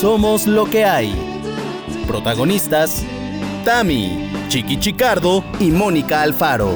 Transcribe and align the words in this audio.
Somos 0.00 0.46
lo 0.46 0.64
que 0.64 0.86
hay. 0.86 1.14
Protagonistas: 2.06 3.04
Tami, 3.66 4.30
Chiqui 4.48 4.78
Chicardo 4.78 5.44
y 5.58 5.70
Mónica 5.70 6.22
Alfaro. 6.22 6.70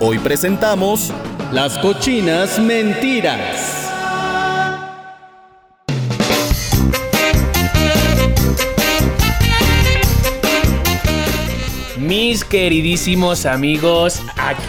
Hoy 0.00 0.18
presentamos 0.18 1.12
Las 1.52 1.76
cochinas 1.76 2.58
mentiras. 2.58 3.90
Mis 11.98 12.46
queridísimos 12.46 13.44
amigos. 13.44 14.22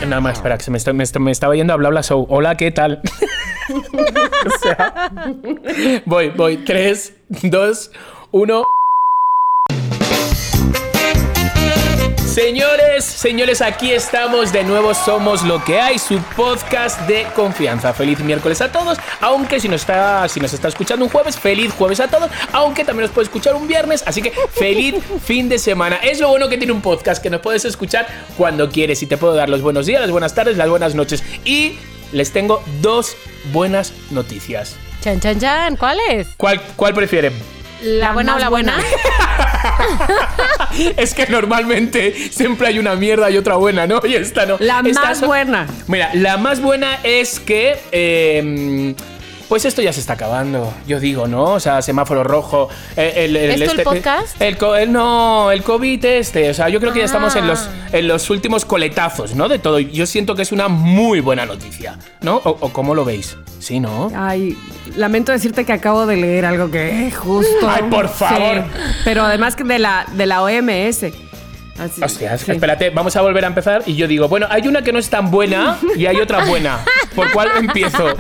Nada 0.06 0.20
más, 0.20 0.34
espera, 0.34 0.58
que 0.58 0.66
se 0.66 0.94
me, 0.94 1.32
estaba 1.32 1.56
yendo 1.56 1.72
a 1.72 1.76
hablar 1.76 1.94
la 1.94 2.04
show. 2.04 2.28
Hola, 2.30 2.58
¿qué 2.58 2.72
tal? 2.72 3.02
voy, 6.06 6.30
voy. 6.30 6.58
Tres, 6.58 7.15
dos, 7.30 7.92
uno. 8.32 8.64
Señores, 12.36 13.06
señores, 13.06 13.62
aquí 13.62 13.94
estamos 13.94 14.52
de 14.52 14.66
nuevo. 14.66 14.94
Somos 14.94 15.44
lo 15.44 15.64
que 15.64 15.80
hay, 15.80 15.98
su 15.98 16.20
podcast 16.36 17.00
de 17.08 17.26
confianza. 17.34 17.94
Feliz 17.94 18.20
miércoles 18.20 18.60
a 18.60 18.70
todos. 18.74 18.98
Aunque 19.22 19.62
si 19.62 19.70
nos 19.70 19.82
está, 19.82 20.28
si 20.28 20.42
nos 20.42 20.52
está 20.52 20.68
escuchando 20.68 21.06
un 21.06 21.12
jueves, 21.12 21.40
feliz 21.40 21.72
jueves 21.72 22.02
a 22.02 22.10
todos. 22.10 22.30
Aunque 22.52 22.84
también 22.84 23.04
nos 23.04 23.12
puede 23.12 23.28
escuchar 23.28 23.56
un 23.56 23.70
viernes. 23.70 24.04
Así 24.06 24.22
que 24.22 24.34
feliz 24.52 24.96
fin 25.24 25.48
de 25.48 25.58
semana. 25.60 25.96
Es 25.96 26.20
lo 26.20 26.28
bueno 26.28 26.50
que 26.50 26.58
tiene 26.58 26.74
un 26.74 26.82
podcast, 26.82 27.24
que 27.24 27.30
nos 27.30 27.40
puedes 27.40 27.64
escuchar 27.64 28.06
cuando 28.36 28.70
quieres. 28.70 29.02
Y 29.02 29.06
te 29.06 29.16
puedo 29.16 29.34
dar 29.34 29.48
los 29.48 29.62
buenos 29.62 29.86
días, 29.86 30.02
las 30.02 30.12
buenas 30.12 30.36
tardes, 30.36 30.58
las 30.58 30.70
buenas 30.70 30.94
noches. 30.94 31.24
Y 31.46 31.78
les 32.12 32.34
tengo 32.34 32.62
dos 32.82 33.16
buenas 33.54 33.94
noticias. 34.12 34.76
Chan, 35.06 35.20
chan, 35.20 35.40
chan. 35.40 35.76
¿Cuál 35.76 36.00
es? 36.10 36.30
¿Cuál, 36.36 36.60
cuál 36.76 36.96
prefieren? 36.96 37.32
¿La 37.84 38.12
buena 38.14 38.38
o 38.38 38.40
la 38.40 38.50
buena? 38.50 38.76
es 40.98 41.14
que 41.14 41.28
normalmente 41.28 42.12
siempre 42.32 42.70
hay 42.70 42.80
una 42.80 42.96
mierda 42.96 43.30
y 43.30 43.38
otra 43.38 43.54
buena, 43.56 43.86
¿no? 43.86 44.02
Y 44.04 44.16
esta 44.16 44.48
no. 44.48 44.58
La 44.60 44.82
Esta 44.84 45.02
más 45.04 45.20
so- 45.20 45.28
buena. 45.28 45.68
Mira, 45.86 46.10
la 46.16 46.38
más 46.38 46.60
buena 46.60 46.98
es 47.04 47.40
que. 47.40 47.78
eh, 47.92 48.96
pues 49.48 49.66
esto 49.66 49.82
ya 49.82 49.94
se 49.94 50.00
está 50.00 50.14
acabando, 50.14 50.74
yo 50.88 51.00
digo, 51.00 51.28
¿no? 51.28 51.44
O 51.54 51.60
sea, 51.60 51.82
semáforo 51.82 52.24
rojo. 52.24 52.70
eh, 52.98 53.14
El, 53.26 53.36
el- 53.36 53.62
¿Esto 53.62 53.76
el 53.78 53.84
podcast? 53.84 54.42
El, 54.42 54.58
co- 54.58 54.76
el- 54.76 54.92
no, 54.92 55.52
el 55.52 55.64
COVID 55.64 56.04
este. 56.06 56.50
O 56.50 56.54
sea, 56.54 56.70
yo 56.70 56.80
creo 56.80 56.94
que 56.94 57.00
ya 57.00 57.06
estamos 57.06 57.36
en 57.36 57.48
los, 57.48 57.60
Ah. 57.60 57.88
en 57.94 58.08
los 58.08 58.30
últimos 58.30 58.66
coletazos, 58.66 59.36
¿no? 59.36 59.48
De 59.48 59.60
todo. 59.60 59.80
Yo 59.80 60.06
siento 60.06 60.36
que 60.36 60.42
es 60.42 60.52
una 60.52 60.68
muy 60.68 61.20
buena 61.20 61.46
noticia, 61.46 61.98
¿no? 62.22 62.38
¿O, 62.38 62.50
o 62.60 62.70
cómo 62.74 62.96
lo 62.96 63.06
veis? 63.06 63.38
Sí, 63.60 63.80
¿no? 63.80 64.12
Ay, 64.16 64.58
lamento 64.96 65.32
decirte 65.32 65.66
que 65.66 65.74
acabo 65.74 66.06
de 66.06 66.18
leer 66.18 66.46
algo 66.46 66.70
que 66.70 67.12
justo. 67.16 67.68
Ay, 67.68 67.84
por 67.90 68.10
favor. 68.10 68.64
pero 69.04 69.24
además 69.24 69.56
que 69.56 69.64
de 69.64 69.80
la, 69.80 70.06
de 70.14 70.26
la 70.26 70.42
OMS. 70.44 71.06
Así, 71.78 72.02
Hostia, 72.02 72.38
sí. 72.38 72.52
espérate, 72.52 72.90
vamos 72.90 73.16
a 73.18 73.22
volver 73.22 73.44
a 73.44 73.48
empezar. 73.48 73.84
Y 73.86 73.96
yo 73.96 74.08
digo, 74.08 74.30
bueno, 74.30 74.48
hay 74.50 74.68
una 74.68 74.82
que 74.82 74.94
no 74.94 75.00
es 75.00 75.10
tan 75.10 75.30
buena 75.30 75.78
y 75.98 76.06
hay 76.06 76.18
otra 76.18 76.46
buena. 76.46 76.80
¿Por 77.14 77.32
cuál 77.32 77.50
empiezo? 77.58 78.16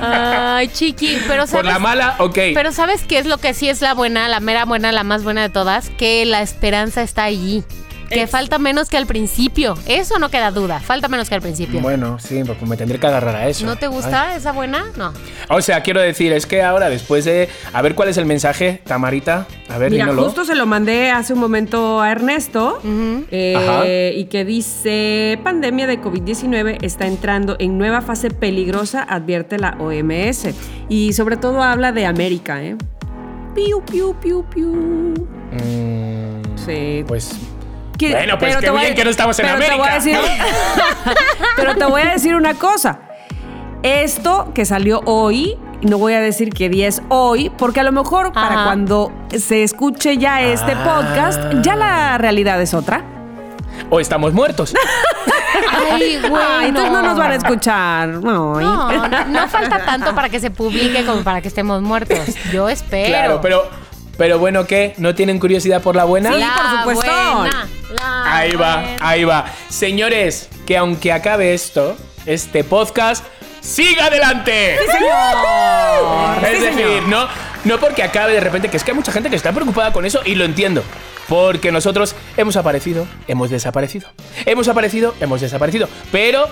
Ay, 0.00 0.68
chiqui, 0.68 1.18
pero 1.26 1.42
Por 1.42 1.48
sabes... 1.48 1.66
la 1.66 1.78
mala, 1.78 2.14
ok. 2.18 2.38
Pero 2.54 2.72
¿sabes 2.72 3.02
qué 3.02 3.18
es 3.18 3.26
lo 3.26 3.38
que 3.38 3.54
sí 3.54 3.68
es 3.68 3.80
la 3.80 3.94
buena, 3.94 4.28
la 4.28 4.40
mera 4.40 4.64
buena, 4.64 4.92
la 4.92 5.02
más 5.04 5.24
buena 5.24 5.42
de 5.42 5.48
todas? 5.48 5.90
Que 5.90 6.24
la 6.24 6.40
esperanza 6.42 7.02
está 7.02 7.24
allí. 7.24 7.64
Que 8.08 8.26
falta 8.26 8.58
menos 8.58 8.88
que 8.88 8.96
al 8.96 9.06
principio. 9.06 9.74
Eso 9.86 10.18
no 10.18 10.30
queda 10.30 10.50
duda. 10.50 10.80
Falta 10.80 11.08
menos 11.08 11.28
que 11.28 11.34
al 11.34 11.42
principio. 11.42 11.80
Bueno, 11.80 12.18
sí, 12.18 12.42
pues 12.44 12.60
me 12.62 12.76
tendré 12.76 12.98
que 12.98 13.06
agarrar 13.06 13.36
a 13.36 13.48
eso. 13.48 13.66
¿No 13.66 13.76
te 13.76 13.86
gusta 13.86 14.34
esa 14.34 14.52
buena? 14.52 14.86
No. 14.96 15.12
O 15.50 15.60
sea, 15.60 15.82
quiero 15.82 16.00
decir, 16.00 16.32
es 16.32 16.46
que 16.46 16.62
ahora, 16.62 16.88
después 16.88 17.24
de. 17.24 17.48
A 17.72 17.82
ver 17.82 17.94
cuál 17.94 18.08
es 18.08 18.16
el 18.16 18.24
mensaje, 18.26 18.80
Tamarita. 18.84 19.46
A 19.68 19.78
ver, 19.78 19.90
Mira, 19.90 20.04
dínoslo. 20.06 20.24
justo 20.24 20.44
se 20.44 20.54
lo 20.54 20.64
mandé 20.66 21.10
hace 21.10 21.34
un 21.34 21.40
momento 21.40 22.00
a 22.00 22.10
Ernesto 22.10 22.80
eh, 23.30 23.54
Ajá. 23.56 23.86
y 23.86 24.24
que 24.26 24.44
dice, 24.44 25.38
pandemia 25.44 25.86
de 25.86 26.00
COVID-19 26.00 26.78
está 26.82 27.06
entrando 27.06 27.56
en 27.58 27.76
nueva 27.78 28.00
fase 28.00 28.30
peligrosa, 28.30 29.02
advierte 29.02 29.58
la 29.58 29.76
OMS. 29.78 30.48
Y 30.88 31.12
sobre 31.12 31.36
todo 31.36 31.62
habla 31.62 31.92
de 31.92 32.06
América, 32.06 32.62
¿eh? 32.64 32.76
Piu, 33.54 33.82
piu, 33.84 34.14
piu, 34.20 34.44
piu. 34.48 34.72
Mm, 35.52 36.56
Sí. 36.56 37.04
pues. 37.06 37.32
Que- 37.98 38.12
Bueno, 38.12 38.38
pues 38.38 38.50
pero 38.50 38.60
qué 38.60 38.66
te 38.66 38.70
voy 38.70 38.78
a- 38.80 38.82
bien 38.84 38.94
que 38.94 39.04
no 39.04 39.10
estamos 39.10 39.38
en 39.38 39.46
pero 39.46 39.58
Te 39.58 39.76
voy 39.76 39.88
a 39.88 39.94
América. 39.94 39.94
decir, 39.94 40.18
pero 41.56 41.74
te 41.74 41.84
voy 41.84 42.02
a 42.02 42.10
decir 42.12 42.34
una 42.34 42.54
cosa. 42.54 43.00
Esto 43.82 44.52
que 44.54 44.64
salió 44.64 45.00
hoy, 45.04 45.56
no 45.82 45.98
voy 45.98 46.12
a 46.14 46.20
decir 46.20 46.50
qué 46.52 46.68
día 46.68 46.88
es 46.88 47.02
hoy, 47.08 47.50
porque 47.50 47.80
a 47.80 47.82
lo 47.82 47.92
mejor 47.92 48.32
para 48.32 48.64
cuando 48.64 49.12
se 49.36 49.62
escuche 49.62 50.16
ya 50.18 50.42
este 50.42 50.72
Ah. 50.72 50.84
podcast, 50.84 51.40
ya 51.62 51.76
la 51.76 52.18
realidad 52.18 52.60
es 52.62 52.74
otra. 52.74 53.02
O 53.90 54.00
estamos 54.00 54.32
muertos. 54.32 54.74
Ay, 55.92 56.18
güey. 56.28 56.42
Ay, 56.44 56.68
entonces 56.68 56.92
no 56.92 57.02
nos 57.02 57.16
van 57.16 57.30
a 57.32 57.34
escuchar. 57.36 58.08
No, 58.08 58.60
no, 58.60 59.24
no 59.26 59.48
falta 59.48 59.84
tanto 59.84 60.14
para 60.14 60.28
que 60.28 60.40
se 60.40 60.50
publique 60.50 61.04
como 61.04 61.22
para 61.22 61.40
que 61.40 61.48
estemos 61.48 61.80
muertos. 61.82 62.18
Yo 62.52 62.68
espero. 62.68 63.08
Claro, 63.08 63.40
pero. 63.40 63.87
Pero 64.18 64.38
bueno, 64.38 64.66
¿qué? 64.66 64.92
¿No 64.98 65.14
tienen 65.14 65.38
curiosidad 65.38 65.80
por 65.80 65.96
la 65.96 66.04
buena? 66.04 66.34
Sí. 66.34 66.40
La 66.40 66.54
por 66.84 66.94
supuesto. 66.96 67.36
buena, 67.38 67.68
la 67.94 68.36
Ahí 68.36 68.52
va, 68.52 68.74
buena. 68.82 68.96
ahí 69.00 69.24
va. 69.24 69.46
Señores, 69.70 70.48
que 70.66 70.76
aunque 70.76 71.12
acabe 71.12 71.54
esto, 71.54 71.96
este 72.26 72.64
podcast 72.64 73.24
siga 73.60 74.06
adelante. 74.06 74.76
señor. 74.90 76.44
Es 76.44 76.58
Sí, 76.58 76.64
decir, 76.64 76.84
señor. 76.84 77.08
no, 77.08 77.28
no 77.64 77.78
porque 77.78 78.02
acabe 78.02 78.32
de 78.34 78.40
repente, 78.40 78.68
que 78.68 78.76
es 78.76 78.84
que 78.84 78.90
hay 78.90 78.96
mucha 78.96 79.12
gente 79.12 79.30
que 79.30 79.36
está 79.36 79.52
preocupada 79.52 79.92
con 79.92 80.04
eso 80.04 80.20
y 80.24 80.34
lo 80.34 80.44
entiendo. 80.44 80.82
Porque 81.28 81.70
nosotros 81.70 82.14
hemos 82.36 82.56
aparecido, 82.56 83.06
hemos 83.28 83.50
desaparecido. 83.50 84.08
Hemos 84.46 84.66
aparecido, 84.68 85.14
hemos 85.20 85.40
desaparecido. 85.42 85.88
Pero 86.10 86.48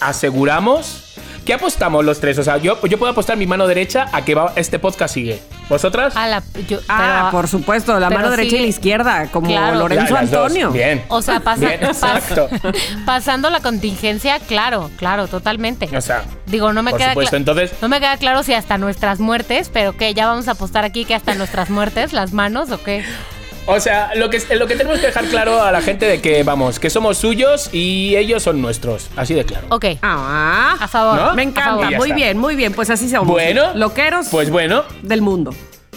aseguramos 0.00 1.14
que 1.44 1.54
apostamos 1.54 2.04
los 2.04 2.20
tres. 2.20 2.38
O 2.38 2.42
sea, 2.42 2.56
yo, 2.58 2.80
yo 2.86 2.98
puedo 2.98 3.12
apostar 3.12 3.36
mi 3.36 3.46
mano 3.46 3.66
derecha 3.66 4.06
a 4.12 4.24
que 4.24 4.34
va, 4.34 4.52
este 4.56 4.78
podcast 4.78 5.14
sigue. 5.14 5.40
¿Vosotras? 5.68 6.14
A 6.16 6.26
la- 6.28 6.42
yo- 6.68 6.78
Ah, 6.88 7.28
pero- 7.28 7.30
por 7.30 7.48
supuesto, 7.48 7.98
la 7.98 8.10
mano 8.10 8.30
derecha 8.30 8.50
sí. 8.50 8.56
y 8.56 8.60
la 8.60 8.66
izquierda, 8.66 9.28
como 9.30 9.48
Claro. 9.48 9.76
Lorenzo 9.78 10.14
La-. 10.14 10.20
Antonio. 10.20 10.70
Bien. 10.70 11.02
O 11.08 11.22
sea, 11.22 11.40
pasa- 11.40 11.66
Bien, 11.66 11.80
pas- 11.80 11.86
exacto. 11.88 12.48
pasando 13.06 13.48
la 13.50 13.60
contingencia, 13.60 14.38
claro, 14.40 14.90
claro, 14.98 15.26
totalmente. 15.28 15.88
O 15.96 16.00
sea, 16.00 16.22
Digo, 16.46 16.72
no 16.72 16.82
me 16.82 16.90
por 16.90 16.98
queda 17.00 17.10
supuesto, 17.10 17.36
entonces- 17.36 17.72
no 17.80 17.88
me 17.88 17.98
queda 18.00 18.16
claro 18.18 18.42
si 18.42 18.52
hasta 18.54 18.76
nuestras 18.78 19.20
muertes, 19.20 19.70
pero 19.72 19.96
que 19.96 20.12
ya 20.14 20.26
vamos 20.26 20.48
a 20.48 20.52
apostar 20.52 20.84
aquí 20.84 21.04
que 21.04 21.14
hasta 21.14 21.34
nuestras 21.34 21.70
muertes, 21.70 22.12
las 22.12 22.32
manos 22.32 22.70
o 22.70 22.82
qué. 22.82 23.04
O 23.66 23.80
sea, 23.80 24.10
lo 24.14 24.28
que, 24.28 24.42
lo 24.56 24.66
que 24.66 24.76
tenemos 24.76 24.98
que 25.00 25.06
dejar 25.06 25.24
claro 25.24 25.62
a 25.62 25.72
la 25.72 25.80
gente 25.80 26.04
de 26.06 26.20
que, 26.20 26.42
vamos, 26.42 26.78
que 26.78 26.90
somos 26.90 27.16
suyos 27.16 27.70
y 27.72 28.14
ellos 28.14 28.42
son 28.42 28.60
nuestros. 28.60 29.08
Así 29.16 29.32
de 29.32 29.44
claro. 29.44 29.66
Ok. 29.70 29.86
Ah, 30.02 30.76
A 30.80 30.86
favor. 30.88 31.18
¿No? 31.18 31.34
me 31.34 31.44
encanta. 31.44 31.90
Muy 31.92 32.08
está. 32.10 32.14
bien, 32.14 32.36
muy 32.38 32.56
bien. 32.56 32.74
Pues 32.74 32.90
así 32.90 33.08
somos. 33.08 33.26
Bueno. 33.26 33.72
Loqueros 33.74 34.28
Pues 34.30 34.50
bueno, 34.50 34.84
del 35.02 35.22
mundo. 35.22 35.54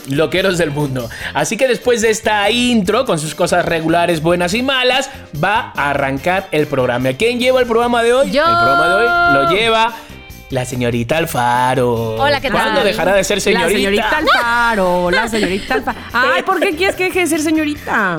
loqueros 0.09 0.57
del 0.57 0.71
mundo. 0.71 1.09
Así 1.33 1.57
que 1.57 1.67
después 1.67 2.01
de 2.01 2.09
esta 2.09 2.49
intro, 2.49 3.05
con 3.05 3.19
sus 3.19 3.35
cosas 3.35 3.65
regulares, 3.65 4.21
buenas 4.21 4.53
y 4.53 4.63
malas, 4.63 5.09
va 5.43 5.73
a 5.75 5.89
arrancar 5.89 6.47
el 6.53 6.67
programa. 6.67 7.09
¿Quién 7.13 7.37
lleva 7.39 7.59
el 7.59 7.67
programa 7.67 8.01
de 8.01 8.13
hoy? 8.13 8.31
Yo. 8.31 8.43
El 8.45 8.49
programa 8.55 8.87
de 8.87 8.93
hoy 8.95 9.33
lo 9.43 9.51
lleva 9.51 9.93
la 10.49 10.65
señorita 10.65 11.17
Alfaro. 11.17 12.15
Hola, 12.15 12.39
¿qué 12.39 12.49
tal? 12.49 12.61
¿Cuándo 12.61 12.83
dejará 12.83 13.13
de 13.13 13.23
ser 13.23 13.41
señorita? 13.41 13.67
La 13.69 13.75
señorita 13.75 14.17
Alfaro, 14.17 15.11
la 15.11 15.27
señorita 15.27 15.73
Alfaro. 15.75 15.97
Ay, 16.13 16.43
¿por 16.43 16.59
qué 16.59 16.75
quieres 16.75 16.95
que 16.95 17.05
deje 17.05 17.19
de 17.21 17.27
ser 17.27 17.41
señorita? 17.41 18.17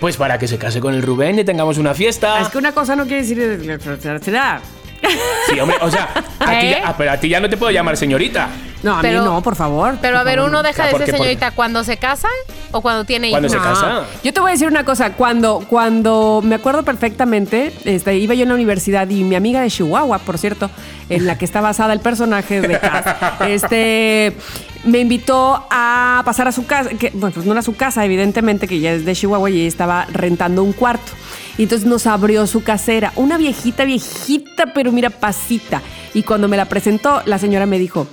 Pues 0.00 0.16
para 0.16 0.38
que 0.38 0.46
se 0.46 0.58
case 0.58 0.80
con 0.80 0.94
el 0.94 1.02
Rubén 1.02 1.38
y 1.38 1.44
tengamos 1.44 1.78
una 1.78 1.94
fiesta. 1.94 2.40
Es 2.40 2.48
que 2.48 2.58
una 2.58 2.72
cosa 2.72 2.94
no 2.96 3.04
quiere 3.06 3.22
decir 3.22 3.80
será. 4.20 4.60
Sí, 5.48 5.58
hombre, 5.60 5.76
o 5.80 5.90
sea, 5.90 6.08
a 6.40 6.50
ti, 6.60 6.66
¿Eh? 6.66 6.70
ya- 6.82 6.88
ah, 6.88 6.94
pero 6.96 7.12
a 7.12 7.16
ti 7.18 7.28
ya 7.28 7.38
no 7.40 7.48
te 7.48 7.56
puedo 7.56 7.70
llamar 7.70 7.96
señorita. 7.96 8.48
No, 8.82 8.98
a 8.98 9.00
Pero- 9.00 9.20
mí 9.20 9.24
no, 9.26 9.42
por 9.42 9.56
favor. 9.56 9.96
Pero 10.00 10.18
a 10.18 10.22
ver, 10.22 10.36
favor, 10.36 10.50
uno 10.50 10.58
no. 10.58 10.62
deja 10.68 10.84
Ah, 10.84 10.86
de 10.86 10.92
¿por 10.92 11.04
ser 11.04 11.16
señorita 11.16 11.50
cuando 11.52 11.82
se 11.82 11.96
casa 11.96 12.28
o 12.72 12.80
cuando 12.82 13.04
tiene 13.04 13.30
Cuando 13.30 13.48
hijos. 13.48 13.60
se 13.62 13.64
casa. 13.68 13.86
Ah, 14.00 14.04
Yo 14.22 14.32
te 14.32 14.40
voy 14.40 14.50
a 14.50 14.52
decir 14.52 14.68
una 14.68 14.84
cosa, 14.84 15.12
cuando, 15.14 15.64
cuando 15.68 16.40
me 16.44 16.54
acuerdo 16.56 16.82
perfectamente, 16.84 17.72
este, 17.84 18.16
iba 18.18 18.34
yo 18.34 18.42
en 18.42 18.50
la 18.50 18.54
universidad 18.54 19.08
y 19.08 19.24
mi 19.24 19.34
amiga 19.34 19.60
de 19.62 19.70
Chihuahua, 19.70 20.18
por 20.18 20.38
cierto, 20.38 20.70
en 21.08 21.26
la 21.26 21.38
que 21.38 21.44
está 21.44 21.60
basada 21.60 21.92
el 21.94 22.00
personaje 22.00 22.60
de 22.60 22.78
Cass, 22.78 23.16
este, 23.48 24.36
me 24.84 24.98
invitó 25.00 25.66
a 25.70 26.22
pasar 26.24 26.46
a 26.48 26.52
su 26.52 26.66
casa, 26.66 26.90
que, 26.90 27.10
bueno, 27.14 27.32
pues 27.34 27.46
no 27.46 27.52
era 27.52 27.62
su 27.62 27.74
casa, 27.76 28.04
evidentemente, 28.04 28.68
que 28.68 28.78
ya 28.80 28.92
es 28.92 29.04
de 29.04 29.14
Chihuahua 29.14 29.50
y 29.50 29.60
ella 29.60 29.68
estaba 29.68 30.06
rentando 30.12 30.62
un 30.62 30.72
cuarto. 30.72 31.12
Y 31.58 31.62
entonces 31.62 31.88
nos 31.88 32.06
abrió 32.06 32.46
su 32.46 32.62
casera, 32.62 33.12
una 33.16 33.38
viejita, 33.38 33.84
viejita, 33.84 34.66
pero 34.74 34.92
mira, 34.92 35.08
pasita. 35.08 35.80
Y 36.12 36.22
cuando 36.22 36.48
me 36.48 36.56
la 36.58 36.66
presentó, 36.66 37.22
la 37.24 37.38
señora 37.38 37.64
me 37.66 37.78
dijo, 37.78 38.06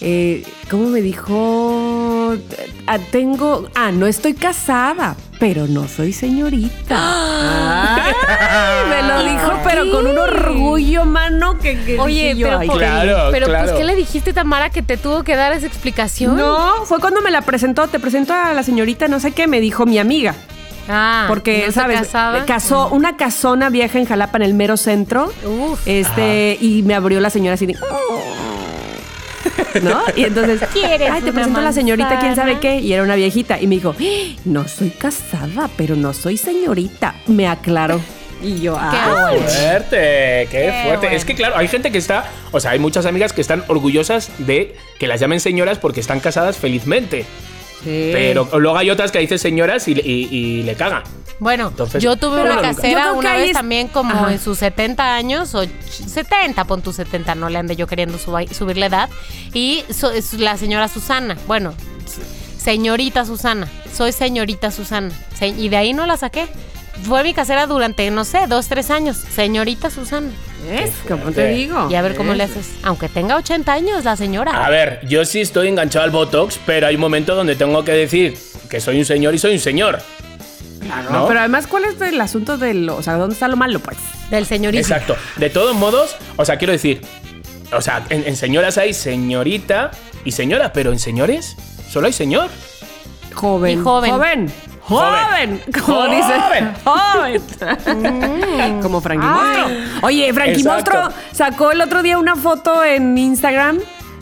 eh, 0.00 0.44
¿cómo 0.70 0.86
me 0.88 1.00
dijo? 1.02 2.34
eh, 2.34 2.70
ah, 2.86 2.98
tengo, 3.10 3.68
ah, 3.74 3.90
no 3.92 4.06
estoy 4.06 4.34
casada, 4.34 5.16
pero 5.38 5.66
no 5.66 5.88
soy 5.88 6.12
señorita. 6.12 6.96
Ay, 6.96 8.12
me 8.88 9.02
lo 9.08 9.22
dijo, 9.24 9.52
pero 9.64 9.90
con 9.90 10.06
un 10.06 10.18
orgullo, 10.18 11.04
mano, 11.04 11.58
que, 11.58 11.78
que 11.84 11.98
Oye, 11.98 12.34
dije 12.34 12.36
yo, 12.36 12.46
pero, 12.46 12.58
ay, 12.60 12.68
por- 12.68 12.78
Claro, 12.78 13.28
pero 13.30 13.46
claro. 13.46 13.64
pues, 13.66 13.78
¿qué 13.78 13.84
le 13.84 13.94
dijiste, 13.96 14.32
Tamara, 14.32 14.70
que 14.70 14.82
te 14.82 14.96
tuvo 14.96 15.22
que 15.22 15.36
dar 15.36 15.52
esa 15.52 15.66
explicación? 15.66 16.36
No, 16.36 16.84
fue 16.86 16.98
cuando 17.00 17.20
me 17.22 17.30
la 17.30 17.42
presentó, 17.42 17.88
te 17.88 17.98
presento 17.98 18.32
a 18.32 18.52
la 18.54 18.62
señorita, 18.62 19.08
no 19.08 19.20
sé 19.20 19.32
qué, 19.32 19.46
me 19.46 19.60
dijo 19.60 19.86
mi 19.86 19.98
amiga. 19.98 20.34
Ah, 20.92 21.26
Porque, 21.28 21.58
¿no 21.60 21.64
está 21.68 21.82
¿sabes? 21.82 21.98
casada? 22.00 22.44
Casó 22.46 22.88
una 22.88 23.16
casona 23.16 23.70
vieja 23.70 23.98
en 24.00 24.06
Jalapa, 24.06 24.38
en 24.38 24.42
el 24.42 24.54
mero 24.54 24.76
centro. 24.76 25.32
Uf. 25.46 25.80
Este, 25.86 26.58
y 26.60 26.82
me 26.82 26.94
abrió 26.94 27.20
la 27.20 27.30
señora 27.30 27.54
así 27.54 27.66
de. 27.66 27.76
¿No? 29.82 30.02
Y 30.16 30.24
entonces, 30.24 30.60
¿Quieres 30.72 31.10
ay, 31.10 31.22
te 31.22 31.32
presento 31.32 31.60
a 31.60 31.62
la 31.62 31.72
señorita, 31.72 32.18
quién 32.20 32.34
sabe 32.36 32.58
qué. 32.60 32.78
Y 32.80 32.92
era 32.92 33.02
una 33.02 33.14
viejita. 33.16 33.60
Y 33.60 33.66
me 33.66 33.76
dijo, 33.76 33.94
"Ah, 33.98 34.34
no 34.44 34.66
soy 34.68 34.90
casada, 34.90 35.68
pero 35.76 35.96
no 35.96 36.12
soy 36.12 36.36
señorita. 36.36 37.14
Me 37.26 37.46
aclaró. 37.48 38.00
Y 38.42 38.60
yo, 38.60 38.74
ah, 38.78 39.28
bueno. 39.32 39.46
Fuerte, 39.46 40.48
qué, 40.50 40.58
Qué 40.58 40.80
fuerte. 40.84 41.06
bueno. 41.06 41.16
Es 41.16 41.24
que 41.26 41.34
claro, 41.34 41.56
hay 41.58 41.68
gente 41.68 41.92
que 41.92 41.98
está, 41.98 42.24
o 42.52 42.58
sea, 42.60 42.70
hay 42.70 42.78
muchas 42.78 43.04
amigas 43.04 43.34
que 43.34 43.42
están 43.42 43.62
orgullosas 43.68 44.30
de 44.38 44.76
que 44.98 45.06
las 45.06 45.20
llamen 45.20 45.40
señoras 45.40 45.78
porque 45.78 46.00
están 46.00 46.20
casadas 46.20 46.56
felizmente. 46.56 47.26
sí. 47.84 48.10
Pero 48.12 48.48
luego 48.58 48.78
hay 48.78 48.88
otras 48.90 49.12
que 49.12 49.18
dicen 49.18 49.38
señoras 49.38 49.86
y, 49.88 49.92
y- 49.92 50.28
y 50.30 50.62
le 50.62 50.74
cagan. 50.74 51.02
Bueno, 51.40 51.68
Entonces, 51.68 52.02
yo 52.02 52.16
tuve 52.16 52.42
una 52.42 52.60
casera 52.60 53.12
una 53.12 53.34
vez 53.34 53.48
es- 53.48 53.52
también 53.54 53.88
como 53.88 54.12
Ajá. 54.12 54.32
en 54.32 54.38
sus 54.38 54.58
70 54.58 55.14
años, 55.14 55.54
o 55.54 55.64
ch- 55.64 55.68
70, 56.06 56.64
pon 56.64 56.82
tu 56.82 56.92
70, 56.92 57.34
no 57.34 57.48
le 57.48 57.58
ande 57.58 57.74
yo 57.76 57.86
queriendo 57.86 58.18
suba- 58.18 58.46
subir 58.46 58.76
la 58.76 58.86
edad. 58.86 59.08
Y 59.54 59.82
so- 59.92 60.10
es 60.12 60.34
la 60.34 60.56
señora 60.58 60.86
Susana, 60.88 61.36
bueno, 61.46 61.72
señorita 62.58 63.24
Susana, 63.24 63.68
soy 63.92 64.12
señorita 64.12 64.70
Susana. 64.70 65.10
Se- 65.38 65.48
y 65.48 65.68
de 65.68 65.76
ahí 65.76 65.92
no 65.92 66.06
la 66.06 66.16
saqué. 66.16 66.46
Fue 67.04 67.22
mi 67.22 67.32
casera 67.32 67.66
durante, 67.66 68.10
no 68.10 68.24
sé, 68.24 68.40
dos, 68.46 68.68
tres 68.68 68.90
años. 68.90 69.16
Señorita 69.16 69.88
Susana. 69.88 70.28
¿Ves? 70.68 70.92
Como 71.08 71.32
te 71.32 71.48
digo. 71.48 71.88
Y 71.90 71.94
a 71.94 72.02
ver 72.02 72.14
cómo 72.14 72.34
le 72.34 72.42
haces. 72.42 72.72
Aunque 72.82 73.08
tenga 73.08 73.36
80 73.36 73.72
años, 73.72 74.04
la 74.04 74.16
señora. 74.16 74.66
A 74.66 74.68
ver, 74.68 75.00
yo 75.08 75.24
sí 75.24 75.40
estoy 75.40 75.68
enganchado 75.68 76.04
al 76.04 76.10
Botox, 76.10 76.60
pero 76.66 76.86
hay 76.86 76.96
un 76.96 77.00
momento 77.00 77.34
donde 77.34 77.56
tengo 77.56 77.82
que 77.84 77.92
decir 77.92 78.36
que 78.68 78.80
soy 78.80 78.98
un 78.98 79.06
señor 79.06 79.34
y 79.34 79.38
soy 79.38 79.54
un 79.54 79.58
señor. 79.60 80.02
Claro, 80.80 81.10
¿no? 81.10 81.26
Pero 81.26 81.40
además, 81.40 81.66
¿cuál 81.66 81.84
es 81.84 82.00
el 82.00 82.20
asunto 82.20 82.56
del, 82.58 82.88
o 82.88 83.02
sea, 83.02 83.14
dónde 83.14 83.34
está 83.34 83.48
lo 83.48 83.56
malo, 83.56 83.80
pues? 83.80 83.98
Del 84.30 84.46
señorita. 84.46 84.80
Exacto. 84.80 85.16
De 85.36 85.50
todos 85.50 85.74
modos, 85.76 86.16
o 86.36 86.44
sea, 86.44 86.56
quiero 86.56 86.72
decir, 86.72 87.02
o 87.72 87.80
sea, 87.80 88.04
en, 88.08 88.26
en 88.26 88.36
señoras 88.36 88.78
hay 88.78 88.94
señorita 88.94 89.90
y 90.24 90.32
señora, 90.32 90.72
pero 90.72 90.92
en 90.92 90.98
señores 90.98 91.56
solo 91.88 92.06
hay 92.06 92.12
señor. 92.12 92.48
Joven. 93.34 93.78
Y 93.78 93.82
joven. 93.82 94.10
Joven. 94.12 94.52
Joven. 94.82 95.62
Como 95.84 96.02
Joven. 96.02 96.16
dice. 96.16 97.42
Joven. 97.84 98.80
Como 98.82 99.00
Frankie 99.00 99.26
Monstro. 99.26 99.66
Oye, 100.02 100.32
Frankie. 100.32 100.64
Monstro 100.64 101.08
sacó 101.32 101.70
el 101.70 101.80
otro 101.80 102.02
día 102.02 102.18
una 102.18 102.34
foto 102.34 102.82
en 102.82 103.16
Instagram 103.16 103.78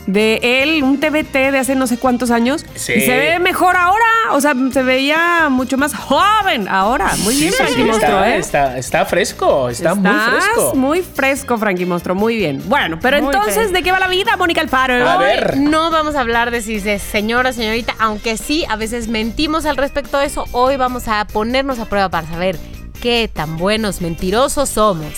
de 0.08 0.40
él, 0.62 0.82
un 0.82 0.98
TBT 0.98 1.34
de 1.52 1.58
hace 1.58 1.74
no 1.74 1.86
sé 1.86 1.98
cuántos 1.98 2.30
años. 2.30 2.64
Sí. 2.74 2.94
Y 2.94 3.00
se 3.02 3.14
ve 3.16 3.38
mejor 3.40 3.76
ahora. 3.76 4.04
O 4.32 4.40
sea, 4.40 4.54
se 4.72 4.82
veía 4.82 5.48
mucho 5.50 5.76
más 5.76 5.94
joven 5.94 6.66
ahora. 6.68 7.12
Muy 7.24 7.34
bien, 7.36 7.52
Sí, 7.52 7.56
Frankie 7.58 7.82
sí, 7.82 7.88
está, 7.90 8.30
¿eh? 8.30 8.38
está, 8.38 8.78
está 8.78 9.04
fresco, 9.04 9.68
está 9.68 9.94
muy 9.94 10.10
fresco. 10.10 10.74
muy 10.74 11.02
fresco, 11.02 11.58
Frankie 11.58 11.84
Monstro. 11.84 12.14
Muy 12.14 12.36
bien. 12.36 12.62
Bueno, 12.66 12.98
pero 13.02 13.18
Muy 13.18 13.26
entonces, 13.26 13.54
fresco. 13.54 13.72
¿de 13.74 13.82
qué 13.82 13.92
va 13.92 13.98
la 13.98 14.08
vida, 14.08 14.34
Mónica 14.38 14.62
Alfaro? 14.62 15.06
A 15.08 15.18
ver. 15.18 15.58
No 15.58 15.90
vamos 15.90 16.14
a 16.14 16.20
hablar 16.20 16.50
de 16.50 16.62
si 16.62 16.76
es 16.76 17.02
señora 17.02 17.50
o 17.50 17.52
señorita, 17.52 17.94
aunque 17.98 18.38
sí, 18.38 18.64
a 18.70 18.76
veces 18.76 19.08
mentimos 19.08 19.66
al 19.66 19.76
respecto 19.76 20.18
de 20.18 20.26
eso. 20.26 20.46
Hoy 20.52 20.78
vamos 20.78 21.06
a 21.08 21.26
ponernos 21.26 21.78
a 21.80 21.84
prueba 21.84 22.08
para 22.08 22.26
saber 22.26 22.58
qué 23.00 23.30
tan 23.32 23.56
buenos 23.56 24.00
mentirosos 24.00 24.68
somos. 24.68 25.12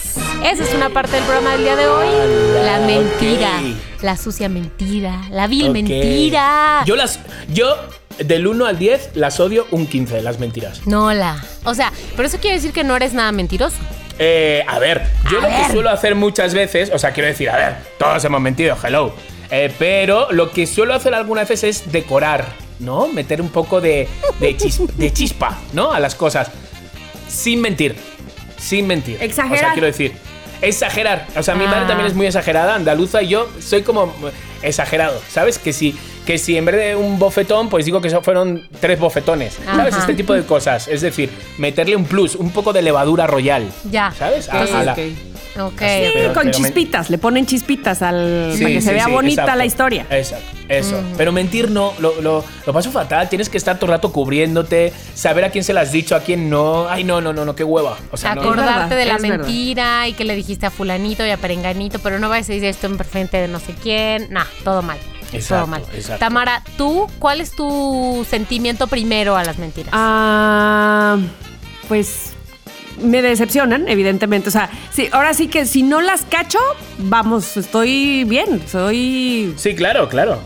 Esa 0.44 0.64
es 0.64 0.74
una 0.74 0.90
parte 0.90 1.12
del 1.16 1.24
programa 1.24 1.52
del 1.52 1.62
día 1.62 1.76
de 1.76 1.86
hoy. 1.86 2.06
La 2.64 2.78
mentira, 2.80 3.50
la 4.02 4.16
sucia 4.16 4.48
mentira, 4.48 5.22
la 5.30 5.46
vil 5.46 5.70
mentira. 5.70 6.82
Yo 6.86 6.96
las. 6.96 7.20
Yo, 7.52 7.76
del 8.18 8.46
1 8.46 8.66
al 8.66 8.78
10, 8.78 9.10
las 9.14 9.40
odio 9.40 9.66
un 9.70 9.86
15, 9.86 10.22
las 10.22 10.38
mentiras. 10.38 10.86
No 10.86 11.12
la. 11.12 11.42
O 11.64 11.74
sea, 11.74 11.92
pero 12.16 12.28
eso 12.28 12.38
quiere 12.38 12.56
decir 12.56 12.72
que 12.72 12.84
no 12.84 12.96
eres 12.96 13.12
nada 13.14 13.32
mentiroso. 13.32 13.76
Eh, 14.18 14.62
a 14.68 14.78
ver, 14.78 15.02
yo 15.30 15.38
A 15.38 15.42
lo 15.42 15.48
ver. 15.48 15.66
que 15.66 15.72
suelo 15.72 15.90
hacer 15.90 16.14
muchas 16.14 16.52
veces, 16.52 16.90
o 16.92 16.98
sea, 16.98 17.12
quiero 17.12 17.28
decir, 17.28 17.48
a 17.48 17.56
ver, 17.56 17.76
todos 17.98 18.22
hemos 18.24 18.40
mentido, 18.40 18.76
hello. 18.82 19.14
Eh, 19.50 19.74
pero 19.78 20.30
lo 20.30 20.50
que 20.50 20.66
suelo 20.66 20.94
hacer 20.94 21.14
algunas 21.14 21.48
veces 21.48 21.82
es 21.84 21.90
decorar, 21.92 22.46
¿no? 22.78 23.08
Meter 23.08 23.40
un 23.40 23.48
poco 23.48 23.80
de, 23.80 24.06
de, 24.38 24.56
chis- 24.58 24.86
de 24.92 25.12
chispa, 25.12 25.58
¿no? 25.72 25.90
A 25.92 25.98
las 26.00 26.14
cosas. 26.14 26.50
Sin 27.30 27.60
mentir. 27.60 27.94
Sin 28.58 28.86
mentir. 28.86 29.18
O 29.20 29.24
Exagerar. 29.24 29.58
sea, 29.58 29.72
quiero 29.72 29.86
decir. 29.86 30.12
Exagerar. 30.60 31.26
O 31.36 31.42
sea, 31.42 31.54
mi 31.54 31.64
madre 31.64 31.84
Ah. 31.84 31.88
también 31.88 32.06
es 32.06 32.14
muy 32.14 32.26
exagerada, 32.26 32.74
andaluza, 32.74 33.22
y 33.22 33.28
yo 33.28 33.48
soy 33.60 33.82
como 33.82 34.14
exagerado, 34.62 35.20
¿sabes? 35.30 35.58
Que 35.58 35.72
si, 35.72 35.96
que 36.26 36.38
si 36.38 36.56
en 36.56 36.64
vez 36.64 36.76
de 36.76 36.96
un 36.96 37.18
bofetón, 37.18 37.68
pues 37.68 37.84
digo 37.84 38.00
que 38.00 38.08
eso 38.08 38.22
fueron 38.22 38.62
tres 38.80 38.98
bofetones, 39.00 39.58
¿sabes? 39.64 39.96
Este 39.96 40.14
tipo 40.14 40.32
de 40.34 40.44
cosas. 40.44 40.86
Es 40.88 41.00
decir, 41.00 41.30
meterle 41.58 41.96
un 41.96 42.04
plus, 42.04 42.34
un 42.36 42.50
poco 42.50 42.72
de 42.72 42.82
levadura 42.82 43.26
royal. 43.26 43.64
Ya. 43.90 44.12
¿Sabes? 44.16 44.48
A- 44.48 44.62
a 44.62 44.84
la- 44.84 44.92
Ok. 44.92 44.98
Ok. 45.58 45.80
Sí, 45.80 46.10
Pero- 46.14 46.32
con 46.32 46.44
pero 46.44 46.44
me- 46.44 46.50
chispitas, 46.52 47.10
le 47.10 47.18
ponen 47.18 47.44
chispitas 47.44 48.02
al, 48.02 48.52
Sí, 48.54 48.62
para 48.62 48.74
que 48.74 48.80
sí, 48.80 48.86
se 48.86 48.92
vea 48.94 49.06
sí, 49.06 49.10
bonita 49.10 49.42
exacto. 49.42 49.58
la 49.58 49.64
historia. 49.66 50.06
Exacto, 50.08 50.46
eso. 50.68 51.02
Pero 51.16 51.32
mentir 51.32 51.70
no, 51.72 51.92
lo, 51.98 52.20
lo, 52.22 52.44
lo 52.64 52.72
paso 52.72 52.92
fatal. 52.92 53.28
Tienes 53.28 53.48
que 53.48 53.58
estar 53.58 53.76
todo 53.76 53.86
el 53.86 53.92
rato 53.96 54.12
cubriéndote, 54.12 54.92
saber 55.14 55.44
a 55.44 55.50
quién 55.50 55.64
se 55.64 55.72
las 55.72 55.88
has 55.88 55.92
dicho, 55.92 56.14
a 56.14 56.20
quién 56.20 56.48
no. 56.48 56.88
Ay, 56.88 57.02
no, 57.02 57.20
no, 57.20 57.32
no, 57.32 57.44
no, 57.44 57.56
qué 57.56 57.64
hueva. 57.64 57.96
O 58.12 58.16
sea, 58.16 58.36
no, 58.36 58.42
acordarte 58.42 58.94
de 58.94 59.04
la 59.06 59.18
verdad. 59.18 59.38
mentira 59.38 60.06
y 60.06 60.12
que 60.12 60.24
le 60.24 60.36
dijiste 60.36 60.66
a 60.66 60.70
fulanito 60.70 61.26
y 61.26 61.30
a 61.30 61.36
perenganito, 61.36 61.98
pero 61.98 62.20
no 62.20 62.28
vayas 62.28 62.48
a 62.48 62.52
decir 62.52 62.68
esto 62.68 62.86
en 62.86 62.96
frente 62.98 63.38
de 63.38 63.48
no 63.48 63.58
sé 63.58 63.74
quién. 63.82 64.28
Nah, 64.30 64.44
todo 64.62 64.82
mal. 64.82 64.98
Exacto, 65.32 65.54
todo 65.64 65.66
mal. 65.66 65.82
exacto. 65.94 66.18
Tamara, 66.18 66.62
¿tú 66.76 67.06
cuál 67.18 67.40
es 67.40 67.52
tu 67.52 68.26
sentimiento 68.28 68.86
primero 68.86 69.36
a 69.36 69.44
las 69.44 69.58
mentiras? 69.58 69.92
Ah, 69.94 71.18
pues 71.88 72.32
me 73.02 73.22
decepcionan, 73.22 73.88
evidentemente. 73.88 74.48
O 74.48 74.52
sea, 74.52 74.70
sí, 74.92 75.08
ahora 75.12 75.32
sí 75.34 75.48
que 75.48 75.66
si 75.66 75.82
no 75.82 76.00
las 76.00 76.22
cacho, 76.22 76.58
vamos, 76.98 77.56
estoy 77.56 78.24
bien, 78.24 78.62
soy, 78.70 79.54
Sí, 79.56 79.74
claro, 79.74 80.08
claro. 80.08 80.38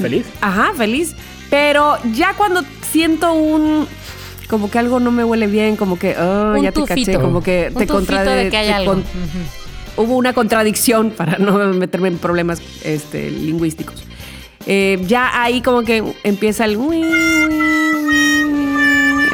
Feliz. 0.00 0.24
ajá, 0.40 0.72
feliz. 0.76 1.14
Pero 1.50 1.98
ya 2.12 2.34
cuando 2.34 2.62
siento 2.90 3.32
un, 3.34 3.86
como 4.48 4.70
que 4.70 4.78
algo 4.78 5.00
no 5.00 5.10
me 5.10 5.24
huele 5.24 5.46
bien, 5.48 5.76
como 5.76 5.98
que, 5.98 6.16
oh, 6.16 6.52
Un 6.56 6.62
ya 6.62 6.70
te 6.72 6.80
tufito. 6.80 7.12
caché, 7.12 7.20
como 7.20 7.42
que 7.42 7.66
Un 7.72 7.78
te 7.80 7.86
tufito 7.86 7.94
contrade- 8.14 8.44
de 8.44 8.50
que 8.50 8.56
hay 8.56 8.66
te 8.68 8.72
algo. 8.72 8.92
con- 8.92 9.00
Ujú. 9.00 10.02
hubo 10.04 10.16
una 10.16 10.32
contradicción 10.32 11.10
para 11.10 11.36
no 11.38 11.58
meterme 11.74 12.08
en 12.08 12.18
problemas 12.18 12.62
este, 12.84 13.30
lingüísticos. 13.30 14.04
Eh, 14.66 14.98
ya 15.06 15.42
ahí 15.42 15.62
como 15.62 15.82
que 15.82 16.02
empieza 16.22 16.64
el 16.66 16.76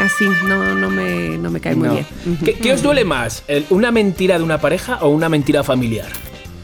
así, 0.04 0.24
no, 0.46 0.74
no, 0.74 0.88
me, 0.90 1.36
no 1.38 1.50
me 1.50 1.60
cae 1.60 1.74
muy 1.74 1.88
No. 1.88 1.94
bien. 1.94 2.06
¿Qué, 2.44 2.54
qué 2.54 2.72
os 2.72 2.82
duele 2.82 3.04
más? 3.04 3.42
¿El- 3.48 3.66
¿Una 3.70 3.90
mentira 3.90 4.38
de 4.38 4.44
una 4.44 4.58
pareja 4.60 4.98
o 5.02 5.08
una 5.08 5.28
mentira 5.28 5.64
familiar? 5.64 6.08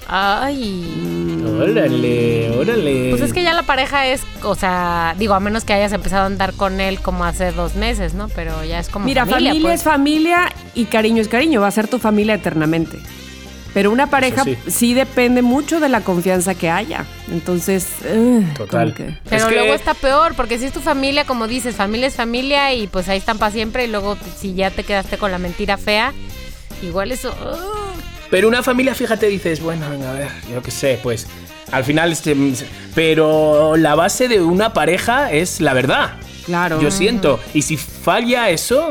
Ay. 0.06 1.42
Órale, 1.60 2.50
órale. 2.56 3.10
Pues 3.10 3.22
es 3.22 3.32
que 3.32 3.42
ya 3.42 3.52
la 3.54 3.62
pareja 3.62 4.06
es, 4.06 4.22
o 4.42 4.54
sea, 4.54 5.14
digo, 5.18 5.34
a 5.34 5.40
menos 5.40 5.64
que 5.64 5.72
hayas 5.72 5.92
empezado 5.92 6.24
a 6.24 6.26
andar 6.26 6.52
con 6.54 6.80
él 6.80 7.00
como 7.00 7.24
hace 7.24 7.50
dos 7.52 7.74
meses, 7.76 8.14
¿no? 8.14 8.28
Pero 8.28 8.62
ya 8.64 8.78
es 8.78 8.88
como 8.88 9.06
Mira, 9.06 9.24
familia, 9.26 9.50
familia, 9.50 9.68
pues. 9.68 9.80
es 9.80 9.84
familia 9.84 10.52
y 10.74 10.84
cariño 10.84 11.20
es 11.22 11.28
cariño, 11.28 11.60
va 11.60 11.68
a 11.68 11.72
ser 11.72 11.88
tu 11.88 11.98
familia 11.98 12.34
eternamente. 12.34 12.98
Pero 13.74 13.90
una 13.90 14.08
pareja 14.08 14.44
sí. 14.44 14.56
sí. 14.68 14.94
depende 14.94 15.40
mucho 15.42 15.80
de 15.80 15.88
la 15.88 16.02
confianza 16.02 16.54
que 16.54 16.68
haya. 16.70 17.04
Entonces, 17.30 17.86
ugh, 18.14 18.44
Total. 18.54 18.92
que- 18.94 19.16
Pero 19.28 19.36
Es 19.36 19.44
que- 19.44 19.54
luego 19.54 19.74
está 19.74 19.94
peor, 19.94 20.34
porque 20.34 20.58
si 20.58 20.66
es 20.66 20.72
tu 20.72 20.80
familia, 20.80 21.24
como 21.24 21.48
dices, 21.48 21.74
familia 21.76 22.06
es 22.08 22.14
familia 22.14 22.74
y 22.74 22.86
pues 22.86 23.08
ahí 23.08 23.18
están 23.18 23.38
para 23.38 23.50
siempre 23.52 23.84
y 23.84 23.88
luego 23.88 24.16
si 24.38 24.54
ya 24.54 24.70
te 24.70 24.84
quedaste 24.84 25.16
con 25.18 25.30
la 25.30 25.38
mentira 25.38 25.78
fea, 25.78 26.12
igual 26.82 27.12
eso... 27.12 27.34
Pero 28.30 28.48
una 28.48 28.62
familia, 28.62 28.94
fíjate, 28.94 29.26
dices, 29.28 29.60
bueno, 29.60 29.88
venga, 29.90 30.10
a 30.10 30.14
ver, 30.14 30.28
yo 30.50 30.62
qué 30.62 30.70
sé, 30.70 30.98
pues 31.02 31.26
al 31.70 31.84
final, 31.84 32.12
este, 32.12 32.34
pero 32.94 33.76
la 33.76 33.94
base 33.94 34.28
de 34.28 34.40
una 34.40 34.72
pareja 34.72 35.32
es 35.32 35.60
la 35.60 35.74
verdad. 35.74 36.12
Claro. 36.46 36.80
Yo 36.80 36.90
siento. 36.90 37.38
Y 37.54 37.62
si 37.62 37.76
falla 37.76 38.50
eso, 38.50 38.90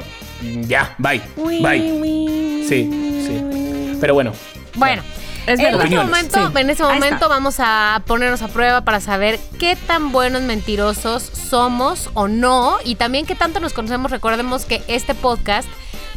ya, 0.67 0.95
bye. 0.97 1.21
Bye. 1.35 2.65
Sí, 2.67 2.89
sí. 3.27 3.97
Pero 3.99 4.13
bueno. 4.13 4.33
Bueno, 4.75 5.03
Es 5.47 5.59
en 5.59 5.65
este 5.81 5.95
momento, 5.95 6.39
sí. 6.53 6.59
en 6.59 6.69
este 6.69 6.83
momento 6.83 7.29
vamos 7.29 7.55
a 7.59 8.01
ponernos 8.07 8.41
a 8.41 8.47
prueba 8.47 8.81
para 8.81 8.99
saber 9.01 9.39
qué 9.59 9.75
tan 9.75 10.11
buenos 10.11 10.41
mentirosos 10.43 11.23
somos 11.23 12.09
o 12.13 12.27
no 12.27 12.77
y 12.83 12.95
también 12.95 13.25
qué 13.25 13.35
tanto 13.35 13.59
nos 13.59 13.73
conocemos. 13.73 14.11
Recordemos 14.11 14.65
que 14.65 14.81
este 14.87 15.13
podcast 15.15 15.67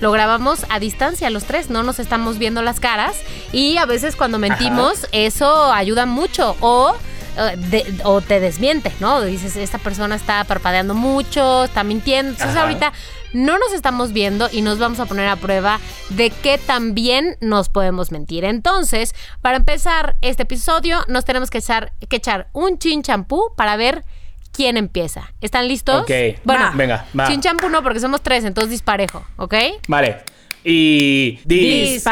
lo 0.01 0.11
grabamos 0.13 0.67
a 0.71 0.79
distancia 0.79 1.31
los 1.31 1.45
tres, 1.45 1.71
no 1.71 1.83
nos 1.83 1.99
estamos 1.99 2.39
viendo 2.39 2.63
las 2.63 2.81
caras 2.81 3.17
y 3.53 3.77
a 3.79 3.87
veces 3.87 4.17
cuando 4.17 4.39
mentimos 4.39 5.07
eso 5.13 5.73
ayuda 5.73 6.05
mucho 6.07 6.57
o 6.61 6.95
eh, 7.37 7.55
de- 7.57 8.01
o 8.05 8.21
te 8.21 8.39
desmiente, 8.39 8.93
¿no? 9.01 9.21
Dices, 9.21 9.57
esta 9.57 9.79
persona 9.79 10.15
está 10.15 10.45
parpadeando 10.45 10.95
mucho, 10.95 11.65
está 11.65 11.83
mintiendo. 11.83 12.31
Entonces 12.33 12.55
Ajá. 12.57 12.63
ahorita 12.67 12.93
no 13.35 13.59
nos 13.59 13.75
estamos 13.75 14.15
viendo 14.15 14.49
y 14.51 14.63
nos 14.63 14.79
vamos 14.79 15.01
a 15.01 15.07
poner 15.07 15.29
a 15.29 15.37
prueba 15.37 15.79
de 16.11 16.31
qué 16.31 16.57
tan 16.57 16.95
bien 16.95 17.37
nos 17.41 17.69
podemos 17.69 18.11
mentir. 18.13 18.45
Entonces, 18.45 19.15
para 19.43 19.57
empezar 19.57 20.17
este 20.23 20.45
episodio, 20.45 21.01
nos 21.09 21.27
tenemos 21.27 21.51
que 21.51 21.59
echar, 21.59 21.93
que 22.09 22.17
echar 22.17 22.49
un 22.53 22.79
chin 22.79 23.03
champú 23.03 23.53
para 23.57 23.77
ver 23.77 24.05
quién 24.53 24.77
empieza. 24.77 25.33
¿Están 25.41 25.69
listos? 25.69 26.03
Ok. 26.03 26.11
Bueno, 26.45 26.71
Venga, 26.75 27.07
va. 27.19 27.27
Chin 27.27 27.41
champú 27.41 27.69
no, 27.69 27.83
porque 27.83 28.01
somos 28.01 28.23
tres, 28.23 28.45
entonces 28.45 28.71
disparejo, 28.71 29.27
¿ok? 29.37 29.55
Vale. 29.89 30.23
Y. 30.63 31.41
Disparejo. 31.45 32.05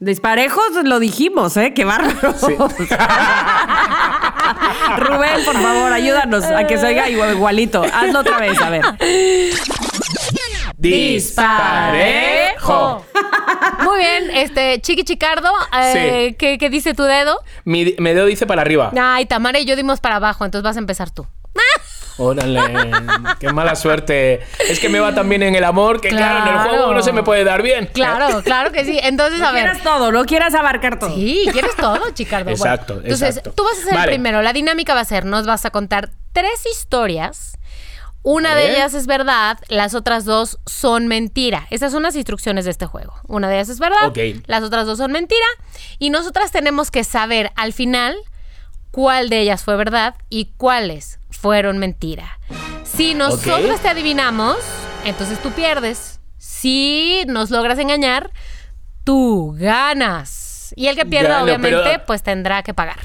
Disparejos 0.00 0.72
lo 0.82 0.98
dijimos, 0.98 1.56
¿eh? 1.56 1.72
Qué 1.72 1.84
bárbaro. 1.84 2.34
Rubén, 4.98 5.44
por 5.44 5.54
favor, 5.60 5.92
ayúdanos 5.92 6.44
a 6.44 6.66
que 6.66 6.78
se 6.78 6.86
oiga 6.86 7.08
igual- 7.08 7.32
igualito. 7.34 7.82
Hazlo 7.92 8.20
otra 8.20 8.38
vez, 8.38 8.60
a 8.60 8.70
ver. 8.70 8.82
Disparejo. 11.74 13.04
Muy 13.84 13.98
bien, 13.98 14.30
este, 14.34 14.80
Chiqui 14.80 15.04
Chicardo, 15.04 15.50
eh, 15.78 16.28
Sí. 16.30 16.36
¿qué, 16.38 16.58
qué 16.58 16.70
dice 16.70 16.94
tu 16.94 17.02
dedo? 17.04 17.40
Mi, 17.64 17.94
mi 17.98 18.10
dedo 18.12 18.26
dice 18.26 18.46
para 18.46 18.62
arriba. 18.62 18.90
Ay, 18.98 19.26
Tamara 19.26 19.58
y 19.58 19.64
yo 19.64 19.76
dimos 19.76 20.00
para 20.00 20.16
abajo, 20.16 20.44
entonces 20.44 20.62
vas 20.64 20.76
a 20.76 20.80
empezar 20.80 21.10
tú. 21.10 21.26
Órale, 22.16 22.60
qué 23.40 23.52
mala 23.52 23.74
suerte. 23.74 24.40
Es 24.68 24.78
que 24.78 24.88
me 24.88 25.00
va 25.00 25.14
tan 25.14 25.28
bien 25.28 25.42
en 25.42 25.54
el 25.54 25.64
amor 25.64 26.00
que, 26.00 26.08
claro, 26.10 26.48
en 26.48 26.54
el 26.56 26.60
juego 26.68 26.94
no 26.94 27.02
se 27.02 27.12
me 27.12 27.22
puede 27.22 27.44
dar 27.44 27.62
bien. 27.62 27.90
Claro, 27.92 28.42
claro 28.42 28.70
que 28.72 28.84
sí. 28.84 28.98
Entonces, 29.02 29.40
a 29.40 29.46
No 29.46 29.52
ver. 29.52 29.62
quieras 29.64 29.82
todo, 29.82 30.12
no 30.12 30.24
quieras 30.24 30.54
abarcar 30.54 30.98
todo. 30.98 31.14
Sí, 31.14 31.48
quieres 31.52 31.74
todo, 31.76 32.00
Chicardo. 32.14 32.44
Bueno, 32.44 32.56
Exacto, 32.56 32.94
entonces, 33.02 33.36
exacto. 33.36 33.52
tú 33.56 33.64
vas 33.64 33.78
a 33.78 33.82
ser 33.82 33.94
Vale. 33.94 34.02
el 34.12 34.16
primero. 34.16 34.42
La 34.42 34.52
dinámica 34.52 34.94
va 34.94 35.00
a 35.00 35.04
ser, 35.04 35.24
nos 35.24 35.46
vas 35.46 35.64
a 35.64 35.70
contar 35.70 36.10
tres 36.32 36.64
historias. 36.70 37.58
Una 38.22 38.54
de 38.54 38.70
ellas 38.70 38.94
es 38.94 39.06
verdad, 39.06 39.58
las 39.68 39.94
otras 39.94 40.24
dos 40.24 40.58
son 40.64 41.08
mentira. 41.08 41.66
Esas 41.68 41.92
son 41.92 42.04
las 42.04 42.16
instrucciones 42.16 42.64
de 42.64 42.70
este 42.70 42.86
juego. 42.86 43.12
Una 43.26 43.48
de 43.50 43.56
ellas 43.56 43.68
es 43.68 43.78
verdad, 43.80 44.06
Ok. 44.08 44.18
las 44.46 44.62
otras 44.62 44.86
dos 44.86 44.96
son 44.96 45.12
mentira. 45.12 45.44
Y 45.98 46.08
nosotras 46.08 46.50
tenemos 46.50 46.90
que 46.90 47.04
saber 47.04 47.52
al 47.54 47.74
final 47.74 48.16
cuál 48.94 49.28
de 49.28 49.40
ellas 49.40 49.64
fue 49.64 49.76
verdad 49.76 50.14
y 50.30 50.50
cuáles 50.56 51.18
fueron 51.30 51.78
mentira. 51.78 52.38
Si 52.84 53.14
nosotros 53.14 53.80
te 53.80 53.88
adivinamos, 53.88 54.56
entonces 55.04 55.40
tú 55.42 55.50
pierdes. 55.50 56.20
Si 56.38 57.24
nos 57.26 57.50
logras 57.50 57.78
engañar, 57.78 58.30
tú 59.02 59.54
ganas. 59.58 60.72
Y 60.76 60.86
el 60.86 60.96
que 60.96 61.04
pierda, 61.06 61.30
Gano, 61.30 61.44
obviamente, 61.44 61.78
pero- 61.84 62.04
pues 62.06 62.22
tendrá 62.22 62.62
que 62.62 62.72
pagar. 62.74 62.96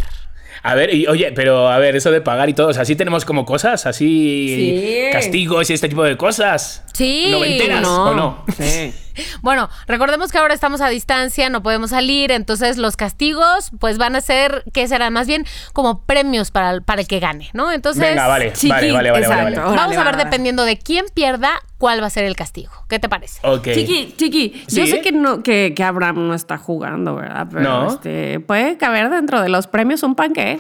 A 0.62 0.76
ver, 0.76 0.94
y, 0.94 1.08
oye, 1.08 1.32
pero 1.32 1.70
a 1.70 1.78
ver, 1.80 1.96
eso 1.96 2.12
de 2.12 2.20
pagar 2.20 2.50
y 2.50 2.54
todo, 2.54 2.68
o 2.68 2.74
sea, 2.74 2.82
así 2.82 2.96
tenemos 2.98 3.24
como 3.24 3.46
cosas, 3.46 3.86
así 3.86 5.06
Sí. 5.08 5.10
castigos 5.14 5.70
y 5.70 5.74
este 5.74 5.88
tipo 5.88 6.04
de 6.04 6.18
cosas. 6.18 6.84
Sí, 6.94 7.28
¿Noventeras 7.32 7.82
no. 7.82 8.10
o 8.10 8.14
no? 8.14 8.46
Sí. 8.58 8.94
Bueno, 9.42 9.70
recordemos 9.88 10.32
que 10.32 10.38
ahora 10.38 10.54
estamos 10.54 10.82
a 10.82 10.90
distancia, 10.90 11.50
no 11.50 11.62
podemos 11.64 11.92
salir, 11.92 12.32
entonces 12.32 12.78
los 12.78 12.96
castigos 12.98 13.72
pues 13.80 13.98
van 13.98 14.16
a 14.16 14.22
ser, 14.22 14.64
¿qué 14.74 14.88
serán? 14.88 15.14
Más 15.14 15.28
bien 15.28 15.46
como 15.74 16.04
premios 16.04 16.52
para 16.52 16.72
el, 16.72 16.82
para 16.84 17.02
el 17.02 17.08
que 17.08 17.20
gane, 17.20 17.50
¿no? 17.54 17.72
Entonces, 17.72 18.02
Venga, 18.10 18.28
vale, 18.28 18.54
chiqui, 18.54 18.70
vale, 18.70 18.92
vale, 18.92 19.12
vale, 19.12 19.28
vale, 19.28 19.40
exacto. 19.50 19.62
vale. 19.66 19.78
vamos 19.78 19.98
a 19.98 20.04
ver 20.04 20.18
dependiendo 20.18 20.64
de 20.66 20.78
quién 20.78 21.06
pierda, 21.14 21.52
cuál 21.78 22.02
va 22.02 22.08
a 22.08 22.10
ser 22.10 22.26
el 22.26 22.36
castigo. 22.36 22.72
¿Qué 22.90 23.00
te 23.00 23.08
parece? 23.08 23.40
Ok. 23.44 23.64
Chiqui, 23.74 24.14
chiqui, 24.18 24.66
yo 24.68 24.86
sé 24.86 25.02
que 25.02 25.12
no, 25.14 25.44
que, 25.44 25.74
que 25.76 25.84
Abraham 25.84 26.28
no 26.28 26.34
está 26.34 26.58
jugando, 26.58 27.16
¿verdad? 27.16 27.48
Pero 27.50 27.62
No. 27.64 27.88
este, 27.88 28.40
puede 28.42 28.78
caber 28.78 29.10
dentro 29.10 29.42
de 29.42 29.48
los 29.50 29.68
premios 29.68 30.04
un 30.04 30.16
panque. 30.16 30.60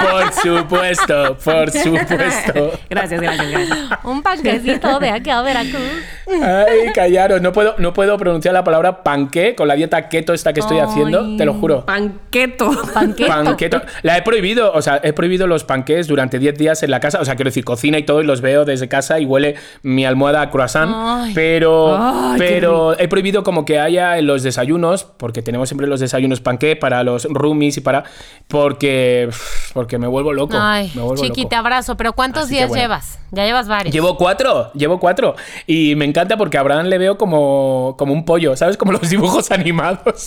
Por 0.00 0.32
supuesto, 0.34 1.36
por 1.44 1.70
supuesto. 1.70 2.72
gracias, 2.90 3.20
gracias, 3.20 3.50
gracias. 3.50 3.78
Un 4.04 4.22
panquecito 4.22 5.00
de 5.00 5.10
aquí 5.10 5.30
a 5.30 5.42
Veracruz. 5.42 5.82
Ay, 6.28 6.71
callaros, 6.94 7.40
no 7.42 7.52
puedo, 7.52 7.74
no 7.78 7.92
puedo 7.92 8.16
pronunciar 8.18 8.54
la 8.54 8.64
palabra 8.64 9.02
panqué 9.02 9.54
con 9.54 9.68
la 9.68 9.74
dieta 9.74 10.08
keto 10.08 10.32
esta 10.32 10.52
que 10.52 10.60
estoy 10.60 10.78
Ay. 10.78 10.86
haciendo, 10.88 11.36
te 11.36 11.44
lo 11.44 11.54
juro. 11.54 11.84
Panqueto. 11.86 12.70
Panqueto. 12.94 13.28
Panqueto. 13.28 13.82
La 14.02 14.16
he 14.16 14.22
prohibido, 14.22 14.72
o 14.72 14.82
sea, 14.82 15.00
he 15.02 15.12
prohibido 15.12 15.46
los 15.46 15.64
panqués 15.64 16.06
durante 16.08 16.38
10 16.38 16.58
días 16.58 16.82
en 16.82 16.90
la 16.90 17.00
casa. 17.00 17.20
O 17.20 17.24
sea, 17.24 17.36
quiero 17.36 17.48
decir, 17.48 17.64
cocina 17.64 17.98
y 17.98 18.02
todo, 18.04 18.20
y 18.20 18.24
los 18.24 18.40
veo 18.40 18.64
desde 18.64 18.88
casa 18.88 19.20
y 19.20 19.24
huele 19.24 19.56
mi 19.82 20.04
almohada 20.04 20.42
a 20.42 20.50
croissant. 20.50 20.92
Ay. 20.94 21.32
Pero, 21.34 21.96
Ay, 21.96 22.38
pero 22.38 22.98
he 22.98 23.08
prohibido 23.08 23.42
como 23.42 23.64
que 23.64 23.78
haya 23.78 24.18
en 24.18 24.26
los 24.26 24.42
desayunos, 24.42 25.04
porque 25.04 25.42
tenemos 25.42 25.68
siempre 25.68 25.86
los 25.86 26.00
desayunos 26.00 26.40
panqué 26.40 26.76
para 26.76 27.02
los 27.04 27.24
roomies 27.24 27.76
y 27.76 27.80
para. 27.80 28.04
Porque. 28.48 29.28
Porque 29.72 29.98
me 29.98 30.06
vuelvo 30.06 30.32
loco. 30.32 30.56
Ay, 30.58 30.90
me 30.94 31.02
vuelvo 31.02 31.22
chiqui, 31.22 31.42
loco. 31.42 31.48
te 31.50 31.56
abrazo, 31.56 31.96
pero 31.96 32.12
¿cuántos 32.12 32.44
Así 32.44 32.54
días 32.54 32.68
bueno. 32.68 32.82
llevas? 32.82 33.18
Ya 33.30 33.46
llevas 33.46 33.66
varios. 33.66 33.94
Llevo 33.94 34.16
cuatro, 34.18 34.70
llevo 34.74 35.00
cuatro. 35.00 35.34
Y 35.66 35.94
me 35.96 36.04
encanta 36.04 36.36
porque 36.36 36.51
a 36.58 36.60
Abraham 36.60 36.86
le 36.86 36.98
veo 36.98 37.18
como, 37.18 37.94
como 37.98 38.12
un 38.12 38.24
pollo, 38.24 38.56
¿sabes? 38.56 38.76
Como 38.76 38.92
los 38.92 39.08
dibujos 39.08 39.50
animados. 39.52 40.26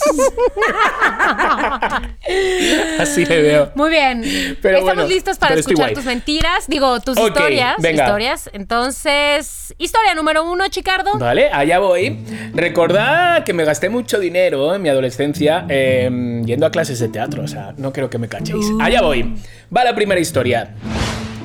Así 2.98 3.24
le 3.24 3.42
veo. 3.42 3.72
Muy 3.74 3.90
bien. 3.90 4.22
Pero 4.62 4.78
Estamos 4.78 4.96
bueno, 4.96 5.08
listos 5.08 5.38
para 5.38 5.54
escuchar 5.54 5.92
tus 5.92 6.04
mentiras, 6.04 6.66
digo, 6.66 7.00
tus 7.00 7.18
historias. 7.18 7.76
venga. 7.80 8.04
Historias. 8.04 8.50
Entonces, 8.52 9.74
historia 9.78 10.14
número 10.14 10.44
uno, 10.50 10.68
Chicardo. 10.68 11.18
Vale, 11.18 11.50
allá 11.52 11.78
voy. 11.78 12.18
Recordad 12.54 13.44
que 13.44 13.52
me 13.52 13.64
gasté 13.64 13.88
mucho 13.88 14.18
dinero 14.18 14.74
en 14.74 14.82
mi 14.82 14.88
adolescencia 14.88 15.66
eh, 15.68 16.42
yendo 16.44 16.66
a 16.66 16.70
clases 16.70 16.98
de 16.98 17.08
teatro. 17.08 17.42
O 17.42 17.48
sea, 17.48 17.74
no 17.76 17.92
creo 17.92 18.10
que 18.10 18.18
me 18.18 18.28
cachéis. 18.28 18.66
Allá 18.80 19.02
voy. 19.02 19.34
Va 19.74 19.84
la 19.84 19.94
primera 19.94 20.20
historia. 20.20 20.74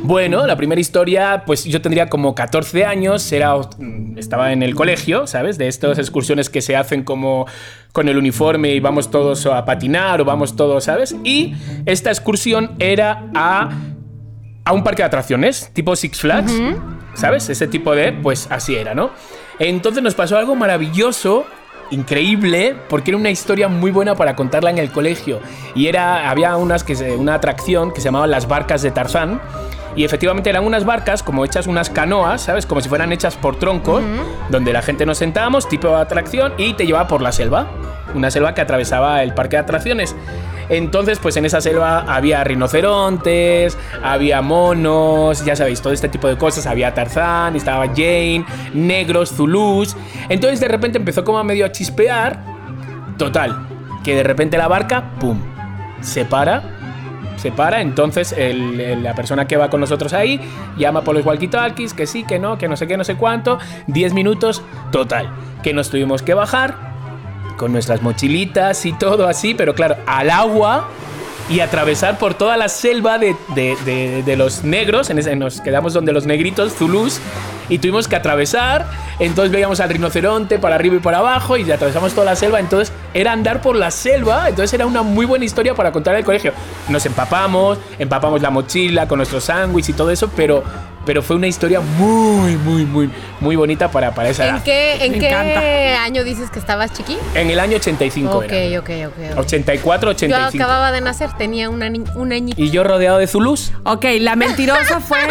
Bueno, 0.04 0.48
la 0.48 0.56
primera 0.56 0.82
historia, 0.82 1.44
pues 1.46 1.64
yo 1.66 1.80
tendría 1.82 2.10
como 2.10 2.34
14 2.34 2.86
años, 2.86 3.32
era, 3.32 3.56
mm, 3.56 4.18
estaba 4.18 4.52
en 4.52 4.64
el 4.64 4.74
colegio, 4.74 5.28
¿sabes? 5.28 5.58
De 5.58 5.68
estas 5.68 6.00
excursiones 6.00 6.50
que 6.50 6.62
se 6.62 6.76
hacen 6.76 7.04
como 7.04 7.46
con 7.92 8.10
el 8.10 8.18
uniforme 8.18 8.70
y 8.72 8.80
vamos 8.80 9.12
todos 9.12 9.46
a 9.46 9.64
patinar 9.64 10.20
o 10.22 10.26
vamos 10.26 10.56
todos, 10.56 10.86
¿sabes? 10.86 11.16
Y 11.24 11.54
esta 11.86 12.10
excursión 12.10 12.72
era 12.80 13.26
a, 13.36 13.70
a 14.66 14.74
un 14.74 14.84
parque 14.84 15.04
de 15.04 15.08
atracciones, 15.08 15.70
tipo 15.74 15.96
Six 15.96 16.20
Flags, 16.20 16.52
¿sabes? 17.14 17.48
Ese 17.50 17.68
tipo 17.68 17.94
de, 17.94 18.12
pues 18.12 18.48
así 18.50 18.76
era, 18.76 18.96
¿no? 18.96 19.12
Entonces 19.60 20.02
nos 20.02 20.16
pasó 20.16 20.38
algo 20.38 20.56
maravilloso 20.56 21.46
increíble 21.92 22.76
porque 22.90 23.12
era 23.12 23.18
una 23.18 23.30
historia 23.30 23.68
muy 23.68 23.92
buena 23.92 24.16
para 24.16 24.36
contarla 24.36 24.70
en 24.70 24.78
el 24.78 24.92
colegio 24.92 25.42
y 25.76 25.88
era 25.88 26.30
había 26.30 26.56
unas 26.56 26.86
que 26.86 26.96
se- 26.96 27.18
una 27.18 27.34
atracción 27.36 27.92
que 27.92 28.00
se 28.00 28.06
llamaban 28.06 28.32
las 28.32 28.48
barcas 28.48 28.82
de 28.82 28.92
Tarzán 28.92 29.42
y 29.96 30.04
efectivamente 30.04 30.50
eran 30.50 30.66
unas 30.66 30.86
barcas 30.86 31.24
como 31.24 31.44
hechas 31.46 31.68
unas 31.68 31.90
canoas, 31.90 32.42
¿sabes? 32.42 32.66
Como 32.66 32.82
si 32.82 32.90
fueran 32.90 33.12
hechas 33.12 33.36
por 33.36 33.58
troncos, 33.58 34.04
donde 34.50 34.74
la 34.74 34.82
gente 34.82 35.06
nos 35.06 35.18
sentábamos, 35.18 35.68
tipo 35.68 35.90
de 35.90 35.96
atracción, 35.96 36.54
y 36.58 36.74
te 36.74 36.86
llevaba 36.86 37.08
por 37.08 37.22
la 37.22 37.32
selva. 37.32 37.68
Una 38.14 38.30
selva 38.30 38.54
que 38.54 38.62
atravesaba 38.62 39.24
el 39.24 39.34
parque 39.34 39.56
de 39.56 39.62
atracciones. 39.62 40.16
Entonces, 40.70 41.20
pues 41.20 41.36
en 41.36 41.46
esa 41.46 41.60
selva 41.60 42.06
había 42.08 42.44
rinocerontes, 42.44 43.78
había 44.04 44.42
monos, 44.42 45.44
ya 45.44 45.56
sabéis, 45.56 45.82
todo 45.82 45.92
este 45.92 46.08
tipo 46.08 46.28
de 46.28 46.38
cosas. 46.38 46.66
Había 46.66 46.94
Tarzán, 46.94 47.56
estaba 47.56 47.88
Jane, 47.88 48.46
negros, 48.74 49.34
zulús. 49.36 49.98
Entonces 50.30 50.62
de 50.62 50.68
repente 50.70 50.98
empezó 50.98 51.26
como 51.26 51.40
a 51.40 51.44
medio 51.44 51.66
a 51.66 51.72
chispear. 51.72 52.40
Total, 53.18 53.68
que 54.04 54.16
de 54.16 54.24
repente 54.24 54.58
la 54.58 54.68
barca, 54.68 55.12
¡pum! 55.20 55.40
Se 56.00 56.26
para 56.26 56.81
se 57.42 57.52
para, 57.52 57.82
entonces 57.82 58.36
la 58.38 59.16
persona 59.16 59.48
que 59.48 59.58
va 59.58 59.70
con 59.70 59.82
nosotros 59.82 60.14
ahí 60.14 60.40
llama 60.78 61.02
por 61.02 61.16
los 61.16 61.26
walkie-talkies, 61.26 61.94
que 61.94 62.06
sí, 62.06 62.24
que 62.24 62.38
no, 62.38 62.58
que 62.58 62.68
no 62.68 62.78
sé 62.78 62.88
qué, 62.88 62.98
no 62.98 63.04
sé 63.04 63.16
cuánto, 63.16 63.58
10 63.88 64.14
minutos, 64.14 64.62
total, 64.92 65.30
que 65.64 65.74
nos 65.74 65.90
tuvimos 65.90 66.22
que 66.22 66.36
bajar 66.36 66.92
con 67.58 67.72
nuestras 67.72 68.02
mochilitas 68.02 68.86
y 68.86 68.94
todo 68.94 69.28
así, 69.28 69.56
pero 69.56 69.74
claro, 69.74 69.96
al 70.06 70.30
agua 70.30 70.88
y 71.50 71.60
atravesar 71.60 72.18
por 72.18 72.34
toda 72.34 72.56
la 72.58 72.70
selva 72.70 73.18
de, 73.18 73.36
de- 73.56 73.76
de- 73.86 74.24
de 74.24 74.36
los 74.38 74.64
negros, 74.64 75.10
en 75.10 75.20
ese- 75.20 75.36
nos 75.36 75.60
quedamos 75.62 75.94
donde 75.94 76.12
los 76.14 76.26
negritos, 76.26 76.74
Zulús, 76.74 77.20
y 77.70 77.78
tuvimos 77.80 78.08
que 78.08 78.16
atravesar, 78.16 78.86
entonces 79.20 79.52
veíamos 79.52 79.80
al 79.80 79.90
rinoceronte 79.90 80.60
para 80.60 80.76
arriba 80.76 80.96
y 80.96 81.00
para 81.00 81.20
abajo 81.20 81.56
y 81.58 81.70
atravesamos 81.72 82.14
toda 82.14 82.26
la 82.26 82.36
selva, 82.36 82.60
entonces 82.60 82.94
era 83.14 83.32
andar 83.32 83.62
por 83.62 83.76
la 83.76 83.92
selva, 83.92 84.50
entonces 84.50 84.74
era 84.74 84.86
una 84.86 85.04
muy 85.04 85.26
buena 85.26 85.46
historia 85.46 85.74
para 85.74 85.92
contar 85.92 86.14
en 86.16 86.20
el 86.20 86.26
colegio. 86.26 86.54
Nos 86.90 87.06
empapamos, 87.06 87.78
empapamos 88.00 88.42
la 88.42 88.50
mochila 88.50 89.08
con 89.08 89.18
nuestros 89.18 89.46
sándwiches 89.46 89.90
y 89.90 89.94
todo 89.94 90.12
eso, 90.12 90.30
pero, 90.36 90.64
pero 91.06 91.22
fue 91.24 91.36
una 91.36 91.48
historia 91.48 91.82
muy, 91.82 92.56
muy, 92.58 92.86
muy, 92.86 93.10
muy 93.40 93.56
bonita 93.56 93.90
para, 93.90 94.14
para 94.14 94.30
esa 94.30 94.48
¿En 94.48 94.56
edad. 94.56 94.64
qué, 94.64 95.06
en 95.06 95.12
Me 95.14 95.20
qué 95.20 95.30
encanta. 95.30 96.04
año 96.04 96.24
dices 96.24 96.50
que 96.52 96.60
estabas 96.60 96.94
chiqui? 96.94 97.18
En 97.36 97.50
el 97.50 97.60
año 97.60 97.78
85 97.78 98.38
Ok, 98.38 98.52
era. 98.52 98.80
ok, 98.80 98.90
ok. 99.08 99.32
ok. 99.34 99.40
84, 99.40 100.12
Yo 100.12 100.16
85. 100.16 100.64
acababa 100.64 100.92
de 100.92 101.02
nacer, 101.02 101.32
tenía 101.38 101.70
una 101.70 101.90
ni- 101.90 102.04
un 102.16 102.32
añito. 102.32 102.62
Y 102.62 102.70
yo 102.72 102.84
rodeado 102.84 103.18
de 103.18 103.28
Zulús. 103.28 103.72
Ok, 103.84 104.06
la 104.20 104.36
mentirosa 104.36 105.00
fue. 105.00 105.20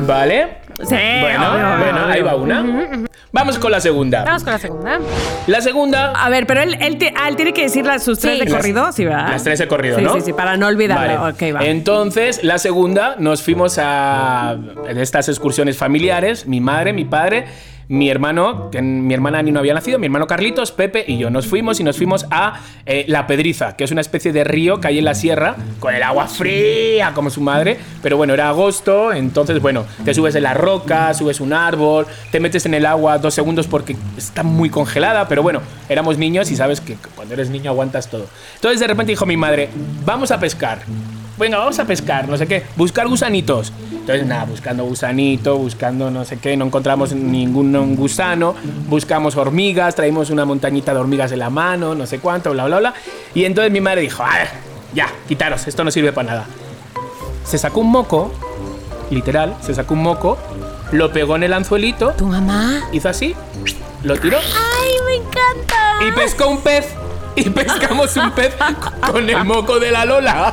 ¿Vale? 0.06 0.58
Sí, 0.82 0.94
Bueno, 1.20 1.52
obvio, 1.52 1.78
bueno, 1.78 2.04
obvio. 2.04 2.12
ahí 2.14 2.22
va 2.22 2.34
una. 2.37 2.64
Vamos 3.32 3.58
con 3.58 3.70
la 3.70 3.80
segunda. 3.80 4.25
Vamos 4.25 4.42
con 4.42 4.52
la 4.54 4.58
segunda. 4.58 4.99
La 5.46 5.60
segunda. 5.60 6.12
A 6.12 6.28
ver, 6.30 6.46
pero 6.46 6.62
él, 6.62 6.76
él, 6.80 6.99
te- 6.99 7.12
ah, 7.16 7.28
él 7.28 7.37
tiene 7.37 7.52
que 7.52 7.62
decir 7.62 7.84
las, 7.87 8.02
sus 8.02 8.18
tres 8.18 8.38
Sí. 8.38 8.44
de 8.44 8.50
corrido, 8.50 8.90
¿sí, 8.92 9.04
verdad? 9.04 9.28
Las 9.30 9.44
tres 9.44 9.58
de 9.58 9.68
corrido, 9.68 9.99
sí, 9.99 10.04
¿no? 10.04 10.14
Sí, 10.14 10.20
sí, 10.22 10.32
para 10.32 10.56
no 10.56 10.66
olvidarlo. 10.66 11.20
Vale. 11.20 11.34
Ok, 11.34 11.54
va. 11.56 11.64
Entonces, 11.64 12.42
la 12.42 12.58
segunda, 12.58 13.16
nos 13.18 13.42
fuimos 13.42 13.78
a 13.80 14.56
estas 14.88 15.28
excursiones 15.28 15.76
familiares, 15.76 16.46
mi 16.46 16.60
madre, 16.60 16.92
mi 16.92 17.04
padre, 17.04 17.46
mi 17.90 18.09
hermano, 18.09 18.70
que 18.70 18.80
mi 18.80 19.12
hermana 19.12 19.42
ni 19.42 19.50
no 19.50 19.59
había 19.59 19.75
nacido, 19.75 19.99
mi 19.99 20.06
hermano 20.06 20.28
Carlitos, 20.28 20.70
Pepe 20.70 21.04
y 21.09 21.18
yo. 21.18 21.28
Nos 21.28 21.49
fuimos 21.49 21.80
y 21.80 21.85
nos 21.85 21.97
fuimos 21.97 22.25
a 22.30 22.61
eh, 22.87 23.04
La 23.09 23.26
Pedriza, 23.26 23.75
que 23.75 23.82
es 23.82 23.90
una 23.90 24.00
especie 24.00 24.32
de 24.32 24.44
río 24.44 24.80
que 24.80 24.87
hay 24.87 24.99
en 25.00 25.04
la 25.04 25.14
sierra, 25.16 25.56
con 25.80 25.92
el 25.92 26.04
agua 26.04 26.28
fría 26.28 27.11
como 27.14 27.30
su 27.30 27.40
madre. 27.40 27.78
Pero 28.00 28.16
bueno, 28.16 28.32
era 28.32 28.49
agosto, 28.49 29.12
entonces, 29.12 29.61
bueno, 29.61 29.87
te 30.04 30.14
subes 30.14 30.37
en 30.37 30.44
la 30.44 30.54
roca, 30.54 31.12
subes 31.14 31.40
un 31.40 31.52
árbol, 31.52 32.06
te 32.30 32.38
metes 32.38 32.64
en 32.64 32.75
el 32.75 32.87
agua 32.87 33.18
dos 33.18 33.35
segundos 33.35 33.66
porque 33.66 33.97
está 34.16 34.44
muy 34.44 34.70
congelada, 34.70 35.26
pero 35.26 35.42
bueno, 35.42 35.61
éramos 35.88 36.16
niños 36.16 36.49
y 36.52 36.56
sabes 36.56 36.80
que 36.80 36.97
cuando 37.16 37.35
eres 37.35 37.50
niño 37.50 37.73
aguantas 37.73 38.09
todo. 38.09 38.26
Entonces 38.54 38.78
de 38.78 38.87
repente 38.87 39.11
dijo 39.11 39.26
mi 39.26 39.37
madre, 39.37 39.68
vamos 40.04 40.30
a 40.30 40.38
pescar. 40.38 40.78
Venga, 41.40 41.56
vamos 41.56 41.78
a 41.78 41.87
pescar, 41.87 42.28
no 42.28 42.37
sé 42.37 42.47
qué, 42.47 42.66
buscar 42.76 43.09
gusanitos. 43.09 43.73
Entonces, 43.92 44.26
nada, 44.26 44.44
buscando 44.44 44.85
gusanito, 44.85 45.56
buscando 45.56 46.11
no 46.11 46.26
sé 46.26 46.38
qué, 46.38 46.54
no 46.54 46.66
encontramos 46.66 47.12
ningún 47.14 47.97
gusano, 47.97 48.54
buscamos 48.88 49.37
hormigas, 49.37 49.94
traímos 49.94 50.28
una 50.28 50.44
montañita 50.44 50.92
de 50.92 51.00
hormigas 51.00 51.32
en 51.32 51.38
la 51.38 51.49
mano, 51.49 51.94
no 51.94 52.06
sé 52.06 52.18
cuánto, 52.18 52.50
bla, 52.52 52.66
bla, 52.66 52.78
bla. 52.78 52.94
Y 53.35 53.44
entonces 53.44 53.73
mi 53.73 53.80
madre 53.80 54.02
dijo, 54.02 54.23
a 54.23 54.37
ver, 54.37 54.49
ya, 54.92 55.09
quitaros, 55.28 55.66
esto 55.66 55.82
no 55.82 55.90
sirve 55.90 56.12
para 56.12 56.28
nada. 56.28 56.47
Se 57.44 57.56
sacó 57.56 57.80
un 57.80 57.90
moco, 57.90 58.32
literal, 59.11 59.56
se 59.62 59.75
sacó 59.75 59.94
un 59.94 60.02
moco, 60.02 60.37
lo 60.92 61.11
pegó 61.11 61.37
en 61.37 61.44
el 61.44 61.54
anzuelito, 61.54 62.11
¿Tu 62.18 62.26
mamá? 62.26 62.82
hizo 62.92 63.09
así, 63.09 63.35
lo 64.02 64.18
tiró 64.18 64.37
¡Ay, 64.38 64.92
me 65.06 65.14
encanta! 65.14 66.06
y 66.06 66.12
pescó 66.12 66.49
un 66.49 66.61
pez. 66.61 66.87
Y 67.37 67.49
pescamos 67.49 68.14
un 68.16 68.32
pez 68.32 68.54
con 69.11 69.30
el 69.30 69.44
moco 69.44 69.78
de 69.78 69.92
la 69.92 70.04
Lola. 70.04 70.52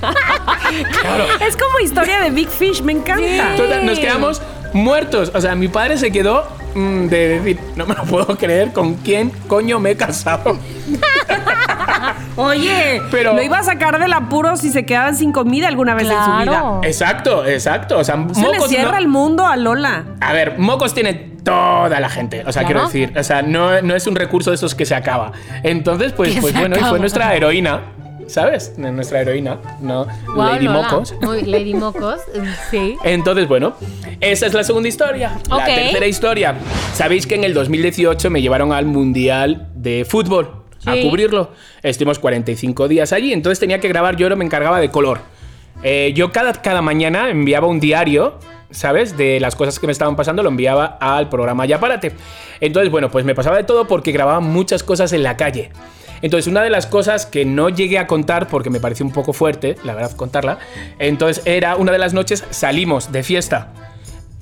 Claro. 0.00 1.24
Es 1.46 1.56
como 1.56 1.78
historia 1.80 2.20
de 2.20 2.30
Big 2.30 2.48
Fish, 2.48 2.82
me 2.82 2.92
encanta. 2.92 3.54
Total, 3.56 3.84
nos 3.84 3.98
quedamos 3.98 4.40
muertos. 4.72 5.30
O 5.34 5.40
sea, 5.40 5.54
mi 5.54 5.68
padre 5.68 5.96
se 5.98 6.10
quedó 6.12 6.46
mm, 6.74 7.06
de 7.06 7.28
decir, 7.40 7.60
no 7.76 7.86
me 7.86 7.94
lo 7.94 8.04
puedo 8.04 8.26
creer 8.38 8.72
con 8.72 8.94
quién 8.94 9.30
coño 9.48 9.80
me 9.80 9.90
he 9.92 9.96
casado. 9.96 10.58
Oye, 12.36 13.02
Pero- 13.10 13.34
lo 13.34 13.42
iba 13.42 13.58
a 13.58 13.62
sacar 13.62 13.98
del 13.98 14.12
apuro 14.12 14.56
si 14.56 14.70
se 14.70 14.84
quedaban 14.86 15.16
sin 15.16 15.32
comida 15.32 15.68
alguna 15.68 15.94
vez 15.94 16.04
en 16.08 16.24
su 16.24 16.30
vida. 16.30 16.42
Claro. 16.44 16.80
Exacto, 16.84 17.44
exacto. 17.44 17.98
O 17.98 18.04
sea, 18.04 18.14
Se 18.32 18.40
le 18.42 18.52
mocos 18.54 18.68
cierra 18.68 18.92
no- 18.92 18.98
el 18.98 19.08
mundo 19.08 19.46
a 19.46 19.56
Lola. 19.56 20.04
A 20.20 20.32
ver, 20.32 20.58
mocos 20.58 20.94
tiene 20.94 21.14
toda 21.44 22.00
la 22.00 22.08
gente. 22.08 22.42
O 22.46 22.52
sea, 22.52 22.62
Claro. 22.62 22.88
quiero 22.88 23.06
decir, 23.08 23.18
o 23.18 23.24
sea, 23.24 23.42
no, 23.42 23.82
no 23.82 23.94
es 23.94 24.06
un 24.06 24.14
recurso 24.16 24.50
de 24.50 24.56
esos 24.56 24.74
que 24.74 24.86
se 24.86 24.94
acaba. 24.94 25.32
Entonces, 25.62 26.12
pues, 26.12 26.36
pues 26.40 26.54
bueno, 26.54 26.76
acaba. 26.76 26.90
fue 26.90 27.00
nuestra 27.00 27.34
heroína. 27.34 27.80
¿Sabes? 28.30 28.78
Nuestra 28.78 29.22
heroína, 29.22 29.58
¿no? 29.80 30.06
Lady 30.36 30.66
Lola. 30.66 30.82
Mocos. 30.82 31.14
Muy 31.20 31.42
Lady 31.42 31.74
Mocos, 31.74 32.20
sí. 32.70 32.96
Entonces, 33.02 33.48
bueno, 33.48 33.74
esa 34.20 34.46
es 34.46 34.54
la 34.54 34.62
segunda 34.62 34.88
historia. 34.88 35.36
La 35.48 35.64
tercera 35.64 36.06
historia. 36.06 36.54
Sabéis 36.94 37.26
que 37.26 37.34
en 37.34 37.42
el 37.42 37.54
2018 37.54 38.30
me 38.30 38.40
llevaron 38.40 38.72
al 38.72 38.86
Mundial 38.86 39.68
de 39.74 40.06
Fútbol 40.08 40.62
a 40.86 40.94
cubrirlo. 40.96 41.50
Estuvimos 41.82 42.20
45 42.20 42.86
días 42.86 43.12
allí, 43.12 43.32
entonces 43.32 43.58
tenía 43.58 43.80
que 43.80 43.88
grabar, 43.88 44.14
yo 44.14 44.34
me 44.36 44.44
encargaba 44.44 44.80
de 44.80 44.90
color. 44.90 45.22
Eh, 45.82 46.12
yo 46.14 46.30
cada, 46.30 46.52
cada 46.52 46.82
mañana 46.82 47.30
enviaba 47.30 47.66
un 47.66 47.80
diario, 47.80 48.38
¿sabes? 48.70 49.16
De 49.16 49.40
las 49.40 49.56
cosas 49.56 49.80
que 49.80 49.86
me 49.86 49.92
estaban 49.92 50.14
pasando, 50.14 50.44
lo 50.44 50.50
enviaba 50.50 50.98
al 51.00 51.28
programa 51.28 51.66
Ya 51.66 51.80
Párate. 51.80 52.12
Entonces, 52.60 52.92
bueno, 52.92 53.10
pues 53.10 53.24
me 53.24 53.34
pasaba 53.34 53.56
de 53.56 53.64
todo 53.64 53.88
porque 53.88 54.12
grababa 54.12 54.38
muchas 54.38 54.84
cosas 54.84 55.12
en 55.12 55.24
la 55.24 55.36
calle. 55.36 55.72
Entonces, 56.22 56.46
una 56.50 56.62
de 56.62 56.70
las 56.70 56.86
cosas 56.86 57.26
que 57.26 57.44
no 57.44 57.68
llegué 57.68 57.98
a 57.98 58.06
contar 58.06 58.48
porque 58.48 58.70
me 58.70 58.80
pareció 58.80 59.06
un 59.06 59.12
poco 59.12 59.32
fuerte, 59.32 59.76
la 59.84 59.94
verdad, 59.94 60.12
contarla, 60.16 60.58
entonces 60.98 61.42
era 61.46 61.76
una 61.76 61.92
de 61.92 61.98
las 61.98 62.12
noches 62.12 62.44
salimos 62.50 63.12
de 63.12 63.22
fiesta. 63.22 63.68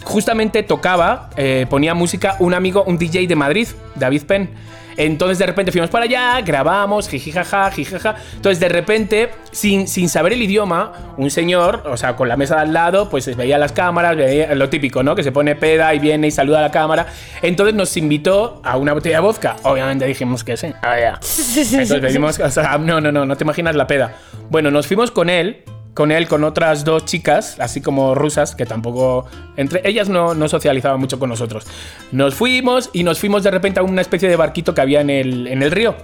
Justamente 0.04 0.62
tocaba, 0.62 1.30
eh, 1.36 1.66
ponía 1.68 1.94
música 1.94 2.36
un 2.38 2.54
amigo, 2.54 2.84
un 2.84 2.98
DJ 2.98 3.26
de 3.26 3.36
Madrid, 3.36 3.68
David 3.94 4.22
Penn. 4.22 4.50
Entonces 4.98 5.38
de 5.38 5.46
repente 5.46 5.70
fuimos 5.70 5.90
para 5.90 6.06
allá, 6.06 6.40
grabamos, 6.40 7.08
jijijaja, 7.08 7.70
jijijaja. 7.70 8.16
Entonces 8.34 8.58
de 8.58 8.68
repente, 8.68 9.30
sin, 9.52 9.86
sin 9.86 10.08
saber 10.08 10.32
el 10.32 10.42
idioma, 10.42 11.14
un 11.16 11.30
señor, 11.30 11.84
o 11.86 11.96
sea, 11.96 12.16
con 12.16 12.28
la 12.28 12.36
mesa 12.36 12.56
de 12.56 12.62
al 12.62 12.72
lado, 12.72 13.08
pues 13.08 13.34
veía 13.36 13.58
las 13.58 13.70
cámaras, 13.70 14.16
veía 14.16 14.52
lo 14.56 14.68
típico, 14.68 15.04
¿no? 15.04 15.14
Que 15.14 15.22
se 15.22 15.30
pone 15.30 15.54
peda 15.54 15.94
y 15.94 16.00
viene 16.00 16.26
y 16.26 16.30
saluda 16.32 16.58
a 16.58 16.62
la 16.62 16.72
cámara. 16.72 17.06
Entonces 17.42 17.76
nos 17.76 17.96
invitó 17.96 18.60
a 18.64 18.76
una 18.76 18.92
botella 18.92 19.18
de 19.18 19.22
vodka. 19.22 19.54
Obviamente 19.62 20.04
dijimos 20.04 20.42
que 20.42 20.56
sí. 20.56 20.72
Ah, 20.82 20.98
ya. 20.98 21.12
Entonces 21.56 22.00
pedimos, 22.00 22.40
o 22.40 22.50
sea, 22.50 22.76
no, 22.78 23.00
no, 23.00 23.12
no, 23.12 23.24
no 23.24 23.36
te 23.36 23.44
imaginas 23.44 23.76
la 23.76 23.86
peda. 23.86 24.16
Bueno, 24.50 24.72
nos 24.72 24.88
fuimos 24.88 25.12
con 25.12 25.30
él, 25.30 25.62
con 25.98 26.12
él, 26.12 26.28
con 26.28 26.44
otras 26.44 26.84
dos 26.84 27.06
chicas, 27.06 27.56
así 27.58 27.80
como 27.80 28.14
rusas, 28.14 28.54
que 28.54 28.66
tampoco, 28.66 29.26
entre 29.56 29.80
ellas 29.82 30.08
no, 30.08 30.32
no 30.32 30.48
socializaban 30.48 31.00
mucho 31.00 31.18
con 31.18 31.28
nosotros. 31.28 31.66
Nos 32.12 32.36
fuimos 32.36 32.88
y 32.92 33.02
nos 33.02 33.18
fuimos 33.18 33.42
de 33.42 33.50
repente 33.50 33.80
a 33.80 33.82
una 33.82 34.00
especie 34.00 34.28
de 34.28 34.36
barquito 34.36 34.74
que 34.74 34.80
había 34.80 35.00
en 35.00 35.10
el, 35.10 35.48
en 35.48 35.60
el 35.60 35.72
río. 35.72 35.96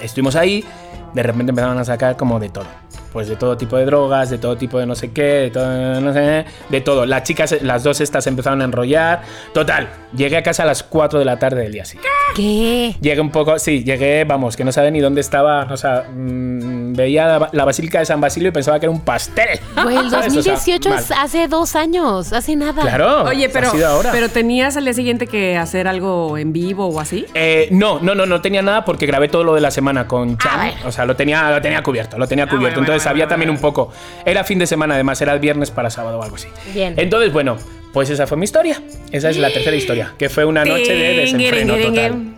Estuvimos 0.00 0.36
ahí, 0.36 0.64
de 1.12 1.22
repente 1.24 1.50
empezaban 1.50 1.76
a 1.76 1.84
sacar 1.84 2.16
como 2.16 2.38
de 2.38 2.50
todo. 2.50 2.66
Pues 3.12 3.28
de 3.28 3.36
todo 3.36 3.56
tipo 3.56 3.76
de 3.76 3.84
drogas, 3.84 4.30
de 4.30 4.38
todo 4.38 4.56
tipo 4.56 4.78
de 4.78 4.86
no 4.86 4.94
sé 4.94 5.12
qué, 5.12 5.22
de 5.22 5.50
todo, 5.50 6.00
no 6.00 6.12
sé, 6.12 6.44
de 6.68 6.80
todo. 6.80 7.06
Las 7.06 7.22
chicas, 7.22 7.56
las 7.62 7.82
dos 7.82 8.00
estas 8.00 8.26
empezaron 8.26 8.60
a 8.60 8.64
enrollar. 8.64 9.22
Total, 9.52 9.88
llegué 10.14 10.36
a 10.36 10.42
casa 10.42 10.62
a 10.64 10.66
las 10.66 10.82
4 10.82 11.18
de 11.18 11.24
la 11.24 11.38
tarde 11.38 11.62
del 11.62 11.72
día 11.72 11.84
siguiente. 11.84 12.08
¿Qué? 12.34 12.94
Llegué 13.00 13.20
un 13.20 13.30
poco, 13.30 13.58
sí, 13.58 13.82
llegué, 13.84 14.24
vamos, 14.24 14.56
que 14.56 14.64
no 14.64 14.72
sabía 14.72 14.90
ni 14.90 15.00
dónde 15.00 15.20
estaba, 15.20 15.66
o 15.70 15.76
sea, 15.76 16.04
mm, 16.12 16.92
veía 16.94 17.26
la, 17.26 17.48
la 17.52 17.64
Basílica 17.64 17.98
de 18.00 18.06
San 18.06 18.20
Basilio 18.20 18.48
y 18.48 18.52
pensaba 18.52 18.78
que 18.78 18.86
era 18.86 18.90
un 18.92 19.00
pastel. 19.00 19.58
Güey, 19.82 19.96
el 19.96 20.10
¿Sabes? 20.10 20.36
O 20.36 20.42
sea, 20.42 20.54
2018 20.54 20.94
es 20.94 21.10
hace 21.12 21.48
dos 21.48 21.76
años, 21.76 22.32
hace 22.32 22.56
nada. 22.56 22.82
Claro. 22.82 23.24
Oye, 23.24 23.46
ha 23.46 23.50
pero, 23.50 23.70
sido 23.70 23.86
ahora. 23.88 24.10
pero 24.12 24.28
tenías 24.28 24.76
al 24.76 24.84
día 24.84 24.92
siguiente 24.94 25.26
que 25.26 25.56
hacer 25.56 25.88
algo 25.88 26.36
en 26.36 26.52
vivo 26.52 26.86
o 26.86 27.00
así. 27.00 27.26
Eh, 27.34 27.68
no, 27.70 28.00
no, 28.00 28.14
no, 28.14 28.26
no 28.26 28.40
tenía 28.40 28.62
nada 28.62 28.84
porque 28.84 29.06
grabé 29.06 29.28
todo 29.28 29.44
lo 29.44 29.54
de 29.54 29.60
la 29.60 29.70
semana 29.70 30.06
con 30.06 30.36
Chan. 30.38 30.56
bueno. 30.56 30.76
O 30.86 30.92
sea, 30.92 31.04
lo 31.06 31.16
tenía, 31.16 31.50
lo 31.50 31.60
tenía 31.60 31.82
cubierto, 31.82 32.18
lo 32.18 32.26
tenía 32.26 32.46
cubierto. 32.46 32.80
bueno, 32.80 32.92
Entonces 32.92 33.05
bueno, 33.12 33.28
también 33.28 33.50
un 33.50 33.58
poco. 33.58 33.92
Era 34.24 34.44
fin 34.44 34.58
de 34.58 34.66
semana, 34.66 34.94
además, 34.94 35.20
era 35.20 35.32
el 35.32 35.40
viernes 35.40 35.70
para 35.70 35.90
sábado 35.90 36.18
o 36.18 36.22
algo 36.22 36.36
así. 36.36 36.48
Bien. 36.72 36.94
Entonces, 36.96 37.32
bueno, 37.32 37.56
pues 37.92 38.10
esa 38.10 38.26
fue 38.26 38.36
mi 38.36 38.44
historia. 38.44 38.82
Esa 39.10 39.30
es 39.30 39.38
la 39.38 39.50
tercera 39.50 39.76
historia, 39.76 40.14
que 40.18 40.28
fue 40.28 40.44
una 40.44 40.64
noche 40.64 40.92
de 40.92 41.16
desenfreno 41.16 41.76
total. 41.76 42.36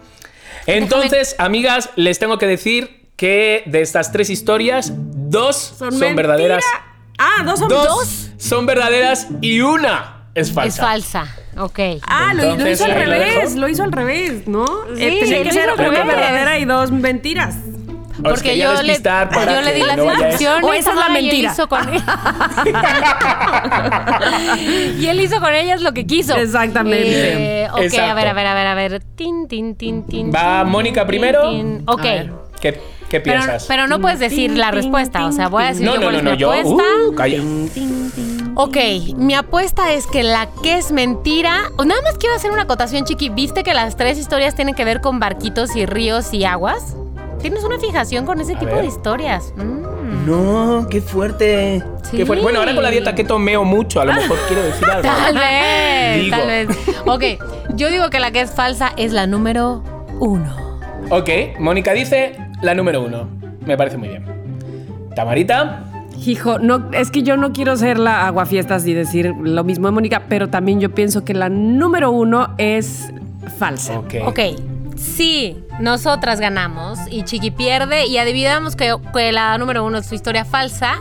Entonces, 0.66 1.34
amigas, 1.38 1.90
les 1.96 2.18
tengo 2.18 2.38
que 2.38 2.46
decir 2.46 3.08
que 3.16 3.64
de 3.66 3.80
estas 3.80 4.12
tres 4.12 4.30
historias, 4.30 4.92
dos 4.94 5.74
son, 5.76 6.14
verdaderas. 6.14 6.64
Ah, 7.18 7.42
dos 7.44 7.58
son 7.58 7.68
Dos, 7.68 8.30
son 8.36 8.66
verdaderas 8.66 9.28
y 9.40 9.60
una 9.60 10.28
es 10.34 10.52
falsa. 10.52 10.68
Es 10.68 10.88
falsa, 10.88 11.36
ok. 11.56 11.80
Ah, 12.06 12.32
lo, 12.34 12.70
hizo 12.70 12.84
al 12.84 12.90
lo 12.92 12.96
revés, 12.96 13.56
lo 13.56 13.68
hizo 13.68 13.82
al 13.82 13.92
revés, 13.92 14.46
¿no? 14.46 14.66
Sí, 14.94 15.02
Eh, 15.02 15.18
tenía 15.20 15.42
que 15.42 15.52
ser 15.52 15.72
una 15.72 16.04
verdadera 16.04 16.58
y 16.58 16.64
dos 16.64 16.92
mentiras. 16.92 17.56
Porque 18.22 18.58
yo 18.58 18.82
le, 18.82 19.00
para 19.00 19.54
yo 19.54 19.60
le 19.62 19.74
di 19.74 19.82
las 19.82 19.96
no 19.96 20.04
instrucciones. 20.04 20.64
O 20.64 20.72
esa 20.72 20.90
es 20.90 20.96
la 20.96 21.02
ajá, 21.02 21.12
y 21.12 21.16
él 21.18 21.24
mentira. 21.24 21.52
hizo 21.52 21.68
con- 21.68 21.88
y 24.98 25.06
él 25.06 25.20
hizo 25.20 25.40
con 25.40 25.54
ellas 25.54 25.80
lo 25.80 25.92
que 25.92 26.06
quiso. 26.06 26.36
Exactamente. 26.36 27.64
Eh, 27.64 27.68
ok, 27.70 27.98
a 27.98 28.14
ver, 28.14 28.28
a 28.28 28.32
ver, 28.32 28.46
a 28.46 28.54
ver, 28.54 28.66
a 28.66 28.74
ver. 28.74 29.02
Tin, 29.14 29.48
tin, 29.48 29.74
tin, 29.76 30.04
tin. 30.04 30.32
Va 30.32 30.62
tin, 30.62 30.72
Mónica 30.72 31.02
tin, 31.02 31.08
primero. 31.08 31.50
tin. 31.50 31.82
Ok. 31.86 32.04
¿Qué, 32.60 33.20
piensas? 33.20 33.64
pero 33.66 33.86
no 33.86 34.00
puedes 34.00 34.18
decir 34.18 34.56
la 34.56 34.70
respuesta. 34.70 35.24
O 35.26 35.32
sea, 35.32 35.48
voy 35.48 35.64
a 35.64 35.68
decir 35.68 35.86
no, 35.86 35.94
yo 35.94 36.00
no, 36.00 36.10
no, 36.10 36.22
no, 36.22 36.30
mi 36.32 36.36
yo. 36.36 36.52
apuesta. 36.52 36.82
Uh, 37.08 37.14
calla. 37.14 37.42
Ok, 38.54 38.76
mi 39.16 39.34
apuesta 39.34 39.92
es 39.92 40.06
que 40.06 40.24
la 40.24 40.48
que 40.62 40.76
es 40.76 40.90
mentira. 40.90 41.70
Nada 41.84 42.02
más 42.02 42.18
quiero 42.18 42.34
hacer 42.34 42.50
una 42.50 42.62
acotación, 42.62 43.04
chiqui. 43.04 43.28
¿Viste 43.28 43.62
que 43.62 43.72
las 43.72 43.96
tres 43.96 44.18
historias 44.18 44.56
tienen 44.56 44.74
que 44.74 44.84
ver 44.84 45.00
con 45.00 45.20
barquitos 45.20 45.76
y 45.76 45.86
ríos 45.86 46.34
y 46.34 46.44
aguas? 46.44 46.96
Tienes 47.40 47.62
una 47.64 47.78
fijación 47.78 48.26
con 48.26 48.40
ese 48.40 48.54
A 48.54 48.58
tipo 48.58 48.72
ver. 48.72 48.82
de 48.82 48.88
historias. 48.88 49.52
Mm. 49.56 50.26
No, 50.26 50.86
qué 50.90 51.00
fuerte. 51.00 51.82
Sí. 52.10 52.16
Qué 52.18 52.26
fuerte. 52.26 52.42
Bueno, 52.42 52.58
ahora 52.60 52.74
con 52.74 52.82
la 52.82 52.90
dieta 52.90 53.14
que 53.14 53.24
tomeo 53.24 53.64
mucho, 53.64 54.00
a 54.00 54.04
lo 54.04 54.12
mejor 54.14 54.36
quiero 54.48 54.62
decir 54.62 54.88
algo. 54.88 55.02
Tal 55.02 55.34
vez, 55.34 56.22
Digo. 56.24 56.36
tal 56.36 56.46
vez. 56.46 56.68
Ok, 57.06 57.24
yo 57.74 57.90
digo 57.90 58.10
que 58.10 58.18
la 58.20 58.30
que 58.30 58.40
es 58.40 58.50
falsa 58.50 58.92
es 58.96 59.12
la 59.12 59.26
número 59.26 59.82
uno. 60.20 60.56
Ok, 61.10 61.30
Mónica 61.60 61.92
dice 61.92 62.36
la 62.62 62.74
número 62.74 63.02
uno. 63.02 63.28
Me 63.64 63.76
parece 63.76 63.96
muy 63.96 64.08
bien. 64.08 64.24
Tamarita. 65.14 65.84
Hijo, 66.26 66.58
no, 66.58 66.90
es 66.92 67.10
que 67.10 67.22
yo 67.22 67.36
no 67.36 67.52
quiero 67.52 67.76
ser 67.76 67.98
la 67.98 68.26
aguafiestas 68.26 68.84
y 68.86 68.92
decir 68.94 69.32
lo 69.40 69.62
mismo 69.62 69.86
de 69.86 69.92
Mónica, 69.92 70.24
pero 70.28 70.48
también 70.48 70.80
yo 70.80 70.90
pienso 70.92 71.24
que 71.24 71.32
la 71.32 71.48
número 71.48 72.10
uno 72.10 72.54
es 72.58 73.10
falsa. 73.58 73.98
Ok. 74.00 74.14
Ok, 74.26 74.40
sí, 74.96 75.56
nosotras 75.80 76.40
ganamos 76.40 76.98
y 77.10 77.22
Chiqui 77.24 77.50
pierde 77.50 78.06
y 78.06 78.18
adivinamos 78.18 78.76
que, 78.76 78.94
que 79.14 79.32
la 79.32 79.56
número 79.58 79.84
uno 79.84 79.98
es 79.98 80.06
su 80.06 80.14
historia 80.14 80.44
falsa. 80.44 80.94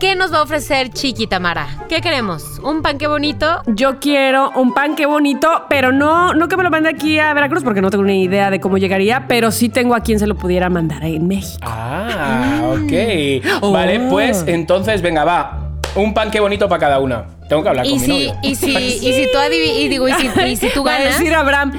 ¿Qué 0.00 0.16
nos 0.16 0.32
va 0.34 0.38
a 0.38 0.42
ofrecer 0.42 0.90
Chiqui 0.90 1.28
Tamara? 1.28 1.68
¿Qué 1.88 2.00
queremos? 2.00 2.58
¿Un 2.64 2.82
panque 2.82 3.06
bonito? 3.06 3.62
Yo 3.68 4.00
quiero 4.00 4.50
un 4.56 4.74
pan 4.74 4.96
que 4.96 5.06
bonito, 5.06 5.48
pero 5.68 5.92
no, 5.92 6.34
no 6.34 6.48
que 6.48 6.56
me 6.56 6.64
lo 6.64 6.70
mande 6.70 6.88
aquí 6.88 7.20
a 7.20 7.32
Veracruz 7.34 7.62
porque 7.62 7.80
no 7.80 7.88
tengo 7.88 8.02
ni 8.02 8.24
idea 8.24 8.50
de 8.50 8.58
cómo 8.58 8.78
llegaría, 8.78 9.26
pero 9.28 9.52
sí 9.52 9.68
tengo 9.68 9.94
a 9.94 10.00
quien 10.00 10.18
se 10.18 10.26
lo 10.26 10.34
pudiera 10.34 10.68
mandar 10.68 11.04
en 11.04 11.28
México. 11.28 11.60
Ah, 11.62 12.62
ok. 12.72 13.62
Oh. 13.62 13.70
Vale, 13.70 14.00
pues 14.10 14.42
entonces, 14.48 15.02
venga, 15.02 15.22
va. 15.24 15.70
Un 15.94 16.12
pan 16.14 16.32
que 16.32 16.40
bonito 16.40 16.68
para 16.68 16.80
cada 16.80 16.98
una. 16.98 17.26
Tengo 17.48 17.62
que 17.62 17.68
hablar 17.68 17.86
Y 17.86 17.90
con 17.90 18.00
mi 18.00 18.04
si, 18.04 18.10
novio. 18.10 18.34
y 18.42 18.54
si, 18.56 18.70
y 18.76 19.12
si 19.12 19.28
tú 19.32 19.38
y 19.52 19.86
digo, 19.88 20.08
y 20.08 20.12
si, 20.14 20.26
y 20.48 20.56
si 20.56 20.68
tú 20.70 20.82
Va 20.82 20.96
a 20.96 20.98
ganas, 20.98 21.18
decir 21.20 21.32
Abraham, 21.32 21.72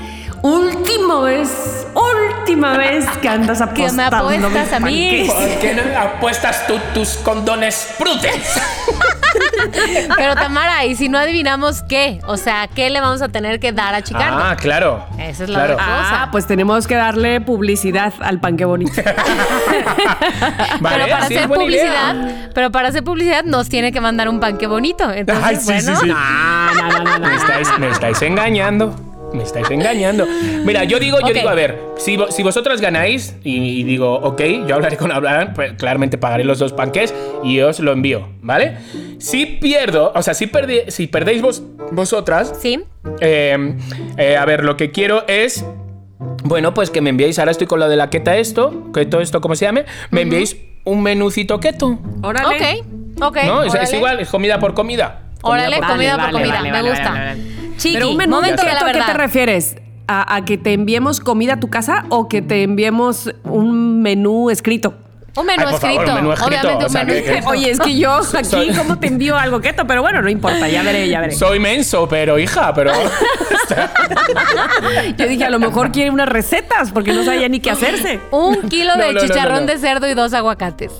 última 0.43 1.19
vez, 1.21 1.82
última 1.95 2.77
vez 2.77 3.05
que 3.21 3.29
andas 3.29 3.59
Que 3.73 3.89
me 3.91 4.03
apostando. 4.03 4.17
apuestas 4.17 4.63
mis 4.65 4.73
a 4.73 4.79
mí. 4.79 5.23
¿Por 5.27 5.59
qué 5.59 5.73
no 5.73 5.99
apuestas 5.99 6.67
tú 6.67 6.79
tus 6.93 7.09
condones 7.17 7.93
prudentes? 7.97 8.59
pero 10.17 10.35
Tamara, 10.35 10.85
y 10.85 10.95
si 10.95 11.09
no 11.09 11.17
adivinamos 11.17 11.83
qué, 11.83 12.19
o 12.27 12.37
sea, 12.37 12.67
¿qué 12.67 12.89
le 12.89 12.99
vamos 13.01 13.21
a 13.21 13.29
tener 13.29 13.59
que 13.59 13.71
dar 13.71 13.95
a 13.95 14.01
Chicardo? 14.01 14.37
Ah, 14.43 14.55
claro. 14.55 15.05
Esa 15.17 15.43
es 15.43 15.49
la 15.49 15.59
claro. 15.59 15.75
verdad. 15.77 15.85
Ah, 15.87 16.09
cosa. 16.19 16.29
pues 16.31 16.47
tenemos 16.47 16.87
que 16.87 16.95
darle 16.95 17.41
publicidad 17.41 18.13
al 18.21 18.39
pan 18.39 18.57
que 18.57 18.65
bonito. 18.65 19.01
Vale, 20.79 20.95
pero 20.97 21.07
para 21.09 21.25
hacer 21.25 21.47
publicidad, 21.47 22.15
idea. 22.15 22.49
pero 22.53 22.71
para 22.71 22.89
hacer 22.89 23.03
publicidad 23.03 23.43
nos 23.43 23.69
tiene 23.69 23.91
que 23.91 24.01
mandar 24.01 24.29
un 24.29 24.39
panque 24.39 24.67
bonito. 24.67 25.11
Entonces, 25.13 25.43
Ay, 25.45 25.55
sí, 25.55 25.65
bueno, 25.65 25.95
sí, 25.95 26.01
sí. 26.01 26.07
No, 26.07 26.73
no, 26.73 26.89
no, 26.89 27.03
no, 27.03 27.19
no. 27.19 27.27
Me 27.27 27.35
estáis, 27.35 27.79
me 27.79 27.87
estáis 27.89 28.21
engañando. 28.21 28.95
Me 29.33 29.43
estáis 29.43 29.69
engañando. 29.71 30.25
Mira, 30.63 30.83
yo 30.83 30.99
digo, 30.99 31.17
yo 31.27 31.33
digo, 31.33 31.49
a 31.49 31.55
ver, 31.55 31.79
si, 31.97 32.17
si 32.29 32.43
vosotras 32.43 32.79
ganáis 32.81 33.35
y, 33.43 33.79
y 33.79 33.83
digo, 33.83 34.13
ok, 34.15 34.41
yo 34.67 34.75
hablaré 34.75 34.95
con 34.97 35.11
Abraham, 35.11 35.53
pues 35.55 35.73
claramente 35.73 36.17
pagaré 36.17 36.43
los 36.43 36.59
dos 36.59 36.71
panques 36.73 37.13
y 37.43 37.59
os 37.61 37.79
lo 37.79 37.91
envío, 37.91 38.29
¿vale? 38.41 38.77
Si 39.17 39.45
pierdo, 39.45 40.11
o 40.15 40.21
sea, 40.21 40.33
si, 40.35 40.45
perdi- 40.47 40.89
si 40.89 41.07
perdéis 41.07 41.41
vos, 41.41 41.63
vosotras, 41.91 42.53
sí. 42.61 42.79
eh, 43.21 43.75
eh, 44.17 44.37
a 44.37 44.45
ver, 44.45 44.63
lo 44.63 44.77
que 44.77 44.91
quiero 44.91 45.23
es. 45.27 45.65
Bueno, 46.45 46.73
pues 46.73 46.89
que 46.89 47.01
me 47.01 47.09
enviéis. 47.09 47.39
Ahora 47.39 47.51
estoy 47.51 47.67
con 47.67 47.79
lo 47.79 47.87
de 47.89 47.95
la 47.95 48.09
queta 48.09 48.35
esto. 48.37 48.91
Keto 48.93 49.19
esto, 49.21 49.39
¿cómo 49.41 49.55
se 49.55 49.65
llame? 49.65 49.85
Me 50.11 50.21
enviéis 50.21 50.57
un 50.83 51.01
menucito 51.01 51.59
keto. 51.59 51.97
Órale. 52.21 52.81
Ok, 53.17 53.23
ok. 53.23 53.37
¿No? 53.45 53.63
Es, 53.63 53.93
igual, 53.93 54.19
es 54.19 54.29
comida 54.29 54.59
por 54.59 54.73
comida. 54.73 55.21
Órale, 55.41 55.77
por 55.77 55.87
comida 55.87 56.17
Vale, 56.17 56.31
por 56.31 56.41
vale, 56.41 56.45
comida. 56.45 56.53
vale, 56.55 56.71
me 56.71 56.77
vale, 56.77 56.89
gusta. 56.89 57.35
Chiqui, 57.77 57.93
Pero 57.95 58.09
un 58.11 58.17
menú 58.17 58.35
momento 58.35 58.63
la 58.63 58.71
¿a 58.87 58.91
qué 58.91 59.01
te 59.01 59.13
refieres? 59.13 59.75
¿A, 60.07 60.35
a 60.35 60.43
que 60.45 60.57
te 60.57 60.73
enviemos 60.73 61.19
comida 61.19 61.53
a 61.53 61.59
tu 61.59 61.69
casa 61.69 62.05
o 62.09 62.27
que 62.27 62.41
te 62.41 62.63
enviemos 62.63 63.33
un 63.43 64.01
menú 64.01 64.49
escrito? 64.49 64.95
Un 65.35 65.47
menú 65.47 65.63
Ay, 65.65 65.71
por 65.71 65.81
favor, 65.81 65.93
escrito. 66.03 66.11
un 66.11 66.15
menú 66.15 66.33
escrito, 66.33 66.45
Obviamente 66.67 66.83
o 66.83 66.87
un 66.87 66.93
menú 66.93 67.13
escrito. 67.13 67.49
Oye, 67.49 67.71
es 67.71 67.79
que 67.79 67.97
yo 67.97 68.13
aquí, 68.35 68.43
Soy- 68.45 68.73
¿cómo 68.75 68.99
te 68.99 69.07
envío 69.07 69.35
algo 69.37 69.61
keto? 69.61 69.87
Pero 69.87 70.01
bueno, 70.03 70.21
no 70.21 70.29
importa, 70.29 70.67
ya 70.67 70.83
veré, 70.83 71.07
ya 71.09 71.21
veré. 71.21 71.33
Soy 71.35 71.59
menso, 71.59 72.07
pero 72.07 72.37
hija, 72.37 72.73
pero. 72.73 72.91
Yo 75.17 75.27
dije, 75.27 75.45
a 75.45 75.49
lo 75.49 75.59
mejor 75.59 75.91
quiere 75.91 76.09
unas 76.11 76.29
recetas 76.29 76.91
porque 76.91 77.13
no 77.13 77.23
sabía 77.23 77.47
ni 77.49 77.59
qué 77.59 77.71
hacerse. 77.71 78.19
Un 78.31 78.69
kilo 78.69 78.95
No, 78.95 79.01
de 79.03 79.13
no, 79.13 79.21
no, 79.21 79.27
chicharrón 79.27 79.55
no, 79.55 79.61
no. 79.61 79.67
de 79.67 79.77
cerdo 79.79 80.07
y 80.07 80.13
dos 80.13 80.33
aguacates. 80.33 80.91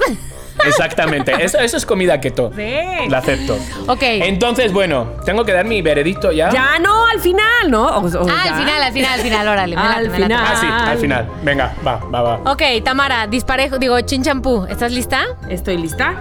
Exactamente. 0.65 1.33
Eso, 1.43 1.57
eso 1.59 1.77
es 1.77 1.85
comida 1.85 2.19
keto. 2.21 2.51
Sí. 2.55 3.09
La 3.09 3.17
acepto. 3.19 3.57
ok. 3.87 4.01
Entonces, 4.01 4.71
bueno, 4.71 5.07
tengo 5.25 5.43
que 5.45 5.53
dar 5.53 5.65
mi 5.65 5.81
veredicto 5.81 6.31
ya. 6.31 6.49
Ya 6.51 6.79
no, 6.79 7.05
al 7.05 7.19
final, 7.19 7.69
¿no? 7.69 7.85
O- 7.87 8.05
o 8.05 8.27
ah, 8.29 8.41
ya. 8.45 8.53
al 8.55 8.59
final, 8.59 8.81
al 8.83 8.93
final, 8.93 9.13
al 9.13 9.19
final, 9.21 9.47
órale. 9.47 9.75
me 9.75 9.81
late, 9.83 9.95
Al 9.95 10.03
me 10.03 10.19
late. 10.19 10.23
final. 10.23 10.45
Ah, 10.47 10.57
sí, 10.59 10.67
al 10.69 10.97
final. 10.97 11.29
Venga, 11.43 11.73
va, 11.85 11.97
va, 12.13 12.21
va. 12.21 12.51
Ok, 12.51 12.61
Tamara, 12.83 13.27
disparejo, 13.27 13.77
digo, 13.77 13.99
chinchampú. 14.01 14.65
¿Estás 14.69 14.91
lista? 14.91 15.25
Estoy 15.49 15.77
lista. 15.77 16.13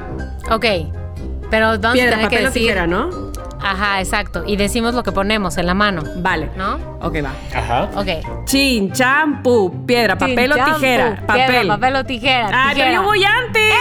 Ok. 0.51 0.65
Pero 1.51 1.79
vamos 1.79 1.93
Piedra, 1.93 2.13
tener 2.17 2.29
que 2.29 2.37
papel 2.37 2.47
o 2.47 2.49
decir. 2.49 2.63
tijera, 2.63 2.87
¿no? 2.87 3.33
Ajá, 3.65 4.01
exacto. 4.01 4.43
Y 4.47 4.57
decimos 4.57 4.95
lo 4.95 5.03
que 5.05 5.13
ponemos 5.13 5.57
en 5.57 5.67
la 5.67 5.75
mano. 5.75 6.03
Vale. 6.17 6.51
¿No? 6.57 6.75
Ok, 7.01 7.17
va. 7.25 7.31
Ajá. 7.57 7.91
Ok. 7.95 8.45
Chin, 8.47 8.91
champú, 8.93 9.85
piedra, 9.87 10.17
papel 10.19 10.51
o 10.53 10.57
tijera. 10.57 11.23
Papel. 11.27 11.47
Piedra, 11.47 11.69
papel 11.77 11.97
o 11.97 12.05
tijera. 12.05 12.47
Ah, 12.53 12.65
pero 12.73 12.75
tijera. 12.75 12.93
yo 12.95 13.03
voy 13.05 13.23
antes. 13.25 13.73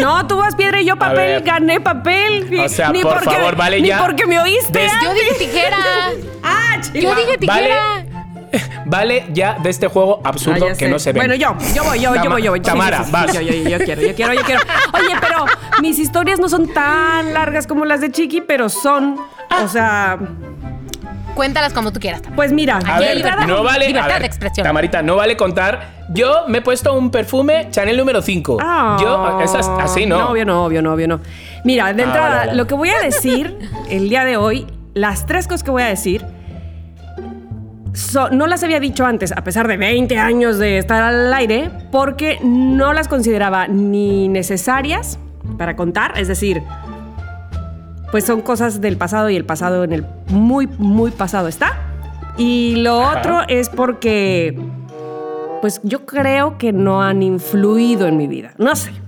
No, 0.00 0.26
tú 0.26 0.36
vas 0.38 0.54
piedra 0.54 0.80
y 0.80 0.84
yo 0.86 0.96
papel. 0.96 1.42
Gané 1.42 1.80
papel. 1.80 2.60
O 2.64 2.68
sea, 2.68 2.90
Ni 2.90 3.02
por 3.02 3.14
porque- 3.14 3.24
favor, 3.36 3.56
vale 3.56 3.80
ni 3.80 3.88
ya. 3.88 3.98
porque 4.04 4.26
me 4.26 4.38
oíste. 4.40 4.78
Des- 4.78 4.92
Yo 5.02 5.12
dije 5.14 5.34
tijera. 5.38 5.76
Ah, 6.42 6.80
chica. 6.80 6.98
Yo 7.00 7.14
dije 7.14 7.38
tijera. 7.38 8.04
Vale 8.86 9.26
ya 9.34 9.58
de 9.62 9.68
este 9.68 9.88
juego 9.88 10.22
absurdo 10.24 10.68
Ah, 10.70 10.74
que 10.78 10.88
no 10.88 10.98
se 10.98 11.12
ve. 11.12 11.20
Bueno, 11.20 11.34
yo, 11.34 11.54
yo 11.74 11.84
voy, 11.84 12.00
yo, 12.00 12.14
yo 12.14 12.30
voy, 12.30 12.42
yo 12.42 12.50
voy. 12.52 12.60
Tamara, 12.60 12.98
Sí, 12.98 13.04
sí, 13.04 13.10
sí, 13.10 13.12
vas. 13.12 13.32
Yo, 13.34 13.40
yo, 13.42 13.52
yo, 13.52 13.68
yo 13.68 13.84
quiero, 13.84 14.00
yo 14.00 14.14
quiero, 14.14 14.32
yo 14.32 14.42
quiero. 14.42 14.60
Oye, 14.94 15.14
pero 15.20 15.44
mis 15.82 15.98
historias 15.98 16.40
no 16.40 16.48
son 16.48 16.72
tan 16.72 17.34
largas 17.34 17.66
como 17.66 17.84
las 17.84 18.00
de 18.00 18.10
Chiqui, 18.10 18.40
pero 18.40 18.70
son, 18.70 19.20
o 19.62 19.68
sea, 19.68 20.18
Cuéntalas 21.38 21.72
como 21.72 21.92
tú 21.92 22.00
quieras. 22.00 22.20
Tamara. 22.20 22.34
pues 22.34 22.52
mira, 22.52 22.74
A 22.74 22.78
Aquí 22.78 22.98
ver, 22.98 23.08
hay 23.10 23.16
libertad- 23.18 23.46
no 23.46 23.62
vale. 23.62 23.84
a 23.84 23.88
libertad 23.88 24.08
ver, 24.14 24.20
de 24.22 24.26
expresión. 24.26 24.64
Tamarita, 24.66 25.02
no 25.02 25.14
vale 25.14 25.36
contar. 25.36 26.06
Yo 26.10 26.48
me 26.48 26.58
he 26.58 26.62
puesto 26.62 26.92
un 26.94 27.12
perfume 27.12 27.68
Chanel 27.70 27.96
número 27.96 28.20
5. 28.20 28.58
Ah, 28.60 28.96
Yo, 29.00 29.38
así 29.78 30.04
no. 30.04 30.18
No, 30.18 30.30
obvio 30.30 30.44
no, 30.44 30.64
obvio 30.64 30.82
no, 30.82 30.92
obvio 30.94 31.06
no. 31.06 31.20
Mira, 31.62 31.92
de 31.92 32.02
Ah, 32.02 32.06
entrada, 32.06 32.28
vale, 32.30 32.46
vale. 32.48 32.54
lo 32.56 32.66
que 32.66 32.74
voy 32.74 32.88
a 32.90 32.98
decir 33.00 33.56
el 33.88 34.08
día 34.08 34.24
de 34.24 34.36
hoy, 34.36 34.66
las 34.94 35.26
tres 35.26 35.46
cosas 35.46 35.62
que 35.62 35.70
voy 35.70 35.82
a 35.82 35.86
decir, 35.86 36.24
so- 37.94 38.30
no 38.30 38.46
las 38.48 38.62
había 38.64 38.80
dicho 38.80 39.06
antes, 39.06 39.30
a 39.32 39.44
pesar 39.44 39.68
de 39.68 39.76
20 39.76 40.18
años 40.18 40.58
de 40.58 40.78
estar 40.78 41.02
al 41.02 41.32
aire, 41.34 41.70
porque 41.92 42.38
no 42.42 42.92
las 42.92 43.06
consideraba 43.08 43.68
ni 43.68 44.26
necesarias 44.28 45.18
para 45.56 45.76
contar, 45.76 46.18
es 46.18 46.26
decir, 46.28 46.62
pues 48.10 48.24
son 48.24 48.40
cosas 48.40 48.80
del 48.80 48.96
pasado 48.96 49.30
y 49.30 49.36
el 49.36 49.44
pasado 49.44 49.84
en 49.84 49.92
el 49.92 50.04
muy, 50.28 50.66
muy 50.78 51.10
pasado 51.10 51.48
está. 51.48 51.78
Y 52.36 52.76
lo 52.76 53.02
Ajá. 53.02 53.18
otro 53.18 53.40
es 53.48 53.68
porque, 53.68 54.58
pues 55.60 55.80
yo 55.82 56.06
creo 56.06 56.56
que 56.58 56.72
no 56.72 57.02
han 57.02 57.22
influido 57.22 58.06
en 58.06 58.16
mi 58.16 58.26
vida. 58.26 58.52
No 58.58 58.74
sé. 58.76 58.92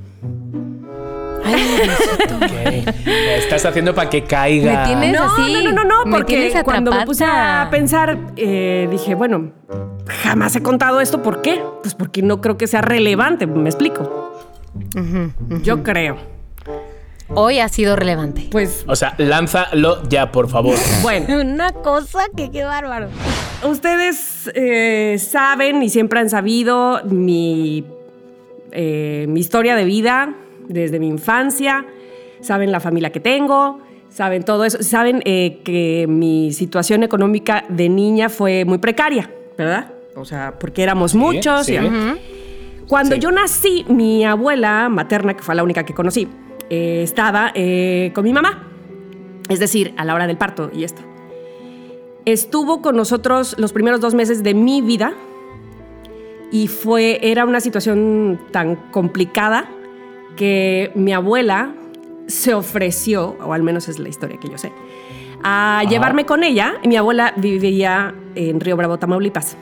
Ok. 2.37 2.87
Estás 3.07 3.65
haciendo 3.67 3.95
para 3.95 4.09
que 4.11 4.25
caiga. 4.25 4.81
Me 4.81 4.85
tienes- 4.87 5.19
No, 5.19 5.25
así, 5.25 5.53
no, 5.53 5.63
no, 5.63 5.73
no, 5.73 5.85
no, 5.85 6.05
me 6.07 6.17
porque 6.17 6.53
cuando 6.65 6.93
me 6.93 7.05
puse 7.07 7.25
a 7.25 7.69
pensar, 7.71 8.19
eh, 8.37 8.87
dije, 8.91 9.15
bueno, 9.15 9.51
jamás 10.23 10.55
he 10.57 10.63
contado 10.63 11.01
esto, 11.01 11.23
¿por 11.23 11.41
qué? 11.43 11.63
Pues 11.83 11.95
porque 11.95 12.23
no 12.23 12.41
creo 12.41 12.57
que 12.57 12.67
sea 12.67 12.83
relevante, 12.83 13.47
me 13.47 13.69
explico. 13.69 14.33
Yo 15.63 15.83
creo. 15.83 16.17
Hoy 17.35 17.61
ha 17.61 17.69
sido 17.69 17.97
relevante. 17.97 18.49
Pues, 18.51 18.85
O 18.89 18.97
sea, 18.97 19.15
lánzalo 19.19 20.03
ya, 20.09 20.33
por 20.33 20.49
favor. 20.49 20.77
bueno, 21.03 21.41
Una 21.41 21.73
cosa 21.73 22.25
que 22.37 22.51
qué 22.51 22.65
bárbaro. 22.65 23.09
ustedes 23.69 24.51
eh, 24.55 25.17
saben 25.19 25.83
y 25.83 25.89
siempre 25.91 26.21
han 26.21 26.29
sabido 26.31 27.01
mi, 27.05 27.85
eh, 28.73 29.27
mi 29.29 29.41
historia 29.41 29.77
de 29.77 29.85
vida 29.85 30.35
desde 30.69 30.99
mi 30.99 31.09
infancia, 31.09 31.85
saben 32.41 32.73
la 32.73 32.81
familia 32.81 33.11
que 33.11 33.21
tengo, 33.21 33.81
saben 34.09 34.43
todo 34.45 34.65
eso, 34.65 34.83
saben 34.83 35.23
eh, 35.25 35.61
que 35.65 36.07
mi 36.09 36.53
situación 36.53 37.03
económica 37.03 37.65
de 37.69 37.89
niña 37.89 38.29
fue 38.29 38.65
muy 38.65 38.79
precaria, 38.79 39.31
¿verdad? 39.57 39.93
O 40.17 40.25
sea, 40.25 40.55
porque 40.59 40.83
éramos 40.83 41.15
muchos. 41.15 41.67
sí. 41.67 41.75
y- 41.75 41.79
Ujú. 41.79 42.19
Cuando 42.89 43.15
Sí. 43.15 43.21
yo 43.21 43.31
nací, 43.31 43.85
mi 43.89 44.25
abuela 44.25 44.89
materna, 44.89 45.35
que 45.35 45.45
fue 45.45 45.55
la 45.55 45.63
única 45.63 45.85
que 45.85 45.95
conocí, 45.95 46.27
eh, 46.71 47.03
estaba 47.03 47.53
eh, 47.55 48.13
con 48.15 48.25
mi 48.25 48.33
mamá. 48.33 48.69
Es 49.49 49.59
decir, 49.59 49.93
a 49.97 50.05
la 50.05 50.15
hora 50.15 50.27
del 50.27 50.39
parto 50.39 50.71
y 50.73 50.85
esto. 50.85 51.03
Estuvo 52.25 52.81
con 52.81 52.97
nosotros 52.97 53.57
los 53.59 53.73
primeros 53.73 54.01
dos 54.01 54.15
meses 54.15 54.43
de 54.43 54.55
mi 54.55 54.81
vida 54.81 55.13
y 56.53 56.69
fue, 56.69 57.19
era 57.23 57.45
una 57.45 57.61
situación 57.61 58.41
tan 58.53 58.77
complicada 58.77 59.69
que 60.37 60.93
mi 60.95 61.13
abuela 61.13 61.75
se 62.27 62.55
ofreció, 62.55 63.37
o 63.45 63.53
al 63.53 63.63
menos 63.63 63.89
es 63.89 63.99
la 63.99 64.09
historia 64.09 64.39
que 64.39 64.49
yo 64.49 64.59
sé, 64.59 64.73
a 65.43 65.83
llevarme 65.89 66.27
con 66.27 66.45
ella. 66.45 66.75
Mi 66.85 66.97
abuela 66.97 67.33
vivía 67.37 68.15
en 68.35 68.61
Río 68.61 68.77
Bravo, 68.77 68.99
Tamaulipas. 68.99 69.57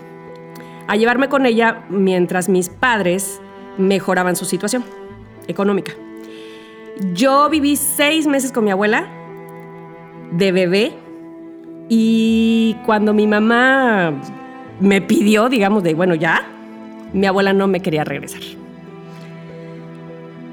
A 0.86 0.96
llevarme 0.96 1.28
con 1.28 1.46
ella 1.46 1.84
mientras 1.88 2.48
mis 2.48 2.68
padres 2.68 3.40
mejoraban 3.78 4.36
su 4.36 4.44
situación 4.44 4.84
económica. 5.46 5.92
Yo 7.12 7.48
viví 7.48 7.76
seis 7.76 8.26
meses 8.26 8.50
con 8.52 8.64
mi 8.64 8.70
abuela 8.70 9.06
de 10.32 10.52
bebé 10.52 10.94
y 11.88 12.76
cuando 12.84 13.14
mi 13.14 13.26
mamá 13.26 14.12
me 14.80 15.00
pidió, 15.00 15.48
digamos, 15.48 15.82
de 15.82 15.94
bueno, 15.94 16.14
ya, 16.14 16.44
mi 17.12 17.26
abuela 17.26 17.52
no 17.52 17.66
me 17.68 17.80
quería 17.80 18.04
regresar. 18.04 18.40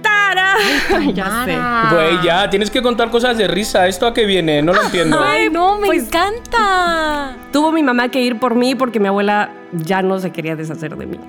¡Tara! 0.02 0.56
ya 1.14 1.46
sé. 1.46 1.96
Güey, 1.96 2.24
ya, 2.24 2.50
tienes 2.50 2.70
que 2.70 2.82
contar 2.82 3.10
cosas 3.10 3.38
de 3.38 3.48
risa. 3.48 3.88
¿Esto 3.88 4.06
a 4.08 4.14
qué 4.14 4.26
viene? 4.26 4.62
No 4.62 4.72
lo 4.74 4.84
entiendo. 4.84 5.20
Ay, 5.20 5.50
no, 5.50 5.78
me 5.80 5.88
Pues- 5.88 6.04
encanta. 6.08 7.36
Tuvo 7.52 7.72
mi 7.72 7.82
mamá 7.84 8.10
que 8.10 8.22
ir 8.22 8.40
por 8.40 8.54
mí 8.56 8.76
porque 8.76 9.00
mi 9.00 9.08
abuela 9.08 9.50
ya 9.74 10.02
no 10.02 10.20
se 10.20 10.32
quería 10.32 10.56
deshacer 10.56 10.96
de 10.96 11.06
mí. 11.08 11.20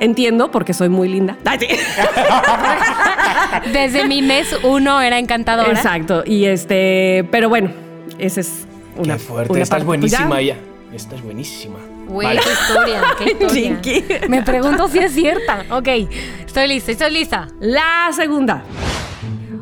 Entiendo 0.00 0.50
porque 0.50 0.72
soy 0.74 0.88
muy 0.88 1.08
linda. 1.08 1.36
Ay, 1.44 1.58
sí. 1.60 1.66
Desde 3.72 4.06
mi 4.06 4.22
mes 4.22 4.48
uno 4.62 5.00
era 5.00 5.18
encantadora. 5.18 5.70
Exacto. 5.70 6.22
Y 6.26 6.44
este, 6.46 7.26
pero 7.30 7.48
bueno, 7.48 7.70
esa 8.18 8.40
es 8.40 8.66
una 8.96 9.14
Qué 9.14 9.20
fuerte. 9.20 9.52
una 9.52 9.62
Estás 9.62 9.76
parte. 9.78 9.86
buenísima 9.86 10.28
Pues 10.28 10.40
ella. 10.40 10.56
Estás 10.94 11.22
buenísima. 11.22 11.78
Güey, 12.08 12.26
Vale. 12.26 12.40
qué 12.42 12.50
historia, 12.52 13.02
qué 13.82 13.94
historia. 13.94 14.28
Me 14.28 14.42
pregunto 14.42 14.88
si 14.88 14.98
es 14.98 15.12
cierta. 15.12 15.64
Ok, 15.70 15.88
estoy 16.44 16.66
lista, 16.68 16.90
estoy 16.92 17.12
lista. 17.12 17.48
La 17.60 18.10
segunda. 18.12 18.64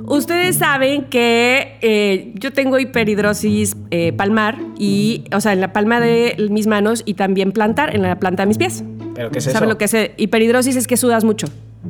Ustedes 0.06 0.56
saben 0.56 1.04
que 1.04 1.76
eh, 1.82 2.32
yo 2.36 2.50
tengo 2.54 2.78
hiperhidrosis 2.78 3.76
eh, 3.90 4.14
palmar 4.14 4.56
y, 4.78 5.24
o 5.34 5.40
sea, 5.42 5.52
en 5.52 5.60
la 5.60 5.74
palma 5.74 6.00
de 6.00 6.34
mis 6.50 6.66
manos 6.66 7.02
y 7.04 7.12
también 7.12 7.52
plantar 7.52 7.94
en 7.94 8.00
la 8.00 8.16
planta 8.18 8.44
de 8.44 8.46
mis 8.46 8.56
pies. 8.56 8.82
¿Pero 9.14 9.30
qué 9.30 9.38
es 9.40 9.46
eso? 9.46 9.52
¿Saben 9.52 9.68
lo 9.68 9.76
que 9.76 9.84
es 9.84 9.92
eh, 9.92 10.14
hiperhidrosis? 10.16 10.76
Es 10.76 10.86
que 10.86 10.96
sudas 10.96 11.24
mucho. 11.24 11.48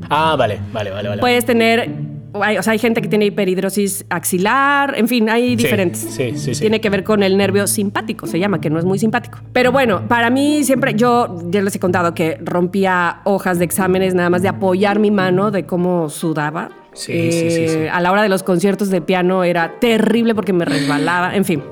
Ah, 0.09 0.37
vale, 0.37 0.61
vale, 0.73 0.91
vale. 0.91 1.09
vale. 1.09 1.21
Puedes 1.21 1.45
tener, 1.45 1.91
o 2.33 2.63
sea, 2.63 2.73
hay 2.73 2.79
gente 2.79 3.01
que 3.03 3.09
tiene 3.09 3.27
hiperhidrosis 3.27 4.05
axilar, 4.11 4.95
en 4.97 5.09
fin, 5.09 5.29
hay 5.29 5.57
diferentes. 5.57 6.01
sí, 6.01 6.37
sí, 6.37 6.55
sí. 6.55 6.61
Tiene 6.61 6.81
que 6.81 6.91
ver 6.91 7.05
con 7.05 7.23
el 7.23 7.37
nervio 7.37 7.67
simpático, 7.67 8.27
se 8.27 8.39
llama, 8.39 8.61
que 8.61 8.71
no 8.71 8.79
es 8.79 8.85
muy 8.85 8.99
simpático. 8.99 9.39
Pero 9.53 9.73
bueno, 9.73 10.07
para 10.09 10.31
mí 10.31 10.65
siempre, 10.65 10.95
yo 10.95 11.39
ya 11.51 11.63
les 11.63 11.75
he 11.75 11.81
contado 11.81 12.15
que 12.15 12.39
rompía 12.43 13.21
hojas 13.25 13.59
de 13.59 13.65
exámenes 13.65 14.15
nada 14.15 14.31
más 14.31 14.43
de 14.43 14.49
apoyar 14.49 14.99
mi 14.99 15.11
mano 15.11 15.51
de 15.51 15.67
cómo 15.67 16.09
sudaba. 16.09 16.71
Sí, 16.93 17.31
sí, 17.31 17.51
sí, 17.51 17.69
sí. 17.69 17.79
A 17.93 18.01
la 18.01 18.11
hora 18.11 18.23
de 18.23 18.29
los 18.29 18.43
conciertos 18.43 18.91
de 18.91 19.01
piano 19.01 19.45
era 19.45 19.79
terrible 19.79 20.35
porque 20.35 20.53
me 20.53 20.65
resbalaba, 20.65 21.37
en 21.37 21.45
fin. 21.45 21.63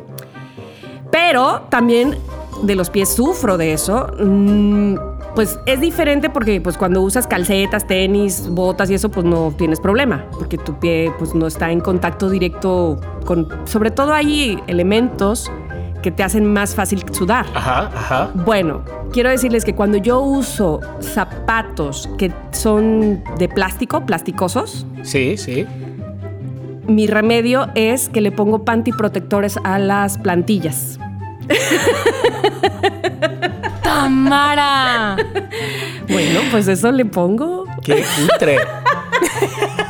Pero 1.11 1.67
también 1.69 2.17
de 2.63 2.75
los 2.75 2.91
pies 2.91 3.15
sufro 3.15 3.57
de 3.59 3.73
eso. 3.73 4.07
Mm, 4.19 4.97
Pues 5.37 5.61
es 5.67 5.81
diferente 5.81 6.31
porque 6.31 6.61
pues 6.63 6.77
cuando 6.79 7.03
usas 7.03 7.27
calcetas, 7.27 7.87
tenis, 7.87 8.49
botas 8.51 8.91
y 8.91 8.95
eso 8.95 9.11
pues 9.11 9.25
no 9.27 9.53
tienes 9.57 9.79
problema 9.81 10.25
porque 10.33 10.57
tu 10.59 10.79
pie 10.81 11.13
pues 11.19 11.35
no 11.35 11.47
está 11.47 11.71
en 11.71 11.81
contacto 11.81 12.29
directo 12.31 12.99
con 13.27 13.47
sobre 13.67 13.91
todo 13.91 14.15
hay 14.15 14.59
elementos 14.67 15.53
que 16.03 16.11
te 16.11 16.23
hacen 16.23 16.51
más 16.53 16.75
fácil 16.75 17.05
sudar. 17.13 17.45
Ajá, 17.55 17.91
ajá. 17.95 18.31
Bueno, 18.47 18.83
quiero 19.13 19.29
decirles 19.29 19.65
que 19.65 19.75
cuando 19.75 19.99
yo 19.99 20.21
uso 20.21 20.81
zapatos 21.01 22.09
que 22.17 22.33
son 22.53 23.23
de 23.39 23.49
plástico, 23.49 24.07
plasticosos, 24.07 24.87
Sí, 25.03 25.37
sí. 25.37 25.67
mi 26.87 27.07
remedio 27.09 27.69
es 27.75 28.09
que 28.09 28.21
le 28.23 28.33
pongo 28.33 28.65
panty 28.65 28.93
protectores 28.93 29.59
a 29.65 29.79
las 29.79 30.17
plantillas. 30.17 30.99
¡Tamara! 33.87 35.17
Bueno, 36.09 36.41
pues 36.51 36.67
eso 36.69 36.91
le 36.91 37.05
pongo. 37.05 37.65
Qué 37.83 38.05
cutre. 38.31 38.59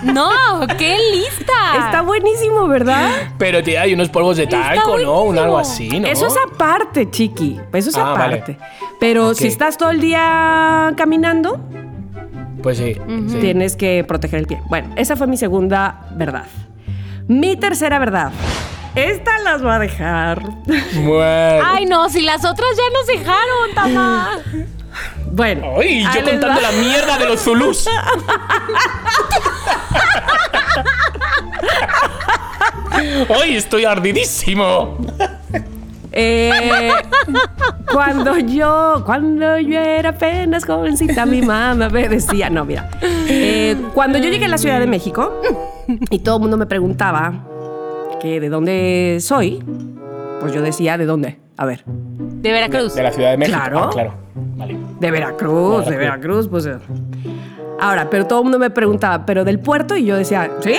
No, 0.02 0.30
qué 0.78 0.96
lista. 1.12 1.86
Está 1.86 2.02
buenísimo, 2.02 2.68
¿verdad? 2.68 3.10
Pero 3.38 3.62
tía, 3.62 3.82
hay 3.82 3.94
unos 3.94 4.08
polvos 4.08 4.36
de 4.36 4.46
talco, 4.46 4.98
¿no? 4.98 5.22
Un 5.22 5.38
algo 5.38 5.58
así, 5.58 5.88
¿no? 5.98 6.06
Eso 6.06 6.26
es 6.26 6.34
aparte, 6.52 7.10
chiqui. 7.10 7.58
Eso 7.72 7.90
es 7.90 7.96
Ah, 7.96 8.12
vale. 8.12 8.34
aparte. 8.36 8.58
Pero 9.00 9.34
si 9.34 9.46
estás 9.48 9.76
todo 9.78 9.90
el 9.90 10.00
día 10.00 10.92
caminando, 10.96 11.58
Pues 12.62 12.78
sí. 12.78 12.96
sí. 13.28 13.38
tienes 13.40 13.76
que 13.76 14.04
proteger 14.04 14.40
el 14.40 14.46
pie. 14.46 14.60
Bueno, 14.68 14.90
esa 14.96 15.16
fue 15.16 15.26
mi 15.26 15.36
segunda 15.36 16.06
verdad. 16.12 16.44
Mi 17.28 17.56
tercera 17.56 17.98
verdad. 17.98 18.30
Esta 18.96 19.38
las 19.40 19.64
va 19.64 19.76
a 19.76 19.78
dejar. 19.78 20.42
Bueno. 20.94 21.64
Ay, 21.64 21.84
no, 21.84 22.08
si 22.08 22.22
las 22.22 22.44
otras 22.44 22.70
ya 22.76 22.82
nos 22.92 23.06
dejaron, 23.06 23.74
Tamara. 23.74 24.38
Bueno. 25.32 25.74
Ay, 25.78 26.02
yo 26.02 26.24
contando 26.24 26.48
va. 26.48 26.60
la 26.60 26.72
mierda 26.72 27.18
de 27.18 27.26
los 27.26 27.40
Zulus. 27.42 27.86
Ay, 33.42 33.56
estoy 33.56 33.84
ardidísimo. 33.84 34.96
Eh, 36.18 36.90
cuando 37.92 38.38
yo, 38.38 39.02
cuando 39.04 39.58
yo 39.58 39.78
era 39.78 40.08
apenas 40.10 40.64
jovencita, 40.64 41.26
mi 41.26 41.42
mamá 41.42 41.90
me 41.90 42.08
decía, 42.08 42.48
no, 42.48 42.64
mira, 42.64 42.88
eh, 43.02 43.76
cuando 43.92 44.16
yo 44.16 44.30
llegué 44.30 44.46
a 44.46 44.48
la 44.48 44.56
Ciudad 44.56 44.80
de 44.80 44.86
México 44.86 45.42
y 46.08 46.20
todo 46.20 46.36
el 46.36 46.40
mundo 46.40 46.56
me 46.56 46.64
preguntaba 46.64 47.34
que 48.20 48.40
de 48.40 48.48
dónde 48.48 49.18
soy, 49.20 49.62
pues 50.40 50.52
yo 50.52 50.62
decía, 50.62 50.96
¿de 50.98 51.06
dónde? 51.06 51.38
A 51.56 51.64
ver, 51.66 51.82
De 51.86 52.52
Veracruz. 52.52 52.94
De 52.94 53.02
la 53.02 53.12
Ciudad 53.12 53.30
de 53.30 53.36
México. 53.38 53.58
Claro. 53.58 53.80
Ah, 53.84 53.90
claro. 53.92 54.14
Vale. 54.56 54.76
de 55.00 55.10
Veracruz, 55.10 55.86
de 55.86 55.96
Veracruz, 55.96 56.48
pues... 56.48 56.66
eh. 56.66 56.76
Ahora, 57.80 58.08
pero 58.10 58.26
todo 58.26 58.38
el 58.40 58.44
mundo 58.44 58.58
me 58.58 58.70
preguntaba, 58.70 59.24
¿pero 59.26 59.44
del 59.44 59.58
puerto? 59.60 59.96
Y 59.96 60.04
yo 60.06 60.16
decía, 60.16 60.50
¿sí? 60.60 60.74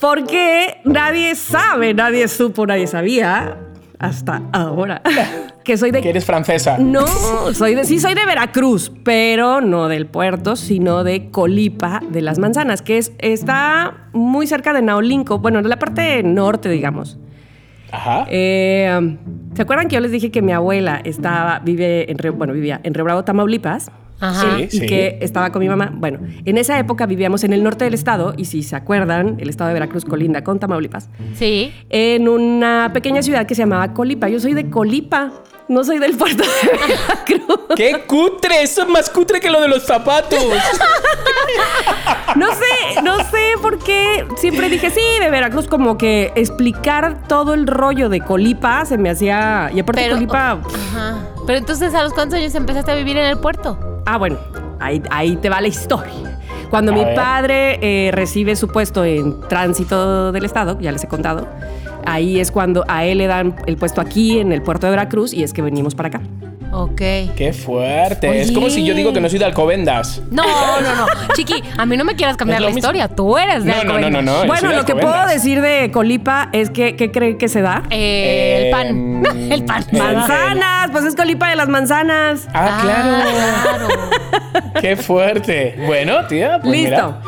Porque 0.00 0.80
nadie 0.84 1.34
sabe, 1.34 1.92
nadie 1.94 2.28
supo, 2.28 2.66
nadie 2.66 2.86
sabía 2.86 3.56
hasta 3.98 4.40
ahora 4.52 5.02
que 5.64 5.76
soy 5.76 5.90
de 5.90 6.00
Que 6.00 6.10
eres 6.10 6.24
francesa. 6.24 6.78
no, 6.78 7.06
soy 7.52 7.74
de, 7.74 7.84
sí 7.84 7.98
soy 7.98 8.14
de 8.14 8.24
Veracruz, 8.26 8.92
pero 9.04 9.60
no 9.60 9.88
del 9.88 10.06
puerto, 10.06 10.56
sino 10.56 11.04
de 11.04 11.30
Colipa 11.30 12.00
de 12.10 12.22
las 12.22 12.38
Manzanas, 12.38 12.82
que 12.82 12.98
es, 12.98 13.12
está 13.18 14.08
muy 14.12 14.46
cerca 14.46 14.72
de 14.72 14.82
Naolinco, 14.82 15.38
bueno, 15.38 15.58
en 15.58 15.68
la 15.68 15.78
parte 15.78 16.22
norte, 16.22 16.68
digamos. 16.68 17.18
Ajá. 17.92 18.26
Eh, 18.30 19.16
¿Se 19.54 19.62
acuerdan 19.62 19.88
que 19.88 19.94
yo 19.94 20.00
les 20.00 20.12
dije 20.12 20.30
que 20.30 20.42
mi 20.42 20.52
abuela 20.52 21.00
estaba, 21.04 21.58
vive 21.58 22.10
en, 22.10 22.38
bueno, 22.38 22.52
vivía 22.52 22.80
en 22.84 22.92
Bravo, 22.92 23.24
Tamaulipas? 23.24 23.90
Ajá. 24.20 24.56
Sí, 24.58 24.62
y 24.64 24.80
sí. 24.80 24.86
que 24.86 25.18
estaba 25.22 25.50
con 25.50 25.60
mi 25.60 25.68
mamá. 25.68 25.90
Bueno, 25.94 26.18
en 26.44 26.58
esa 26.58 26.78
época 26.78 27.06
vivíamos 27.06 27.42
en 27.44 27.52
el 27.52 27.62
norte 27.62 27.84
del 27.84 27.94
estado, 27.94 28.34
y 28.36 28.44
si 28.44 28.62
se 28.62 28.76
acuerdan, 28.76 29.36
el 29.40 29.48
estado 29.48 29.68
de 29.68 29.74
Veracruz 29.74 30.04
colinda 30.04 30.44
con 30.44 30.58
Tamaulipas, 30.58 31.08
Sí. 31.34 31.72
en 31.88 32.28
una 32.28 32.90
pequeña 32.92 33.22
ciudad 33.22 33.46
que 33.46 33.54
se 33.54 33.62
llamaba 33.62 33.92
Colipa. 33.94 34.28
Yo 34.28 34.38
soy 34.40 34.54
de 34.54 34.68
Colipa, 34.70 35.32
no 35.68 35.84
soy 35.84 35.98
del 35.98 36.16
puerto 36.16 36.42
de 36.44 36.68
Veracruz. 36.88 37.60
¡Qué 37.76 38.02
cutre! 38.06 38.62
Eso 38.62 38.82
es 38.82 38.88
más 38.88 39.08
cutre 39.10 39.40
que 39.40 39.50
lo 39.50 39.60
de 39.60 39.68
los 39.68 39.84
zapatos. 39.84 40.38
No 42.36 42.46
sé, 42.54 43.02
no 43.02 43.18
sé 43.24 43.54
por 43.60 43.78
qué 43.82 44.24
siempre 44.36 44.68
dije 44.68 44.90
sí, 44.90 45.00
de 45.20 45.30
Veracruz, 45.30 45.66
como 45.66 45.98
que 45.98 46.32
explicar 46.36 47.26
todo 47.26 47.54
el 47.54 47.66
rollo 47.66 48.08
de 48.08 48.20
Colipa 48.20 48.84
se 48.84 48.98
me 48.98 49.10
hacía. 49.10 49.70
Y 49.74 49.80
aparte, 49.80 50.02
Pero- 50.02 50.14
Colipa. 50.14 50.52
Ajá. 50.92 51.26
Pero 51.46 51.58
entonces, 51.58 51.92
¿a 51.94 52.02
los 52.04 52.12
cuántos 52.12 52.38
años 52.38 52.54
empezaste 52.54 52.92
a 52.92 52.94
vivir 52.94 53.16
en 53.16 53.26
el 53.26 53.38
puerto? 53.38 53.78
Ah, 54.06 54.18
bueno, 54.18 54.38
ahí, 54.80 55.02
ahí 55.10 55.36
te 55.36 55.48
va 55.48 55.60
la 55.60 55.68
historia. 55.68 56.38
Cuando 56.70 56.92
A 56.92 56.94
mi 56.94 57.04
ver. 57.04 57.14
padre 57.14 57.78
eh, 57.82 58.10
recibe 58.12 58.54
su 58.56 58.68
puesto 58.68 59.04
en 59.04 59.40
tránsito 59.48 60.30
del 60.32 60.44
estado, 60.44 60.78
ya 60.80 60.92
les 60.92 61.02
he 61.02 61.08
contado, 61.08 61.48
ahí 62.06 62.38
es 62.38 62.50
cuando 62.52 62.84
a 62.86 63.04
él 63.04 63.18
le 63.18 63.26
dan 63.26 63.56
el 63.66 63.76
puesto 63.76 64.00
aquí 64.00 64.38
en 64.38 64.52
el 64.52 64.62
puerto 64.62 64.86
de 64.86 64.90
Veracruz 64.90 65.32
y 65.34 65.42
es 65.42 65.52
que 65.52 65.62
venimos 65.62 65.94
para 65.94 66.08
acá. 66.08 66.20
Ok. 66.72 66.96
¡Qué 67.36 67.52
fuerte! 67.52 68.40
Es 68.40 68.52
como 68.52 68.70
si 68.70 68.84
yo 68.84 68.94
digo 68.94 69.12
que 69.12 69.20
no 69.20 69.28
soy 69.28 69.38
de 69.38 69.44
Alcobendas. 69.44 70.20
No, 70.30 70.42
no, 70.80 70.94
no. 70.96 71.06
Chiqui, 71.34 71.62
a 71.76 71.84
mí 71.86 71.96
no 71.96 72.04
me 72.04 72.14
quieras 72.14 72.36
cambiar 72.36 72.60
la 72.60 72.68
mismo. 72.68 72.78
historia. 72.78 73.08
Tú 73.08 73.36
eres 73.36 73.64
de 73.64 73.70
No, 73.72 73.76
no, 73.78 73.84
no, 73.84 73.92
Alcobendas. 73.94 74.12
no, 74.12 74.22
no. 74.22 74.32
yo 74.32 74.38
soy 74.40 74.46
bueno, 74.48 74.72
lo 74.76 74.84
que 74.84 74.94
puedo 74.94 75.26
decir 75.26 75.60
de 75.60 75.90
Colipa 75.90 76.48
es 76.52 76.70
que, 76.70 76.94
¿qué 76.96 77.10
creen 77.10 77.38
que 77.38 77.48
se 77.48 77.60
da? 77.60 77.82
Eh, 77.90 78.64
el 78.66 78.70
pan. 78.70 78.86
Em, 78.86 79.24
el 79.52 79.64
pan. 79.64 79.84
el- 79.90 79.98
Manzanas, 79.98 80.90
pues 80.92 81.04
es 81.04 81.16
Colipa 81.16 81.50
de 81.50 81.56
las 81.56 81.68
manzanas. 81.68 82.48
Ah, 82.54 82.80
claro. 82.82 83.88
claro. 83.88 83.88
¡Qué 84.80 84.96
fuerte! 84.96 85.74
Bueno, 85.86 86.26
tía, 86.26 86.58
pues 86.62 86.72
Listo. 86.72 86.90
mira. 86.90 87.20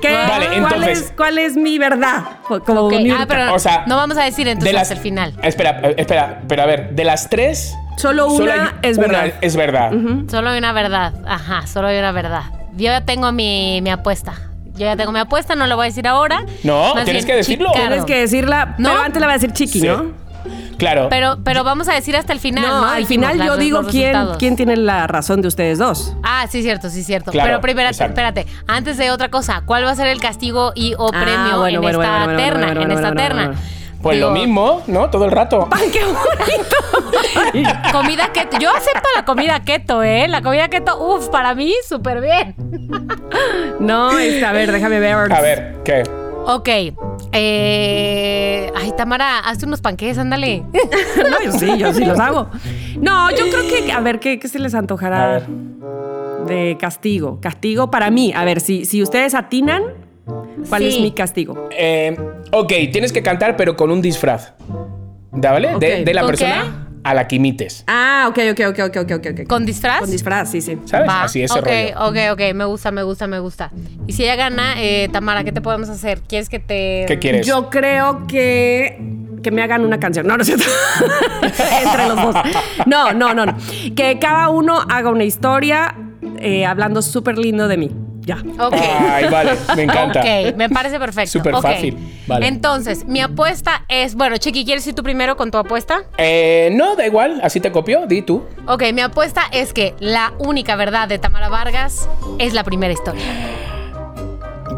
¿Qué- 0.00 0.12
Vale, 0.12 0.46
¿cuál, 0.46 0.58
entonces- 0.58 0.98
es, 1.00 1.12
¿Cuál 1.16 1.38
es 1.38 1.56
mi 1.56 1.78
verdad? 1.78 2.22
Como 2.64 2.82
Ok, 2.82 2.92
mi- 2.94 3.10
Ah, 3.10 3.24
pero 3.28 3.54
O 3.54 3.58
sea, 3.58 3.84
no 3.86 3.96
vamos 3.96 4.16
a 4.18 4.22
decir 4.24 4.46
entonces 4.48 4.68
de 4.68 4.72
las- 4.72 4.82
hasta 4.82 4.94
el 4.94 5.00
final. 5.00 5.34
Espera, 5.42 5.80
eh, 5.82 5.94
espera, 5.98 6.42
pero 6.48 6.62
a 6.62 6.66
ver, 6.66 6.90
de 6.94 7.04
las 7.04 7.28
tres. 7.28 7.74
Solo 7.96 8.28
una 8.32 8.52
hay 8.82 8.90
es 8.90 8.96
verdad. 8.98 9.32
es 9.40 9.56
verdad. 9.56 9.90
Solo 10.30 10.50
hay 10.50 10.58
una 10.58 10.72
verdad. 10.72 11.14
Ajá, 11.26 11.66
solo 11.66 11.88
hay 11.88 11.98
una 11.98 12.12
verdad. 12.12 12.42
Yo 12.76 12.84
ya 12.84 13.00
tengo 13.00 13.32
mi, 13.32 13.80
mi 13.82 13.90
apuesta. 13.90 14.34
Yo 14.74 14.84
ya 14.86 14.94
tengo 14.96 15.10
mi 15.10 15.18
apuesta, 15.18 15.56
no 15.56 15.66
lo 15.66 15.74
voy 15.74 15.86
a 15.86 15.88
decir 15.88 16.06
ahora. 16.06 16.44
No, 16.62 16.94
Más 16.94 17.04
tienes 17.04 17.24
bien, 17.24 17.26
que 17.26 17.34
decirlo. 17.34 17.70
Chicardo. 17.72 17.88
Tienes 17.88 18.04
que 18.04 18.20
decirla, 18.20 18.74
¿No? 18.78 18.90
pero 18.90 19.02
antes 19.02 19.20
le 19.20 19.26
va 19.26 19.32
a 19.32 19.36
decir 19.36 19.52
Chiqui, 19.52 19.80
Sí. 19.80 19.86
¿no? 19.88 20.12
Claro. 20.78 21.08
Pero, 21.10 21.38
pero 21.44 21.64
vamos 21.64 21.88
a 21.88 21.94
decir 21.94 22.16
hasta 22.16 22.32
el 22.32 22.38
final, 22.40 22.64
¿no? 22.64 22.80
No, 22.82 22.88
al 22.90 23.04
final 23.06 23.36
yo 23.36 23.56
digo 23.56 23.82
quién, 23.82 24.16
quién 24.38 24.56
tiene 24.56 24.76
la 24.76 25.06
razón 25.08 25.42
de 25.42 25.48
ustedes 25.48 25.78
dos. 25.78 26.14
Ah, 26.22 26.46
sí, 26.48 26.62
cierto, 26.62 26.88
sí, 26.88 27.02
cierto. 27.02 27.32
Claro, 27.32 27.48
Pero 27.48 27.60
primero, 27.60 27.88
exacto. 27.88 28.12
espérate, 28.12 28.46
antes 28.66 28.96
de 28.96 29.10
otra 29.10 29.28
cosa, 29.28 29.62
¿cuál 29.66 29.84
va 29.84 29.90
a 29.90 29.94
ser 29.96 30.06
el 30.06 30.20
castigo 30.20 30.72
y 30.74 30.94
o 30.96 31.08
Ah, 31.12 31.20
premio 31.24 31.58
bueno, 31.58 31.76
en 31.76 31.82
bueno, 31.82 32.00
esta 32.02 32.24
bueno, 32.24 32.38
terna? 32.38 32.68
en 32.82 32.90
esta 32.92 33.12
terna. 33.12 33.52
pues 34.02 34.16
Digo, 34.16 34.28
lo 34.28 34.34
mismo, 34.34 34.82
¿no? 34.86 35.10
Todo 35.10 35.24
el 35.24 35.32
rato. 35.32 35.66
¡Ay, 35.72 35.90
qué 35.92 36.04
bonito! 36.04 37.78
Comida 37.92 38.30
keto. 38.32 38.58
Yo 38.60 38.70
acepto 38.70 39.08
la 39.16 39.24
comida 39.24 39.60
keto, 39.60 40.02
¿eh? 40.04 40.28
La 40.28 40.42
comida 40.42 40.68
keto, 40.68 40.96
uff, 41.02 41.28
para 41.28 41.54
mí, 41.56 41.74
súper 41.88 42.20
bien. 42.20 42.54
no, 43.80 44.10
a 44.10 44.52
ver, 44.52 44.70
déjame 44.72 45.00
ver. 45.00 45.32
A 45.32 45.40
ver, 45.40 45.76
¿qué? 45.84 46.02
Ok, 46.50 46.68
Eh, 47.32 48.72
ay, 48.74 48.92
Tamara, 48.96 49.40
hazte 49.40 49.66
unos 49.66 49.82
panqueques, 49.82 50.16
ándale. 50.16 50.62
no, 51.30 51.42
yo 51.44 51.52
sí, 51.52 51.76
yo 51.78 51.92
sí 51.92 52.04
los 52.06 52.18
hago. 52.18 52.48
No, 53.00 53.30
yo 53.30 53.44
creo 53.50 53.68
que, 53.84 53.92
a 53.92 54.00
ver, 54.00 54.18
¿qué, 54.18 54.38
qué 54.38 54.48
se 54.48 54.58
les 54.58 54.74
antojará 54.74 55.42
de 56.46 56.76
castigo? 56.80 57.38
Castigo 57.42 57.90
para 57.90 58.10
mí. 58.10 58.32
A 58.34 58.44
ver, 58.44 58.60
si, 58.60 58.86
si 58.86 59.02
ustedes 59.02 59.34
atinan, 59.34 59.82
¿cuál 60.70 60.82
Sí. 60.82 60.88
es 60.88 61.00
mi 61.00 61.10
castigo? 61.12 61.68
Eh, 61.70 62.16
ok, 62.52 62.72
tienes 62.92 63.12
que 63.12 63.22
cantar, 63.22 63.56
pero 63.56 63.76
con 63.76 63.90
un 63.90 64.00
disfraz. 64.00 64.54
¿Da, 65.32 65.52
¿Vale? 65.52 65.74
Ok. 65.74 65.80
De, 65.80 66.04
de 66.04 66.14
la 66.14 66.22
¿Con 66.22 66.30
persona 66.30 66.87
a 67.04 67.14
la 67.14 67.28
que 67.28 67.36
imites. 67.36 67.84
Ah, 67.86 68.26
ok, 68.28 68.38
ok, 68.52 68.60
ok, 68.68 68.78
ok, 68.88 68.96
ok, 68.96 69.12
ok. 69.12 69.26
ok. 69.40 69.46
¿Con 69.48 69.64
disfraz? 69.64 70.00
Con 70.00 70.10
disfraz, 70.10 70.50
sí, 70.50 70.60
sí. 70.60 70.78
¿Sabes? 70.84 71.08
Va, 71.08 71.24
Así 71.24 71.42
ese 71.42 71.58
ok, 71.58 71.66
rollo. 71.66 72.32
ok, 72.32 72.32
ok, 72.32 72.54
me 72.54 72.64
gusta, 72.64 72.90
me 72.90 73.02
gusta, 73.02 73.26
me 73.26 73.38
gusta. 73.38 73.70
Y 74.06 74.12
si 74.12 74.24
ella 74.24 74.36
gana, 74.36 74.74
eh, 74.82 75.08
Tamara, 75.12 75.44
¿qué 75.44 75.52
te 75.52 75.60
podemos 75.60 75.88
hacer? 75.88 76.20
¿Quieres 76.22 76.48
que 76.48 76.58
te...? 76.58 77.04
¿Qué 77.06 77.18
quieres? 77.18 77.46
Yo 77.46 77.70
creo 77.70 78.26
que 78.26 78.98
que 79.42 79.52
me 79.52 79.62
hagan 79.62 79.84
una 79.84 80.00
canción. 80.00 80.26
No, 80.26 80.36
no 80.36 80.42
es 80.42 80.48
cierto. 80.48 80.64
Entre 81.42 82.08
los 82.08 82.16
dos. 82.16 82.34
No, 82.86 83.12
no, 83.12 83.34
no, 83.34 83.46
no. 83.46 83.56
Que 83.94 84.18
cada 84.18 84.48
uno 84.48 84.80
haga 84.90 85.10
una 85.10 85.22
historia 85.22 85.94
eh, 86.38 86.66
hablando 86.66 87.02
súper 87.02 87.38
lindo 87.38 87.68
de 87.68 87.76
mí. 87.76 87.90
Ya. 88.28 88.36
Ok. 88.60 88.74
Ay, 88.74 89.24
vale, 89.30 89.52
me 89.74 89.84
encanta. 89.84 90.20
Ok, 90.20 90.54
me 90.54 90.68
parece 90.68 90.98
perfecto. 90.98 91.30
Súper 91.30 91.54
fácil, 91.62 91.96
vale. 92.26 92.46
Entonces, 92.46 93.06
mi 93.06 93.22
apuesta 93.22 93.86
es. 93.88 94.14
Bueno, 94.16 94.36
Chiqui, 94.36 94.66
¿quieres 94.66 94.86
ir 94.86 94.94
tú 94.94 95.02
primero 95.02 95.34
con 95.38 95.50
tu 95.50 95.56
apuesta? 95.56 96.02
Eh, 96.18 96.68
no, 96.74 96.94
da 96.94 97.06
igual, 97.06 97.40
así 97.42 97.58
te 97.58 97.72
copio, 97.72 98.06
di 98.06 98.20
tú. 98.20 98.44
Ok, 98.66 98.82
mi 98.92 99.00
apuesta 99.00 99.44
es 99.50 99.72
que 99.72 99.94
la 99.98 100.34
única 100.38 100.76
verdad 100.76 101.08
de 101.08 101.18
Tamara 101.18 101.48
Vargas 101.48 102.06
es 102.38 102.52
la 102.52 102.64
primera 102.64 102.92
historia. 102.92 103.22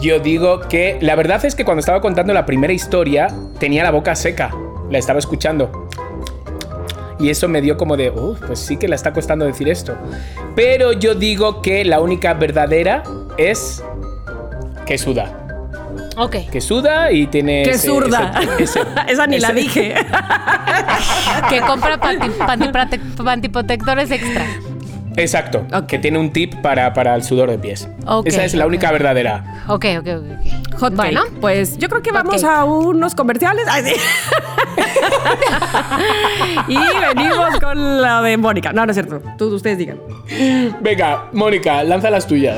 Yo 0.00 0.20
digo 0.20 0.60
que 0.60 0.98
la 1.00 1.16
verdad 1.16 1.44
es 1.44 1.56
que 1.56 1.64
cuando 1.64 1.80
estaba 1.80 2.00
contando 2.00 2.32
la 2.32 2.46
primera 2.46 2.72
historia 2.72 3.26
tenía 3.58 3.82
la 3.82 3.90
boca 3.90 4.14
seca, 4.14 4.54
la 4.90 4.98
estaba 4.98 5.18
escuchando. 5.18 5.88
Y 7.18 7.28
eso 7.30 7.48
me 7.48 7.60
dio 7.60 7.76
como 7.76 7.96
de, 7.96 8.10
"Uf, 8.10 8.38
pues 8.46 8.60
sí 8.60 8.76
que 8.78 8.86
le 8.88 8.94
está 8.94 9.12
costando 9.12 9.44
decir 9.44 9.68
esto. 9.68 9.94
Pero 10.54 10.92
yo 10.92 11.14
digo 11.16 11.60
que 11.60 11.84
la 11.84 12.00
única 12.00 12.32
verdadera 12.32 13.02
es 13.36 13.82
que 14.86 14.98
suda. 14.98 15.32
Ok. 16.16 16.36
Que 16.50 16.60
suda 16.60 17.10
y 17.12 17.26
tiene... 17.28 17.62
¡Qué 17.62 17.70
ese- 17.70 17.88
zurda! 17.88 18.32
ese- 18.58 18.62
ese- 18.64 18.80
Esa 19.08 19.26
ni 19.26 19.38
la 19.38 19.52
dije. 19.52 19.94
Que 21.48 21.60
compra 21.60 21.98
panti- 21.98 22.32
pantiprote- 22.36 23.00
pantiprotectores 23.24 24.10
extra. 24.10 24.44
Exacto, 25.16 25.66
que 25.88 25.98
tiene 25.98 26.18
un 26.18 26.30
tip 26.32 26.54
para, 26.62 26.92
para 26.94 27.14
el 27.16 27.24
sudor 27.24 27.50
de 27.50 27.58
pies. 27.58 27.88
Ok, 28.06 28.26
Esa 28.28 28.44
es 28.44 28.54
la 28.54 28.66
única 28.66 28.92
verdadera. 28.92 29.64
Ok, 29.68 29.86
ok, 29.98 30.06
ok. 30.06 30.24
ok. 30.72 30.78
Hot 30.80 30.94
bueno, 30.94 31.22
cake. 31.24 31.34
Pues 31.40 31.76
yo 31.78 31.88
creo 31.88 32.00
que 32.02 32.12
vamos 32.12 32.36
cake. 32.36 32.44
a 32.44 32.64
unos 32.64 33.14
comerciales. 33.14 33.66
Ay, 33.68 33.82
sí. 33.84 33.94
y 36.68 36.76
venimos 37.14 37.58
con 37.60 38.00
la 38.00 38.22
de 38.22 38.36
Mónica. 38.36 38.72
No, 38.72 38.86
no 38.86 38.92
es 38.92 38.96
cierto. 38.96 39.20
Tú, 39.36 39.54
ustedes 39.54 39.78
digan. 39.78 39.98
Venga, 40.80 41.24
Mónica, 41.32 41.82
lanza 41.82 42.08
las 42.10 42.26
tuyas. 42.26 42.56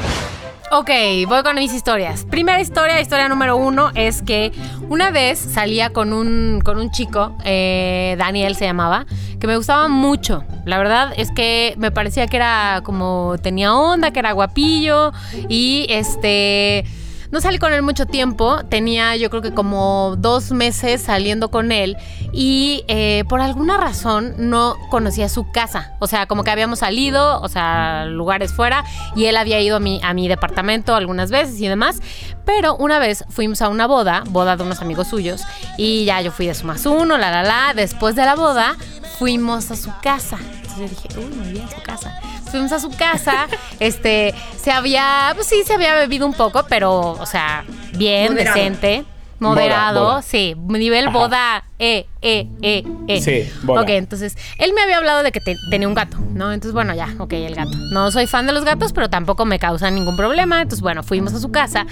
Ok, 0.75 0.89
voy 1.29 1.43
con 1.43 1.57
mis 1.57 1.75
historias. 1.75 2.25
Primera 2.25 2.59
historia, 2.59 2.99
historia 2.99 3.29
número 3.29 3.59
uno, 3.59 3.91
es 3.95 4.23
que 4.23 4.53
una 4.89 5.11
vez 5.11 5.39
salía 5.39 5.91
con 5.91 6.15
un, 6.15 6.63
con 6.65 6.79
un 6.79 6.91
chico, 6.91 7.37
eh, 7.45 8.17
Daniel 8.19 8.57
se 8.57 8.65
llamaba, 8.65 9.05
que 9.39 9.47
me 9.47 9.55
gustaba 9.59 9.89
mucho. 9.89 10.45
La 10.65 10.79
verdad 10.79 11.13
es 11.15 11.31
que 11.31 11.75
me 11.77 11.91
parecía 11.91 12.27
que 12.27 12.37
era 12.39 12.81
como 12.85 13.37
tenía 13.43 13.75
onda, 13.75 14.13
que 14.13 14.21
era 14.21 14.33
guapillo 14.33 15.13
y 15.47 15.85
este... 15.91 16.87
No 17.33 17.41
salí 17.41 17.59
con 17.59 17.73
él 17.73 17.81
mucho 17.81 18.05
tiempo, 18.05 18.59
tenía 18.69 19.17
yo 19.17 19.31
creo 19.31 19.41
que 19.41 19.55
como 19.55 20.17
dos 20.19 20.53
meses 20.53 21.01
saliendo 21.01 21.51
con 21.51 21.73
él 21.73 21.97
y 22.31 22.85
eh, 22.89 23.25
por 23.27 23.41
alguna 23.41 23.79
razón 23.79 24.35
no 24.37 24.77
conocía 24.91 25.31
su 25.31 25.51
casa. 25.51 25.95
O 25.99 26.07
sea, 26.07 26.27
como 26.27 26.45
que 26.45 26.51
habíamos 26.51 26.81
salido, 26.81 27.41
o 27.41 27.49
sea, 27.49 28.05
lugares 28.05 28.53
fuera 28.53 28.85
y 29.17 29.25
él 29.25 29.39
había 29.39 29.59
ido 29.63 29.77
a 29.77 29.81
mi, 29.81 29.99
a 30.03 30.13
mi 30.13 30.29
departamento 30.29 30.95
algunas 30.95 31.31
veces 31.31 31.59
y 31.59 31.69
demás. 31.69 32.01
Pero 32.45 32.77
una 32.77 32.99
vez 32.99 33.25
fuimos 33.31 33.63
a 33.63 33.71
una 33.71 33.87
boda, 33.87 34.25
boda 34.29 34.59
de 34.59 34.65
unos 34.65 34.83
amigos 34.83 35.09
suyos, 35.09 35.41
y 35.79 36.05
ya 36.05 36.21
yo 36.21 36.33
fui 36.33 36.47
de 36.47 36.55
su 36.55 36.67
más 36.67 36.85
uno, 36.85 37.17
la 37.17 37.31
la 37.31 37.43
la. 37.43 37.73
Después 37.75 38.15
de 38.15 38.27
la 38.27 38.35
boda, 38.35 38.77
fuimos 39.19 39.71
a 39.71 39.77
su 39.77 39.91
casa. 40.03 40.37
Entonces 40.39 40.77
yo 40.77 40.89
dije, 40.89 41.09
uy, 41.19 41.35
muy 41.35 41.53
bien, 41.53 41.67
su 41.71 41.81
casa. 41.83 42.13
Fuimos 42.53 42.71
a 42.71 42.79
su 42.79 42.91
casa, 42.91 43.49
este, 43.81 44.33
se 44.57 44.71
había, 44.71 45.33
pues 45.35 45.49
sí, 45.49 45.63
se 45.67 45.73
había 45.75 45.95
bebido 45.95 46.25
un 46.27 46.35
poco, 46.35 46.65
pero, 46.69 47.13
o 47.13 47.27
sea, 47.27 47.65
bien, 47.97 48.29
Moderado. 48.35 48.57
decente, 48.57 49.05
moderado, 49.41 50.01
Boda, 50.01 50.11
boda. 50.13 50.23
sí, 50.23 50.55
nivel 50.69 51.09
Ajá. 51.09 51.19
boda, 51.19 51.65
eh, 51.81 52.07
eh, 52.21 52.47
eh, 52.63 52.85
eh. 53.09 53.21
Sí, 53.21 53.51
boda. 53.63 53.81
Ok, 53.83 53.89
entonces, 53.89 54.37
él 54.59 54.73
me 54.75 54.83
había 54.83 54.99
hablado 54.99 55.23
de 55.25 55.33
que 55.33 55.41
te- 55.41 55.57
tenía 55.71 55.89
un 55.89 55.95
gato, 55.95 56.17
¿no? 56.35 56.53
Entonces, 56.53 56.73
bueno, 56.75 56.95
ya, 56.95 57.15
ok, 57.19 57.33
el 57.33 57.55
gato. 57.57 57.77
No 57.91 58.11
soy 58.13 58.27
fan 58.29 58.47
de 58.47 58.53
los 58.53 58.65
gatos, 58.65 58.93
pero 58.93 59.11
tampoco 59.11 59.45
me 59.47 59.59
causa 59.59 59.91
ningún 59.91 60.17
problema. 60.17 60.61
Entonces, 60.63 60.81
bueno, 60.83 61.03
fuimos 61.03 61.35
a 61.35 61.41
su 61.41 61.51
casa. 61.51 61.87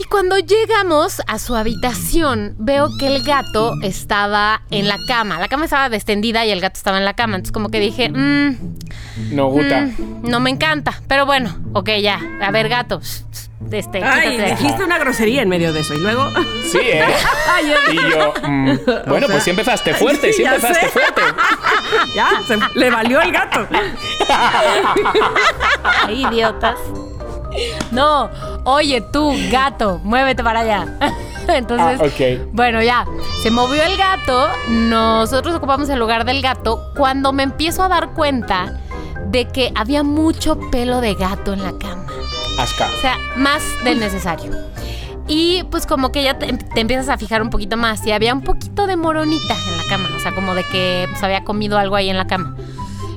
Y 0.00 0.04
cuando 0.04 0.36
llegamos 0.38 1.22
a 1.26 1.38
su 1.38 1.54
habitación, 1.54 2.54
veo 2.58 2.88
que 2.98 3.06
el 3.06 3.22
gato 3.22 3.74
estaba 3.82 4.62
en 4.70 4.88
la 4.88 4.98
cama. 5.06 5.38
La 5.38 5.46
cama 5.48 5.64
estaba 5.66 5.86
extendida 5.94 6.44
y 6.44 6.50
el 6.50 6.60
gato 6.60 6.76
estaba 6.78 6.98
en 6.98 7.04
la 7.04 7.14
cama. 7.14 7.36
Entonces, 7.36 7.52
como 7.52 7.68
que 7.70 7.78
dije, 7.80 8.08
mmm, 8.10 8.56
No 9.32 9.46
gusta. 9.46 9.82
Mm, 9.82 10.28
no 10.28 10.40
me 10.40 10.50
encanta. 10.50 11.00
Pero 11.06 11.26
bueno, 11.26 11.56
ok, 11.74 11.90
ya. 12.02 12.20
A 12.42 12.50
ver, 12.50 12.68
gato. 12.68 13.00
Este, 13.70 14.02
Ay, 14.04 14.36
dijiste 14.38 14.84
una 14.84 14.98
grosería 14.98 15.40
en 15.42 15.48
medio 15.48 15.72
de 15.72 15.80
eso. 15.80 15.94
Y 15.94 15.98
luego. 16.00 16.28
Sí, 16.70 16.78
¿eh? 16.82 17.04
Y 17.92 17.96
yo, 17.96 18.32
mm, 18.42 18.78
bueno, 19.06 19.28
pues 19.28 19.44
sí 19.44 19.50
empezaste 19.50 19.94
fuerte, 19.94 20.28
sí 20.32 20.38
Sí, 20.38 20.42
ya 20.42 20.56
empezaste 20.56 20.86
sé. 20.86 20.92
fuerte. 20.92 21.22
ya, 22.16 22.30
se- 22.48 22.78
le 22.78 22.90
valió 22.90 23.20
el 23.20 23.30
gato. 23.30 23.66
Ay, 26.06 26.26
idiotas. 26.26 26.76
No, 27.92 28.30
oye 28.64 29.00
tú, 29.00 29.32
gato, 29.50 30.00
muévete 30.02 30.42
para 30.42 30.60
allá. 30.60 30.86
Entonces, 31.48 32.00
Ah, 32.00 32.46
bueno, 32.52 32.82
ya, 32.82 33.04
se 33.42 33.50
movió 33.50 33.82
el 33.82 33.96
gato, 33.96 34.48
nosotros 34.68 35.54
ocupamos 35.54 35.88
el 35.90 35.98
lugar 35.98 36.24
del 36.24 36.40
gato 36.40 36.90
cuando 36.96 37.32
me 37.32 37.42
empiezo 37.42 37.82
a 37.82 37.88
dar 37.88 38.14
cuenta 38.14 38.80
de 39.26 39.46
que 39.48 39.70
había 39.74 40.02
mucho 40.02 40.58
pelo 40.70 41.00
de 41.00 41.14
gato 41.14 41.52
en 41.52 41.62
la 41.62 41.76
cama. 41.78 42.06
Asca. 42.58 42.88
O 42.96 43.00
sea, 43.00 43.18
más 43.36 43.62
del 43.84 44.00
necesario. 44.00 44.52
Y 45.26 45.64
pues 45.70 45.86
como 45.86 46.12
que 46.12 46.22
ya 46.22 46.38
te, 46.38 46.52
te 46.52 46.80
empiezas 46.80 47.08
a 47.08 47.18
fijar 47.18 47.42
un 47.42 47.50
poquito 47.50 47.76
más 47.76 48.06
y 48.06 48.12
había 48.12 48.32
un 48.32 48.42
poquito 48.42 48.86
de 48.86 48.96
moronita 48.96 49.54
en 49.68 49.76
la 49.76 49.84
cama, 49.88 50.08
o 50.16 50.20
sea, 50.20 50.34
como 50.34 50.54
de 50.54 50.64
que 50.64 51.06
pues, 51.10 51.22
había 51.22 51.44
comido 51.44 51.78
algo 51.78 51.96
ahí 51.96 52.08
en 52.10 52.16
la 52.16 52.26
cama. 52.26 52.56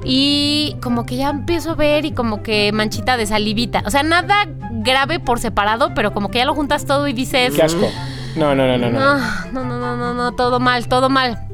Y 0.09 0.77
como 0.81 1.05
que 1.05 1.17
ya 1.17 1.29
empiezo 1.29 1.71
a 1.71 1.75
ver 1.75 2.05
y 2.05 2.11
como 2.11 2.41
que 2.41 2.71
manchita 2.71 3.17
de 3.17 3.25
salivita. 3.25 3.83
O 3.85 3.91
sea, 3.91 4.03
nada 4.03 4.47
grave 4.71 5.19
por 5.19 5.39
separado, 5.39 5.93
pero 5.93 6.13
como 6.13 6.31
que 6.31 6.37
ya 6.37 6.45
lo 6.45 6.55
juntas 6.55 6.85
todo 6.85 7.09
y 7.09 7.13
dices... 7.13 7.53
Qué 7.53 7.61
asco. 7.61 7.89
No, 8.37 8.55
no, 8.55 8.67
no, 8.67 8.77
no, 8.77 8.89
no. 8.89 8.99
No, 8.99 9.17
no, 9.51 9.63
no, 9.65 9.79
no, 9.79 9.97
no, 9.97 10.13
no, 10.13 10.31
todo 10.31 10.61
mal, 10.61 10.87
todo 10.87 11.09
mal. 11.09 11.46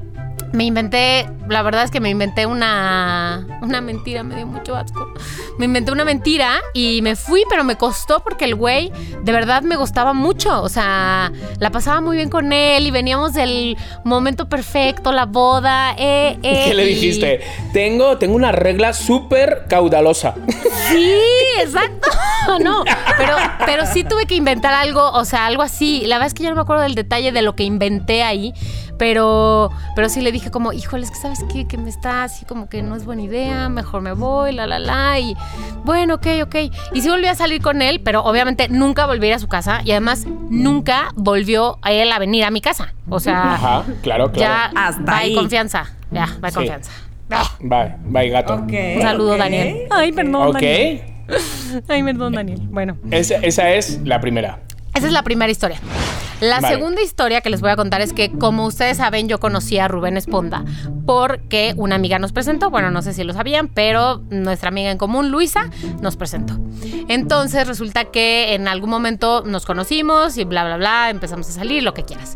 Me 0.53 0.65
inventé, 0.65 1.27
la 1.49 1.63
verdad 1.63 1.83
es 1.83 1.89
que 1.89 1.99
me 1.99 2.11
inventé 2.11 2.45
una, 2.45 3.45
una 3.63 3.81
mentira, 3.81 4.21
me 4.21 4.35
dio 4.35 4.45
mucho 4.45 4.75
asco. 4.75 5.11
Me 5.57 5.65
inventé 5.65 5.91
una 5.91 6.05
mentira 6.05 6.61
y 6.75 7.01
me 7.01 7.15
fui, 7.15 7.43
pero 7.49 7.63
me 7.63 7.75
costó 7.75 8.19
porque 8.23 8.45
el 8.45 8.53
güey 8.53 8.91
de 9.23 9.31
verdad 9.31 9.63
me 9.63 9.75
gustaba 9.77 10.13
mucho. 10.13 10.61
O 10.61 10.69
sea, 10.69 11.31
la 11.59 11.71
pasaba 11.71 12.01
muy 12.01 12.17
bien 12.17 12.29
con 12.29 12.53
él 12.53 12.85
y 12.85 12.91
veníamos 12.91 13.33
del 13.33 13.75
momento 14.03 14.47
perfecto, 14.47 15.11
la 15.11 15.25
boda. 15.25 15.95
Eh, 15.97 16.37
eh, 16.43 16.65
¿Qué 16.67 16.73
le 16.75 16.85
y- 16.85 16.89
dijiste? 16.93 17.39
Tengo, 17.73 18.19
tengo 18.19 18.35
una 18.35 18.51
regla 18.51 18.93
súper 18.93 19.65
caudalosa. 19.67 20.35
Sí, 20.89 21.13
exacto. 21.59 22.09
No, 22.61 22.83
pero, 23.17 23.35
pero 23.65 23.85
sí 23.85 24.03
tuve 24.03 24.25
que 24.25 24.35
inventar 24.35 24.73
algo, 24.73 25.11
o 25.11 25.23
sea, 25.23 25.45
algo 25.45 25.61
así. 25.63 26.01
La 26.07 26.15
verdad 26.17 26.27
es 26.27 26.33
que 26.33 26.43
yo 26.43 26.49
no 26.49 26.57
me 26.57 26.61
acuerdo 26.63 26.83
del 26.83 26.93
detalle 26.93 27.31
de 27.31 27.41
lo 27.41 27.55
que 27.55 27.63
inventé 27.63 28.21
ahí, 28.21 28.53
pero, 28.97 29.69
pero 29.95 30.09
sí 30.09 30.21
le 30.21 30.31
dije 30.31 30.51
como, 30.51 30.73
híjole, 30.73 31.03
es 31.03 31.11
que 31.11 31.17
sabes 31.17 31.43
qué, 31.51 31.67
que 31.67 31.77
me 31.77 31.89
está 31.89 32.23
así 32.23 32.45
como 32.45 32.69
que 32.69 32.81
no 32.83 32.95
es 32.95 33.05
buena 33.05 33.21
idea, 33.23 33.69
mejor 33.69 34.01
me 34.01 34.13
voy, 34.13 34.51
la, 34.53 34.67
la, 34.67 34.79
la. 34.79 35.19
Y 35.19 35.35
bueno, 35.83 36.15
ok, 36.15 36.27
ok. 36.43 36.55
Y 36.93 37.01
sí 37.01 37.09
volví 37.09 37.27
a 37.27 37.35
salir 37.35 37.61
con 37.61 37.81
él, 37.81 38.01
pero 38.01 38.23
obviamente 38.23 38.67
nunca 38.69 39.05
volví 39.05 39.25
a 39.27 39.29
ir 39.29 39.35
a 39.35 39.39
su 39.39 39.47
casa 39.47 39.81
y 39.83 39.91
además 39.91 40.25
nunca 40.49 41.09
volvió 41.15 41.79
a 41.81 41.91
él 41.91 42.11
a 42.11 42.19
venir 42.19 42.43
a 42.45 42.51
mi 42.51 42.61
casa. 42.61 42.93
O 43.09 43.19
sea, 43.19 43.53
Ajá, 43.55 43.83
claro, 44.01 44.27
ya, 44.33 44.69
claro. 44.71 44.73
Hasta 44.75 45.01
bye 45.11 45.13
ahí. 45.23 45.35
confianza. 45.35 45.85
Ya, 46.11 46.27
bye 46.41 46.51
Sí. 46.51 46.55
confianza. 46.55 46.91
Bye, 47.61 47.95
bye, 48.05 48.29
gato. 48.29 48.55
Un 48.55 49.01
saludo. 49.01 49.37
Daniel. 49.37 49.87
Ay, 49.89 50.11
perdón. 50.11 50.53
Daniel. 50.53 51.01
Ay, 51.87 52.03
perdón, 52.03 52.33
Daniel. 52.33 52.59
Bueno. 52.69 52.97
Esa, 53.09 53.35
esa 53.37 53.71
es 53.71 53.99
la 54.03 54.19
primera. 54.21 54.59
Esa 54.93 55.07
es 55.07 55.13
la 55.13 55.23
primera 55.23 55.51
historia. 55.51 55.79
La 56.43 56.59
Vale. 56.59 56.75
segunda 56.75 57.01
historia 57.01 57.39
que 57.41 57.49
les 57.49 57.61
voy 57.61 57.69
a 57.71 57.75
contar 57.75 58.01
es 58.01 58.11
que, 58.11 58.31
como 58.31 58.65
ustedes 58.65 58.97
saben, 58.97 59.29
yo 59.29 59.39
conocí 59.39 59.79
a 59.79 59.87
Rubén 59.87 60.17
Esponda 60.17 60.65
porque 61.05 61.73
una 61.77 61.95
amiga 61.95 62.19
nos 62.19 62.33
presentó. 62.33 62.69
Bueno, 62.69 62.91
no 62.91 63.01
sé 63.01 63.13
si 63.13 63.23
lo 63.23 63.33
sabían, 63.33 63.69
pero 63.69 64.21
nuestra 64.29 64.67
amiga 64.69 64.91
en 64.91 64.97
común, 64.97 65.31
Luisa, 65.31 65.69
nos 66.01 66.17
presentó. 66.17 66.57
Entonces 67.07 67.67
resulta 67.67 68.05
que 68.05 68.55
en 68.55 68.67
algún 68.67 68.89
momento 68.89 69.43
nos 69.45 69.65
conocimos 69.65 70.37
y 70.37 70.43
bla, 70.43 70.65
bla, 70.65 70.77
bla, 70.77 71.09
empezamos 71.09 71.47
a 71.49 71.51
salir, 71.53 71.81
lo 71.83 71.93
que 71.93 72.03
quieras. 72.03 72.35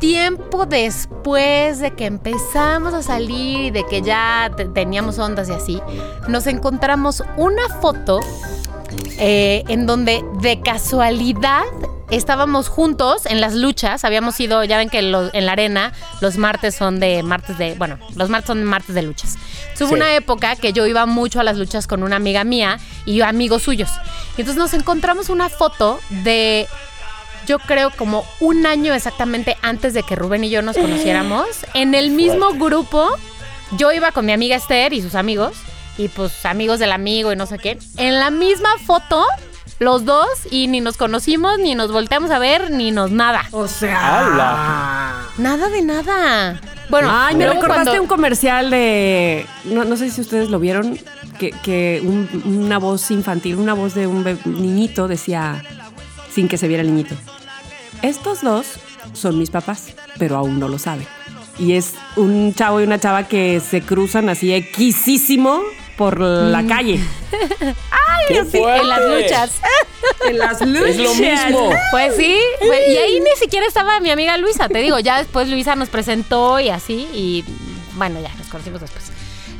Tiempo 0.00 0.66
después 0.66 1.78
de 1.78 1.92
que 1.92 2.06
empezamos 2.06 2.92
a 2.92 3.02
salir 3.02 3.60
y 3.66 3.70
de 3.70 3.84
que 3.86 4.02
ya 4.02 4.50
te- 4.56 4.64
teníamos 4.64 5.18
ondas 5.20 5.48
y 5.48 5.52
así, 5.52 5.80
nos 6.28 6.48
encontramos 6.48 7.22
una 7.36 7.68
foto 7.80 8.18
eh, 9.18 9.64
en 9.68 9.86
donde 9.86 10.22
de 10.40 10.60
casualidad 10.60 11.62
estábamos 12.10 12.68
juntos 12.68 13.24
en 13.26 13.40
las 13.40 13.54
luchas. 13.54 14.04
Habíamos 14.04 14.38
ido, 14.40 14.62
ya 14.64 14.76
ven 14.76 14.90
que 14.90 15.00
lo- 15.02 15.32
en 15.32 15.46
la 15.46 15.52
arena 15.52 15.92
los 16.20 16.36
martes 16.36 16.74
son 16.74 17.00
de 17.00 17.22
martes 17.22 17.56
de, 17.58 17.74
bueno, 17.74 17.98
los 18.16 18.28
martes 18.28 18.48
son 18.48 18.62
martes 18.64 18.94
de 18.94 19.02
luchas. 19.02 19.36
Entonces, 19.62 19.80
hubo 19.82 19.88
Sí. 19.90 19.94
una 19.94 20.14
época 20.14 20.56
que 20.56 20.72
yo 20.74 20.86
iba 20.86 21.06
mucho 21.06 21.40
a 21.40 21.42
las 21.42 21.56
luchas 21.56 21.86
con 21.86 22.02
una 22.02 22.16
amiga 22.16 22.44
mía 22.44 22.78
y 23.06 23.22
amigos 23.22 23.62
suyos. 23.62 23.88
Y 24.36 24.42
entonces 24.42 24.56
nos 24.56 24.74
encontramos 24.74 25.30
una 25.30 25.48
foto 25.48 26.00
de 26.10 26.66
yo 27.46 27.58
creo 27.58 27.90
como 27.90 28.24
un 28.40 28.66
año 28.66 28.94
exactamente 28.94 29.56
antes 29.62 29.94
de 29.94 30.02
que 30.04 30.14
Rubén 30.14 30.44
y 30.44 30.50
yo 30.50 30.62
nos 30.62 30.76
conociéramos, 30.76 31.46
en 31.74 31.94
el 31.94 32.10
mismo 32.10 32.50
grupo, 32.52 33.08
yo 33.78 33.90
iba 33.90 34.12
con 34.12 34.26
mi 34.26 34.32
amiga 34.32 34.54
Esther 34.56 34.92
y 34.92 35.00
sus 35.02 35.14
amigos, 35.14 35.54
y 35.98 36.08
pues 36.08 36.44
amigos 36.46 36.78
del 36.78 36.92
amigo 36.92 37.32
y 37.32 37.36
no 37.36 37.46
sé 37.46 37.58
qué, 37.58 37.78
en 37.96 38.18
la 38.18 38.30
misma 38.30 38.70
foto, 38.84 39.24
los 39.78 40.04
dos, 40.04 40.26
y 40.50 40.68
ni 40.68 40.80
nos 40.80 40.96
conocimos, 40.96 41.58
ni 41.58 41.74
nos 41.74 41.90
volteamos 41.92 42.30
a 42.30 42.38
ver, 42.38 42.70
ni 42.70 42.90
nos 42.92 43.10
nada. 43.10 43.44
O 43.50 43.66
sea. 43.68 44.20
¡Hala! 44.26 45.22
Nada 45.38 45.68
de 45.68 45.82
nada. 45.82 46.60
Bueno, 46.88 47.08
Ay, 47.10 47.34
me 47.36 47.46
recordaste 47.48 47.84
cuando- 47.84 48.02
un 48.02 48.06
comercial 48.08 48.70
de. 48.70 49.46
No, 49.64 49.84
no 49.84 49.96
sé 49.96 50.10
si 50.10 50.20
ustedes 50.20 50.50
lo 50.50 50.58
vieron. 50.60 50.98
Que, 51.38 51.50
que 51.50 52.00
un- 52.04 52.28
una 52.44 52.78
voz 52.78 53.10
infantil, 53.10 53.56
una 53.56 53.74
voz 53.74 53.94
de 53.94 54.06
un 54.06 54.22
niñito 54.44 55.08
decía, 55.08 55.64
sin 56.32 56.46
que 56.46 56.58
se 56.58 56.68
viera 56.68 56.82
el 56.82 56.88
niñito: 56.94 57.16
Estos 58.02 58.42
dos 58.42 58.66
son 59.14 59.38
mis 59.38 59.50
papás, 59.50 59.94
pero 60.18 60.36
aún 60.36 60.60
no 60.60 60.68
lo 60.68 60.78
saben. 60.78 61.06
Y 61.58 61.72
es 61.72 61.94
un 62.16 62.54
chavo 62.54 62.80
y 62.80 62.84
una 62.84 63.00
chava 63.00 63.24
que 63.24 63.60
se 63.60 63.80
cruzan 63.82 64.28
así 64.28 64.52
equisísimo 64.54 65.60
por 65.96 66.20
la 66.20 66.64
calle. 66.66 67.00
¡Qué 68.28 68.44
fuerte! 68.44 68.80
en 68.80 68.88
las 68.88 69.00
luchas. 69.02 69.50
En 70.28 70.38
las 70.38 70.60
luchas. 70.60 70.88
Es 70.88 70.96
lo 70.98 71.14
mismo. 71.14 71.70
Pues 71.92 72.16
sí, 72.16 72.36
pues, 72.60 72.88
y 72.88 72.96
ahí 72.96 73.20
ni 73.20 73.30
siquiera 73.40 73.66
estaba 73.66 74.00
mi 74.00 74.10
amiga 74.10 74.36
Luisa, 74.36 74.68
te 74.68 74.78
digo, 74.78 74.98
ya 74.98 75.18
después 75.18 75.48
Luisa 75.48 75.76
nos 75.76 75.88
presentó 75.88 76.58
y 76.60 76.70
así, 76.70 77.08
y 77.12 77.44
bueno, 77.94 78.20
ya 78.20 78.32
nos 78.34 78.48
conocimos 78.48 78.80
después. 78.80 79.04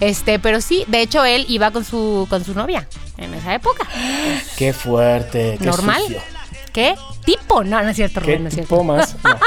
Este, 0.01 0.39
pero 0.41 0.61
sí, 0.61 0.85
de 0.89 1.01
hecho 1.01 1.25
él 1.25 1.47
iba 1.49 1.71
con 1.71 1.85
su, 1.85 2.27
con 2.29 2.45
su 2.45 2.55
novia 2.55 2.89
en 3.19 3.33
esa 3.35 3.55
época. 3.55 3.87
¡Qué 4.57 4.73
fuerte! 4.73 5.57
Qué 5.61 5.65
Normal. 5.67 6.03
sucio. 6.03 6.21
¿Qué 6.73 6.97
tipo? 7.25 7.63
No, 7.63 7.81
no 7.83 7.91
es 7.91 7.97
cierto, 7.97 8.21
¿Qué 8.21 8.27
Rubén, 8.27 8.43
no 8.45 8.49
es 8.49 8.55
cierto. 8.55 8.75
tipo 8.75 8.85
más? 8.85 9.15
No. 9.23 9.39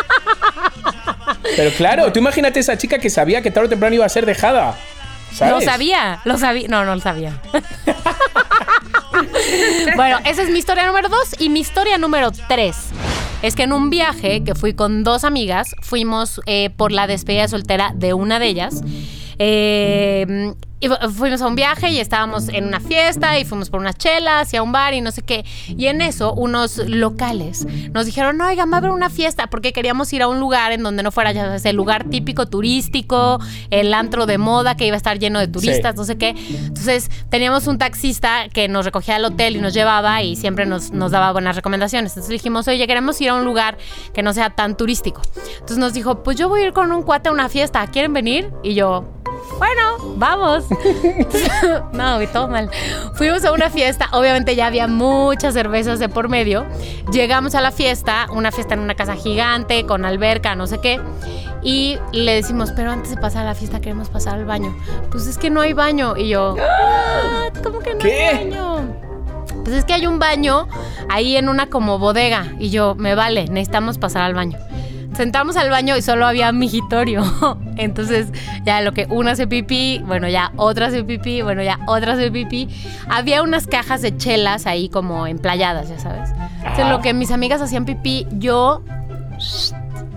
Pero 1.57 1.71
claro, 1.71 2.11
tú 2.13 2.19
imagínate 2.19 2.59
esa 2.59 2.77
chica 2.77 2.99
que 2.99 3.09
sabía 3.09 3.41
que 3.41 3.51
tarde 3.51 3.67
o 3.67 3.69
temprano 3.69 3.95
iba 3.95 4.05
a 4.05 4.09
ser 4.09 4.25
dejada. 4.25 4.77
Lo 5.41 5.61
sabía, 5.61 6.19
lo 6.25 6.37
sabía. 6.37 6.67
No, 6.67 6.85
no 6.85 6.95
lo 6.95 7.01
sabía. 7.01 7.41
bueno, 9.95 10.19
esa 10.25 10.41
es 10.41 10.49
mi 10.49 10.59
historia 10.59 10.85
número 10.85 11.09
dos. 11.09 11.35
Y 11.39 11.49
mi 11.49 11.59
historia 11.59 11.97
número 11.97 12.31
tres 12.47 12.89
es 13.41 13.55
que 13.55 13.63
en 13.63 13.73
un 13.73 13.89
viaje 13.89 14.43
que 14.43 14.55
fui 14.55 14.73
con 14.73 15.03
dos 15.03 15.23
amigas, 15.23 15.75
fuimos 15.81 16.41
eh, 16.45 16.69
por 16.71 16.91
la 16.91 17.07
despedida 17.07 17.43
de 17.43 17.47
soltera 17.49 17.91
de 17.95 18.13
una 18.13 18.39
de 18.39 18.47
ellas. 18.47 18.81
Eh, 19.37 20.53
y 20.79 20.87
fu- 20.89 20.95
fuimos 21.11 21.41
a 21.41 21.47
un 21.47 21.55
viaje 21.55 21.89
y 21.89 21.99
estábamos 21.99 22.49
en 22.49 22.65
una 22.65 22.79
fiesta 22.79 23.39
y 23.39 23.45
fuimos 23.45 23.69
por 23.69 23.79
unas 23.79 23.95
chelas 23.95 24.53
y 24.53 24.57
a 24.57 24.63
un 24.63 24.71
bar 24.71 24.93
y 24.93 25.01
no 25.01 25.11
sé 25.11 25.21
qué. 25.21 25.45
Y 25.69 25.87
en 25.87 26.01
eso, 26.01 26.33
unos 26.33 26.77
locales 26.77 27.65
nos 27.93 28.05
dijeron, 28.05 28.39
oigan, 28.41 28.69
va 28.71 28.75
a 28.75 28.77
haber 28.79 28.91
una 28.91 29.09
fiesta 29.09 29.47
porque 29.47 29.71
queríamos 29.73 30.11
ir 30.13 30.21
a 30.21 30.27
un 30.27 30.39
lugar 30.39 30.71
en 30.73 30.83
donde 30.83 31.01
no 31.03 31.11
fuera 31.11 31.31
ya 31.31 31.45
sabes, 31.45 31.65
el 31.65 31.75
lugar 31.75 32.05
típico 32.09 32.45
turístico, 32.47 33.39
el 33.69 33.93
antro 33.93 34.25
de 34.25 34.37
moda 34.37 34.75
que 34.75 34.85
iba 34.85 34.95
a 34.95 34.97
estar 34.97 35.17
lleno 35.17 35.39
de 35.39 35.47
turistas, 35.47 35.95
no 35.95 36.03
sé 36.03 36.17
qué. 36.17 36.29
Entonces 36.29 37.09
teníamos 37.29 37.67
un 37.67 37.77
taxista 37.77 38.49
que 38.49 38.67
nos 38.67 38.85
recogía 38.85 39.15
al 39.15 39.25
hotel 39.25 39.55
y 39.55 39.59
nos 39.59 39.73
llevaba 39.73 40.21
y 40.23 40.35
siempre 40.35 40.65
nos, 40.65 40.91
nos 40.91 41.11
daba 41.11 41.31
buenas 41.31 41.55
recomendaciones. 41.55 42.11
Entonces 42.11 42.29
dijimos, 42.31 42.67
oye, 42.67 42.85
queremos 42.85 43.19
ir 43.21 43.29
a 43.29 43.35
un 43.35 43.45
lugar 43.45 43.77
que 44.13 44.23
no 44.23 44.33
sea 44.33 44.49
tan 44.51 44.75
turístico. 44.75 45.21
Entonces 45.53 45.77
nos 45.77 45.93
dijo, 45.93 46.21
pues 46.23 46.37
yo 46.37 46.49
voy 46.49 46.61
a 46.61 46.65
ir 46.67 46.73
con 46.73 46.91
un 46.91 47.01
cuate 47.03 47.29
a 47.29 47.31
una 47.31 47.49
fiesta, 47.49 47.85
¿quieren 47.87 48.13
venir? 48.13 48.51
Y 48.63 48.73
yo, 48.73 49.05
bueno, 49.57 50.13
vamos. 50.17 50.65
no, 51.93 52.21
y 52.21 52.27
todo 52.27 52.47
mal. 52.47 52.69
Fuimos 53.15 53.45
a 53.45 53.51
una 53.51 53.69
fiesta, 53.69 54.09
obviamente 54.11 54.55
ya 54.55 54.67
había 54.67 54.87
muchas 54.87 55.53
cervezas 55.53 55.99
de 55.99 56.09
por 56.09 56.29
medio. 56.29 56.65
Llegamos 57.11 57.55
a 57.55 57.61
la 57.61 57.71
fiesta, 57.71 58.27
una 58.31 58.51
fiesta 58.51 58.73
en 58.73 58.81
una 58.81 58.95
casa 58.95 59.15
gigante, 59.15 59.85
con 59.85 60.05
alberca, 60.05 60.55
no 60.55 60.67
sé 60.67 60.79
qué. 60.79 60.99
Y 61.61 61.97
le 62.11 62.35
decimos, 62.35 62.71
pero 62.75 62.91
antes 62.91 63.09
de 63.11 63.17
pasar 63.17 63.43
a 63.43 63.45
la 63.49 63.55
fiesta 63.55 63.79
queremos 63.79 64.09
pasar 64.09 64.35
al 64.35 64.45
baño. 64.45 64.75
Pues 65.09 65.25
es 65.25 65.37
que 65.37 65.49
no 65.49 65.61
hay 65.61 65.73
baño. 65.73 66.15
Y 66.17 66.29
yo, 66.29 66.53
"What? 66.55 67.53
¿cómo 67.63 67.79
que 67.79 67.93
no 67.93 67.99
¿Qué? 67.99 68.27
hay 68.27 68.49
baño? 68.49 68.85
Pues 69.63 69.77
es 69.77 69.85
que 69.85 69.93
hay 69.93 70.05
un 70.05 70.19
baño 70.19 70.67
ahí 71.09 71.37
en 71.37 71.49
una 71.49 71.67
como 71.67 71.97
bodega. 71.97 72.53
Y 72.59 72.69
yo, 72.69 72.93
me 72.95 73.15
vale, 73.15 73.45
necesitamos 73.45 73.97
pasar 73.97 74.21
al 74.21 74.35
baño. 74.35 74.59
Sentamos 75.15 75.55
al 75.55 75.69
baño 75.69 75.95
y 75.95 76.01
solo 76.01 76.27
había 76.27 76.51
migitorio. 76.51 77.23
Entonces, 77.77 78.27
ya 78.65 78.81
lo 78.81 78.91
que 78.91 79.07
una 79.09 79.31
hace 79.31 79.47
pipí, 79.47 80.01
bueno, 80.05 80.27
ya 80.27 80.51
otra 80.57 80.87
hace 80.87 81.03
pipí, 81.03 81.41
bueno, 81.41 81.63
ya 81.63 81.79
otra 81.87 82.13
hace 82.13 82.29
pipí. 82.31 82.67
Había 83.09 83.41
unas 83.41 83.65
cajas 83.65 84.01
de 84.01 84.17
chelas 84.17 84.67
ahí 84.67 84.89
como 84.89 85.25
emplayadas, 85.27 85.89
ya 85.89 85.99
sabes. 85.99 86.31
Entonces, 86.57 86.89
lo 86.89 87.01
que 87.01 87.13
mis 87.13 87.31
amigas 87.31 87.61
hacían 87.61 87.85
pipí, 87.85 88.27
yo 88.31 88.83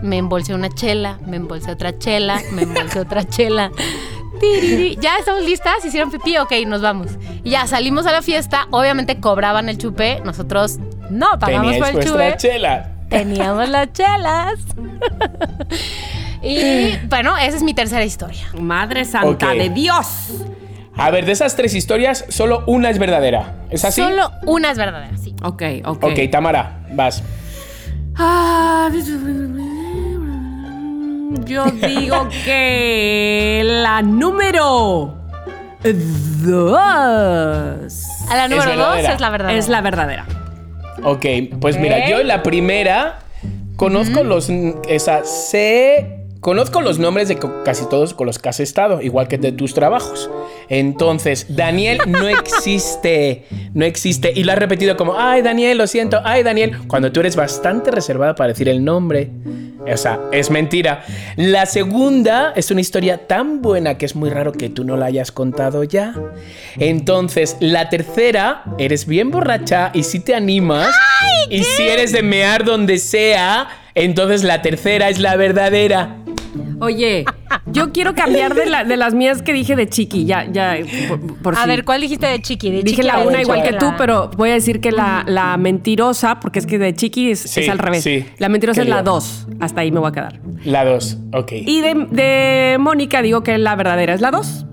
me 0.03 0.19
embolsé 0.19 0.55
una 0.55 0.69
chela, 0.69 1.19
me 1.27 1.37
embolsé 1.37 1.71
otra 1.71 1.97
chela, 1.97 2.41
me 2.53 2.63
embolsé 2.63 3.01
otra 3.01 3.25
chela. 3.25 3.71
Ya 5.01 5.17
estamos 5.19 5.43
listas, 5.43 5.85
hicieron 5.85 6.13
pipí, 6.13 6.39
ok, 6.39 6.53
nos 6.65 6.81
vamos. 6.81 7.09
Y 7.43 7.51
ya 7.51 7.67
salimos 7.67 8.07
a 8.07 8.13
la 8.13 8.23
fiesta, 8.23 8.69
obviamente 8.71 9.19
cobraban 9.19 9.69
el 9.69 9.79
chupé, 9.79 10.21
nosotros 10.25 10.79
no 11.11 11.27
pagamos 11.41 11.73
Teníais 11.73 11.93
por 11.93 12.01
el 12.01 12.09
chupé 12.09 12.37
chela. 12.37 12.98
Teníamos 13.09 13.69
las 13.69 13.93
chelas. 13.93 14.55
y 16.43 16.97
bueno, 17.09 17.37
esa 17.37 17.57
es 17.57 17.63
mi 17.63 17.75
tercera 17.75 18.05
historia. 18.05 18.47
Madre 18.59 19.05
santa 19.05 19.53
de 19.55 19.69
Dios. 19.71 20.45
A 20.97 21.11
ver, 21.11 21.27
de 21.27 21.33
esas 21.33 21.55
tres 21.55 21.75
historias, 21.75 22.25
solo 22.29 22.65
una 22.67 22.91
es 22.91 22.99
verdadera. 22.99 23.55
¿Es 23.71 23.85
así? 23.85 24.01
Solo 24.03 24.33
una 24.47 24.71
es 24.73 24.79
verdadera, 24.79 25.17
sí. 25.17 25.35
Ok, 25.43 25.63
ok. 25.85 26.05
Ok, 26.05 26.19
Tamara, 26.31 26.81
vas. 26.93 27.23
Ah, 28.17 28.91
yo 31.47 31.65
digo 31.71 32.29
que 32.45 33.63
la 33.65 34.03
número 34.03 35.15
dos 35.85 36.77
A 38.29 38.37
la 38.37 38.49
número 38.49 38.77
dos 38.77 38.97
es 38.99 39.21
la 39.21 39.31
verdadera. 39.31 39.59
es 39.59 39.69
la 39.69 39.81
verdadera. 39.81 40.27
Ok, 41.05 41.25
pues 41.61 41.79
mira, 41.79 41.99
Ok. 41.99 42.11
yo 42.11 42.23
la 42.23 42.43
primera 42.43 43.21
conozco 43.77 44.23
los. 44.25 44.51
Esa, 44.89 45.25
sé. 45.25 46.18
Conozco 46.41 46.81
los 46.81 47.01
nombres 47.01 47.29
de 47.29 47.39
casi 47.65 47.89
todos 47.89 48.15
con 48.15 48.27
los 48.27 48.39
que 48.39 48.49
has 48.49 48.61
estado, 48.61 49.03
igual 49.03 49.27
que 49.27 49.39
de 49.39 49.51
tus 49.51 49.75
trabajos. 49.75 50.31
Entonces, 50.69 51.47
Daniel 51.57 51.99
no 52.07 52.29
existe. 52.29 53.45
No 53.75 53.85
existe. 53.85 54.33
Y 54.35 54.45
lo 54.45 54.53
has 54.53 54.59
repetido 54.59 54.97
como, 54.97 55.19
ay, 55.19 55.43
Daniel, 55.43 55.79
lo 55.79 55.87
siento, 55.89 56.21
ay, 56.25 56.45
Daniel. 56.45 56.79
Cuando 56.87 57.11
tú 57.11 57.21
eres 57.21 57.35
bastante 57.35 57.91
reservada 57.91 58.37
para 58.37 58.49
decir 58.49 58.69
el 58.69 58.85
nombre. 58.85 59.31
O 59.93 59.97
sea, 59.97 60.21
es 60.33 60.51
mentira. 60.51 61.05
La 61.37 61.67
segunda 61.67 62.53
es 62.55 62.71
una 62.71 62.81
historia 62.81 63.27
tan 63.27 63.61
buena 63.63 63.97
que 63.97 64.07
es 64.07 64.15
muy 64.15 64.31
raro 64.31 64.53
que 64.53 64.69
tú 64.69 64.85
no 64.85 64.97
la 64.97 65.07
hayas 65.07 65.33
contado 65.33 65.83
ya. 65.83 66.15
Entonces, 66.77 67.57
la 67.61 67.89
tercera, 67.89 68.65
eres 68.79 69.07
bien 69.07 69.31
borracha 69.31 69.91
y 69.95 70.05
si 70.05 70.21
te 70.21 70.35
animas. 70.35 70.95
y 71.51 71.65
si 71.65 71.83
eres 71.83 72.13
de 72.13 72.23
mear 72.23 72.65
donde 72.65 72.99
sea, 72.99 73.69
entonces 73.95 74.45
la 74.45 74.63
tercera 74.63 75.09
es 75.09 75.19
la 75.19 75.37
verdadera. 75.37 76.17
Oye, 76.81 77.25
yo 77.67 77.93
quiero 77.93 78.15
cambiar 78.15 78.55
de, 78.55 78.67
la- 78.67 78.85
de 78.85 78.97
las 78.97 79.15
mías 79.15 79.43
que 79.43 79.53
dije 79.53 79.77
de 79.77 79.89
chiqui, 79.89 80.25
ya, 80.25 80.45
ya, 80.51 80.77
por, 81.09 81.21
por 81.43 81.57
A 81.59 81.67
ver, 81.67 81.85
¿cuál 81.85 82.01
dijiste 82.01 82.27
de 82.27 82.41
Chiqui? 82.41 82.71
De 82.71 82.83
Dije 82.83 82.97
Chiqui 82.97 83.07
la 83.07 83.19
una 83.19 83.41
igual 83.43 83.63
que 83.63 83.73
tú, 83.75 83.93
pero 83.99 84.31
voy 84.37 84.51
a 84.51 84.55
decir 84.55 84.81
que 84.81 84.93
la, 84.93 85.25
la 85.27 85.57
mentirosa, 85.57 86.41
porque 86.41 86.59
es 86.59 86.67
que 86.67 86.79
de 86.79 86.95
chiqui 86.95 87.31
es, 87.33 87.41
Sí, 87.41 87.61
es 87.61 87.69
al 87.69 87.79
revés. 87.79 88.03
sí. 88.03 88.25
La 88.39 88.49
mentirosa 88.49 88.83
es 88.83 88.89
la 88.89 89.03
dos. 89.03 89.47
Hasta 89.61 89.81
ahí 89.83 89.91
me 89.91 90.01
voy 90.01 90.09
a 90.09 90.13
quedar. 90.13 90.41
La 90.65 90.85
dos, 90.85 91.19
ok. 91.33 91.53
Y 91.53 91.81
de, 91.81 91.95
de 92.11 92.77
Mónica 92.79 93.23
digo 93.23 93.43
que 93.43 93.59
la 93.59 93.75
verdadera 93.77 94.15
es 94.15 94.21
la 94.21 94.31
dos. 94.31 94.65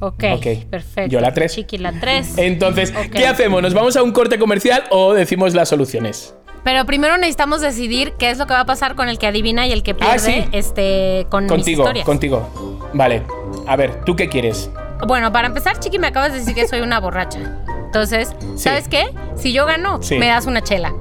Ok, 0.00 0.24
Ok. 0.34 0.46
perfecto. 0.68 1.12
Yo 1.12 1.20
la 1.20 1.32
tres. 1.32 1.54
Chiqui 1.54 1.78
la 1.78 1.92
tres. 1.92 2.36
Entonces. 2.36 2.92
¿qué 3.12 3.26
hacemos? 3.26 3.62
¿Nos 3.62 3.72
vamos 3.72 3.96
a 3.96 4.02
un 4.02 4.10
corte 4.10 4.36
comercial 4.38 4.82
o 4.90 5.14
decimos 5.14 5.54
las 5.54 5.68
soluciones? 5.68 6.34
Pero 6.64 6.84
primero 6.86 7.16
necesitamos 7.16 7.60
decidir 7.60 8.12
qué 8.18 8.30
es 8.30 8.38
lo 8.38 8.46
que 8.46 8.54
va 8.54 8.60
a 8.60 8.66
pasar 8.66 8.94
con 8.94 9.08
el 9.08 9.18
que 9.18 9.26
adivina 9.26 9.66
y 9.66 9.72
el 9.72 9.82
que 9.82 9.94
pierde 9.94 10.14
Ah, 10.14 10.18
sí. 10.18 10.44
este, 10.52 11.26
con 11.28 11.48
Contigo, 11.48 11.84
contigo. 12.04 12.88
Vale. 12.94 13.22
A 13.66 13.76
ver, 13.76 14.04
¿tú 14.04 14.14
qué 14.16 14.28
quieres? 14.28 14.70
Bueno, 15.06 15.32
para 15.32 15.48
empezar, 15.48 15.78
Chiqui, 15.80 15.98
me 15.98 16.06
acabas 16.08 16.32
de 16.32 16.38
decir 16.38 16.54
que 16.54 16.68
soy 16.68 16.80
una 16.80 17.00
borracha. 17.00 17.40
Entonces, 17.86 18.32
¿sabes 18.56 18.86
qué? 18.88 19.06
Si 19.36 19.52
yo 19.52 19.66
gano, 19.66 20.00
Sí. 20.02 20.18
me 20.18 20.28
das 20.28 20.46
una 20.46 20.62
chela. 20.62 20.92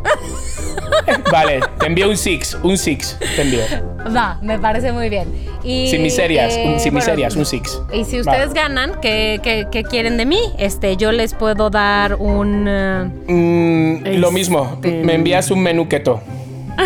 Vale, 1.31 1.61
te 1.79 1.85
envío 1.85 2.09
un 2.09 2.17
six, 2.17 2.57
un 2.63 2.77
six, 2.77 3.17
te 3.35 3.41
envío. 3.43 3.61
Va, 4.15 4.39
me 4.41 4.57
parece 4.59 4.91
muy 4.91 5.09
bien. 5.09 5.31
Y, 5.63 5.87
Sin 5.89 6.01
miserias, 6.01 6.55
eh, 6.55 6.63
un- 6.67 6.79
sin 6.79 6.91
bueno, 6.93 7.05
miserias, 7.05 7.35
un 7.35 7.45
six. 7.45 7.81
Y 7.93 8.03
si 8.05 8.15
Va. 8.21 8.21
ustedes 8.31 8.53
ganan, 8.53 8.93
¿qué, 9.01 9.39
qué, 9.43 9.67
qué 9.71 9.83
quieren 9.83 10.17
de 10.17 10.25
mí? 10.25 10.39
Este, 10.57 10.97
yo 10.97 11.11
les 11.11 11.33
puedo 11.33 11.69
dar 11.69 12.15
un... 12.15 12.65
eh, 12.67 13.03
Mm, 13.27 14.03
lo 14.19 14.27
Este- 14.27 14.31
mismo, 14.31 14.79
me 14.83 15.13
envías 15.15 15.51
un 15.51 15.61
menú 15.61 15.87
keto. 15.87 16.19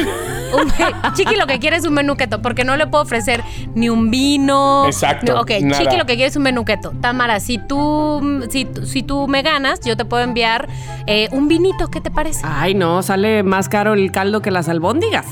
Chiqui 1.16 1.36
lo 1.36 1.48
que 1.48 1.60
quiere 1.60 1.76
es 1.78 1.86
un 1.86 1.94
menuqueto, 1.94 2.42
porque 2.42 2.64
no 2.64 2.76
le 2.78 2.88
puedo 2.88 3.04
ofrecer 3.04 3.44
ni 3.74 3.90
un 3.90 4.10
vino. 4.10 4.86
Exacto, 4.86 5.34
ni- 5.34 5.40
ok, 5.40 5.64
nada. 5.66 5.84
Chiqui 5.84 5.98
lo 5.98 6.06
que 6.06 6.16
quiere 6.16 6.28
es 6.30 6.36
un 6.36 6.44
menuqueto. 6.44 6.92
Tamara, 7.02 7.40
si 7.40 7.58
tú, 7.58 8.46
si, 8.50 8.68
si 8.86 9.04
tú 9.04 9.28
me 9.28 9.42
ganas, 9.42 9.80
yo 9.82 9.98
te 9.98 10.06
puedo 10.06 10.24
enviar 10.24 10.68
eh, 11.08 11.28
un 11.32 11.48
vinito, 11.48 11.90
¿qué 11.90 12.00
te 12.02 12.10
parece? 12.12 12.42
Ay, 12.44 12.74
no, 12.74 13.04
sale 13.04 13.44
más 13.44 13.68
caro 13.70 13.94
el 13.94 14.12
caldo 14.12 14.42
que 14.42 14.52
las 14.52 14.70
albóndigas. 14.70 15.26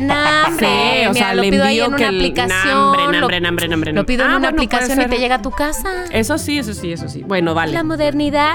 Nah, 0.00 0.48
hombre, 0.48 0.66
Sí, 0.68 1.06
o 1.06 1.12
mira, 1.12 1.14
sea, 1.14 1.34
lo 1.34 1.42
le 1.42 1.50
pido 1.50 1.64
ahí 1.64 1.80
envío 1.80 1.84
en 1.86 1.96
que 1.96 2.02
una 2.04 2.08
el- 2.10 2.16
aplicación. 2.16 2.92
Nambre, 2.92 3.04
lo- 3.06 3.10
nambre, 3.20 3.40
nambre, 3.40 3.68
nambre, 3.68 3.92
Lo 3.92 4.04
pido 4.06 4.24
en 4.24 4.30
Ah, 4.30 4.36
una 4.36 4.48
bueno, 4.50 4.56
aplicación 4.62 5.00
y 5.00 5.06
te 5.06 5.18
llega 5.18 5.36
a 5.36 5.42
tu 5.42 5.50
casa. 5.50 6.04
Eso 6.12 6.36
sí, 6.38 6.58
eso 6.58 6.74
sí, 6.74 6.92
eso 6.92 7.08
sí. 7.08 7.22
Bueno, 7.26 7.54
vale. 7.54 7.72
La 7.72 7.78
La, 7.78 7.84
modernidad. 7.84 8.54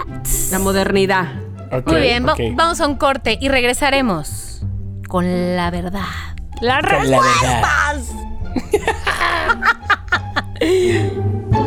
modernidad. 0.59 1.25
Ok, 1.71 1.87
Muy 1.91 2.01
bien, 2.01 2.27
va- 2.27 2.35
vamos 2.55 2.79
a 2.81 2.87
un 2.87 2.95
corte 2.97 3.37
y 3.41 3.49
regresaremos 3.49 4.61
con 5.07 5.55
la 5.55 5.71
verdad. 5.71 6.01
La 6.61 6.81
Con 6.81 7.09
la 7.09 7.19
verdad. 7.19 7.97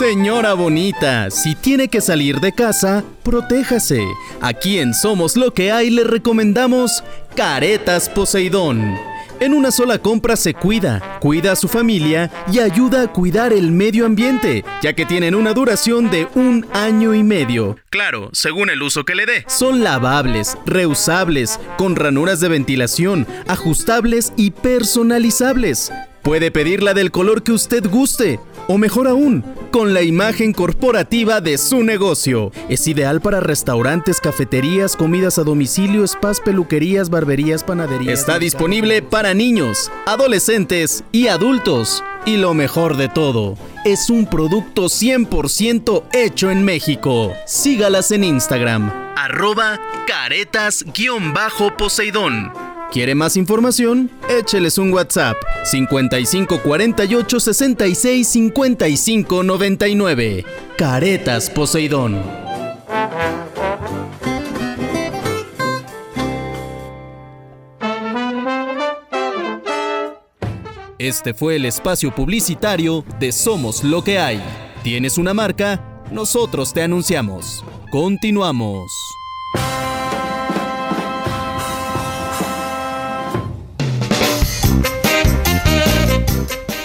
Señora 0.00 0.54
bonita, 0.54 1.30
si 1.30 1.54
tiene 1.54 1.88
que 1.88 2.00
salir 2.00 2.40
de 2.40 2.54
casa, 2.54 3.04
protéjase. 3.22 4.02
Aquí 4.40 4.78
en 4.78 4.94
Somos 4.94 5.36
lo 5.36 5.52
que 5.52 5.72
hay 5.72 5.90
le 5.90 6.04
recomendamos 6.04 7.04
Caretas 7.36 8.08
Poseidón. 8.08 8.96
En 9.40 9.52
una 9.52 9.70
sola 9.70 9.98
compra 9.98 10.36
se 10.36 10.54
cuida, 10.54 11.18
cuida 11.20 11.52
a 11.52 11.56
su 11.56 11.68
familia 11.68 12.30
y 12.50 12.60
ayuda 12.60 13.02
a 13.02 13.12
cuidar 13.12 13.52
el 13.52 13.72
medio 13.72 14.06
ambiente, 14.06 14.64
ya 14.80 14.94
que 14.94 15.04
tienen 15.04 15.34
una 15.34 15.52
duración 15.52 16.10
de 16.10 16.26
un 16.34 16.64
año 16.72 17.14
y 17.14 17.22
medio. 17.22 17.76
Claro, 17.90 18.30
según 18.32 18.70
el 18.70 18.80
uso 18.80 19.04
que 19.04 19.14
le 19.14 19.26
dé. 19.26 19.44
Son 19.48 19.84
lavables, 19.84 20.56
reusables, 20.64 21.60
con 21.76 21.94
ranuras 21.94 22.40
de 22.40 22.48
ventilación, 22.48 23.26
ajustables 23.48 24.32
y 24.38 24.52
personalizables. 24.52 25.92
Puede 26.22 26.50
pedirla 26.50 26.92
del 26.92 27.10
color 27.10 27.42
que 27.42 27.52
usted 27.52 27.88
guste, 27.88 28.38
o 28.70 28.78
mejor 28.78 29.08
aún, 29.08 29.44
con 29.72 29.92
la 29.94 30.02
imagen 30.02 30.52
corporativa 30.52 31.40
de 31.40 31.58
su 31.58 31.82
negocio. 31.82 32.52
Es 32.68 32.86
ideal 32.86 33.20
para 33.20 33.40
restaurantes, 33.40 34.20
cafeterías, 34.20 34.94
comidas 34.94 35.40
a 35.40 35.42
domicilio, 35.42 36.06
spas, 36.06 36.40
peluquerías, 36.40 37.10
barberías, 37.10 37.64
panaderías. 37.64 38.20
Está 38.20 38.38
disponible 38.38 39.02
para 39.02 39.34
niños, 39.34 39.90
adolescentes 40.06 41.02
y 41.10 41.26
adultos. 41.26 42.04
Y 42.26 42.36
lo 42.36 42.54
mejor 42.54 42.96
de 42.96 43.08
todo, 43.08 43.58
es 43.84 44.08
un 44.08 44.26
producto 44.26 44.84
100% 44.84 46.04
hecho 46.12 46.52
en 46.52 46.64
México. 46.64 47.34
Sígalas 47.46 48.12
en 48.12 48.22
Instagram, 48.22 48.92
arroba 49.16 49.80
caretas-poseidón. 50.06 52.69
¿Quiere 52.90 53.14
más 53.14 53.36
información? 53.36 54.10
Écheles 54.28 54.76
un 54.76 54.92
WhatsApp 54.92 55.36
55 55.62 56.60
48 56.60 57.40
66 57.40 58.26
55 58.26 59.42
99. 59.44 60.44
Caretas 60.76 61.50
Poseidón. 61.50 62.20
Este 70.98 71.32
fue 71.32 71.56
el 71.56 71.66
espacio 71.66 72.12
publicitario 72.12 73.04
de 73.20 73.30
Somos 73.30 73.84
lo 73.84 74.02
que 74.02 74.18
hay. 74.18 74.42
¿Tienes 74.82 75.16
una 75.16 75.32
marca? 75.32 76.02
Nosotros 76.10 76.72
te 76.72 76.82
anunciamos. 76.82 77.64
Continuamos. 77.92 78.90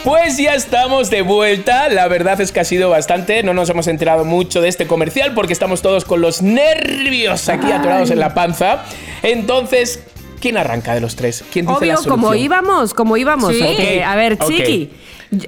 Pues 0.06 0.38
ya 0.38 0.54
estamos 0.54 1.10
de 1.10 1.24
vuelta. 1.24 1.90
La 1.90 2.08
verdad 2.08 2.40
es 2.40 2.52
que 2.52 2.60
ha 2.60 2.64
sido 2.64 2.92
bastante. 2.92 3.42
No 3.42 3.54
nos 3.56 3.70
hemos 3.72 3.88
enterado 3.88 4.24
mucho 4.24 4.62
de 4.62 4.70
este 4.70 4.86
comercial 4.86 5.34
porque 5.34 5.52
estamos 5.52 5.82
todos 5.82 6.06
con 6.06 6.22
los 6.22 6.44
nervios 6.44 7.50
aquí 7.50 7.72
atorados 7.72 8.12
en 8.12 8.20
la 8.20 8.36
panza. 8.36 8.84
Entonces, 9.24 10.04
¿quién 10.40 10.58
arranca 10.58 10.94
de 10.94 11.02
los 11.02 11.16
tres? 11.16 11.44
¿Quién 11.52 11.66
dice 11.66 11.74
la 11.74 11.78
Obvio, 11.80 11.98
solución? 11.98 12.20
como 12.22 12.36
íbamos, 12.36 12.94
como 12.94 13.18
íbamos. 13.18 13.56
Sí. 13.56 13.64
Ok, 13.64 14.04
a 14.06 14.16
ver. 14.16 14.38
Chiqui. 14.38 14.92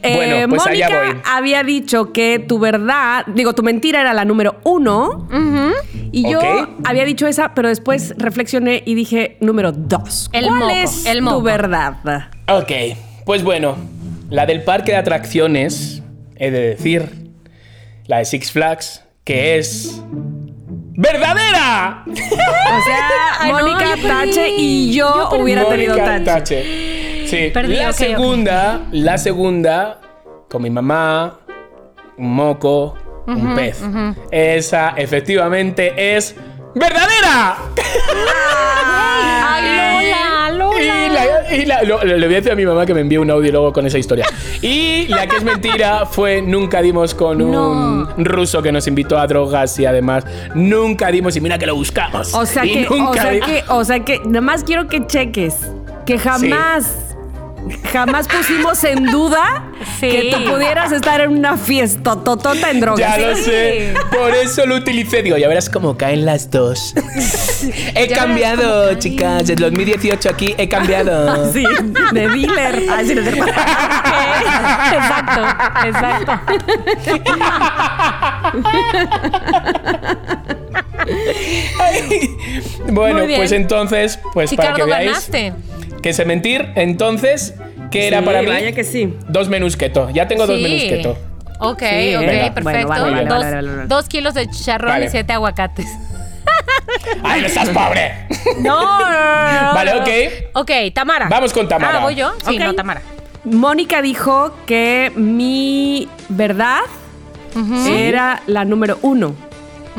eh, 0.02 0.16
Bueno, 0.16 0.50
pues 0.50 0.66
allá 0.66 0.90
Mónica 0.90 1.14
voy. 1.14 1.22
había 1.26 1.64
dicho 1.64 2.12
que 2.12 2.40
tu 2.40 2.58
verdad, 2.58 3.26
digo, 3.28 3.54
tu 3.54 3.62
mentira 3.62 4.02
era 4.02 4.14
la 4.16 4.26
número 4.26 4.56
uno. 4.64 5.30
Y 6.12 6.28
yo 6.32 6.40
había 6.84 7.06
dicho 7.06 7.28
esa, 7.28 7.54
pero 7.54 7.70
después 7.70 8.16
reflexioné 8.18 8.82
y 8.88 8.96
dije 8.96 9.38
número 9.40 9.72
dos. 9.72 10.32
El 10.34 10.48
¿Cuál 10.48 10.60
moco, 10.62 10.72
es 10.72 11.06
el 11.06 11.20
tu 11.24 11.42
verdad? 11.44 11.98
Ok, 12.48 12.72
pues 13.24 13.44
bueno, 13.44 13.78
la 14.30 14.46
del 14.46 14.64
parque 14.64 14.92
de 14.92 14.98
atracciones, 14.98 16.02
he 16.36 16.52
de 16.52 16.60
decir, 16.70 17.12
la 18.06 18.20
de 18.20 18.26
Six 18.26 18.52
Flags, 18.52 19.04
que 19.24 19.58
es... 19.58 20.02
¡Verdadera! 21.00 22.04
O 22.08 22.16
sea, 22.16 23.48
no, 23.48 23.54
Mónica. 23.54 23.96
Tache 24.02 24.50
y 24.50 24.94
yo, 24.94 25.30
Yo 25.32 25.38
hubiera 25.40 25.68
tenido 25.70 25.96
Mónica 25.96 26.24
Tache. 26.24 26.62
Tache. 26.62 27.28
Sí, 27.28 27.52
Perdí, 27.54 27.76
la 27.76 27.94
segunda, 27.94 28.82
la 28.92 29.18
segunda, 29.18 30.00
con 30.50 30.64
mi 30.64 30.70
mamá, 30.70 31.40
un 32.18 32.34
moco, 32.34 32.98
un 33.28 33.54
pez. 33.56 33.84
Esa 34.32 34.94
efectivamente 34.98 36.16
es 36.16 36.36
verdadera. 36.74 37.58
Ay, 39.46 39.64
Lola, 40.04 40.27
Y, 40.80 41.10
la- 41.10 41.56
y 41.56 41.66
la- 41.66 41.84
lo- 41.84 42.04
le 42.04 42.16
voy 42.26 42.36
a 42.36 42.38
decir 42.38 42.52
a 42.52 42.56
mi 42.56 42.66
mamá 42.66 42.86
que 42.86 42.94
me 42.94 43.02
envíe 43.02 43.18
un 43.18 43.30
audio 43.32 43.52
luego 43.52 43.74
con 43.74 43.86
esa 43.86 43.98
historia. 43.98 44.26
Y 44.62 45.08
la 45.08 45.28
que 45.28 45.38
es 45.38 45.44
mentira 45.44 46.06
fue 46.06 46.42
nunca 46.42 46.82
dimos 46.82 47.14
con 47.16 47.42
un 47.42 48.08
ruso 48.26 48.62
que 48.62 48.72
nos 48.72 48.88
invitó 48.88 49.18
a 49.18 49.28
drogas 49.28 49.78
y 49.80 49.86
además 49.86 50.26
nunca 50.54 51.12
dimos 51.12 51.36
y 51.36 51.42
mira 51.42 51.58
que 51.58 51.66
lo 51.66 51.76
buscamos. 51.76 52.34
O 52.34 52.46
sea 52.46 52.66
Y 52.66 52.74
que, 52.84 52.88
o 52.88 52.96
nunca 52.96 53.22
sea 53.22 53.32
di- 53.32 53.40
que, 53.42 53.64
o 53.70 53.84
sea 53.84 54.00
que, 54.02 54.20
nada 54.26 54.42
más 54.42 54.64
quiero 54.64 54.88
que 54.88 55.06
cheques 55.08 55.56
que 56.06 56.18
jamás, 56.18 57.07
jamás 57.92 58.28
pusimos 58.28 58.84
en 58.84 59.06
duda 59.06 59.72
Sí. 60.00 60.10
que 60.10 60.32
tú 60.32 60.44
pudieras 60.52 60.92
estar 60.92 61.22
en 61.22 61.32
una 61.32 61.58
fiesta 61.58 62.16
totota 62.24 62.70
en 62.72 62.80
drogas. 62.80 63.00
Ya 63.00 63.18
lo 63.28 63.36
Sí. 63.36 63.44
sé, 63.44 63.94
por 64.12 64.34
eso 64.36 64.66
lo 64.66 64.76
utilicé. 64.76 65.24
Digo, 65.24 65.38
ya 65.38 65.48
verás 65.48 65.70
cómo 65.70 65.98
caen 65.98 66.26
las 66.26 66.50
dos. 66.52 66.94
he 67.96 68.08
Ya 68.08 68.16
cambiado, 68.16 68.94
chicas. 68.96 69.48
Desde 69.48 69.56
2018 69.64 70.30
aquí 70.30 70.56
he 70.58 70.68
cambiado. 70.70 71.52
Sí, 71.54 71.66
de 72.12 72.28
dealer. 72.30 72.84
Ay, 72.92 73.06
sí, 73.08 73.14
cierto. 73.14 73.46
Exacto, 74.94 75.42
exacto. 75.86 76.40
bueno, 82.92 83.20
pues 83.36 83.52
entonces, 83.52 84.20
pues 84.34 84.54
para 84.54 84.74
que 84.74 84.84
veáis 84.84 85.08
ganaste. 85.30 85.54
Que 86.02 86.14
sé 86.14 86.26
mentir. 86.26 86.70
Entonces, 86.76 87.56
¿qué 87.92 88.08
era 88.08 88.20
Sí, 88.20 88.26
para 88.26 88.42
mí? 88.42 88.48
Vaya 88.48 88.72
que 88.74 88.84
sí. 88.84 89.14
Dos 89.28 89.50
menús 89.50 89.76
keto. 89.78 90.10
Ya 90.12 90.28
tengo 90.28 90.46
dos 90.48 90.58
Sí. 90.58 90.64
menús 90.64 90.84
keto. 90.84 91.18
Ok, 91.60 91.80
Sí, 91.80 92.16
ok, 92.16 92.22
venga. 92.22 92.54
perfecto. 92.54 92.88
Bueno, 92.88 92.88
vale, 93.12 93.26
dos, 93.26 93.44
vale, 93.44 93.56
vale, 93.68 93.88
dos 93.88 94.08
kilos 94.08 94.34
de 94.36 94.48
chicharrón 94.50 94.92
Vale. 94.92 95.06
y 95.06 95.10
siete 95.10 95.34
aguacates. 95.34 95.88
¡Ay, 97.24 97.42
no 97.42 97.48
estás 97.48 97.70
pobre! 97.70 98.12
No, 98.60 98.80
no, 98.82 99.00
no, 99.00 99.62
no, 99.64 99.74
Vale, 99.74 99.92
no. 99.96 100.02
ok. 100.02 100.10
Ok, 100.54 100.72
Tamara. 100.94 101.28
Vamos 101.30 101.52
con 101.54 101.68
Tamara. 101.68 101.98
Ah, 102.00 102.04
¿voy 102.04 102.16
yo? 102.16 102.34
Sí, 102.48 102.56
Ok. 102.58 102.62
no, 102.64 102.74
Tamara. 102.76 103.02
Mónica 103.44 104.02
dijo 104.02 104.56
que 104.66 105.12
mi 105.16 106.08
verdad 106.30 106.80
era 107.88 108.42
la 108.48 108.66
número 108.66 109.00
uno. 109.02 109.34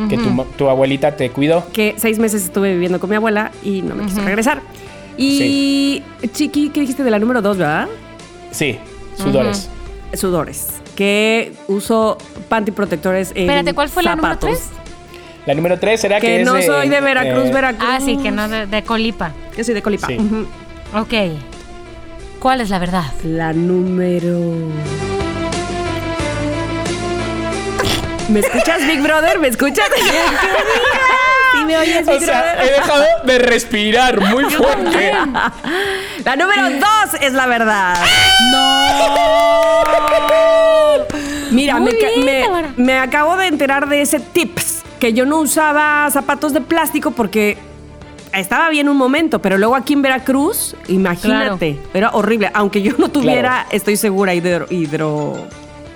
Que 0.08 0.16
tu, 0.16 0.44
tu 0.56 0.68
abuelita 0.68 1.16
te 1.16 1.30
cuidó. 1.30 1.66
Que 1.72 1.94
seis 1.96 2.20
meses 2.20 2.44
estuve 2.44 2.72
viviendo 2.72 3.00
con 3.00 3.10
mi 3.10 3.16
abuela 3.16 3.50
y 3.64 3.82
no 3.82 3.96
me 3.96 4.04
quiso 4.04 4.22
regresar. 4.22 4.60
Y 5.18 6.02
Chiqui, 6.32 6.70
¿qué 6.70 6.80
dijiste 6.80 7.02
de 7.02 7.10
la 7.10 7.18
número 7.18 7.42
dos, 7.42 7.58
verdad? 7.58 7.88
Sí, 8.52 8.78
sudores. 9.16 9.68
Sudores. 10.14 10.68
Que 10.96 11.52
uso 11.66 12.16
panty 12.48 12.70
protectores 12.70 13.32
en 13.32 13.42
Espérate, 13.42 13.74
¿cuál 13.74 13.88
fue 13.88 14.02
la 14.02 14.16
número 14.16 14.34
zapatos. 14.34 14.58
tres? 14.58 14.70
La 15.46 15.54
número 15.54 15.78
3 15.78 15.98
será 15.98 16.20
que, 16.20 16.26
Que 16.26 16.40
es 16.42 16.46
no 16.46 16.54
de, 16.54 16.62
soy 16.62 16.90
de 16.90 17.00
Veracruz, 17.00 17.46
eh, 17.46 17.52
Veracruz. 17.52 17.88
Ah, 17.90 18.00
sí, 18.04 18.18
que 18.18 18.30
no 18.30 18.48
de, 18.50 18.66
de 18.66 18.82
colipa. 18.82 19.32
Que 19.56 19.64
soy 19.64 19.72
de 19.72 19.80
Colipa. 19.80 20.06
Sí. 20.06 20.18
Ok. 20.94 21.14
¿Cuál 22.38 22.60
es 22.60 22.68
la 22.68 22.78
verdad? 22.78 23.04
La 23.24 23.54
número. 23.54 24.38
¿Me 28.28 28.40
escuchas, 28.40 28.86
Big 28.86 29.00
Brother? 29.00 29.38
¿Me 29.38 29.48
escuchas? 29.48 29.88
¿Sí 31.68 31.74
me 31.74 31.78
oyes, 31.78 32.08
O 32.08 32.18
sea, 32.20 32.64
he 32.64 32.70
dejado 32.72 33.04
de 33.24 33.38
respirar 33.40 34.18
muy 34.20 34.44
fuerte. 34.44 35.12
La 36.24 36.34
número 36.36 36.70
dos 36.70 37.20
es 37.20 37.32
la 37.34 37.46
verdad. 37.46 37.94
Mira, 41.50 41.78
me, 41.80 41.90
ca- 41.92 42.06
bien, 42.14 42.24
me- 42.24 42.42
Tamara. 42.42 42.72
me 42.76 42.98
acabo 42.98 43.36
de 43.36 43.46
enterar 43.46 43.88
de 43.88 44.00
ese 44.02 44.20
tips, 44.20 44.82
que 44.98 45.12
yo 45.12 45.24
no 45.26 45.38
usaba 45.38 46.08
zapatos 46.10 46.52
de 46.52 46.60
plástico 46.60 47.10
porque 47.10 47.56
estaba 48.32 48.68
bien 48.70 48.88
un 48.88 48.96
momento, 48.96 49.40
pero 49.40 49.58
luego 49.58 49.74
aquí 49.76 49.94
en 49.94 50.02
Veracruz, 50.02 50.74
imagínate, 50.88 51.78
era 51.94 52.10
horrible. 52.10 52.50
Aunque 52.54 52.82
yo 52.82 52.92
no 52.98 53.10
tuviera, 53.10 53.66
estoy 53.70 53.96
segura, 53.96 54.34
hidro... 54.34 54.66
hidro 54.70 55.36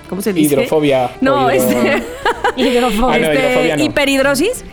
¿Cómo 0.09 0.20
se 0.20 0.35
dice? 0.35 0.55
Hidrofobia 0.57 1.11
No, 1.23 1.51
hidro- 1.51 1.51
este... 1.53 2.03
Hidrofobia. 2.57 3.14
Ah, 3.14 3.18
no, 3.18 3.25
este, 3.31 3.39
hidrofobia 3.39 3.77
no. 3.79 3.85
hiperhidrosis. 3.85 4.64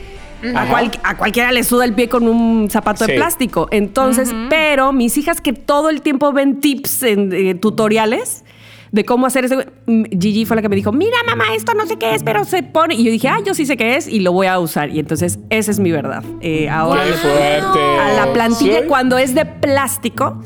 A, 0.56 0.66
cual- 0.68 0.92
a 1.04 1.18
cualquiera 1.18 1.52
le 1.52 1.64
suda 1.64 1.86
el 1.86 1.94
pie 1.94 2.08
con 2.10 2.28
un 2.28 2.70
zapato 2.70 3.06
de 3.06 3.16
plástico. 3.16 3.68
Entonces, 3.72 4.34
pero 4.50 4.94
mis 4.94 5.18
hijas 5.18 5.42
que 5.42 5.54
todo 5.54 5.90
el 5.90 6.02
tiempo 6.02 6.32
ven 6.34 6.60
tips 6.62 7.04
en 7.04 7.34
eh, 7.34 7.56
tutoriales 7.56 8.44
de 8.92 9.06
cómo 9.06 9.28
hacer 9.28 9.46
eso. 9.46 9.58
mm, 9.86 10.04
Gigi 10.20 10.46
fue 10.46 10.56
la 10.56 10.62
que 10.64 10.70
me 10.70 10.76
dijo, 10.76 10.92
mira 10.92 11.18
mamá, 11.28 11.54
esto 11.56 11.74
no 11.76 11.86
sé 11.86 11.98
qué 11.98 12.16
es, 12.16 12.24
pero 12.24 12.44
se 12.46 12.64
pone. 12.64 12.96
Y 12.96 13.04
yo 13.04 13.12
dije, 13.12 13.28
ah, 13.28 13.40
yo 13.46 13.54
sí 13.54 13.66
sé 13.66 13.78
qué 13.78 13.96
es 13.98 14.08
y 14.08 14.20
lo 14.22 14.32
voy 14.32 14.48
a 14.48 14.58
usar. 14.60 14.90
Y 14.90 15.00
entonces, 15.00 15.40
esa 15.50 15.70
es 15.72 15.80
mi 15.80 15.92
verdad. 15.92 16.24
Eh, 16.42 16.70
ahora 16.70 17.04
¡Qué 17.04 17.10
le- 17.12 17.16
fuerte! 17.18 17.80
a 18.00 18.14
la 18.26 18.34
plantilla 18.34 18.80
Sí. 18.82 18.86
cuando 18.88 19.18
es 19.18 19.36
de 19.36 19.46
plástico, 19.46 20.42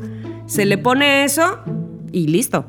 se 0.46 0.66
le 0.66 0.76
pone 0.76 1.24
eso 1.24 1.60
y 2.12 2.26
listo. 2.26 2.66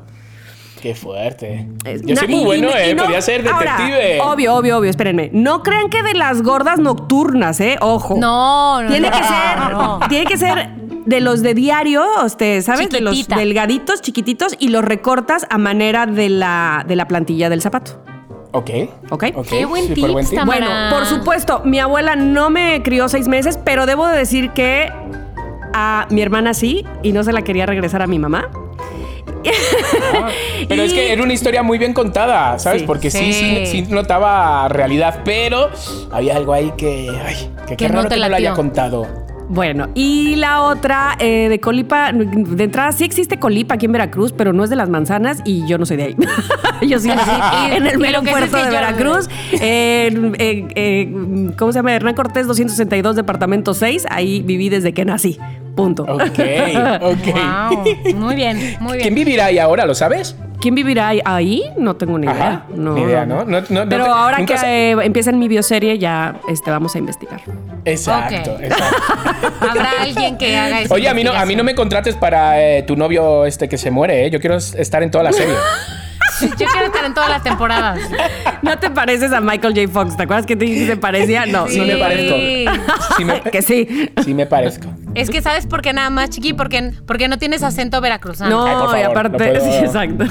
¡Qué 0.86 0.94
fuerte! 0.94 1.66
Es- 1.84 2.02
Yo 2.02 2.14
soy 2.14 2.28
muy 2.28 2.42
y- 2.42 2.44
bueno, 2.44 2.68
y- 2.68 2.86
y 2.86 2.90
¿eh? 2.90 2.94
no- 2.94 3.02
Podría 3.02 3.20
ser 3.20 3.48
ahora, 3.48 3.72
detective. 3.76 4.20
obvio, 4.20 4.54
obvio, 4.54 4.78
obvio, 4.78 4.88
espérenme. 4.90 5.30
No 5.32 5.64
crean 5.64 5.88
que 5.90 6.04
de 6.04 6.14
las 6.14 6.42
gordas 6.42 6.78
nocturnas, 6.78 7.58
¿eh? 7.58 7.76
Ojo. 7.80 8.14
No, 8.16 8.82
no. 8.84 8.88
Tiene 8.88 9.10
no, 9.10 9.16
que 9.16 9.22
ser, 9.24 9.70
no. 9.72 9.98
tiene 10.08 10.26
que 10.26 10.36
ser 10.36 10.68
de 11.06 11.20
los 11.20 11.42
de 11.42 11.54
diario, 11.54 12.04
usted, 12.24 12.62
¿sabes? 12.62 12.88
De 12.90 13.00
los 13.00 13.26
delgaditos, 13.26 14.00
chiquititos, 14.00 14.54
y 14.60 14.68
los 14.68 14.84
recortas 14.84 15.44
a 15.50 15.58
manera 15.58 16.06
de 16.06 16.28
la, 16.28 16.84
de 16.86 16.94
la 16.94 17.08
plantilla 17.08 17.48
del 17.48 17.60
zapato. 17.62 18.00
Ok. 18.52 18.70
¿Ok? 19.10 19.24
Ok, 19.34 19.46
Qué 19.48 19.64
buen 19.66 19.92
tips, 19.92 20.30
tip. 20.30 20.38
Tamara. 20.38 20.66
Bueno, 20.66 20.96
por 20.96 21.06
supuesto, 21.06 21.62
mi 21.64 21.80
abuela 21.80 22.14
no 22.14 22.48
me 22.48 22.80
crió 22.84 23.08
seis 23.08 23.26
meses, 23.26 23.58
pero 23.64 23.86
debo 23.86 24.06
de 24.06 24.18
decir 24.18 24.50
que 24.50 24.88
a 25.74 26.06
mi 26.10 26.22
hermana 26.22 26.54
sí, 26.54 26.86
y 27.02 27.10
no 27.10 27.24
se 27.24 27.32
la 27.32 27.42
quería 27.42 27.66
regresar 27.66 28.02
a 28.02 28.06
mi 28.06 28.20
mamá. 28.20 28.48
Pero 30.68 30.82
es 30.82 30.92
que 30.92 31.12
era 31.12 31.22
una 31.22 31.32
historia 31.32 31.62
muy 31.62 31.78
bien 31.78 31.92
contada, 31.92 32.58
¿sabes? 32.58 32.80
Sí. 32.82 32.86
Porque 32.86 33.10
sí. 33.10 33.32
Sí, 33.32 33.66
Sí. 33.66 33.82
notaba 33.88 34.68
realidad, 34.68 35.20
pero 35.24 35.68
había 36.12 36.36
algo 36.36 36.52
ahí 36.52 36.72
que. 36.76 37.10
Ay, 37.24 37.50
que 37.66 37.76
qué 37.76 37.76
Que 37.76 37.88
no 37.88 37.96
raro 37.96 38.08
te 38.08 38.14
que 38.16 38.20
no 38.20 38.28
lo 38.28 38.36
haya 38.36 38.52
contado. 38.54 39.06
Bueno, 39.48 39.88
y 39.94 40.34
la 40.34 40.62
otra 40.62 41.14
eh, 41.20 41.48
de 41.48 41.60
Colipa, 41.60 42.10
de 42.12 42.64
entrada 42.64 42.90
sí 42.90 43.04
existe 43.04 43.38
Colipa 43.38 43.76
aquí 43.76 43.86
en 43.86 43.92
Veracruz, 43.92 44.32
pero 44.32 44.52
no 44.52 44.64
es 44.64 44.70
de 44.70 44.74
las 44.76 44.88
manzanas 44.88 45.38
y 45.44 45.64
yo 45.68 45.78
no 45.78 45.86
soy 45.86 45.98
de 45.98 46.02
ahí. 46.02 46.16
yo 46.88 46.98
sí 46.98 47.06
nací 47.06 47.30
en 47.76 47.86
el 47.86 47.96
mero 47.98 48.22
puerto 48.24 48.56
de 48.56 48.68
Veracruz, 48.70 49.28
en- 49.52 50.34
en- 50.40 51.52
¿cómo 51.56 51.70
se 51.70 51.78
llama? 51.78 51.94
Hernán 51.94 52.14
Cortés 52.14 52.48
262, 52.48 53.14
departamento 53.14 53.72
6, 53.72 54.06
ahí 54.10 54.42
viví 54.42 54.68
desde 54.68 54.92
que 54.92 55.04
nací, 55.04 55.38
punto. 55.76 56.02
Ok, 56.02 56.22
ok. 57.02 57.34
Wow. 57.34 58.14
Muy 58.16 58.34
bien, 58.34 58.76
muy 58.80 58.98
¿Quién 58.98 59.14
bien. 59.14 59.26
vivirá 59.26 59.44
ahí 59.46 59.58
ahora? 59.60 59.86
¿Lo 59.86 59.94
sabes? 59.94 60.34
¿Quién 60.60 60.74
vivirá 60.74 61.12
ahí? 61.26 61.62
No 61.76 61.94
tengo 61.96 62.18
ni 62.18 62.26
idea. 62.26 62.34
Ajá, 62.48 62.64
No, 62.74 62.94
ni 62.94 63.02
idea, 63.02 63.26
¿no? 63.26 63.44
No- 63.44 63.60
no- 63.60 63.66
no 63.84 63.88
pero 63.88 64.04
te- 64.04 64.10
ahora 64.10 64.44
que 64.46 64.56
se- 64.56 64.90
eh, 64.92 64.96
empieza 65.02 65.30
mi 65.32 65.48
bioserie 65.48 65.98
ya 65.98 66.36
este, 66.48 66.70
vamos 66.70 66.94
a 66.94 66.98
investigar. 66.98 67.42
Exacto, 67.84 68.56
exacto. 68.60 68.96
Habrá 69.60 69.90
alguien 70.00 70.38
que 70.38 70.56
haga 70.56 70.80
eso. 70.80 70.94
Oye, 70.94 71.08
a 71.08 71.14
mí, 71.14 71.22
no, 71.22 71.32
a 71.32 71.44
mí 71.44 71.54
no 71.54 71.62
me 71.62 71.74
contrates 71.74 72.16
para 72.16 72.60
eh, 72.62 72.82
tu 72.84 72.96
novio 72.96 73.44
este 73.44 73.68
que 73.68 73.76
se 73.76 73.90
muere, 73.90 74.24
¿eh? 74.26 74.30
Yo 74.30 74.40
quiero 74.40 74.56
estar 74.56 75.02
en 75.02 75.10
toda 75.10 75.24
la 75.24 75.32
serie. 75.32 75.54
Yo 76.40 76.66
quiero 76.66 76.86
estar 76.86 77.04
en 77.04 77.14
todas 77.14 77.28
las 77.30 77.42
temporadas. 77.42 77.98
No 78.62 78.78
te 78.78 78.90
pareces 78.90 79.32
a 79.32 79.40
Michael 79.40 79.74
J. 79.74 79.88
Fox, 79.92 80.16
¿te 80.16 80.22
acuerdas 80.24 80.46
que 80.46 80.56
te 80.56 80.64
dije 80.64 80.80
que 80.80 80.86
se 80.86 80.96
parecía? 80.96 81.46
No, 81.46 81.66
Sí 81.68 81.78
no 81.78 81.86
me 81.86 81.94
me 81.94 82.00
parezco. 82.00 82.36
Sí 83.16 83.24
me, 83.24 83.40
que 83.40 83.62
sí. 83.62 84.10
sí 84.24 84.34
me 84.34 84.46
parezco. 84.46 84.88
Es 85.14 85.30
que 85.30 85.40
sabes 85.40 85.66
por 85.66 85.80
qué 85.82 85.92
nada 85.92 86.10
más, 86.10 86.30
chiqui, 86.30 86.52
porque, 86.52 86.92
porque 87.06 87.28
no 87.28 87.38
tienes 87.38 87.62
acento 87.62 88.00
veracruzano. 88.00 88.50
No, 88.50 88.66
Ay, 88.66 88.72
por 88.74 88.84
favor, 88.84 88.98
y 88.98 89.02
aparte, 89.02 89.52
no 89.52 89.60
puedo. 89.60 89.72
sí, 89.72 89.78
exacto. 89.84 90.24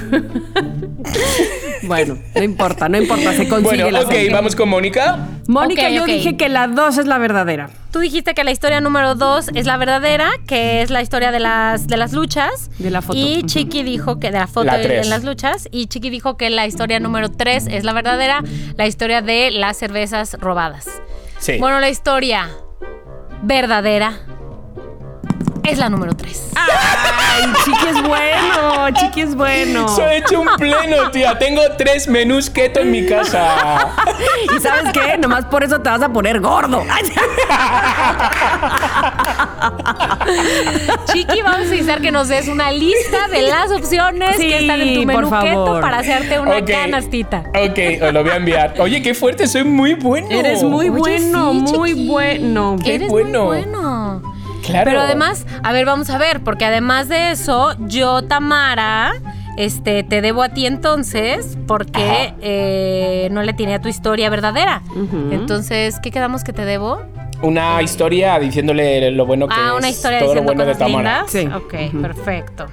bueno, 1.83 2.17
no 2.33 2.43
importa, 2.43 2.89
no 2.89 2.97
importa, 2.97 3.33
se 3.33 3.47
consigue 3.47 3.83
Bueno, 3.83 3.91
la 3.91 4.01
ok, 4.01 4.11
serie. 4.11 4.33
vamos 4.33 4.55
con 4.55 4.69
Mónica. 4.69 5.27
Mónica, 5.47 5.89
yo 5.89 6.05
dije 6.05 6.37
que 6.37 6.49
la 6.49 6.67
2 6.67 6.97
es 6.97 7.05
la 7.05 7.17
verdadera. 7.17 7.69
Tú 7.95 8.01
dijiste 8.01 8.33
que 8.33 8.43
la 8.43 8.51
historia 8.51 8.81
número 8.81 9.15
dos 9.15 9.49
es 9.55 9.65
la 9.65 9.77
verdadera, 9.77 10.29
que 10.47 10.81
es 10.81 10.89
la 10.89 11.01
historia 11.01 11.31
de 11.31 11.39
las, 11.39 11.87
de 11.87 11.95
las 11.95 12.11
luchas. 12.11 12.69
De 12.77 12.91
la 12.91 13.01
foto. 13.01 13.17
Y. 13.17 13.43
Chiqui 13.43 13.83
dijo 13.83 14.19
que 14.19 14.31
de 14.31 14.39
la 14.39 14.47
foto 14.47 14.65
La 14.65 14.81
en 14.81 15.09
las 15.09 15.23
luchas. 15.23 15.69
Y 15.71 15.87
Chiqui 15.87 16.09
dijo 16.09 16.35
que 16.35 16.49
la 16.49 16.67
historia 16.67 16.99
número 16.99 17.31
tres 17.31 17.67
es 17.67 17.85
la 17.85 17.93
verdadera, 17.93 18.43
la 18.75 18.85
historia 18.85 19.21
de 19.21 19.49
las 19.51 19.77
cervezas 19.77 20.35
robadas. 20.41 20.89
Sí. 21.39 21.57
Bueno, 21.57 21.79
la 21.79 21.87
historia 21.87 22.49
verdadera 23.43 24.19
es 25.67 25.77
la 25.77 25.89
número 25.89 26.15
tres. 26.15 26.49
Ay, 26.55 27.43
Chiqui 27.63 27.87
es 27.87 28.01
bueno, 28.03 28.89
Chiqui 28.93 29.21
es 29.21 29.35
bueno. 29.35 29.87
Se 29.89 30.03
ha 30.03 30.15
hecho 30.15 30.41
un 30.41 30.47
pleno, 30.57 31.11
tía. 31.11 31.37
Tengo 31.37 31.61
tres 31.77 32.07
menús 32.07 32.49
keto 32.49 32.79
en 32.79 32.91
mi 32.91 33.05
casa. 33.05 33.89
Y 34.55 34.59
sabes 34.59 34.93
qué, 34.93 35.17
nomás 35.17 35.45
por 35.45 35.63
eso 35.63 35.79
te 35.81 35.89
vas 35.89 36.01
a 36.01 36.09
poner 36.09 36.39
gordo. 36.39 36.83
Chiqui, 41.11 41.41
vamos 41.41 41.59
a 41.59 41.63
necesitar 41.63 42.01
que 42.01 42.11
nos 42.11 42.27
des 42.27 42.47
una 42.47 42.71
lista 42.71 43.27
de 43.27 43.43
las 43.43 43.71
opciones 43.71 44.35
Sí, 44.37 44.47
que 44.47 44.59
están 44.59 44.81
en 44.81 44.93
tu 44.95 45.11
por 45.11 45.25
menú 45.29 45.41
keto 45.41 45.81
para 45.81 45.99
hacerte 45.99 46.39
una 46.39 46.63
canastita. 46.63 47.43
Ok, 47.49 47.79
os 48.03 48.13
lo 48.13 48.23
voy 48.23 48.31
a 48.31 48.35
enviar. 48.35 48.73
Oye, 48.79 49.01
qué 49.01 49.13
fuerte, 49.13 49.47
soy 49.47 49.63
muy 49.63 49.93
bueno. 49.93 50.27
Eres 50.31 50.63
muy 50.63 50.89
Oye, 50.89 50.97
bueno, 50.99 51.65
sí, 51.67 51.75
muy 51.75 52.07
bueno. 52.07 52.75
Qué 52.83 52.95
Eres 52.95 53.09
bueno. 53.09 53.45
muy 53.45 53.63
bueno. 53.63 54.34
Claro. 54.65 54.85
Pero 54.85 55.01
además, 55.01 55.45
a 55.63 55.71
ver, 55.71 55.85
vamos 55.85 56.09
a 56.09 56.17
ver, 56.17 56.41
porque 56.43 56.65
además 56.65 57.07
de 57.07 57.31
eso, 57.31 57.75
yo, 57.87 58.23
Tamara, 58.23 59.13
este, 59.57 60.03
te 60.03 60.21
debo 60.21 60.43
a 60.43 60.49
ti 60.49 60.65
entonces, 60.65 61.57
porque 61.67 62.33
eh, 62.41 63.29
no 63.31 63.41
le 63.43 63.53
tenía 63.53 63.79
tu 63.81 63.87
historia 63.89 64.29
verdadera. 64.29 64.81
Entonces, 65.31 65.99
¿qué 65.99 66.11
quedamos 66.11 66.43
que 66.43 66.53
te 66.53 66.65
debo? 66.65 67.01
Una 67.41 67.81
historia 67.81 68.39
diciéndole 68.39 69.11
lo 69.11 69.25
bueno 69.25 69.47
que 69.47 69.55
Ah, 69.57 69.71
es 69.73 69.77
una 69.79 69.89
historia 69.89 70.19
todo 70.19 70.33
lo 70.35 70.41
diciendo 70.41 70.53
bueno 70.53 70.65
de 70.65 70.73
cosas 70.73 70.87
Tamara. 70.87 71.25
lindas. 71.25 71.31
Sí. 71.31 71.91
Ok, 71.91 72.01
perfecto. 72.01 72.65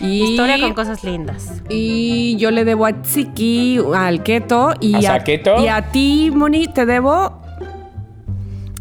Y, 0.00 0.32
Historia 0.32 0.58
con 0.60 0.74
cosas 0.74 1.04
lindas. 1.04 1.62
Y 1.68 2.36
yo 2.36 2.50
le 2.50 2.64
debo 2.64 2.86
a 2.86 2.92
Tsiki, 2.92 3.78
al 3.96 4.22
Keto 4.24 4.74
y 4.80 4.94
¿A 4.96 4.98
a, 4.98 5.02
Saqueto? 5.02 5.62
y 5.62 5.68
a 5.68 5.82
ti, 5.90 6.30
Moni, 6.34 6.66
te 6.66 6.84
debo. 6.84 7.40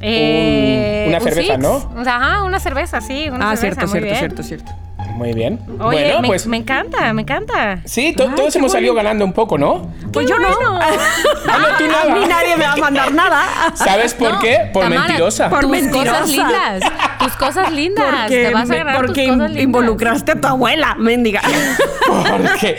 Eh, 0.04 1.06
una 1.08 1.18
un 1.18 1.24
cerveza, 1.24 1.54
six. 1.54 1.60
¿no? 1.60 1.76
O 2.00 2.04
sea, 2.04 2.16
Ajá, 2.18 2.44
una 2.44 2.60
cerveza, 2.60 3.02
sí. 3.02 3.30
Una 3.30 3.52
Ah, 3.52 3.56
cerveza, 3.56 3.82
cierto, 3.82 3.82
muy 3.82 3.90
cierto, 3.92 4.06
bien. 4.06 4.18
cierto, 4.18 4.44
cierto. 4.44 4.72
Muy 5.14 5.34
bien. 5.34 5.60
Oye, 5.80 6.04
bueno, 6.06 6.22
me, 6.22 6.28
pues 6.28 6.48
me 6.48 6.58
encanta, 6.58 7.14
me 7.14 7.22
encanta. 7.22 7.80
sí, 7.86 8.14
to- 8.14 8.24
Ay, 8.30 8.36
todos 8.36 8.56
hemos 8.56 8.72
salido 8.72 8.94
ganando 8.96 9.24
un 9.24 9.32
poco, 9.34 9.58
¿no? 9.58 9.94
Pues 10.12 10.28
yo 10.28 10.38
no. 10.40 10.48
Ah, 10.50 10.90
no, 11.46 11.68
tú 11.78 11.84
A 11.84 12.14
mí 12.14 12.20
nada. 12.22 12.28
nadie 12.28 12.58
me 12.58 12.66
va 12.66 12.74
a 12.74 12.78
mandar 12.78 13.14
nada. 13.14 13.44
¿Sabes 13.76 14.14
por 14.16 14.34
No, 14.34 14.40
qué? 14.40 14.70
Por 14.74 14.84
Tamara, 14.84 15.02
mentirosa. 15.04 15.50
Por 15.50 15.62
tus 15.62 15.70
mentirosa. 15.70 16.12
cosas 16.22 16.30
lindas. 16.30 16.84
Tus 17.20 17.34
cosas 17.36 17.72
lindas. 17.72 18.06
Porque, 18.22 18.44
Te 18.48 18.54
vas 18.54 18.70
a 18.70 18.76
ganar 18.76 18.96
porque 18.98 19.24
tus 19.28 19.34
cosas 19.34 19.50
lindas. 19.50 19.64
involucraste 19.64 20.32
a 20.34 20.42
tu 20.42 20.48
abuela, 20.48 20.96
mendiga. 20.98 21.42
Porque, 22.06 22.78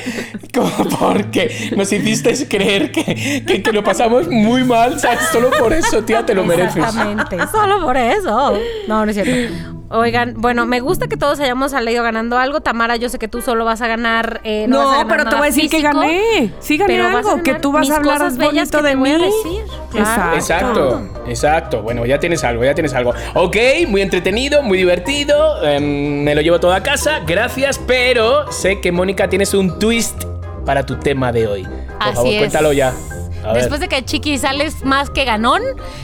porque 1.00 1.72
nos 1.76 1.90
hiciste 1.92 2.46
creer 2.46 2.92
que, 2.92 3.42
que, 3.46 3.62
que 3.62 3.72
lo 3.72 3.82
pasamos 3.82 4.28
muy 4.28 4.64
mal, 4.64 5.00
¿sabes? 5.00 5.20
Solo 5.32 5.50
por 5.50 5.72
eso, 5.72 6.02
tía, 6.04 6.24
te 6.26 6.34
lo 6.34 6.44
mereces. 6.44 6.76
Exactamente, 6.76 7.38
solo 7.50 7.80
por 7.82 7.96
eso. 7.96 8.58
No, 8.86 9.04
no 9.04 9.10
es 9.10 9.16
cierto. 9.16 9.54
Oigan, 9.90 10.34
bueno, 10.38 10.66
me 10.66 10.80
gusta 10.80 11.06
que 11.08 11.16
todos 11.16 11.38
hayamos 11.40 11.70
salido 11.72 12.02
ganando 12.02 12.38
algo. 12.38 12.60
Tamara, 12.60 12.96
yo 12.96 13.08
sé 13.08 13.18
que 13.18 13.28
tú 13.28 13.42
solo 13.42 13.64
vas 13.64 13.80
a 13.82 13.86
ganar. 13.86 14.40
eh, 14.42 14.66
no, 14.68 14.78
No, 14.78 14.84
vas 14.88 14.94
a 14.94 14.98
ganar 15.04 15.16
pero 15.16 15.28
te 15.30 15.36
voy 15.36 15.44
a 15.44 15.50
decir 15.50 15.70
que 15.70 15.80
gané. 15.82 16.52
Sí 16.60 16.76
gané 16.78 17.00
algo, 17.00 17.42
que 17.42 17.54
tú 17.54 17.70
vas 17.70 17.88
a 17.90 17.96
hablar 17.96 18.18
cosas 18.18 18.36
bellas 18.38 18.70
bonito 18.70 18.78
que 18.78 18.84
de 18.84 18.90
te 18.90 18.96
voy 18.96 19.10
a 19.10 19.18
mí. 19.18 19.24
decir. 19.24 19.62
Claro. 19.92 20.34
Exacto, 20.34 21.08
exacto. 21.28 21.82
Bueno, 21.82 22.04
ya 22.06 22.18
tienes 22.18 22.42
algo, 22.44 22.64
ya 22.64 22.74
tienes 22.74 22.94
algo. 22.94 23.12
Ok, 23.34 23.56
muy 23.88 24.00
entretenido, 24.02 24.62
muy 24.62 24.78
divertido. 24.78 25.62
em, 25.64 26.22
me 26.24 26.34
lo 26.34 26.40
llevo 26.40 26.58
todo 26.58 26.72
a 26.72 26.82
casa, 26.82 27.20
gracias. 27.26 27.78
Pero 27.86 28.50
sé 28.50 28.80
que 28.80 28.90
Mónica 28.90 29.28
tienes 29.28 29.54
un 29.54 29.78
twist 29.78 30.24
para 30.64 30.84
tu 30.86 30.96
tema 30.98 31.30
de 31.30 31.46
hoy. 31.46 31.62
Por 31.62 31.72
Así 32.00 32.14
favor, 32.14 32.32
es. 32.32 32.38
cuéntalo 32.38 32.72
ya. 32.72 32.92
A 33.44 33.52
ver. 33.52 33.62
Después 33.62 33.80
de 33.80 33.88
que 33.88 34.04
Chiqui 34.04 34.38
sales 34.38 34.84
más 34.84 35.10
que 35.10 35.24
ganón, 35.24 35.62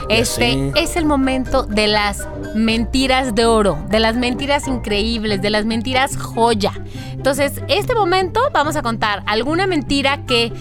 este 0.09 0.71
es 0.75 0.95
el 0.95 1.05
momento 1.05 1.63
de 1.63 1.87
las 1.87 2.27
mentiras 2.55 3.33
de 3.35 3.45
oro, 3.45 3.83
de 3.89 3.99
las 3.99 4.15
mentiras 4.15 4.67
increíbles, 4.67 5.41
de 5.41 5.49
las 5.49 5.65
mentiras 5.65 6.17
joya. 6.17 6.73
Entonces, 7.13 7.61
este 7.67 7.93
momento 7.93 8.41
vamos 8.53 8.75
a 8.75 8.81
contar 8.81 9.23
alguna 9.25 9.67
mentira 9.67 10.25
que 10.25 10.51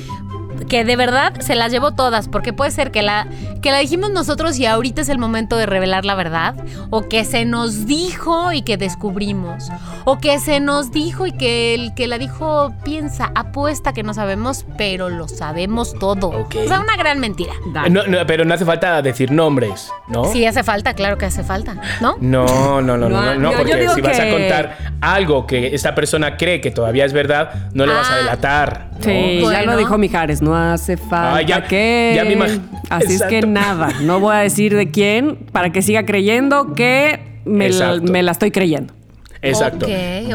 que 0.68 0.84
de 0.84 0.96
verdad 0.96 1.32
se 1.40 1.54
las 1.54 1.72
llevó 1.72 1.92
todas, 1.92 2.28
porque 2.28 2.52
puede 2.52 2.70
ser 2.70 2.90
que 2.90 3.02
la, 3.02 3.26
que 3.62 3.70
la 3.70 3.78
dijimos 3.78 4.10
nosotros 4.10 4.58
y 4.58 4.66
ahorita 4.66 5.02
es 5.02 5.08
el 5.08 5.18
momento 5.18 5.56
de 5.56 5.66
revelar 5.66 6.04
la 6.04 6.14
verdad, 6.14 6.54
o 6.90 7.08
que 7.08 7.24
se 7.24 7.44
nos 7.44 7.86
dijo 7.86 8.52
y 8.52 8.62
que 8.62 8.76
descubrimos, 8.76 9.68
o 10.04 10.18
que 10.18 10.38
se 10.38 10.60
nos 10.60 10.92
dijo 10.92 11.26
y 11.26 11.32
que 11.32 11.74
el 11.74 11.94
que 11.94 12.06
la 12.06 12.18
dijo 12.18 12.72
piensa, 12.84 13.30
apuesta 13.34 13.92
que 13.92 14.02
no 14.02 14.14
sabemos, 14.14 14.64
pero 14.78 15.08
lo 15.08 15.28
sabemos 15.28 15.94
todo. 15.98 16.28
Ok. 16.28 16.56
O 16.64 16.68
sea, 16.68 16.80
una 16.80 16.96
gran 16.96 17.18
mentira. 17.20 17.52
Dale. 17.72 17.90
No, 17.90 18.06
no, 18.06 18.18
pero 18.26 18.44
no 18.44 18.54
hace 18.54 18.64
falta 18.64 19.00
decir 19.02 19.30
nombres, 19.32 19.90
¿no? 20.08 20.24
Sí, 20.26 20.44
hace 20.46 20.62
falta, 20.62 20.94
claro 20.94 21.18
que 21.18 21.26
hace 21.26 21.42
falta, 21.42 21.76
¿no? 22.00 22.16
No, 22.20 22.80
no, 22.80 22.96
no, 22.96 22.96
no, 22.96 23.08
No, 23.08 23.22
no, 23.22 23.34
no, 23.34 23.40
no, 23.40 23.50
yo 23.52 23.56
porque 23.58 23.76
digo 23.76 23.94
si 23.94 24.00
vas 24.00 24.18
a 24.20 24.30
contar 24.30 24.76
algo 25.00 25.46
que 25.46 25.74
esta 25.74 25.94
persona 25.94 26.36
cree 26.36 26.60
que 26.60 26.70
todavía 26.70 27.04
es 27.04 27.12
verdad, 27.12 27.68
no 27.74 27.86
le 27.86 27.92
vas 27.94 28.08
a 28.08 28.14
Ah. 28.14 28.16
delatar. 28.18 28.90
¿no? 28.92 29.04
Sí, 29.04 29.38
ya 29.38 29.44
Bueno. 29.44 29.72
lo 29.72 29.78
dijo 29.78 29.96
Mijares, 29.98 30.42
no 30.42 30.49
hace 30.54 30.96
falta 30.96 31.36
Ah, 31.36 31.42
ya- 31.42 31.64
que... 31.66 32.12
ya 32.16 32.24
me 32.24 32.60
Así 32.88 33.14
es 33.14 33.22
que 33.22 33.42
nada, 33.42 33.88
no 34.02 34.18
voy 34.20 34.34
a 34.34 34.38
decir 34.38 34.74
de 34.74 34.90
quién 34.90 35.36
para 35.52 35.70
que 35.70 35.82
siga 35.82 36.04
creyendo 36.04 36.74
que 36.74 37.20
me, 37.44 37.68
la, 37.68 37.92
Exacto. 37.94 38.12
me 38.12 38.22
la 38.22 38.32
estoy 38.32 38.50
creyendo. 38.50 38.92
Exacto. 39.42 39.86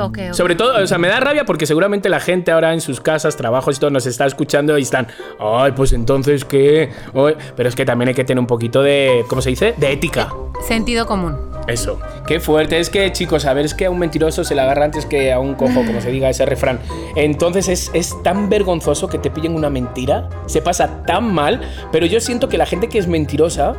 Ok. 0.01 0.20
Sobre 0.32 0.56
todo, 0.56 0.84
o 0.84 0.88
sea, 0.88 0.97
me 0.97 1.08
da 1.08 1.20
rabia 1.20 1.45
porque 1.45 1.66
seguramente 1.66 2.10
la 2.10 2.20
gente 2.20 2.51
ahora 2.51 2.74
en 2.74 2.82
sus 2.82 2.99
casas, 3.01 3.36
trabajos 3.38 3.78
y 3.78 3.80
todo 3.80 3.91
nos 3.91 4.06
está 4.06 4.26
escuchando 4.26 4.78
y 4.78 4.82
están, 4.82 5.08
ay, 5.39 5.74
pues 5.74 5.93
entonces 5.93 6.45
qué. 6.45 6.89
Ay", 7.14 7.36
Pero 7.56 7.70
es 7.70 7.76
que 7.76 7.86
también 7.86 8.10
hay 8.10 8.16
que 8.16 8.24
tener 8.24 8.39
un 8.39 8.47
poquito 8.47 8.82
de, 8.82 9.24
¿cómo 9.28 9.41
se 9.41 9.49
dice? 9.51 9.74
De 9.78 9.91
ética. 9.91 10.34
Sentido 10.68 11.06
común. 11.06 11.38
Eso. 11.68 11.99
Qué 12.28 12.39
fuerte. 12.39 12.80
Es 12.80 12.89
que, 12.89 13.12
chicos, 13.12 13.45
a 13.45 13.53
ver, 13.53 13.66
es 13.66 13.74
que 13.74 13.86
a 13.86 13.89
un 13.89 13.97
mentiroso 13.97 14.43
se 14.43 14.53
le 14.53 14.62
agarra 14.62 14.86
antes 14.86 15.06
que 15.06 15.34
a 15.34 15.39
un 15.39 15.56
cojo, 15.56 15.84
como 15.86 15.99
se 15.99 16.12
diga 16.12 16.30
ese 16.30 16.45
refrán. 16.45 16.80
Entonces 17.16 17.68
es, 17.68 17.91
es 17.93 18.22
tan 18.24 18.49
vergonzoso 18.49 19.08
que 19.08 19.18
te 19.18 19.32
pillen 19.32 19.56
una 19.56 19.70
mentira. 19.70 20.30
Se 20.45 20.62
pasa 20.62 21.03
tan 21.06 21.34
mal. 21.34 21.62
Pero 21.91 22.06
yo 22.06 22.20
siento 22.20 22.49
que 22.49 22.58
la 22.58 22.68
gente 22.68 22.88
que 22.88 22.99
es 22.99 23.08
mentirosa 23.08 23.74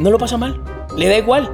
no 0.00 0.10
lo 0.10 0.18
pasa 0.18 0.38
mal. 0.38 0.60
Le 0.96 1.08
da 1.08 1.18
igual. 1.18 1.50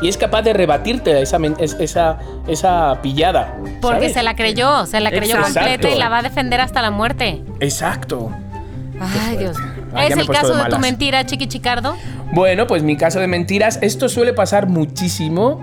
Y 0.00 0.08
es 0.08 0.16
capaz 0.16 0.42
de 0.42 0.52
rebatirte 0.52 1.20
esa, 1.20 1.38
esa, 1.78 2.18
esa 2.48 3.02
pillada. 3.02 3.56
Porque 3.80 4.00
¿sabes? 4.00 4.12
se 4.14 4.22
la 4.22 4.34
creyó, 4.34 4.86
se 4.86 5.00
la 5.00 5.10
creyó 5.10 5.36
Exacto. 5.36 5.60
completa 5.60 5.90
y 5.90 5.98
la 5.98 6.08
va 6.08 6.18
a 6.18 6.22
defender 6.22 6.60
hasta 6.60 6.82
la 6.82 6.90
muerte. 6.90 7.42
Exacto. 7.60 8.30
Ay, 9.00 9.36
Dios. 9.38 9.56
Ah, 9.94 10.06
¿Es 10.06 10.16
el 10.16 10.26
caso 10.28 10.54
de 10.54 10.64
de, 10.64 10.70
tu 10.70 10.78
mentira, 10.78 11.24
Chiqui 11.24 11.48
Chicardo? 11.48 11.96
Bueno, 12.32 12.66
pues 12.66 12.82
mi 12.82 12.96
caso 12.96 13.18
de 13.18 13.26
mentiras, 13.26 13.78
esto 13.82 14.08
suele 14.08 14.32
pasar 14.32 14.66
muchísimo. 14.66 15.60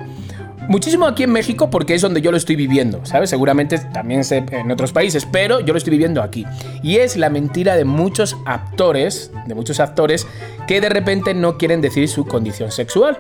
Muchísimo 0.68 1.06
aquí 1.06 1.24
en 1.24 1.32
México 1.32 1.70
porque 1.70 1.96
es 1.96 2.02
donde 2.02 2.20
yo 2.22 2.30
lo 2.30 2.36
estoy 2.36 2.58
viviendo, 2.58 3.06
¿sabes? 3.06 3.30
Seguramente 3.30 3.80
también 3.80 4.26
sé 4.26 4.44
en 4.52 4.70
otros 4.70 4.92
países, 4.92 5.26
pero 5.26 5.62
yo 5.62 5.72
lo 5.74 5.78
estoy 5.78 5.92
viviendo 5.92 6.22
aquí. 6.22 6.46
Y 6.84 6.98
es 6.98 7.16
la 7.16 7.30
mentira 7.30 7.78
de 7.78 7.86
muchos 7.86 8.36
actores, 8.46 9.32
de 9.46 9.56
muchos 9.56 9.80
actores 9.80 10.28
que 10.68 10.82
de 10.82 10.90
repente 10.90 11.34
no 11.34 11.58
quieren 11.58 11.80
decir 11.80 12.10
su 12.10 12.26
condición 12.26 12.72
sexual. 12.72 13.18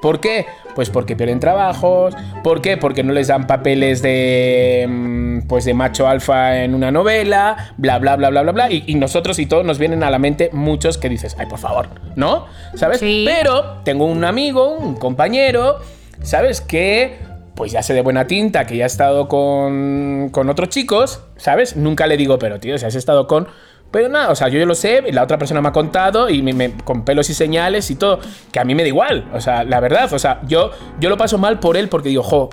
¿Por 0.00 0.20
qué? 0.20 0.46
Pues 0.74 0.90
porque 0.90 1.16
pierden 1.16 1.40
trabajos. 1.40 2.14
¿Por 2.44 2.60
qué? 2.60 2.76
Porque 2.76 3.02
no 3.02 3.12
les 3.12 3.28
dan 3.28 3.46
papeles 3.46 4.00
de 4.02 4.86
mm, 4.88 5.48
pues 5.48 5.64
de 5.64 5.74
macho 5.74 6.06
alfa 6.06 6.62
en 6.62 6.74
una 6.74 6.90
novela, 6.90 7.72
bla 7.76 7.98
bla 7.98 8.16
bla 8.16 8.30
bla 8.30 8.42
bla 8.42 8.52
bla. 8.52 8.70
Y, 8.70 8.84
y 8.86 8.94
nosotros 8.94 9.38
y 9.38 9.46
todos 9.46 9.64
nos 9.64 9.78
vienen 9.78 10.02
a 10.02 10.10
la 10.10 10.18
mente 10.18 10.50
muchos 10.52 10.98
que 10.98 11.08
dices, 11.08 11.36
ay 11.38 11.46
por 11.46 11.58
favor, 11.58 11.88
¿no? 12.16 12.46
¿Sabes? 12.74 13.00
Sí. 13.00 13.24
Pero 13.26 13.78
tengo 13.84 14.04
un 14.04 14.24
amigo, 14.24 14.76
un 14.76 14.94
compañero, 14.94 15.78
¿sabes? 16.22 16.60
Que 16.60 17.18
pues 17.58 17.72
ya 17.72 17.82
sé 17.82 17.92
de 17.92 18.02
buena 18.02 18.28
tinta, 18.28 18.66
que 18.66 18.76
ya 18.76 18.84
ha 18.84 18.86
estado 18.86 19.26
con, 19.26 20.28
con 20.30 20.48
otros 20.48 20.68
chicos, 20.68 21.22
¿sabes? 21.36 21.74
Nunca 21.74 22.06
le 22.06 22.16
digo, 22.16 22.38
pero 22.38 22.60
tío, 22.60 22.78
si 22.78 22.86
has 22.86 22.94
estado 22.94 23.26
con... 23.26 23.48
Pero 23.90 24.08
nada, 24.08 24.30
o 24.30 24.34
sea, 24.34 24.48
yo 24.48 24.64
lo 24.66 24.74
sé, 24.74 25.02
la 25.12 25.22
otra 25.22 25.38
persona 25.38 25.62
me 25.62 25.68
ha 25.68 25.72
contado 25.72 26.28
y 26.28 26.42
me, 26.42 26.72
con 26.84 27.04
pelos 27.04 27.30
y 27.30 27.34
señales 27.34 27.90
y 27.90 27.94
todo, 27.96 28.20
que 28.52 28.60
a 28.60 28.64
mí 28.64 28.74
me 28.74 28.82
da 28.82 28.88
igual, 28.88 29.26
o 29.32 29.40
sea, 29.40 29.64
la 29.64 29.80
verdad, 29.80 30.12
o 30.12 30.18
sea, 30.18 30.40
yo, 30.46 30.70
yo 31.00 31.08
lo 31.08 31.16
paso 31.16 31.38
mal 31.38 31.58
por 31.58 31.76
él 31.78 31.88
porque 31.88 32.10
digo, 32.10 32.22
jo, 32.22 32.50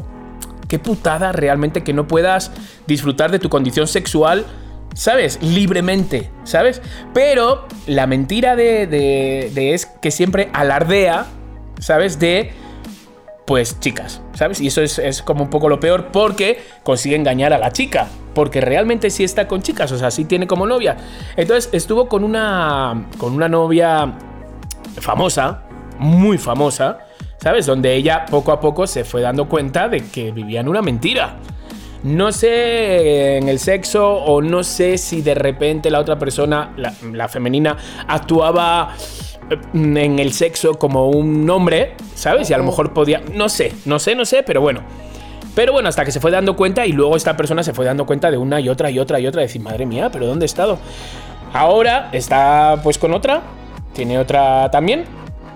qué 0.70 0.80
putada 0.80 1.34
realmente 1.34 1.84
que 1.84 1.92
no 1.94 2.08
puedas 2.08 2.52
disfrutar 2.88 3.32
de 3.32 3.40
tu 3.40 3.50
condición 3.50 3.86
sexual, 3.88 4.46
¿sabes? 4.94 5.38
Libremente, 5.42 6.32
¿sabes? 6.46 6.82
Pero 7.14 7.68
la 7.86 8.08
mentira 8.08 8.56
de- 8.56 8.88
de 8.88 9.74
es 9.74 9.88
que 9.88 10.12
siempre 10.12 10.50
alardea, 10.54 11.26
¿sabes? 11.80 12.18
De, 12.18 12.54
pues, 13.46 13.80
chicas, 13.80 14.22
¿sabes? 14.34 14.60
Y 14.60 14.68
eso 14.68 14.82
es, 14.82 15.22
como 15.22 15.44
un 15.44 15.50
poco 15.50 15.70
lo 15.70 15.80
peor 15.80 16.08
porque 16.12 16.60
consigue 16.84 17.16
engañar 17.16 17.54
a 17.54 17.58
la 17.58 17.72
chica. 17.72 18.08
Porque 18.34 18.60
realmente 18.60 19.10
sí 19.10 19.24
está 19.24 19.48
con 19.48 19.62
chicas, 19.62 19.92
o 19.92 19.98
sea, 19.98 20.12
sí 20.12 20.26
tiene 20.26 20.46
como 20.46 20.66
novia. 20.68 20.98
Entonces 21.38 21.70
estuvo 21.72 22.10
con 22.10 22.24
una, 22.24 23.08
con 23.18 23.34
una 23.34 23.48
novia 23.48 24.14
famosa, 25.00 25.64
muy 26.00 26.38
famosa, 26.38 27.00
¿sabes? 27.38 27.66
Donde 27.66 27.94
ella 27.94 28.26
poco 28.26 28.52
a 28.52 28.60
poco 28.60 28.88
se 28.88 29.06
fue 29.06 29.22
dando 29.22 29.48
cuenta 29.48 29.88
de 29.88 30.02
que 30.06 30.32
vivía 30.32 30.60
en 30.60 30.68
una 30.68 30.82
mentira. 30.82 31.38
No 32.04 32.32
sé 32.32 33.38
en 33.38 33.50
el 33.50 33.58
sexo 33.58 34.08
o 34.08 34.42
no 34.42 34.64
sé 34.64 34.98
si 35.00 35.24
de 35.24 35.34
repente 35.34 35.90
la 35.90 36.00
otra 36.00 36.20
persona, 36.20 36.72
la, 36.78 37.28
femenina, 37.28 37.78
actuaba 38.08 38.94
en 39.74 40.20
el 40.20 40.34
sexo 40.34 40.76
como 40.76 41.10
un 41.10 41.50
hombre, 41.50 41.96
¿sabes? 42.16 42.50
Y 42.50 42.54
a 42.54 42.58
lo 42.58 42.64
mejor 42.64 42.94
podía... 42.94 43.22
No 43.34 43.50
sé, 43.50 43.74
no 43.86 44.00
sé, 44.00 44.16
no 44.16 44.26
sé, 44.26 44.44
pero 44.44 44.62
bueno. 44.62 44.82
Pero 45.56 45.72
bueno, 45.72 45.88
hasta 45.88 46.04
que 46.04 46.12
se 46.12 46.20
fue 46.20 46.32
dando 46.32 46.56
cuenta 46.56 46.86
y 46.86 46.92
luego 46.92 47.16
esta 47.16 47.38
persona 47.38 47.64
se 47.64 47.74
fue 47.74 47.86
dando 47.86 48.06
cuenta 48.06 48.30
de 48.30 48.38
una 48.38 48.60
y 48.60 48.70
otra 48.70 48.92
y 48.92 49.00
otra 49.00 49.20
y 49.20 49.28
otra. 49.28 49.42
Decir, 49.42 49.62
madre 49.62 49.86
mía, 49.86 50.10
pero 50.12 50.28
¿dónde 50.28 50.46
he 50.46 50.48
estado? 50.48 50.80
Ahora 51.54 52.10
está 52.12 52.80
pues 52.84 52.98
con 52.98 53.14
otra, 53.14 53.42
tiene 53.94 54.20
otra 54.20 54.70
también, 54.72 55.06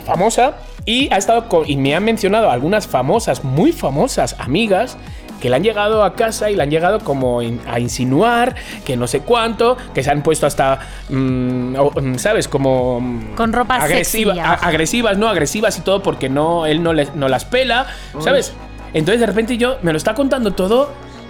famosa, 0.05 0.55
y 0.85 1.11
ha 1.13 1.17
estado 1.17 1.49
con, 1.49 1.69
y 1.69 1.75
me 1.75 1.93
han 1.93 2.05
mencionado 2.05 2.49
algunas 2.49 2.87
famosas, 2.87 3.43
muy 3.43 3.73
famosas 3.73 4.35
amigas 4.39 4.97
que 5.39 5.49
le 5.49 5.55
han 5.55 5.63
llegado 5.63 6.03
a 6.03 6.13
casa 6.15 6.49
y 6.51 6.55
le 6.55 6.63
han 6.63 6.69
llegado 6.69 6.99
como 6.99 7.41
in- 7.41 7.61
a 7.67 7.79
insinuar 7.79 8.55
que 8.85 8.97
no 8.97 9.07
sé 9.07 9.21
cuánto, 9.21 9.77
que 9.93 10.03
se 10.03 10.09
han 10.11 10.21
puesto 10.23 10.45
hasta, 10.47 10.79
mm, 11.09 11.75
mm, 11.77 12.15
¿sabes? 12.17 12.47
Como... 12.47 12.99
mm, 13.01 13.35
Con 13.35 13.53
ropa 13.53 13.75
agresiva, 13.85 14.33
a- 14.33 14.53
agresivas, 14.67 15.17
no 15.17 15.27
agresivas 15.29 15.77
y 15.77 15.81
todo 15.81 16.01
porque 16.03 16.29
no, 16.29 16.65
él 16.65 16.83
no, 16.83 16.93
les- 16.93 17.15
no 17.15 17.27
las 17.27 17.45
pela, 17.45 17.85
¿sabes? 18.19 18.53
Entonces 18.93 19.19
de 19.19 19.27
repente 19.27 19.57
yo 19.57 19.77
me 19.83 19.91
lo 19.91 19.97
está 19.97 20.13
contando 20.15 20.51
todo 20.53 20.89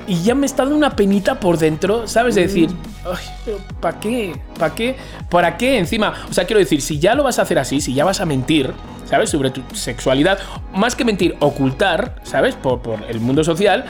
y 0.09 0.23
ya 0.23 0.33
me 0.35 0.45
está 0.45 0.63
dando 0.63 0.75
una 0.75 0.89
penita 0.95 1.39
por 1.39 1.57
dentro, 1.57 2.07
¿sabes? 2.07 2.35
De 2.35 2.41
decir, 2.41 2.69
ay, 3.05 3.25
pero 3.45 3.57
¿para 3.79 3.99
qué? 3.99 4.33
¿Para 4.57 4.75
qué? 4.75 4.95
¿Para 5.29 5.55
qué 5.57 5.77
encima? 5.77 6.13
O 6.29 6.33
sea, 6.33 6.45
quiero 6.45 6.59
decir, 6.59 6.81
si 6.81 6.99
ya 6.99 7.13
lo 7.15 7.23
vas 7.23 7.39
a 7.39 7.43
hacer 7.43 7.59
así, 7.59 7.79
si 7.79 7.93
ya 7.93 8.03
vas 8.05 8.19
a 8.19 8.25
mentir, 8.25 8.73
¿sabes? 9.05 9.29
Sobre 9.29 9.51
tu 9.51 9.61
sexualidad, 9.75 10.39
más 10.73 10.95
que 10.95 11.05
mentir, 11.05 11.35
ocultar, 11.39 12.15
¿sabes? 12.23 12.55
Por, 12.55 12.81
por 12.81 12.99
el 13.07 13.19
mundo 13.19 13.43
social, 13.43 13.85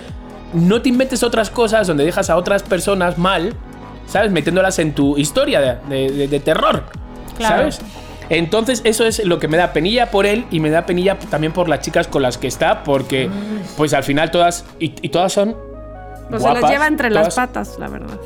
no 0.53 0.81
te 0.81 0.89
inventes 0.89 1.23
otras 1.23 1.49
cosas 1.49 1.87
donde 1.87 2.03
dejas 2.05 2.29
a 2.29 2.35
otras 2.35 2.63
personas 2.63 3.17
mal, 3.17 3.53
¿sabes? 4.07 4.31
Metiéndolas 4.31 4.77
en 4.79 4.93
tu 4.93 5.17
historia 5.17 5.79
de, 5.89 6.27
de- 6.27 6.39
terror, 6.41 6.83
Claro. 7.37 7.55
¿sabes? 7.71 7.79
Entonces 8.29 8.81
eso 8.83 9.05
es 9.05 9.23
lo 9.25 9.39
que 9.39 9.47
me 9.47 9.57
da 9.57 9.73
penilla 9.73 10.11
por 10.11 10.25
él 10.25 10.45
y 10.51 10.59
me 10.59 10.69
da 10.69 10.85
penilla 10.85 11.17
también 11.17 11.51
por 11.53 11.67
las 11.69 11.79
chicas 11.79 12.07
con 12.07 12.21
las 12.21 12.37
que 12.37 12.47
está, 12.47 12.83
porque 12.83 13.29
pues 13.77 13.93
al 13.93 14.03
final 14.03 14.29
todas, 14.31 14.65
y, 14.79 14.93
y 15.01 15.09
todas 15.09 15.31
son... 15.33 15.55
Pues 16.29 16.43
se 16.43 16.53
las 16.53 16.69
lleva 16.71 16.87
entre 16.87 17.09
todas- 17.09 17.25
las 17.25 17.35
patas, 17.35 17.77
la 17.79 17.87
verdad. 17.87 18.17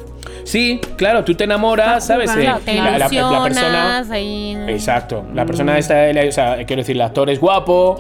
Sí, 0.44 0.82
claro, 0.98 1.24
tú 1.24 1.36
te 1.36 1.46
enamoras, 1.46 2.04
Está 2.04 2.14
¿sabes? 2.16 2.32
Eh, 2.32 2.54
Te 2.66 2.74
la, 2.76 2.84
la- 2.84 2.98
la 2.98 3.06
ilusionas 3.06 3.44
persona... 3.44 4.00
ahí. 4.12 4.58
Exacto. 4.68 5.26
La 5.34 5.46
persona 5.46 5.78
esta, 5.78 6.08
el- 6.10 6.28
o 6.28 6.32
sea, 6.32 6.58
quiero 6.66 6.82
decir, 6.82 6.96
el 6.98 7.02
actor 7.02 7.30
es 7.30 7.40
guapo, 7.40 7.98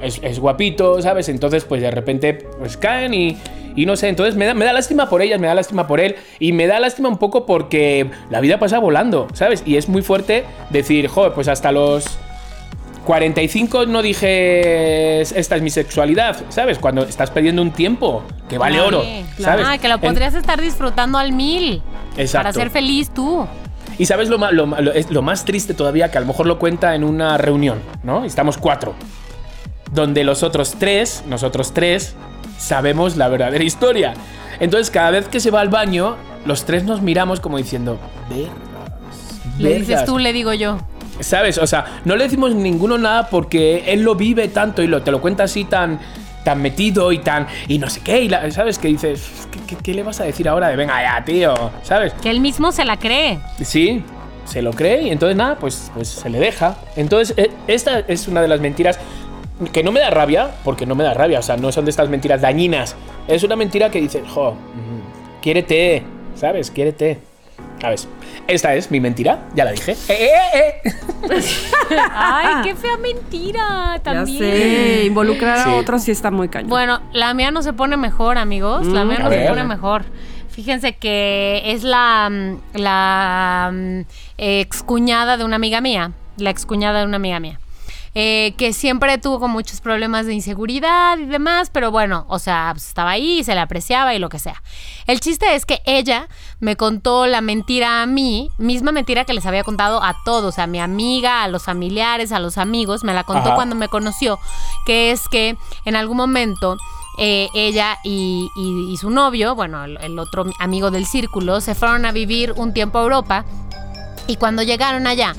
es, 0.00 0.20
es 0.22 0.38
guapito, 0.38 1.02
¿sabes? 1.02 1.28
Entonces, 1.28 1.64
pues 1.64 1.82
de 1.82 1.90
repente, 1.90 2.34
pues 2.58 2.76
caen 2.76 3.12
y, 3.12 3.36
y 3.74 3.86
no 3.86 3.96
sé. 3.96 4.08
Entonces 4.08 4.36
me 4.36 4.46
da, 4.46 4.54
me 4.54 4.64
da 4.64 4.72
lástima 4.72 5.08
por 5.08 5.20
ellas, 5.20 5.40
me 5.40 5.48
da 5.48 5.54
lástima 5.54 5.86
por 5.88 6.00
él 6.00 6.14
y 6.38 6.52
me 6.52 6.66
da 6.68 6.78
lástima 6.78 7.08
un 7.08 7.18
poco 7.18 7.44
porque 7.44 8.08
la 8.30 8.40
vida 8.40 8.58
pasa 8.60 8.78
volando, 8.78 9.26
¿sabes? 9.32 9.62
Y 9.66 9.76
es 9.76 9.88
muy 9.88 10.02
fuerte 10.02 10.44
decir, 10.70 11.08
joder, 11.08 11.32
pues 11.32 11.48
hasta 11.48 11.72
los 11.72 12.04
45 13.04 13.86
no 13.86 14.02
dije 14.02 15.20
esta 15.22 15.56
es 15.56 15.62
mi 15.62 15.70
sexualidad, 15.70 16.36
¿sabes? 16.50 16.78
Cuando 16.78 17.02
estás 17.02 17.30
perdiendo 17.30 17.62
un 17.62 17.70
tiempo 17.72 18.22
que 18.48 18.58
vale 18.58 18.76
Ay, 18.78 18.86
oro, 18.86 19.02
¿sabes? 19.38 19.66
Ah, 19.68 19.78
que 19.78 19.88
lo 19.88 19.94
En- 19.94 20.00
podrías 20.00 20.34
estar 20.34 20.60
disfrutando 20.60 21.18
al 21.18 21.32
mil. 21.32 21.82
Exacto. 22.16 22.48
Para 22.48 22.52
ser 22.52 22.70
feliz 22.70 23.10
tú. 23.10 23.46
Y 23.98 24.06
sabes 24.06 24.28
lo, 24.28 24.38
lo 24.52 24.66
lo- 24.66 24.92
es 24.92 25.10
lo 25.10 25.22
más 25.22 25.44
triste 25.44 25.74
todavía, 25.74 26.10
que 26.10 26.18
a 26.18 26.20
lo 26.20 26.26
mejor 26.26 26.46
lo 26.46 26.58
cuenta 26.58 26.94
en 26.94 27.04
una 27.04 27.36
reunión, 27.38 27.80
¿no? 28.02 28.24
Estamos 28.24 28.56
cuatro. 28.58 28.94
Donde 29.92 30.22
los 30.24 30.42
otros 30.42 30.76
tres, 30.78 31.24
nosotros 31.26 31.72
tres, 31.74 32.14
sabemos 32.58 33.16
la 33.16 33.28
verdadera 33.28 33.64
historia. 33.64 34.14
Entonces, 34.60 34.90
cada 34.90 35.10
vez 35.10 35.26
que 35.26 35.40
se 35.40 35.50
va 35.50 35.60
al 35.60 35.68
baño, 35.68 36.16
los 36.46 36.64
tres 36.64 36.84
nos 36.84 37.02
miramos 37.02 37.40
como 37.40 37.56
diciendo, 37.58 37.98
vergas, 38.28 38.54
Le 39.58 39.78
dices 39.80 40.04
tú, 40.04 40.18
le 40.18 40.32
digo 40.32 40.52
yo. 40.54 40.78
¿Sabes? 41.20 41.58
O 41.58 41.66
sea, 41.66 42.00
no 42.04 42.16
le 42.16 42.24
decimos 42.24 42.54
ninguno 42.54 42.98
nada 42.98 43.28
porque 43.28 43.84
él 43.86 44.02
lo 44.02 44.14
vive 44.14 44.48
tanto 44.48 44.82
y 44.82 44.86
lo, 44.86 45.02
te 45.02 45.10
lo 45.10 45.20
cuenta 45.20 45.44
así 45.44 45.64
tan, 45.64 46.00
tan 46.44 46.60
metido 46.62 47.12
y 47.12 47.18
tan. 47.18 47.46
y 47.68 47.78
no 47.78 47.88
sé 47.90 48.00
qué. 48.00 48.22
Y 48.22 48.28
la- 48.28 48.50
¿Sabes? 48.50 48.78
Que 48.78 48.88
dices, 48.88 49.48
¿qué, 49.50 49.58
qué, 49.66 49.76
qué 49.82 49.94
le 49.94 50.02
vas 50.02 50.20
a 50.20 50.24
decir 50.24 50.48
ahora 50.48 50.68
de 50.68 50.76
venga 50.76 51.00
ya, 51.02 51.24
tío? 51.24 51.54
¿Sabes? 51.82 52.12
Que 52.14 52.30
él 52.30 52.40
mismo 52.40 52.72
se 52.72 52.84
la 52.84 52.96
cree. 52.96 53.38
Sí, 53.62 54.02
se 54.46 54.62
lo 54.62 54.72
cree 54.72 55.02
y 55.02 55.10
entonces 55.10 55.36
nada, 55.36 55.56
pues, 55.56 55.90
pues 55.94 56.08
se 56.08 56.28
le 56.30 56.38
deja. 56.40 56.76
Entonces, 56.96 57.34
eh, 57.36 57.50
esta 57.66 58.00
es 58.00 58.26
una 58.26 58.40
de 58.42 58.48
las 58.48 58.60
mentiras 58.60 58.98
que 59.72 59.82
no 59.82 59.92
me 59.92 60.00
da 60.00 60.08
rabia, 60.10 60.50
porque 60.64 60.86
no 60.86 60.94
me 60.94 61.04
da 61.04 61.12
rabia, 61.12 61.38
o 61.38 61.42
sea, 61.42 61.58
no 61.58 61.70
son 61.70 61.84
de 61.84 61.90
estas 61.90 62.08
mentiras 62.08 62.40
dañinas. 62.40 62.96
Es 63.28 63.42
una 63.44 63.56
mentira 63.56 63.90
que 63.90 64.00
dices, 64.00 64.22
jo, 64.26 64.52
mm, 64.52 65.40
quiérete, 65.42 66.02
¿sabes? 66.34 66.70
Quiérete. 66.70 67.18
¿Sabes? 67.80 68.08
Esta 68.46 68.74
es 68.74 68.90
mi 68.90 69.00
mentira, 69.00 69.48
ya 69.54 69.64
la 69.64 69.72
dije. 69.72 69.92
Eh, 70.08 70.28
eh, 70.54 70.82
eh. 70.84 70.92
Ay, 72.14 72.62
qué 72.64 72.74
fea 72.76 72.96
mentira 73.02 73.94
Ya 73.96 74.02
también. 74.02 74.38
sé, 74.38 75.04
involucrar 75.06 75.64
Sí. 75.64 75.70
a 75.70 75.74
otros 75.76 76.02
sí 76.02 76.10
está 76.10 76.30
muy 76.30 76.48
cañón. 76.48 76.68
Bueno, 76.68 77.00
la 77.12 77.32
mía 77.34 77.50
no 77.50 77.62
se 77.62 77.72
pone 77.72 77.96
mejor, 77.96 78.36
amigos. 78.38 78.86
La 78.86 79.04
mía 79.04 79.16
a 79.20 79.22
no 79.24 79.30
se 79.30 79.36
ver. 79.36 79.48
pone 79.48 79.64
mejor. 79.64 80.04
Fíjense 80.50 80.94
que 80.96 81.62
es 81.66 81.82
la, 81.84 82.28
mm, 82.30 82.56
la 82.78 83.70
mm, 83.72 84.00
excuñada 84.36 85.36
de 85.36 85.44
una 85.44 85.56
amiga 85.56 85.80
mía. 85.80 86.12
La 86.36 86.50
excuñada 86.50 87.00
de 87.00 87.06
una 87.06 87.16
amiga 87.16 87.40
mía. 87.40 87.58
Eh, 88.14 88.54
que 88.58 88.72
siempre 88.72 89.18
tuvo 89.18 89.38
con 89.38 89.50
muchos 89.52 89.80
problemas 89.80 90.26
de 90.26 90.34
inseguridad 90.34 91.16
y 91.18 91.26
demás, 91.26 91.70
pero 91.70 91.90
bueno, 91.92 92.24
o 92.28 92.38
sea, 92.40 92.70
pues, 92.72 92.88
estaba 92.88 93.10
ahí, 93.10 93.44
se 93.44 93.54
le 93.54 93.60
apreciaba 93.60 94.14
y 94.14 94.18
lo 94.18 94.28
que 94.28 94.38
sea. 94.40 94.60
El 95.06 95.20
chiste 95.20 95.54
es 95.54 95.64
que 95.64 95.80
ella 95.84 96.28
me 96.58 96.76
contó 96.76 97.26
la 97.26 97.40
mentira 97.40 98.02
a 98.02 98.06
mí, 98.06 98.50
misma 98.58 98.90
mentira 98.92 99.24
que 99.24 99.32
les 99.32 99.46
había 99.46 99.62
contado 99.62 100.02
a 100.02 100.16
todos, 100.24 100.58
a 100.58 100.66
mi 100.66 100.80
amiga, 100.80 101.44
a 101.44 101.48
los 101.48 101.64
familiares, 101.64 102.32
a 102.32 102.40
los 102.40 102.58
amigos, 102.58 103.04
me 103.04 103.14
la 103.14 103.22
contó 103.24 103.48
Ajá. 103.48 103.54
cuando 103.54 103.76
me 103.76 103.88
conoció, 103.88 104.38
que 104.86 105.12
es 105.12 105.22
que 105.30 105.56
en 105.84 105.94
algún 105.96 106.16
momento 106.16 106.76
eh, 107.18 107.48
ella 107.54 107.98
y, 108.02 108.48
y- 108.56 108.92
y 108.92 108.96
su 108.96 109.10
novio, 109.10 109.54
bueno, 109.54 109.84
el, 109.84 109.98
el 110.00 110.18
otro 110.18 110.46
amigo 110.58 110.90
del 110.90 111.06
círculo, 111.06 111.60
se 111.60 111.74
fueron 111.74 112.04
a 112.06 112.12
vivir 112.12 112.52
un 112.56 112.72
tiempo 112.72 112.98
a 112.98 113.02
Europa 113.02 113.44
y 114.26 114.36
cuando 114.36 114.62
llegaron 114.62 115.06
allá, 115.06 115.34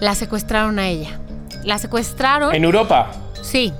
la 0.00 0.14
secuestraron 0.14 0.78
a 0.78 0.88
ella. 0.88 1.20
La 1.64 1.78
secuestraron. 1.78 2.54
En 2.54 2.64
Europa. 2.64 3.10
Sí, 3.42 3.72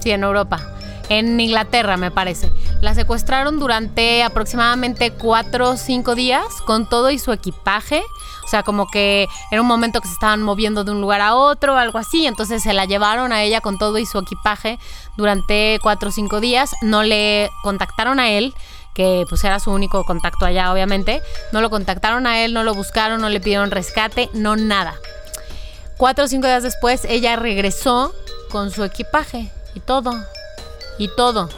sí, 0.00 0.10
en 0.10 0.24
Europa. 0.24 0.60
En 1.08 1.40
Inglaterra, 1.40 1.96
me 1.96 2.10
parece. 2.10 2.50
La 2.80 2.94
secuestraron 2.94 3.58
durante 3.58 4.22
aproximadamente 4.22 5.10
cuatro 5.10 5.70
o 5.70 5.76
cinco 5.76 6.14
días 6.14 6.44
con 6.66 6.88
todo 6.88 7.10
y 7.10 7.18
su 7.18 7.32
equipaje. 7.32 8.02
O 8.44 8.48
sea, 8.48 8.62
como 8.62 8.86
que 8.86 9.26
era 9.50 9.60
un 9.60 9.68
momento 9.68 10.00
que 10.00 10.08
se 10.08 10.14
estaban 10.14 10.42
moviendo 10.42 10.84
de 10.84 10.92
un 10.92 11.00
lugar 11.00 11.20
a 11.20 11.34
otro, 11.34 11.76
algo 11.76 11.98
así. 11.98 12.26
Entonces 12.26 12.62
se 12.62 12.72
la 12.72 12.84
llevaron 12.84 13.32
a 13.32 13.42
ella 13.42 13.60
con 13.60 13.78
todo 13.78 13.98
y 13.98 14.06
su 14.06 14.18
equipaje 14.18 14.78
durante 15.16 15.78
cuatro 15.82 16.10
o 16.10 16.12
cinco 16.12 16.40
días. 16.40 16.72
No 16.82 17.02
le 17.02 17.50
contactaron 17.62 18.20
a 18.20 18.30
él 18.30 18.54
que 18.94 19.24
pues 19.28 19.44
era 19.44 19.60
su 19.60 19.70
único 19.70 20.04
contacto 20.04 20.44
allá, 20.44 20.72
obviamente. 20.72 21.22
No 21.52 21.60
lo 21.60 21.70
contactaron 21.70 22.26
a 22.26 22.40
él, 22.40 22.52
no 22.52 22.64
lo 22.64 22.74
buscaron, 22.74 23.20
no 23.20 23.28
le 23.28 23.40
pidieron 23.40 23.70
rescate, 23.70 24.28
no 24.34 24.56
nada. 24.56 24.94
Cuatro 25.98 26.26
o 26.26 26.28
cinco 26.28 26.46
días 26.46 26.62
después, 26.62 27.04
ella 27.04 27.34
regresó 27.34 28.14
con 28.52 28.70
su 28.70 28.84
equipaje 28.84 29.50
y 29.74 29.80
todo. 29.80 30.12
Y 30.96 31.08
todo. 31.16 31.48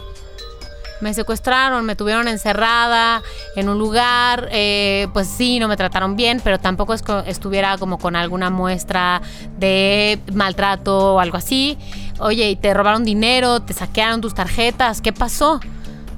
Me 1.02 1.12
secuestraron, 1.12 1.84
me 1.84 1.94
tuvieron 1.94 2.26
encerrada 2.26 3.22
en 3.54 3.68
un 3.68 3.78
lugar, 3.78 4.48
eh, 4.50 5.08
pues 5.12 5.28
sí, 5.28 5.58
no 5.58 5.68
me 5.68 5.76
trataron 5.76 6.16
bien, 6.16 6.40
pero 6.42 6.58
tampoco 6.58 6.94
estuviera 6.94 7.76
como 7.76 7.98
con 7.98 8.16
alguna 8.16 8.48
muestra 8.48 9.20
de 9.58 10.18
maltrato 10.32 11.14
o 11.14 11.20
algo 11.20 11.36
así. 11.36 11.76
Oye, 12.18 12.48
y 12.48 12.56
te 12.56 12.72
robaron 12.72 13.04
dinero, 13.04 13.60
te 13.60 13.74
saquearon 13.74 14.22
tus 14.22 14.34
tarjetas, 14.34 15.02
¿qué 15.02 15.12
pasó? 15.12 15.60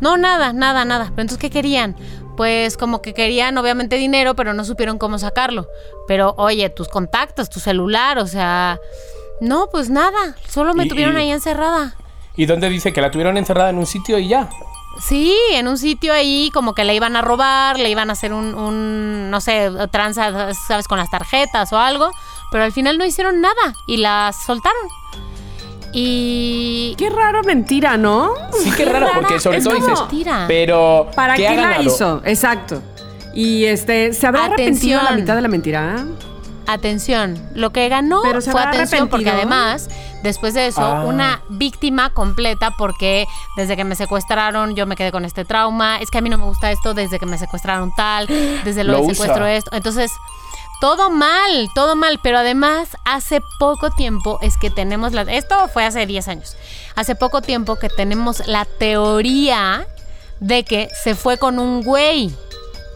No, 0.01 0.17
nada, 0.17 0.53
nada, 0.53 0.85
nada. 0.85 1.07
Pero 1.11 1.23
entonces, 1.23 1.39
¿qué 1.39 1.51
querían? 1.51 1.97
Pues 2.43 2.77
como 2.77 3.03
que 3.03 3.15
querían 3.15 3.57
obviamente 3.57 3.95
dinero, 3.95 4.35
pero 4.35 4.53
no 4.53 4.65
supieron 4.65 4.99
cómo 4.99 5.17
sacarlo. 5.17 5.69
Pero 6.09 6.35
oye, 6.39 6.69
tus 6.71 6.89
contactos, 6.89 7.49
tu 7.49 7.61
celular, 7.61 8.19
o 8.19 8.27
sea... 8.27 8.81
No, 9.41 9.69
pues 9.71 9.91
nada, 9.91 10.35
solo 10.49 10.75
me 10.75 10.87
Y- 10.87 10.89
tuvieron 10.89 11.15
y- 11.15 11.19
ahí 11.21 11.31
encerrada. 11.31 11.95
¿Y 12.35 12.47
dónde 12.47 12.69
dice 12.69 12.93
que 12.93 13.01
la 13.01 13.13
tuvieron 13.13 13.37
encerrada 13.37 13.71
en 13.71 13.79
un 13.79 13.87
sitio 13.87 14.19
y 14.19 14.27
ya? 14.27 14.51
Sí, 15.01 15.33
en 15.53 15.69
un 15.69 15.79
sitio 15.79 16.13
ahí 16.13 16.51
como 16.53 16.75
que 16.75 16.83
le 16.83 16.97
iban 16.97 17.15
a 17.15 17.23
robar, 17.23 17.79
le 17.79 17.89
iban 17.91 18.11
a 18.11 18.15
hacer 18.15 18.33
un, 18.33 18.57
un, 18.57 19.31
no 19.31 19.41
sé, 19.41 19.71
tranza, 19.93 20.53
sabes, 20.67 20.89
con 20.89 20.99
las 20.99 21.11
tarjetas 21.13 21.73
o 21.73 21.79
algo, 21.79 22.11
pero 22.51 22.65
al 22.65 22.73
final 22.73 22.99
no 22.99 23.05
hicieron 23.05 23.41
nada 23.41 23.73
y 23.87 23.99
la 23.99 24.33
soltaron. 24.47 24.89
Y... 25.93 26.95
Qué 26.97 27.11
raro 27.11 27.43
mentira, 27.43 27.97
¿no? 27.97 28.33
Sí 28.63 28.71
que 28.71 28.85
raro, 28.87 29.07
rara, 29.07 29.13
porque 29.21 29.41
sobre 29.41 29.59
es 29.59 29.65
todo 29.65 29.75
como 29.75 29.87
dices, 29.87 30.01
mentira. 30.09 30.45
pero 30.49 31.09
¿Para 31.15 31.35
¿qué 31.35 31.47
qué, 31.47 31.57
la 31.57 31.63
ganado? 31.63 31.83
hizo? 31.83 32.23
Exacto. 32.25 32.83
Y 33.35 33.65
este, 33.65 34.13
¿se 34.13 34.27
habrá 34.27 34.47
arrepentido 34.47 35.01
a 35.01 35.05
la 35.05 35.13
mitad 35.13 35.35
de 35.37 35.43
la 35.43 35.49
mentira? 35.49 36.05
Atención, 36.67 37.37
lo 37.55 37.71
que 37.71 37.89
ganó 37.89 38.21
Pero 38.23 38.41
se 38.41 38.53
fue 38.53 38.63
atención 38.63 39.09
porque 39.09 39.29
además, 39.31 39.91
después 40.23 40.55
de 40.55 40.69
eso, 40.69 40.81
Ah. 40.81 41.05
una 41.05 41.43
víctima 41.49 42.11
completa 42.11 42.71
porque 42.79 43.27
desde 43.57 43.77
que 43.77 43.85
me 43.85 43.97
secuestraron 43.97 44.77
yo 44.77 44.87
me 44.87 44.95
quedé 44.95 45.11
con 45.11 45.25
este 45.25 45.45
trauma, 45.45 45.99
es 45.99 46.11
que 46.11 46.19
a 46.19 46.21
mí 46.21 46.31
no 46.31 46.39
me 46.39 46.45
gusta 46.45 46.71
esto 46.71 46.95
desde 46.95 47.19
que 47.19 47.27
me 47.27 47.37
secuestraron 47.37 47.91
tal, 47.97 48.29
desde 48.65 48.85
lo, 48.85 48.93
Lo 48.93 49.01
usa. 49.01 49.15
secuestro 49.15 49.47
esto. 49.47 49.71
Entonces, 49.75 50.13
todo 50.83 51.11
mal, 51.11 51.69
todo 51.77 51.95
mal, 51.95 52.19
pero 52.25 52.39
además 52.39 52.89
hace 53.05 53.41
poco 53.61 53.91
tiempo 53.91 54.41
es 54.43 54.57
que 54.57 54.69
tenemos 54.69 55.13
la... 55.13 55.23
Esto 55.23 55.69
fue 55.69 55.85
hace 55.85 56.07
10 56.07 56.27
años. 56.27 56.57
Hace 56.97 57.15
poco 57.15 57.41
tiempo 57.41 57.77
que 57.77 57.89
tenemos 57.89 58.45
la 58.49 58.65
teoría 58.65 59.87
de 60.41 60.65
que 60.65 60.89
se 61.05 61.15
fue 61.15 61.39
con 61.39 61.61
un 61.61 61.85
güey 61.85 62.35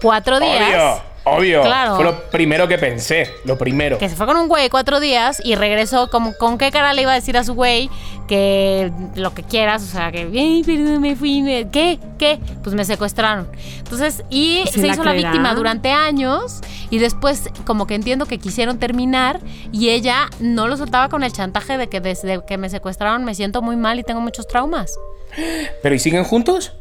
cuatro 0.02 0.40
días. 0.40 0.68
Obvio, 0.68 1.02
obvio. 1.26 1.62
Claro. 1.62 1.96
Fue 1.96 2.04
lo 2.04 2.22
primero 2.30 2.66
que 2.68 2.78
pensé, 2.78 3.30
lo 3.44 3.58
primero. 3.58 3.98
Que 3.98 4.08
se 4.08 4.16
fue 4.16 4.26
con 4.26 4.36
un 4.36 4.48
güey 4.48 4.70
cuatro 4.70 5.00
días 5.00 5.40
y 5.44 5.54
regresó 5.56 6.08
como 6.08 6.34
con 6.36 6.56
qué 6.58 6.70
cara 6.70 6.92
le 6.94 7.02
iba 7.02 7.12
a 7.12 7.14
decir 7.14 7.36
a 7.36 7.44
su 7.44 7.54
güey 7.54 7.90
que 8.26 8.90
lo 9.14 9.34
que 9.34 9.42
quieras, 9.42 9.82
o 9.82 9.86
sea, 9.86 10.10
que, 10.10 10.28
"Ay, 10.32 10.62
perdón, 10.64 11.00
me 11.00 11.14
fui, 11.14 11.42
me- 11.42 11.68
¿qué? 11.70 11.98
¿Qué? 12.18 12.38
Pues 12.64 12.74
me 12.74 12.84
secuestraron. 12.84 13.48
Entonces, 13.78 14.24
y 14.30 14.62
¿Se 14.66 14.80
se, 14.80 14.86
la 14.86 14.92
hizo 14.94 15.04
la 15.04 15.12
víctima 15.12 15.54
durante 15.54 15.90
años 15.92 16.60
y 16.90 16.98
después 16.98 17.50
como 17.64 17.86
que 17.86 17.94
entiendo 17.94 18.26
que 18.26 18.38
quisieron 18.38 18.78
terminar 18.78 19.40
y 19.72 19.90
ella 19.90 20.28
no 20.40 20.66
lo 20.66 20.76
soltaba 20.76 21.08
con 21.08 21.22
el 21.22 21.32
chantaje 21.32 21.78
de 21.78 21.88
que 21.88 22.00
desde 22.00 22.40
que 22.46 22.58
me 22.58 22.68
secuestraron 22.70 23.24
me 23.24 23.34
siento 23.34 23.62
muy 23.62 23.76
mal 23.76 23.98
y 23.98 24.02
tengo 24.02 24.20
muchos 24.20 24.46
traumas. 24.48 24.92
¿Pero 25.82 25.94
y 25.94 25.98
siguen 25.98 26.24
juntos? 26.24 26.72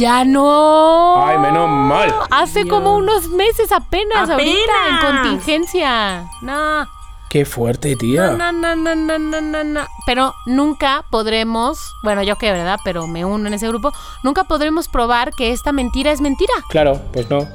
Ya 0.00 0.24
no. 0.24 1.26
Ay, 1.26 1.36
menos 1.36 1.68
mal. 1.68 2.10
Hace 2.30 2.66
como 2.66 2.96
unos 2.96 3.28
meses 3.28 3.70
apenas, 3.70 4.30
ahorita 4.30 4.72
en 4.88 4.98
contingencia. 4.98 6.24
No. 6.40 6.88
Qué 7.28 7.44
fuerte, 7.44 7.94
tía. 7.96 8.30
No, 8.30 8.50
no, 8.50 8.74
no, 8.74 8.94
no, 8.94 9.18
no, 9.18 9.40
no, 9.42 9.62
no. 9.62 9.80
Pero 10.06 10.32
nunca 10.46 11.04
podremos, 11.10 11.94
bueno, 12.02 12.22
yo 12.22 12.36
que 12.36 12.50
verdad, 12.50 12.80
pero 12.82 13.06
me 13.06 13.26
uno 13.26 13.46
en 13.46 13.52
ese 13.52 13.68
grupo, 13.68 13.92
nunca 14.22 14.44
podremos 14.44 14.88
probar 14.88 15.34
que 15.34 15.52
esta 15.52 15.70
mentira 15.70 16.12
es 16.12 16.22
mentira. 16.22 16.54
Claro, 16.70 16.98
pues 17.12 17.28
no. 17.28 17.46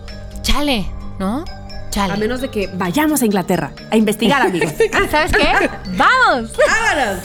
Chale, 0.44 0.88
¿no? 1.18 1.44
A 1.98 2.18
menos 2.18 2.42
de 2.42 2.50
que 2.50 2.68
vayamos 2.74 3.22
a 3.22 3.26
Inglaterra 3.26 3.72
a 3.90 3.96
investigar, 3.96 4.42
amigos. 4.42 4.74
¿Sabes 5.12 5.32
qué? 5.32 5.70
¡Vamos! 5.96 6.52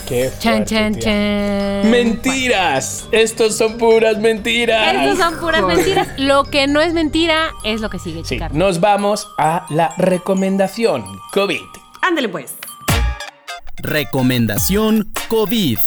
Qué 0.06 0.30
Chan, 0.38 0.64
fuerte, 0.64 0.74
chan, 0.74 0.94
chan. 1.00 1.90
Mentiras. 1.90 3.08
Estos 3.10 3.56
son 3.56 3.78
puras 3.78 4.18
mentiras. 4.18 4.94
Estos 4.94 5.18
son 5.18 5.40
puras 5.40 5.62
mentiras. 5.64 6.08
Lo 6.18 6.44
que 6.44 6.66
no 6.68 6.80
es 6.80 6.92
mentira 6.92 7.50
es 7.64 7.80
lo 7.80 7.90
que 7.90 7.98
sigue, 7.98 8.20
Sí, 8.24 8.36
chicas. 8.36 8.52
nos 8.52 8.80
vamos 8.80 9.26
a 9.38 9.66
la 9.70 9.92
recomendación 9.98 11.04
COVID. 11.32 11.60
Ándale 12.02 12.28
pues. 12.28 12.54
Recomendación 13.78 15.10
COVID. 15.28 15.78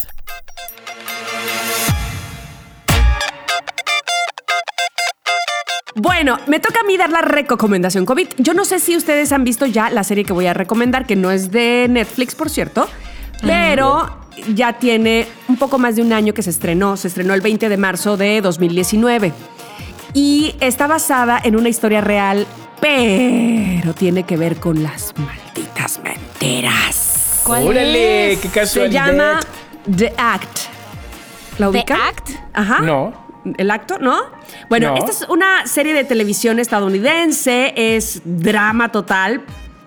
Bueno, 6.04 6.38
me 6.48 6.60
toca 6.60 6.82
a 6.82 6.84
mí 6.84 6.98
dar 6.98 7.10
la 7.10 7.22
recomendación 7.22 8.06
COVID. 8.06 8.28
Yo 8.38 8.54
no 8.54 8.66
sé 8.66 8.80
si 8.80 8.98
ustedes 8.98 9.32
han 9.32 9.46
visto 9.46 9.66
ya 9.66 9.90
la 9.90 10.04
serie 10.04 10.26
que 10.26 10.34
voy 10.34 10.48
a 10.48 10.54
recomendar, 10.54 11.06
que 11.06 11.16
no 11.16 11.32
es 11.32 11.50
de 11.50 11.88
Netflix, 11.90 12.36
por 12.36 12.50
cierto, 12.50 12.90
pero 13.42 14.10
ya 14.54 14.74
tiene 14.74 15.26
un 15.48 15.56
poco 15.56 15.78
más 15.80 15.96
de 15.96 16.02
un 16.02 16.12
año 16.12 16.34
que 16.34 16.42
se 16.44 16.50
estrenó. 16.50 16.98
Se 16.98 17.08
estrenó 17.08 17.34
el 17.34 17.40
20 17.40 17.70
de 17.70 17.78
marzo 17.78 18.18
de 18.18 18.42
2019. 18.42 19.32
Y 20.14 20.56
está 20.60 20.88
basada 20.88 21.40
en 21.42 21.56
una 21.56 21.70
historia 21.70 22.02
real, 22.02 22.46
pero 22.82 23.94
tiene 23.94 24.24
que 24.24 24.36
ver 24.36 24.58
con 24.58 24.84
las 24.84 25.14
malditas 25.18 26.02
mentiras. 26.04 27.42
¿Cuál 27.46 27.66
Órale, 27.66 28.34
es? 28.34 28.40
qué 28.40 28.48
Se 28.50 28.54
casualidad. 28.54 29.06
llama 29.08 29.40
The 29.96 30.14
Act. 30.18 30.60
¿La 31.60 31.68
¿The 31.72 31.78
ubican? 31.78 32.02
Act? 32.02 32.30
Ajá. 32.54 32.80
No. 32.82 33.23
¿El 33.58 33.72
acto? 33.72 34.00
¿No? 34.00 34.18
Bueno, 34.70 34.90
No. 34.92 34.98
esta 34.98 35.12
es 35.12 35.26
una 35.30 35.66
serie 35.68 35.94
de 35.94 36.04
televisión 36.04 36.60
estadounidense, 36.60 37.74
es 37.76 38.22
drama 38.24 38.92
total, 38.92 39.42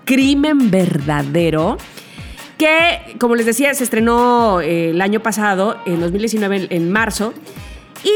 crimen 0.04 0.70
verdadero 0.70 1.76
que, 2.58 3.16
como 3.18 3.34
les 3.34 3.44
decía, 3.46 3.74
se 3.74 3.84
estrenó 3.84 4.60
eh, 4.62 4.90
el 4.90 5.00
año 5.02 5.20
pasado, 5.20 5.78
en 5.84 6.00
2019, 6.00 6.56
en, 6.56 6.66
en 6.70 6.90
marzo. 6.90 7.34
Y 8.04 8.12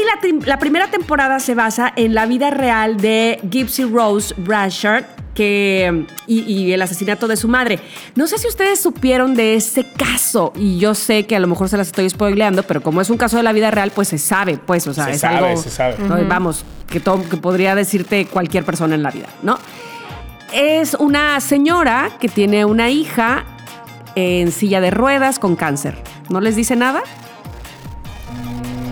la 0.47 0.57
primera 0.57 0.87
temporada 0.89 1.39
se 1.39 1.53
basa 1.53 1.91
en 1.95 2.13
la 2.15 2.25
vida 2.25 2.49
real 2.49 2.97
de 2.97 3.39
Gypsy 3.49 3.83
Rose 3.83 4.33
Brashard 4.37 5.05
que, 5.33 6.05
y, 6.27 6.39
y 6.41 6.73
el 6.73 6.81
asesinato 6.81 7.27
de 7.27 7.37
su 7.37 7.47
madre. 7.47 7.79
No 8.15 8.27
sé 8.27 8.37
si 8.37 8.47
ustedes 8.47 8.79
supieron 8.81 9.33
de 9.35 9.55
ese 9.55 9.85
caso, 9.97 10.51
y 10.55 10.77
yo 10.77 10.93
sé 10.93 11.25
que 11.25 11.35
a 11.35 11.39
lo 11.39 11.47
mejor 11.47 11.69
se 11.69 11.77
las 11.77 11.87
estoy 11.87 12.09
spoileando, 12.09 12.63
pero 12.63 12.81
como 12.81 12.99
es 13.01 13.09
un 13.09 13.17
caso 13.17 13.37
de 13.37 13.43
la 13.43 13.53
vida 13.53 13.71
real, 13.71 13.91
pues 13.95 14.09
se 14.09 14.17
sabe, 14.17 14.57
pues, 14.57 14.85
o 14.87 14.93
sea, 14.93 15.05
Se 15.05 15.11
es 15.11 15.21
sabe, 15.21 15.37
algo. 15.49 15.61
se 15.61 15.69
sabe. 15.69 15.95
¿no? 15.99 16.17
Vamos, 16.27 16.65
que, 16.89 16.99
to- 16.99 17.23
que 17.29 17.37
podría 17.37 17.75
decirte 17.75 18.25
cualquier 18.25 18.65
persona 18.65 18.95
en 18.95 19.03
la 19.03 19.11
vida, 19.11 19.27
¿no? 19.41 19.57
Es 20.53 20.95
una 20.99 21.39
señora 21.39 22.09
que 22.19 22.27
tiene 22.27 22.65
una 22.65 22.89
hija 22.89 23.45
en 24.15 24.51
silla 24.51 24.81
de 24.81 24.91
ruedas 24.91 25.39
con 25.39 25.55
cáncer. 25.55 25.97
¿No 26.29 26.41
les 26.41 26.57
dice 26.57 26.75
nada? 26.75 27.01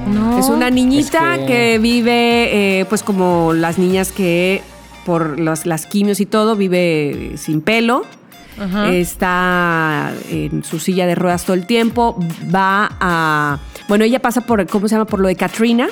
No. 0.07 0.39
Es 0.39 0.47
una 0.47 0.69
niñita 0.69 1.35
Es 1.35 1.41
que... 1.41 1.45
que- 1.47 1.79
vive, 1.79 2.79
eh, 2.79 2.85
pues 2.85 3.03
como 3.03 3.53
las 3.53 3.77
niñas 3.77 4.11
que 4.11 4.61
por 5.09 5.39
los- 5.39 5.65
las 5.65 5.87
quimios 5.87 6.19
y 6.19 6.27
todo, 6.27 6.55
vive 6.55 7.31
sin 7.37 7.61
pelo. 7.61 8.03
Ajá. 8.61 8.89
Está 8.93 10.11
en 10.29 10.63
su 10.63 10.77
silla 10.77 11.07
de 11.07 11.15
ruedas 11.15 11.45
todo 11.45 11.55
el 11.55 11.65
tiempo. 11.65 12.15
Va 12.53 12.89
a. 12.99 13.57
Bueno, 13.87 14.03
ella 14.03 14.19
pasa 14.21 14.41
por, 14.41 14.67
¿cómo 14.67 14.87
se 14.87 14.93
llama? 14.93 15.05
Por 15.05 15.19
lo 15.19 15.27
de 15.27 15.35
Katrina. 15.35 15.87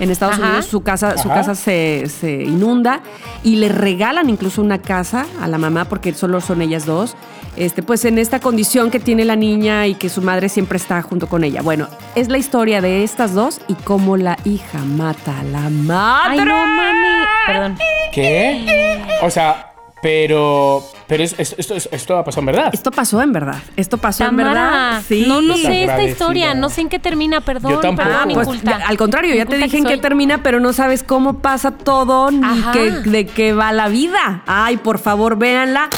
En 0.00 0.10
Estados 0.10 0.36
Ajá. 0.36 0.44
Unidos 0.46 0.64
su 0.66 0.80
casa, 0.82 1.18
su 1.18 1.28
casa 1.28 1.54
se, 1.56 2.04
se 2.08 2.44
inunda 2.44 3.00
y 3.44 3.56
le 3.56 3.68
regalan 3.68 4.30
incluso 4.30 4.62
una 4.62 4.78
casa 4.78 5.26
a 5.42 5.48
la 5.48 5.58
mamá 5.58 5.84
porque 5.86 6.14
solo 6.14 6.40
son 6.40 6.62
ellas 6.62 6.86
dos. 6.86 7.16
Este, 7.56 7.82
pues 7.82 8.04
en 8.04 8.18
esta 8.18 8.38
condición 8.40 8.90
que 8.90 9.00
tiene 9.00 9.24
la 9.24 9.34
niña 9.36 9.86
y 9.86 9.94
que 9.94 10.08
su 10.08 10.22
madre 10.22 10.48
siempre 10.48 10.76
está 10.78 11.02
junto 11.02 11.26
con 11.28 11.42
ella. 11.44 11.60
Bueno, 11.62 11.88
es 12.14 12.28
la 12.28 12.38
historia 12.38 12.80
de 12.80 13.02
estas 13.04 13.34
dos 13.34 13.60
y 13.68 13.74
cómo 13.74 14.16
la 14.16 14.38
hija 14.44 14.78
mata 14.78 15.40
a 15.40 15.42
la 15.42 15.68
madre. 15.70 16.38
Ay, 16.38 16.44
no, 16.44 16.66
mami. 16.66 17.26
Perdón. 17.46 17.78
¿Qué? 18.12 19.02
O 19.22 19.30
sea, 19.30 19.72
pero. 20.02 20.84
Pero 21.08 21.24
es- 21.24 21.34
es- 21.38 21.54
esto, 21.58 21.74
es- 21.74 21.88
esto 21.90 22.18
ha 22.18 22.24
pasado 22.24 22.40
en 22.42 22.46
verdad. 22.46 22.70
Esto 22.72 22.90
pasó 22.90 23.20
en 23.22 23.32
verdad. 23.32 23.56
Esto 23.76 23.96
pasó 23.96 24.24
en 24.26 24.36
verdad. 24.36 25.02
Sí. 25.08 25.24
No, 25.26 25.40
no 25.40 25.56
sé 25.56 25.84
esta 25.84 26.02
historia. 26.04 26.54
No 26.54 26.68
sé 26.68 26.82
en 26.82 26.88
qué 26.90 26.98
termina. 26.98 27.40
Perdón. 27.40 27.72
Yo 27.72 27.80
tampoco. 27.80 28.08
Perdón, 28.08 28.30
Ah, 28.30 28.34
Pues, 28.34 28.46
inculta. 28.48 28.80
al 28.86 28.96
contrario, 28.98 29.34
ya 29.34 29.46
te 29.46 29.56
dije 29.56 29.78
en 29.78 29.84
que 29.84 29.94
qué 29.94 29.98
termina, 29.98 30.42
pero 30.42 30.60
no 30.60 30.72
sabes 30.74 31.02
cómo 31.02 31.38
pasa 31.38 31.70
todo 31.72 32.30
ni 32.30 32.62
qué- 32.72 32.90
de 33.10 33.26
qué 33.26 33.54
va 33.54 33.72
la 33.72 33.88
vida. 33.88 34.42
Ay, 34.46 34.76
por 34.76 34.98
favor, 34.98 35.38
véanla. 35.38 35.88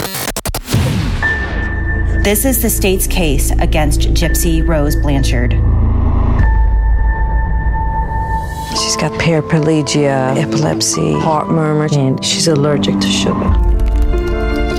This 2.23 2.45
is 2.45 2.61
the 2.61 2.69
state's 2.69 3.07
case 3.07 3.51
against 3.53 4.01
Gypsy 4.13 4.67
Rose 4.67 4.95
Blanchard. 4.95 5.53
She's 8.77 8.97
got 8.97 9.13
paraplegia, 9.19 10.37
epilepsy, 10.37 11.15
heart 11.15 11.49
murmurs, 11.49 11.97
and 11.97 12.23
she's 12.23 12.47
allergic 12.47 13.01
to 13.01 13.07
sugar. 13.09 13.51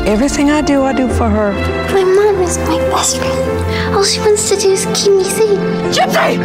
Everything 0.05 0.51
I 0.51 0.61
do, 0.61 0.83
I 0.83 0.93
do 0.93 1.07
for 1.09 1.27
her. 1.27 1.51
My 1.91 2.03
mom 2.03 2.43
is 2.43 2.59
my 2.59 2.77
best 2.91 3.17
friend. 3.17 3.95
All 3.95 4.03
she 4.03 4.19
wants 4.19 4.47
to 4.49 4.55
do 4.57 4.73
is 4.73 4.85
keep 4.93 5.11
me 5.11 5.23
safe. 5.23 5.57
Gypsy! 5.97 6.37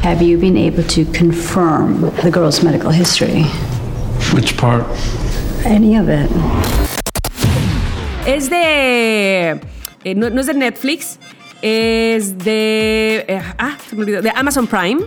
Have 0.00 0.22
you 0.22 0.38
been 0.38 0.56
able 0.56 0.84
to 0.84 1.04
confirm 1.12 2.00
the 2.00 2.30
girl's 2.32 2.64
medical 2.64 2.90
history? 2.90 3.42
Which 4.32 4.56
part? 4.56 4.86
Any 5.66 5.94
of 5.96 6.08
it? 6.08 6.99
Es 8.34 8.48
de. 8.50 9.60
eh, 10.04 10.14
no, 10.14 10.30
no 10.30 10.40
es 10.40 10.46
de 10.46 10.54
Netflix, 10.54 11.18
es 11.62 12.38
de. 12.38 13.24
eh, 13.28 13.42
ah, 13.58 13.76
se 13.88 13.96
me 13.96 14.02
olvidó. 14.02 14.22
De 14.22 14.30
Amazon 14.34 14.66
Prime. 14.66 15.02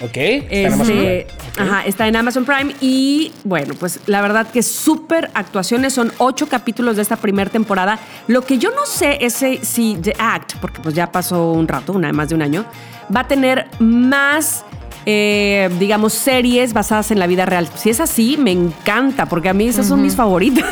Ok. 0.00 0.16
está 0.16 0.56
en 0.58 0.72
Amazon 0.72 0.86
Prime. 0.96 1.20
Ok. 1.22 1.58
Ajá, 1.60 1.84
está 1.86 2.08
en 2.08 2.16
Amazon 2.16 2.44
Prime 2.46 2.74
y 2.80 3.32
bueno, 3.44 3.74
pues 3.78 4.00
la 4.06 4.22
verdad 4.22 4.46
que 4.50 4.62
súper 4.62 5.30
actuaciones, 5.34 5.92
son 5.92 6.10
ocho 6.18 6.48
capítulos 6.48 6.96
de 6.96 7.02
esta 7.02 7.16
primera 7.16 7.50
temporada. 7.50 7.98
Lo 8.26 8.40
que 8.42 8.56
yo 8.58 8.70
no 8.70 8.86
sé 8.86 9.18
es 9.20 9.34
si- 9.34 9.58
si 9.58 9.96
The 9.96 10.14
Act, 10.18 10.54
porque 10.60 10.80
pues 10.80 10.94
ya 10.94 11.12
pasó 11.12 11.52
un 11.52 11.68
rato, 11.68 11.92
una 11.92 12.10
más 12.12 12.30
de 12.30 12.34
un 12.34 12.42
año, 12.42 12.64
va 13.14 13.20
a 13.20 13.28
tener 13.28 13.66
más, 13.80 14.64
eh, 15.06 15.70
digamos, 15.78 16.12
series 16.12 16.72
basadas 16.72 17.10
en 17.10 17.18
la 17.18 17.26
vida 17.26 17.46
real. 17.46 17.68
Si 17.74 17.90
es 17.90 18.00
así, 18.00 18.36
me 18.38 18.52
encanta, 18.52 19.26
porque 19.26 19.48
a 19.48 19.54
mí 19.54 19.66
esas 19.68 19.86
son 19.86 20.02
mis 20.02 20.14
favoritas. 20.16 20.64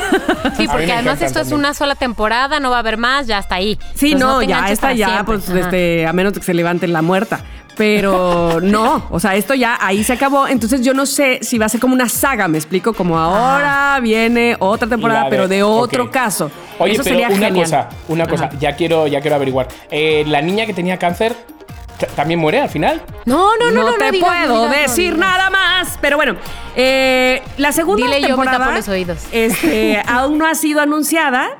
Sí, 0.56 0.66
porque 0.72 0.92
además 0.92 1.20
esto 1.20 1.40
es 1.40 1.48
también. 1.48 1.58
una 1.58 1.74
sola 1.74 1.94
temporada, 1.94 2.60
no 2.60 2.70
va 2.70 2.76
a 2.76 2.80
haber 2.80 2.96
más, 2.96 3.26
ya 3.26 3.38
está 3.38 3.56
ahí. 3.56 3.78
Sí, 3.94 4.14
no, 4.14 4.42
ya 4.42 4.68
está 4.70 4.92
ya, 4.92 5.06
siempre. 5.08 5.38
pues, 5.38 5.48
este, 5.48 6.06
a 6.06 6.12
menos 6.12 6.32
que 6.32 6.42
se 6.42 6.54
levante 6.54 6.86
la 6.88 7.02
muerta. 7.02 7.40
Pero 7.76 8.60
no, 8.62 9.06
o 9.10 9.18
sea, 9.20 9.36
esto 9.36 9.54
ya 9.54 9.78
ahí 9.80 10.04
se 10.04 10.12
acabó. 10.12 10.46
Entonces 10.46 10.82
yo 10.82 10.92
no 10.92 11.06
sé 11.06 11.38
si 11.42 11.56
va 11.58 11.66
a 11.66 11.68
ser 11.68 11.80
como 11.80 11.94
una 11.94 12.08
saga, 12.08 12.46
me 12.46 12.58
explico, 12.58 12.92
como 12.92 13.18
ahora 13.18 13.98
viene 14.02 14.56
otra 14.58 14.86
temporada, 14.88 15.26
pero 15.30 15.48
de 15.48 15.62
otro 15.62 16.10
caso. 16.10 16.50
Oye, 16.78 16.92
Eso 16.94 17.02
pero 17.04 17.16
sería 17.16 17.28
una 17.28 17.46
genial. 17.46 17.64
cosa, 17.64 17.88
una 18.08 18.26
cosa, 18.26 18.44
Ajá. 18.46 18.58
ya 18.58 18.76
quiero, 18.76 19.06
ya 19.06 19.20
quiero 19.20 19.36
averiguar. 19.36 19.68
Eh, 19.90 20.24
la 20.26 20.42
niña 20.42 20.66
que 20.66 20.74
tenía 20.74 20.98
cáncer 20.98 21.34
también 22.06 22.40
muere 22.40 22.60
al 22.60 22.68
final. 22.68 23.02
No, 23.24 23.56
no, 23.56 23.70
no, 23.70 23.82
No, 23.82 23.90
no, 23.90 23.96
te 23.96 24.10
digas, 24.10 24.28
puedo 24.46 24.68
digas, 24.68 24.82
decir 24.82 25.16
nada 25.18 25.50
más. 25.50 25.98
Pero 26.00 26.16
bueno, 26.16 26.36
eh, 26.76 27.42
la 27.56 27.72
segunda 27.72 28.04
Dile 28.06 28.20
yo, 28.20 28.28
me 28.28 28.34
temporada 28.34 28.58
tapo 28.58 28.76
los 28.76 28.88
oídos. 28.88 29.18
Este, 29.32 30.02
aún 30.06 30.38
no 30.38 30.46
ha 30.46 30.54
sido 30.54 30.80
anunciada. 30.80 31.50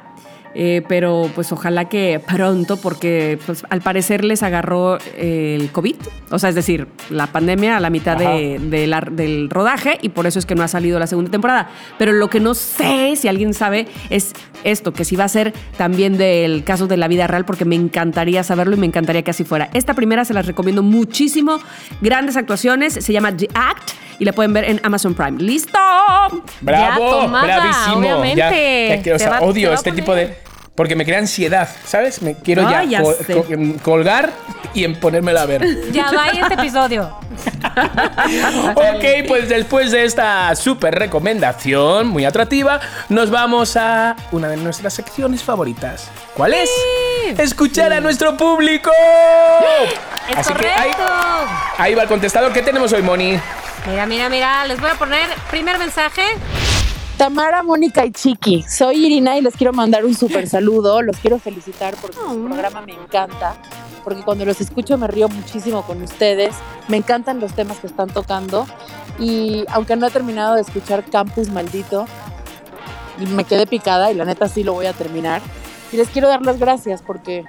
Eh, 0.54 0.82
pero 0.88 1.30
pues 1.34 1.52
ojalá 1.52 1.88
que 1.88 2.20
pronto, 2.26 2.76
porque 2.76 3.38
pues, 3.46 3.64
al 3.70 3.80
parecer 3.80 4.24
les 4.24 4.42
agarró 4.42 4.98
eh, 5.16 5.56
el 5.60 5.70
COVID, 5.70 5.96
o 6.30 6.38
sea, 6.38 6.48
es 6.48 6.54
decir, 6.54 6.88
la 7.08 7.26
pandemia 7.28 7.76
a 7.76 7.80
la 7.80 7.90
mitad 7.90 8.16
de- 8.16 8.58
de 8.58 8.86
la- 8.86 9.00
del 9.10 9.48
rodaje 9.50 9.98
y 10.02 10.08
por 10.10 10.26
eso 10.26 10.38
es 10.38 10.46
que 10.46 10.54
no 10.54 10.62
ha 10.62 10.68
salido 10.68 10.98
la 10.98 11.06
segunda 11.06 11.30
temporada. 11.30 11.68
Pero 11.98 12.12
lo 12.12 12.28
que 12.30 12.40
no 12.40 12.54
sé, 12.54 13.14
si 13.16 13.28
alguien 13.28 13.54
sabe, 13.54 13.86
es 14.10 14.32
esto, 14.64 14.92
que 14.92 15.04
si 15.04 15.16
va 15.16 15.24
a 15.24 15.28
ser 15.28 15.52
también 15.76 16.16
del 16.18 16.64
caso 16.64 16.86
de 16.86 16.96
la 16.96 17.08
vida 17.08 17.26
real, 17.26 17.44
porque 17.44 17.64
me 17.64 17.76
encantaría 17.76 18.42
saberlo 18.42 18.76
y 18.76 18.78
me 18.78 18.86
encantaría 18.86 19.22
que 19.22 19.30
así 19.30 19.44
fuera. 19.44 19.70
Esta 19.74 19.94
primera 19.94 20.24
se 20.24 20.34
las 20.34 20.46
recomiendo 20.46 20.82
muchísimo, 20.82 21.58
grandes 22.00 22.36
actuaciones, 22.36 22.94
se 22.94 23.12
llama 23.12 23.36
The 23.36 23.48
Act 23.54 23.90
y 24.20 24.24
la 24.24 24.32
pueden 24.32 24.52
ver 24.52 24.64
en 24.64 24.80
Amazon 24.84 25.14
Prime. 25.14 25.42
¡Listo! 25.42 25.78
Bravo, 26.60 27.22
tomada, 27.22 27.56
bravísimo. 27.56 27.96
obviamente. 27.96 28.36
Ya, 28.36 28.50
es 28.94 29.02
que, 29.02 29.14
o 29.14 29.18
Se 29.18 29.24
sea, 29.24 29.40
odio 29.40 29.72
este 29.72 29.90
tipo 29.90 30.14
de. 30.14 30.36
Porque 30.80 30.96
me 30.96 31.04
crea 31.04 31.18
ansiedad, 31.18 31.68
¿sabes? 31.84 32.22
Me 32.22 32.36
quiero 32.36 32.62
ya, 32.62 33.02
sé. 33.26 33.44
em, 33.50 33.78
colgar 33.80 34.32
y 34.72 34.84
en 34.84 34.98
ponérmela 34.98 35.42
a 35.42 35.44
ver. 35.44 35.92
Ya 35.92 36.10
va 36.10 36.28
este 36.28 36.54
episodio. 36.54 37.02
ok, 38.74 39.04
pues 39.28 39.50
después 39.50 39.92
de 39.92 40.06
esta 40.06 40.56
súper 40.56 40.94
recomendación, 40.94 42.06
muy 42.06 42.24
atractiva, 42.24 42.80
nos 43.10 43.28
vamos 43.28 43.76
a 43.76 44.16
una 44.32 44.48
de 44.48 44.56
nuestras 44.56 44.94
secciones 44.94 45.44
favoritas. 45.44 46.08
¿Cuál 46.32 46.54
es? 46.54 46.70
Escuchar 47.36 47.92
a 47.92 48.00
nuestro 48.00 48.38
público. 48.38 48.90
Es 50.30 50.38
Así 50.38 50.54
que 50.54 50.66
ahí, 50.66 50.92
ahí 51.76 51.94
va 51.94 52.04
el 52.04 52.08
contestador. 52.08 52.54
¿Qué 52.54 52.62
tenemos 52.62 52.90
hoy, 52.94 53.02
Moni? 53.02 53.38
Mira, 53.86 54.06
mira, 54.06 54.30
mira, 54.30 54.64
les 54.64 54.80
voy 54.80 54.88
a 54.88 54.94
poner 54.94 55.28
primer 55.50 55.78
mensaje. 55.78 56.22
Tamara, 57.20 57.62
Mónica 57.62 58.06
y 58.06 58.12
Chiqui, 58.12 58.62
soy 58.62 59.04
Irina 59.04 59.36
y 59.36 59.42
les 59.42 59.54
quiero 59.54 59.74
mandar 59.74 60.06
un 60.06 60.14
súper 60.14 60.48
saludo. 60.48 61.02
Los 61.02 61.18
quiero 61.18 61.38
felicitar 61.38 61.94
porque 62.00 62.16
su 62.16 62.44
programa 62.46 62.80
me 62.80 62.94
encanta, 62.94 63.56
porque 64.02 64.22
cuando 64.22 64.46
los 64.46 64.58
escucho 64.62 64.96
me 64.96 65.06
río 65.06 65.28
muchísimo 65.28 65.82
con 65.82 66.00
ustedes. 66.00 66.54
Me 66.88 66.96
encantan 66.96 67.38
los 67.38 67.52
temas 67.52 67.78
que 67.78 67.88
están 67.88 68.08
tocando 68.08 68.66
y 69.18 69.66
aunque 69.68 69.96
no 69.96 70.06
he 70.06 70.10
terminado 70.10 70.54
de 70.54 70.62
escuchar 70.62 71.04
Campus 71.04 71.50
Maldito, 71.50 72.06
me 73.18 73.44
quedé 73.44 73.66
picada 73.66 74.10
y 74.10 74.14
la 74.14 74.24
neta 74.24 74.48
sí 74.48 74.64
lo 74.64 74.72
voy 74.72 74.86
a 74.86 74.94
terminar. 74.94 75.42
Y 75.92 75.98
les 75.98 76.08
quiero 76.08 76.26
dar 76.26 76.40
las 76.40 76.58
gracias 76.58 77.02
porque 77.02 77.44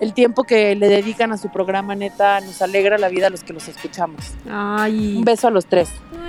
el 0.00 0.12
tiempo 0.12 0.42
que 0.42 0.74
le 0.74 0.88
dedican 0.88 1.30
a 1.30 1.38
su 1.38 1.50
programa 1.50 1.94
neta 1.94 2.40
nos 2.40 2.60
alegra 2.62 2.98
la 2.98 3.08
vida 3.08 3.28
a 3.28 3.30
los 3.30 3.44
que 3.44 3.52
los 3.52 3.68
escuchamos. 3.68 4.34
Ay. 4.50 5.18
Un 5.18 5.24
beso 5.24 5.46
a 5.46 5.52
los 5.52 5.66
tres. 5.66 5.88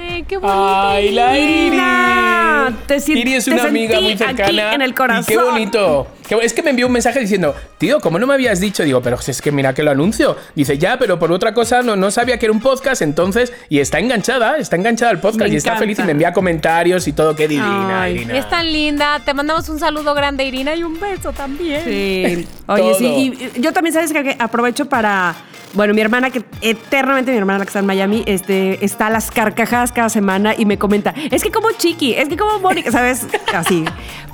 Ay, 0.09 0.23
qué 0.23 0.37
bonito. 0.37 0.87
¡Ay, 0.89 1.11
la 1.11 1.37
Irina, 1.37 2.67
Iri! 2.69 2.75
te 2.87 3.11
Iri 3.11 3.33
es 3.35 3.45
te 3.45 3.51
una 3.51 3.63
amiga 3.63 3.99
muy 4.01 4.17
cercana. 4.17 4.67
aquí 4.69 4.75
en 4.75 4.81
el 4.81 4.91
Y 4.91 4.93
corazón. 4.93 5.25
qué 5.27 5.37
bonito. 5.37 6.07
Es 6.43 6.53
que 6.53 6.61
me 6.61 6.69
envió 6.69 6.85
un 6.85 6.93
mensaje 6.93 7.19
diciendo, 7.19 7.55
tío, 7.79 7.99
¿cómo 7.99 8.19
no 8.19 8.27
me 8.27 8.35
habías 8.35 8.59
dicho? 8.59 8.83
Digo, 8.83 9.01
pero 9.01 9.17
si 9.19 9.31
es 9.31 9.41
que 9.41 9.51
mira 9.51 9.73
que 9.73 9.81
lo 9.81 9.89
anuncio. 9.89 10.37
Dice, 10.53 10.77
ya, 10.77 10.99
pero 10.99 11.17
por 11.17 11.31
otra 11.31 11.55
cosa 11.55 11.81
no, 11.81 11.95
no 11.95 12.11
sabía 12.11 12.37
que 12.37 12.45
era 12.45 12.53
un 12.53 12.59
podcast, 12.59 13.01
entonces. 13.01 13.51
Y 13.67 13.79
está 13.79 13.97
enganchada, 13.99 14.57
está 14.57 14.75
enganchada 14.75 15.09
al 15.11 15.19
podcast 15.19 15.47
Me 15.49 15.55
y 15.55 15.57
está 15.57 15.75
feliz 15.77 15.97
y 15.97 16.03
me 16.03 16.11
envía 16.11 16.31
comentarios 16.31 17.07
y 17.07 17.13
todo. 17.13 17.35
Qué 17.35 17.47
divina, 17.47 18.03
Ay. 18.03 18.13
Irina. 18.15 18.37
Es 18.37 18.47
tan 18.47 18.71
linda. 18.71 19.19
Te 19.25 19.33
mandamos 19.33 19.67
un 19.69 19.79
saludo 19.79 20.13
grande, 20.13 20.43
Irina, 20.45 20.75
y 20.75 20.83
un 20.83 20.99
beso 20.99 21.31
también. 21.33 21.81
Sí. 21.83 22.47
Oye, 22.67 22.93
sí, 22.99 23.49
y 23.55 23.61
yo 23.61 23.73
también 23.73 23.93
sabes 23.93 24.13
que 24.13 24.35
aprovecho 24.37 24.87
para, 24.87 25.35
bueno, 25.73 25.95
mi 25.95 26.01
hermana 26.01 26.29
que 26.29 26.43
eternamente 26.61 27.31
mi 27.31 27.37
hermana 27.39 27.59
la 27.59 27.65
que 27.65 27.69
está 27.69 27.79
en 27.79 27.87
Miami, 27.87 28.23
este, 28.27 28.85
está 28.85 29.07
a 29.07 29.09
las 29.09 29.31
carcajadas 29.31 29.91
cada 29.99 30.09
semana 30.09 30.55
y 30.57 30.63
me 30.63 30.77
comenta, 30.77 31.13
es 31.29 31.43
que 31.43 31.51
como 31.51 31.71
chiqui, 31.71 32.13
es 32.13 32.29
que 32.29 32.37
como 32.37 32.57
Mónica, 32.59 32.89
¿sabes? 32.89 33.27
Así. 33.53 33.83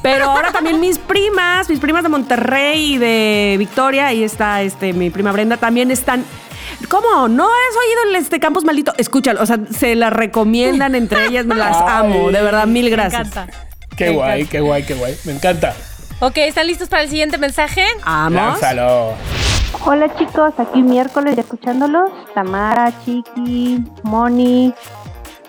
Pero 0.04 0.26
ahora 0.26 0.52
también 0.52 0.80
mis 0.80 1.00
primas, 1.00 1.68
mis 1.70 1.80
primas 1.80 2.04
de 2.04 2.10
Monterrey 2.10 2.94
y 2.94 2.98
de 3.00 3.56
Victoria, 3.58 4.06
ahí 4.08 4.24
está 4.24 4.62
este, 4.62 4.94
mi 4.94 5.10
prima 5.10 5.32
Brenda, 5.32 5.58
también 5.58 5.90
están. 5.90 6.24
¿Cómo? 6.88 7.28
¿No 7.28 7.46
has 7.46 7.76
oído 7.76 8.10
el 8.10 8.16
este 8.16 8.40
Campus 8.40 8.64
Maldito? 8.64 8.94
Escúchalo, 9.00 9.42
o 9.42 9.46
sea, 9.48 9.58
se 9.76 9.96
las 9.96 10.14
recomiendan 10.14 10.94
entre 10.94 11.26
ellas, 11.26 11.48
me 11.48 11.56
las 11.56 11.76
amo, 11.78 12.30
de 12.30 12.44
verdad, 12.44 12.68
mil 12.68 12.88
gracias. 12.92 13.24
Me 13.24 13.42
encanta. 13.42 13.58
Qué 13.98 14.10
guay, 14.12 14.46
qué 14.46 14.60
guay, 14.60 14.84
qué 14.84 14.94
guay. 14.94 15.18
Me 15.24 15.32
encanta. 15.32 15.74
Ok, 16.20 16.38
¿están 16.38 16.68
listos 16.68 16.90
para 16.90 17.02
el 17.02 17.10
siguiente 17.10 17.40
mensaje? 17.40 17.84
Vamos. 18.06 18.34
Lánzalo. 18.34 19.14
Hola 19.84 20.16
chicos, 20.16 20.54
aquí 20.58 20.82
miércoles 20.82 21.36
ya 21.36 21.42
escuchándolos. 21.42 22.12
Tamara, 22.34 22.94
Chiqui, 23.04 23.84
Moni, 24.04 24.74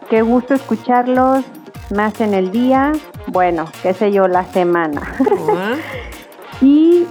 qué 0.09 0.23
gusto 0.23 0.55
escucharlos. 0.55 1.45
Me 1.91 2.03
hacen 2.03 2.35
el 2.35 2.51
día, 2.51 2.93
bueno, 3.29 3.67
qué 3.83 3.95
sé 3.95 4.11
yo, 4.11 4.27
la 4.27 4.45
semana. 4.45 5.01
y 6.61 7.07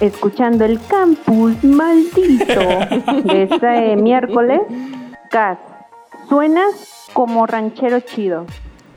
escuchando 0.00 0.64
el 0.64 0.78
campus 0.86 1.62
maldito 1.64 2.60
de 3.24 3.42
este 3.44 3.96
miércoles, 3.96 4.60
Gas, 5.30 5.58
suenas 6.28 7.08
como 7.12 7.46
ranchero 7.46 8.00
chido. 8.00 8.46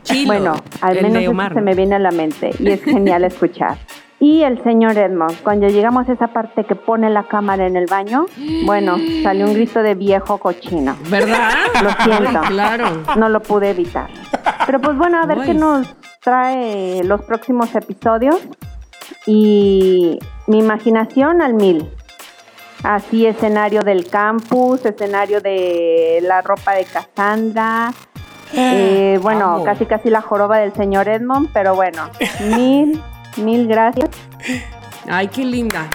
Chilo, 0.02 0.26
Bueno, 0.26 0.54
al 0.80 1.00
menos 1.00 1.22
eso 1.22 1.54
se 1.54 1.60
me 1.60 1.74
viene 1.74 1.94
a 1.94 1.98
la 1.98 2.10
mente 2.10 2.50
y 2.58 2.70
es 2.70 2.82
genial 2.82 3.24
escuchar. 3.24 3.78
Y 4.22 4.44
el 4.44 4.62
señor 4.62 4.96
Edmond, 4.96 5.42
cuando 5.42 5.66
llegamos 5.66 6.08
a 6.08 6.12
esa 6.12 6.28
parte 6.28 6.62
que 6.62 6.76
pone 6.76 7.10
la 7.10 7.24
cámara 7.24 7.66
en 7.66 7.74
el 7.74 7.86
baño, 7.86 8.26
bueno, 8.66 8.96
salió 9.24 9.46
un 9.46 9.54
grito 9.54 9.82
de 9.82 9.96
viejo 9.96 10.38
cochino. 10.38 10.96
¿Verdad? 11.08 11.50
Lo 11.82 11.90
siento. 12.04 12.40
Claro. 12.42 12.84
No 13.16 13.28
lo 13.28 13.40
pude 13.42 13.70
evitar. 13.70 14.10
Pero 14.64 14.80
pues 14.80 14.96
bueno, 14.96 15.20
a 15.20 15.26
ver 15.26 15.38
Uy. 15.38 15.46
qué 15.46 15.54
nos 15.54 15.88
trae 16.22 17.02
los 17.02 17.22
próximos 17.22 17.74
episodios. 17.74 18.36
Y 19.26 20.20
mi 20.46 20.60
imaginación 20.60 21.42
al 21.42 21.54
mil. 21.54 21.90
Así 22.84 23.26
escenario 23.26 23.80
del 23.80 24.08
campus, 24.08 24.86
escenario 24.86 25.40
de 25.40 26.20
la 26.22 26.42
ropa 26.42 26.74
de 26.74 26.84
Cassandra. 26.84 27.92
eh, 28.52 29.18
bueno, 29.20 29.46
amo. 29.54 29.64
casi 29.64 29.84
casi 29.84 30.10
la 30.10 30.20
joroba 30.20 30.58
del 30.58 30.72
señor 30.74 31.08
Edmond, 31.08 31.48
pero 31.52 31.74
bueno, 31.74 32.04
mil, 32.56 33.02
mil 33.36 33.66
gracias. 33.66 34.10
Ay, 35.08 35.28
qué 35.28 35.44
linda. 35.44 35.88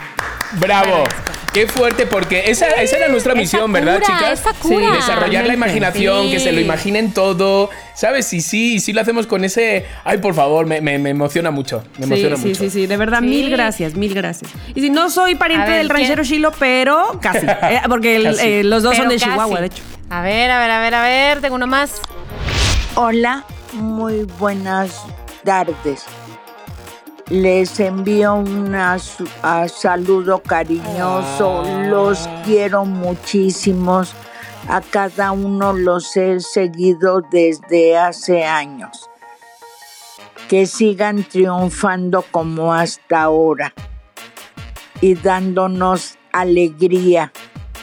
Bravo. 0.60 1.04
Qué 1.52 1.66
fuerte, 1.66 2.04
porque 2.06 2.50
esa, 2.50 2.66
esa 2.68 2.98
era 2.98 3.08
nuestra 3.08 3.34
misión, 3.34 3.72
¿verdad, 3.72 4.00
cura, 4.00 4.18
chicas? 4.18 4.40
esa 4.40 4.52
cura. 4.52 4.76
Sí, 4.90 4.96
desarrollar 4.96 5.46
la 5.46 5.54
imaginación, 5.54 6.26
Sí. 6.26 6.32
que 6.32 6.40
se 6.40 6.52
lo 6.52 6.60
imaginen 6.60 7.12
todo. 7.12 7.70
¿Sabes? 7.94 8.30
Y 8.34 8.42
sí, 8.42 8.78
sí 8.80 8.92
lo 8.92 9.00
hacemos 9.00 9.26
con 9.26 9.44
ese. 9.44 9.86
Ay, 10.04 10.18
por 10.18 10.34
favor, 10.34 10.66
me, 10.66 10.80
me- 10.82 10.98
me 10.98 11.10
emociona 11.10 11.50
mucho. 11.50 11.82
Me 11.96 12.04
Sí, 12.06 12.12
emociona 12.12 12.36
sí, 12.36 12.48
mucho. 12.48 12.60
sí, 12.60 12.70
sí, 12.70 12.86
de 12.86 12.96
verdad, 12.98 13.20
Sí. 13.20 13.26
mil 13.26 13.50
gracias, 13.50 13.94
mil 13.94 14.14
gracias. 14.14 14.50
Y 14.74 14.80
si 14.82 14.90
no 14.90 15.08
soy 15.10 15.34
pariente 15.36 15.68
ver, 15.68 15.78
del 15.78 15.88
ranchero 15.88 16.22
Chilo, 16.22 16.52
pero 16.58 17.18
casi, 17.20 17.46
eh, 17.46 17.80
porque 17.88 18.16
el- 18.16 18.24
Casi. 18.24 18.46
eh, 18.46 18.64
los 18.64 18.82
dos 18.82 18.94
son 18.96 19.08
de 19.08 19.14
casi. 19.16 19.30
Chihuahua, 19.30 19.60
de 19.60 19.66
hecho. 19.66 19.82
A 20.10 20.20
ver, 20.20 20.50
a 20.50 20.60
ver, 20.60 20.70
a 20.70 20.80
ver, 20.80 20.94
a 20.94 21.02
ver, 21.02 21.40
tengo 21.40 21.56
uno 21.56 21.66
más. 21.66 22.00
Hola, 22.94 23.44
muy 23.72 24.24
buenas 24.38 25.02
tardes. 25.44 26.04
Les 27.30 27.78
envío 27.78 28.36
un 28.36 28.74
saludo 29.68 30.42
cariñoso. 30.42 31.62
Los 31.90 32.26
quiero 32.46 32.86
muchísimos. 32.86 34.14
A 34.66 34.80
cada 34.80 35.32
uno 35.32 35.74
los 35.74 36.16
he 36.16 36.40
seguido 36.40 37.20
desde 37.30 37.98
hace 37.98 38.46
años. 38.46 39.10
Que 40.48 40.64
sigan 40.64 41.22
triunfando 41.22 42.24
como 42.30 42.72
hasta 42.72 43.24
ahora 43.24 43.74
y 45.02 45.14
dándonos 45.14 46.16
alegría 46.32 47.30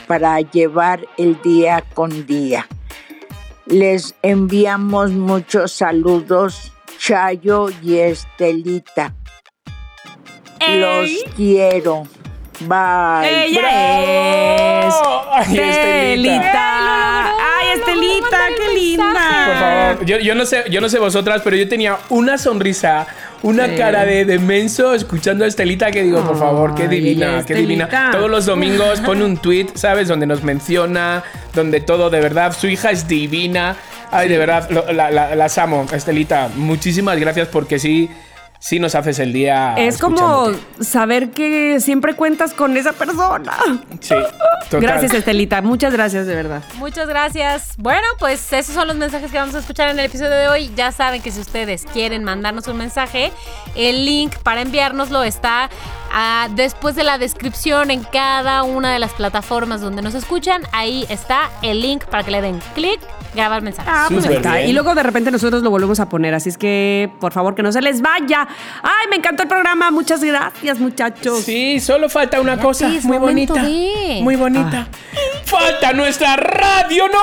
para 0.08 0.42
llevar 0.42 1.06
el 1.18 1.40
día 1.44 1.84
con 1.94 2.26
día. 2.26 2.68
Les 3.68 4.16
enviamos 4.24 5.12
muchos 5.12 5.72
saludos, 5.72 6.74
Chayo 6.98 7.68
y 7.84 7.98
Estelita. 7.98 9.14
Los 10.60 11.10
quiero. 11.36 12.04
Bye. 12.62 13.48
Ella 13.48 14.88
es 14.88 14.96
Ay, 15.34 15.60
Estelita. 15.60 17.26
Ay, 17.28 17.68
Estelita, 17.76 18.40
qué 18.58 18.74
linda. 18.80 19.46
Por 19.46 19.56
favor, 19.58 20.06
yo, 20.06 20.20
yo 20.20 20.36
no 20.36 20.46
sé, 20.46 20.64
yo 20.72 20.80
no 20.80 20.88
sé 20.88 20.98
vosotras, 21.00 21.42
pero 21.44 21.58
yo 21.58 21.68
tenía 21.68 21.98
una 22.10 22.38
sonrisa, 22.38 23.06
una 23.44 23.68
Sí. 23.68 23.76
cara 23.76 24.06
de, 24.06 24.24
de 24.24 24.40
menso 24.40 24.94
escuchando 24.94 25.44
a 25.44 25.48
Estelita 25.48 25.92
que 25.92 26.04
digo, 26.04 26.22
por 26.26 26.40
favor, 26.40 26.74
qué 26.76 26.84
Ay, 26.84 26.88
divina, 26.88 27.36
ella, 27.38 27.46
qué 27.46 27.56
divina. 27.56 28.10
Todos 28.14 28.30
los 28.32 28.46
domingos 28.46 29.02
pone 29.02 29.26
un 29.26 29.36
tweet, 29.38 29.68
¿sabes? 29.76 30.08
Donde 30.08 30.26
nos 30.26 30.42
menciona, 30.44 31.24
donde 31.54 31.82
todo, 31.82 32.10
de 32.10 32.22
verdad, 32.22 32.56
su 32.58 32.68
hija 32.68 32.90
es 32.92 33.06
divina. 33.06 33.76
Ay, 34.12 34.30
de 34.30 34.38
verdad, 34.38 34.70
lo- 34.70 34.90
la- 34.94 35.12
la- 35.12 35.36
las 35.36 35.58
amo, 35.58 35.86
Estelita. 35.92 36.50
Muchísimas 36.56 37.20
gracias 37.20 37.50
porque 37.50 37.80
sí, 37.80 38.10
sí 38.66 38.80
nos 38.80 38.96
haces 38.96 39.20
el 39.20 39.32
día. 39.32 39.76
Es 39.78 40.00
como 40.00 40.50
saber 40.80 41.30
que 41.30 41.80
siempre 41.80 42.16
cuentas 42.16 42.56
con 42.56 42.76
esa 42.76 42.94
persona. 42.94 43.54
Sí, 44.00 44.16
total. 44.72 44.82
Gracias, 44.82 45.14
Estelita. 45.14 45.62
Muchas 45.62 45.94
gracias, 45.94 46.26
de 46.26 46.34
verdad. 46.34 46.64
Muchas 46.80 47.08
gracias. 47.08 47.76
Bueno, 47.78 48.08
pues 48.18 48.52
esos 48.54 48.74
son 48.74 48.88
los 48.88 48.98
mensajes 48.98 49.32
que 49.32 49.38
vamos 49.38 49.54
a 49.54 49.60
escuchar 49.60 49.90
en 49.90 50.00
el 50.00 50.06
episodio 50.06 50.32
de 50.32 50.48
hoy. 50.48 50.72
Ya 50.76 50.92
saben 50.92 51.22
que 51.22 51.30
si 51.30 51.42
ustedes 51.42 51.86
quieren 51.94 52.24
mandarnos 52.24 52.68
un 52.68 52.78
mensaje, 52.78 53.32
el 53.76 54.04
link 54.04 54.36
para 54.38 54.62
enviárnoslo 54.62 55.22
está 55.22 55.70
ah, 56.12 56.48
después 56.52 56.96
de 56.96 57.04
la 57.04 57.18
descripción 57.18 57.92
en 57.92 58.04
cada 58.04 58.64
una 58.64 58.92
de 58.94 59.00
las 59.00 59.14
plataformas 59.14 59.82
donde 59.82 60.02
nos 60.02 60.14
escuchan. 60.16 60.64
Ahí 60.72 61.06
está 61.10 61.50
el 61.62 61.82
link 61.82 62.06
para 62.06 62.24
que 62.24 62.32
le 62.32 62.42
den 62.42 62.60
clic, 62.74 63.00
grabar 63.34 63.62
mensaje. 63.62 63.90
Ah, 63.92 64.08
pues 64.10 64.26
ahí 64.26 64.36
está. 64.36 64.62
Y 64.62 64.74
luego 64.74 64.96
de 64.96 65.04
repente 65.04 65.32
nosotros 65.32 65.62
lo 65.64 65.70
volvemos 65.70 66.00
a 66.00 66.10
poner. 66.10 66.34
Así 66.34 66.50
es 66.50 66.58
que, 66.58 67.12
por 67.20 67.32
favor, 67.34 67.56
que 67.56 67.64
no 67.64 67.72
se 67.72 67.82
les 67.82 68.02
vaya. 68.02 68.48
Ay, 68.84 69.08
me 69.10 69.16
encantó 69.18 69.44
el 69.44 69.50
programa. 69.50 69.92
Muchas 69.92 70.24
gracias, 70.24 70.80
muchachos. 70.80 71.44
Sí, 71.44 71.80
solo 71.80 72.10
falta 72.10 72.40
una 72.42 72.58
cosa 72.60 72.88
es 72.94 73.06
muy 73.06 73.18
bonita. 73.18 73.54
de- 73.62 74.20
Muy 74.22 74.36
bonita. 74.36 74.88
¡Falta 75.46 75.94
nuestra 75.94 76.36
radionovela! 76.36 77.16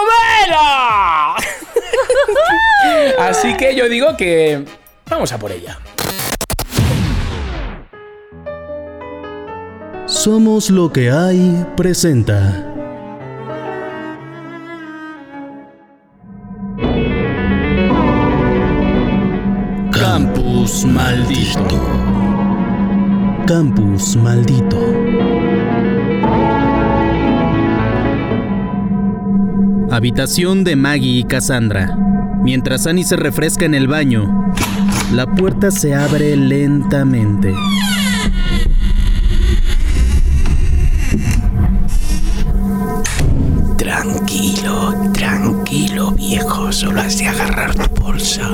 Así 3.19 3.57
que 3.57 3.75
yo 3.75 3.89
digo 3.89 4.17
que 4.17 4.65
vamos 5.09 5.33
a 5.33 5.39
por 5.39 5.53
ella. 5.53 5.79
Somos 10.13 10.71
lo 10.71 10.93
que 10.93 11.11
hay 11.11 11.67
presenta. 11.75 12.39
Campus 19.91 20.85
maldito. 20.85 21.81
Campus 23.47 24.17
maldito. 24.17 24.79
Habitación 29.91 30.63
de 30.63 30.77
Maggie 30.77 31.21
y 31.21 31.25
Cassandra. 31.25 31.97
Mientras 32.43 32.87
Annie 32.87 33.05
se 33.05 33.17
refresca 33.17 33.65
en 33.65 33.75
el 33.75 33.89
baño, 33.89 34.53
la 35.13 35.27
puerta 35.27 35.71
se 35.71 35.95
abre 35.95 36.37
lentamente. 36.37 37.55
Tranquilo, 45.73 46.13
viejo. 46.13 46.73
Solo 46.73 47.01
has 47.01 47.19
de 47.19 47.27
agarrar 47.27 47.75
tu 47.75 48.03
bolsa. 48.03 48.51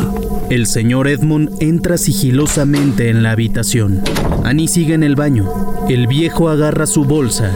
El 0.50 0.66
señor 0.66 1.08
Edmund 1.08 1.50
entra 1.60 1.98
sigilosamente 1.98 3.10
en 3.10 3.22
la 3.22 3.32
habitación. 3.32 4.02
Annie 4.44 4.68
sigue 4.68 4.94
en 4.94 5.02
el 5.02 5.16
baño. 5.16 5.50
El 5.88 6.06
viejo 6.06 6.48
agarra 6.48 6.86
su 6.86 7.04
bolsa 7.04 7.52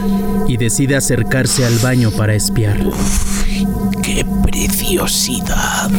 y 0.47 0.57
decide 0.57 0.95
acercarse 0.95 1.65
al 1.65 1.77
baño 1.79 2.11
para 2.11 2.35
espiar. 2.35 2.77
¡Qué 4.01 4.25
preciosidad! 4.43 5.89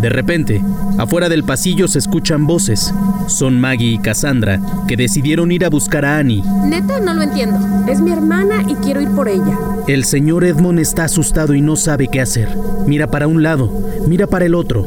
De 0.00 0.08
repente, 0.08 0.62
afuera 0.96 1.28
del 1.28 1.42
pasillo 1.44 1.88
se 1.88 1.98
escuchan 1.98 2.46
voces. 2.46 2.94
Son 3.26 3.58
Maggie 3.60 3.94
y 3.94 3.98
Cassandra, 3.98 4.60
que 4.86 4.96
decidieron 4.96 5.50
ir 5.50 5.64
a 5.64 5.70
buscar 5.70 6.04
a 6.04 6.18
Annie. 6.18 6.42
Neta, 6.64 7.00
no 7.00 7.14
lo 7.14 7.22
entiendo. 7.22 7.58
Es 7.88 8.00
mi 8.00 8.12
hermana 8.12 8.62
y 8.68 8.74
quiero 8.76 9.00
ir 9.00 9.08
por 9.10 9.28
ella. 9.28 9.58
El 9.88 10.04
señor 10.04 10.44
Edmund 10.44 10.78
está 10.78 11.04
asustado 11.04 11.54
y 11.54 11.60
no 11.60 11.74
sabe 11.74 12.08
qué 12.08 12.20
hacer. 12.20 12.48
Mira 12.86 13.08
para 13.08 13.26
un 13.26 13.42
lado, 13.42 13.72
mira 14.06 14.26
para 14.26 14.44
el 14.44 14.54
otro. 14.54 14.86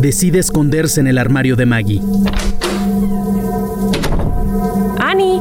Decide 0.00 0.38
esconderse 0.38 1.00
en 1.00 1.06
el 1.06 1.18
armario 1.18 1.54
de 1.54 1.66
Maggie. 1.66 2.02
Annie. 4.98 5.40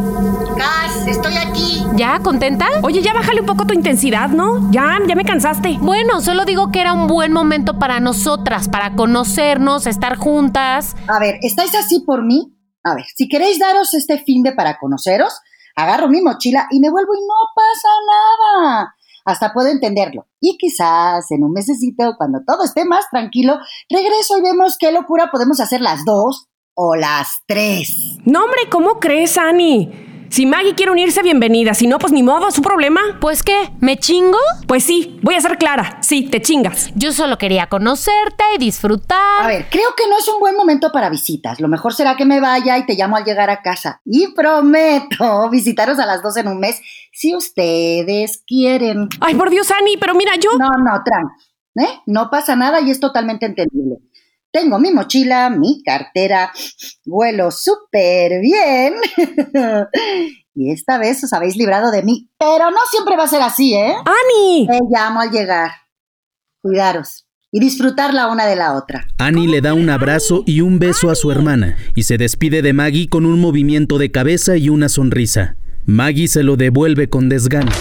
Gas, 0.57 1.07
estoy 1.07 1.38
aquí. 1.38 1.76
¿Ya? 1.98 2.19
¿Contenta? 2.19 2.68
Oye, 2.84 3.02
ya 3.02 3.11
bájale 3.11 3.41
un 3.41 3.48
poco 3.48 3.65
tu 3.65 3.74
intensidad, 3.74 4.30
¿no? 4.30 4.72
Ya, 4.72 4.99
ya 5.07 5.15
me 5.15 5.26
cansaste. 5.26 5.80
Bueno, 5.82 6.22
solo 6.22 6.45
digo 6.45 6.72
que 6.72 6.80
era 6.80 6.94
un 6.94 7.07
buen 7.07 7.34
momento 7.34 7.80
para 7.80 7.99
nosotras, 7.99 8.69
para 8.69 8.95
conocernos, 8.95 9.88
estar 9.88 10.15
juntas. 10.15 10.95
A 11.07 11.18
ver, 11.18 11.40
¿estáis 11.41 11.74
así 11.74 12.02
por 12.02 12.24
mí? 12.24 12.56
A 12.84 12.94
ver, 12.94 13.06
si 13.15 13.28
queréis 13.28 13.57
daros 13.57 13.95
este 13.95 14.19
fin 14.19 14.44
de 14.44 14.52
para 14.52 14.78
conoceros, 14.78 15.41
agarro 15.76 16.07
mi 16.07 16.22
mochila 16.22 16.68
y 16.69 16.80
me 16.80 16.91
vuelvo 16.91 17.15
y 17.15 17.22
no 17.22 17.34
pasa 17.56 17.88
nada. 18.06 18.95
Hasta 19.26 19.52
puedo 19.52 19.69
entenderlo. 19.69 20.28
Y 20.40 20.56
quizás 20.60 21.32
en 21.32 21.44
un 21.44 21.52
mesecito, 21.52 22.14
cuando 22.15 22.41
todo 22.45 22.64
esté 22.64 22.86
más 22.86 23.10
tranquilo, 23.10 23.57
regreso 23.90 24.38
y 24.38 24.44
vemos 24.44 24.78
qué 24.80 24.91
locura 24.91 25.32
podemos 25.32 25.60
hacer 25.60 25.82
las 25.82 26.06
dos 26.06 26.45
o 26.76 26.95
las 26.95 27.41
tres. 27.48 28.19
No, 28.24 28.44
hombre, 28.44 28.69
¿cómo 28.69 28.99
crees, 28.99 29.36
Ani? 29.40 30.06
Si 30.29 30.45
Maggie 30.45 30.75
quiere 30.75 30.91
unirse, 30.91 31.23
bienvenida. 31.23 31.73
Si 31.73 31.87
no, 31.87 31.99
pues 31.99 32.11
ni 32.11 32.21
modo, 32.21 32.51
su 32.51 32.61
problema. 32.61 33.01
Pues 33.21 33.43
qué, 33.43 33.71
¿me 33.79 33.97
chingo? 33.97 34.37
Pues 34.67 34.83
sí, 34.83 35.19
voy 35.23 35.35
a 35.35 35.41
ser 35.41 35.57
clara. 35.57 35.99
Sí, 36.01 36.23
te 36.29 36.41
chingas. 36.41 36.91
Yo 36.95 37.13
solo 37.13 37.37
quería 37.37 37.67
conocerte 37.67 38.43
y 38.55 38.57
disfrutar. 38.57 39.41
A 39.41 39.47
ver, 39.47 39.67
creo 39.69 39.95
que 39.95 40.07
no 40.09 40.17
es 40.17 40.27
un 40.27 40.39
buen 40.39 40.55
momento 40.55 40.91
para 40.91 41.09
visitas. 41.09 41.61
Lo 41.61 41.69
mejor 41.69 41.93
será 41.93 42.17
que 42.17 42.25
me 42.25 42.41
vaya 42.41 42.77
y 42.77 42.85
te 42.85 42.95
llamo 42.95 43.15
al 43.15 43.23
llegar 43.23 43.49
a 43.49 43.61
casa. 43.61 44.01
Y 44.05 44.33
prometo 44.33 45.49
visitaros 45.51 45.97
a 45.99 46.05
las 46.05 46.21
dos 46.21 46.35
en 46.37 46.49
un 46.49 46.59
mes 46.59 46.81
si 47.13 47.35
ustedes 47.35 48.43
quieren. 48.45 49.07
Ay, 49.21 49.35
por 49.35 49.49
Dios, 49.49 49.71
Ani, 49.71 49.97
pero 49.97 50.13
mira, 50.13 50.35
yo. 50.35 50.51
No, 50.57 50.69
no, 50.83 51.01
Tran. 51.05 51.25
¿Eh? 51.79 52.01
No 52.07 52.29
pasa 52.29 52.55
nada 52.55 52.81
y 52.81 52.89
es 52.89 52.99
totalmente 52.99 53.45
entendible. 53.45 53.97
Tengo 54.52 54.80
mi 54.80 54.91
mochila, 54.91 55.49
mi 55.49 55.84
cartera, 55.84 56.52
vuelo 57.06 57.52
súper 57.52 58.40
bien. 58.41 58.95
y 60.56 60.72
esta 60.72 60.98
vez 60.98 61.24
os 61.24 61.34
habéis 61.34 61.56
librado 61.56 61.91
de 61.91 62.03
mí. 62.03 62.30
Pero 62.38 62.72
no 62.72 62.80
siempre 62.90 63.15
va 63.18 63.24
a 63.24 63.28
ser 63.28 63.41
así, 63.41 63.76
¿eh? 63.76 63.94
¡Ani! 63.94 64.68
Te 64.68 64.80
llamo 64.90 65.22
al 65.22 65.32
llegar. 65.32 65.72
Cuidaros 66.61 67.28
y 67.52 67.60
disfrutar 67.60 68.14
la 68.14 68.28
una 68.28 68.45
de 68.45 68.56
la 68.56 68.74
otra. 68.74 69.07
Annie 69.18 69.48
le 69.48 69.61
da 69.61 69.74
un 69.74 69.90
abrazo 69.90 70.44
y 70.45 70.61
un 70.61 70.80
beso 70.80 71.10
a 71.10 71.15
su 71.15 71.32
hermana 71.32 71.78
y 71.95 72.03
se 72.03 72.18
despide 72.18 72.61
de 72.61 72.74
Maggie 72.74 73.07
con 73.07 73.26
un 73.26 73.40
movimiento 73.40 73.98
de 73.98 74.11
cabeza 74.11 74.57
y 74.57 74.69
una 74.69 74.90
sonrisa. 74.90 75.56
Maggie 75.86 76.28
se 76.28 76.44
lo 76.44 76.57
devuelve 76.57 77.10
con 77.10 77.30
desgano. 77.30 77.72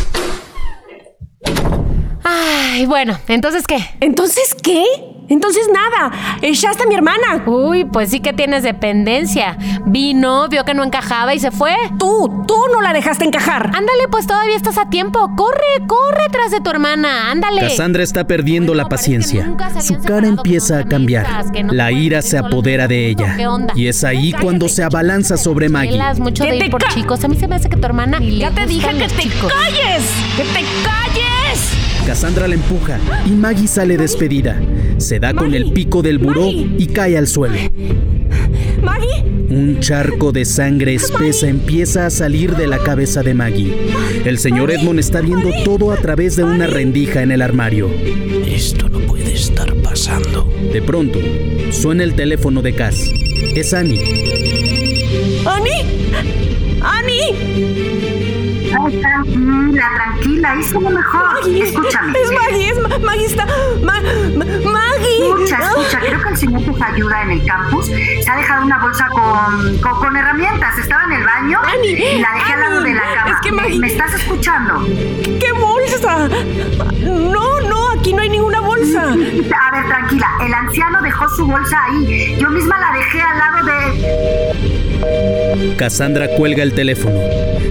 Ay, 2.77 2.85
bueno, 2.85 3.19
¿entonces 3.29 3.67
qué? 3.67 3.79
¿Entonces 4.01 4.55
qué? 4.63 4.85
Entonces 5.31 5.67
nada, 5.73 6.13
ya 6.43 6.71
está 6.71 6.85
mi 6.87 6.95
hermana. 6.95 7.43
Uy, 7.47 7.87
pues 7.87 8.11
sí 8.11 8.21
que 8.21 8.35
tienes 8.35 8.65
dependencia. 8.65 9.57
Vino, 9.87 10.47
vio 10.51 10.67
que 10.67 10.75
no 10.75 10.85
encajaba 10.85 11.35
y 11.35 11.39
se 11.39 11.51
fue. 11.51 11.75
Tú, 11.99 12.45
tú 12.47 12.55
no 12.75 12.83
la 12.83 12.93
dejaste 12.93 13.25
encajar. 13.25 13.69
Ándale, 13.69 14.09
pues 14.11 14.27
todavía 14.27 14.55
estás 14.55 14.77
a 14.77 14.91
tiempo. 14.91 15.31
Corre, 15.39 15.87
corre 15.87 16.29
tras 16.31 16.51
de 16.51 16.61
tu 16.61 16.69
hermana. 16.69 17.31
Ándale. 17.31 17.63
Cassandra 17.63 18.03
está 18.03 18.27
perdiendo 18.27 18.75
la 18.75 18.91
paciencia. 18.91 19.51
Su 19.81 19.99
cara 20.03 20.27
empieza 20.27 20.81
a 20.81 20.85
cambiar. 20.85 21.27
La 21.71 21.91
ira 21.93 22.21
se 22.21 22.37
apodera 22.37 22.87
de 22.87 23.09
ella. 23.09 23.39
Y 23.75 23.87
es 23.87 24.05
ahí 24.05 24.35
cuando 24.35 24.69
se 24.69 24.83
abalanza 24.85 25.39
sobre 25.39 25.71
Maggie. 25.71 25.99
mucho 26.19 26.45
de 26.45 26.57
ir 26.57 26.71
por 26.71 26.87
chicos. 26.89 27.25
A 27.25 27.29
mí 27.29 27.37
se 27.37 27.49
me 27.49 27.57
hace 27.57 27.71
que 27.71 27.79
tu 27.79 27.87
hermana. 27.87 28.21
Ya 28.21 28.51
te 28.51 28.67
dije 28.67 28.87
que 28.91 29.09
te 29.09 29.29
calles. 29.31 30.13
¡Que 30.37 30.43
te 30.43 30.61
calles! 30.85 31.36
Cassandra 32.07 32.47
la 32.47 32.55
empuja 32.55 33.01
y 33.27 33.31
Maggie 33.31 33.67
sale 33.67 33.97
despedida. 33.97 34.61
Se 34.99 35.19
da 35.19 35.35
con 35.35 35.55
el 35.55 35.73
pico 35.73 36.03
del 36.03 36.19
buró 36.19 36.49
y 36.49 36.87
cae 36.87 37.19
al 37.19 37.27
suelo. 37.27 37.57
¿Maggie? 38.81 39.25
Un 39.51 39.81
charco 39.81 40.31
de 40.31 40.45
sangre 40.45 40.95
espesa 40.95 41.49
empieza 41.49 42.07
a 42.07 42.11
salir 42.11 42.55
de 42.55 42.69
la 42.69 42.79
cabeza 42.79 43.25
de 43.25 43.35
Maggie. 43.35 43.75
El 44.25 44.39
señor 44.39 44.71
Edmond 44.71 45.01
está 45.01 45.21
viendo 45.21 45.51
todo 45.65 45.91
a 45.91 45.97
través 45.97 46.37
de 46.37 46.45
una 46.45 46.69
rendija 46.69 47.23
en 47.23 47.33
el 47.33 47.43
armario. 47.43 47.91
Esto 48.47 48.89
no 48.89 49.01
puede 49.01 49.33
estar 49.35 49.75
pasando. 49.83 50.49
De 50.73 50.83
pronto, 50.83 51.19
suena 51.71 52.05
el 52.05 52.15
teléfono 52.15 52.63
de 52.63 52.73
Cass. 52.73 53.11
Es 53.57 53.75
Annie. 53.75 54.01
¡Annie! 55.45 55.85
¡Annie! 56.81 57.96
Ay, 58.87 59.01
tranquila, 59.01 59.91
tranquila, 59.97 60.55
es 60.61 60.73
como 60.73 60.91
mejor. 60.91 61.35
Maggie, 61.35 61.63
Escúchame. 61.65 62.17
Es 62.21 62.31
Maggie, 62.31 62.71
es 62.71 62.81
Ma 62.81 62.99
Maggie 63.01 63.27
está. 63.27 63.47
Ma 63.83 64.01
Ma 64.37 64.45
Maggie. 64.45 65.29
Escucha, 65.29 65.59
escucha, 65.59 65.99
creo 66.01 66.23
que 66.23 66.29
el 66.29 66.37
señor 66.37 66.65
que 66.65 66.71
te 66.71 66.85
ayuda 66.85 67.23
en 67.23 67.31
el 67.33 67.45
campus 67.45 67.87
se 67.87 68.31
ha 68.31 68.37
dejado 68.37 68.65
una 68.65 68.79
bolsa 68.79 69.09
con, 69.09 69.79
con, 69.79 69.99
con 69.99 70.17
herramientas. 70.17 70.79
Estaba 70.79 71.03
en 71.07 71.13
el 71.15 71.25
baño 71.25 71.59
Annie, 71.65 72.15
y 72.15 72.21
la 72.21 72.33
dejé 72.35 72.53
al 72.53 72.61
lado 72.61 72.83
de 72.83 72.95
la 72.95 73.15
cama. 73.15 73.31
Es 73.33 73.41
que 73.43 73.51
Maggie. 73.53 73.79
¿Me 73.81 73.89
estás 73.89 74.15
escuchando? 74.15 74.87
¿Qué 75.41 75.53
bolsa? 75.59 76.29
No, 77.01 77.61
no, 77.63 77.91
aquí 77.99 78.13
no 78.13 78.23
hay 78.23 78.29
ninguna 78.29 78.61
bolsa. 78.61 79.03
A 79.03 79.71
ver, 79.73 79.87
tranquila, 79.89 80.29
el 80.45 80.55
anciano 80.55 81.03
dejó 81.03 81.29
su 81.31 81.45
bolsa 81.45 81.77
ahí. 81.87 82.37
Yo 82.39 82.51
misma 82.51 82.79
la 82.79 82.93
dejé 82.97 83.21
al 83.21 83.39
lado 83.39 83.67
de. 83.67 84.77
Cassandra 85.77 86.29
cuelga 86.29 86.63
el 86.63 86.73
teléfono. 86.73 87.19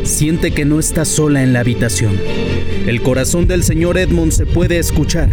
Siente 0.04 0.52
que 0.52 0.66
no 0.66 0.80
está 0.80 1.05
sola 1.06 1.44
en 1.44 1.53
la 1.53 1.61
habitación. 1.61 2.14
El 2.88 3.02
corazón 3.02 3.48
del 3.48 3.64
señor 3.64 3.98
Edmond 3.98 4.32
se 4.32 4.45
puede 4.45 4.77
escuchar. 4.77 5.30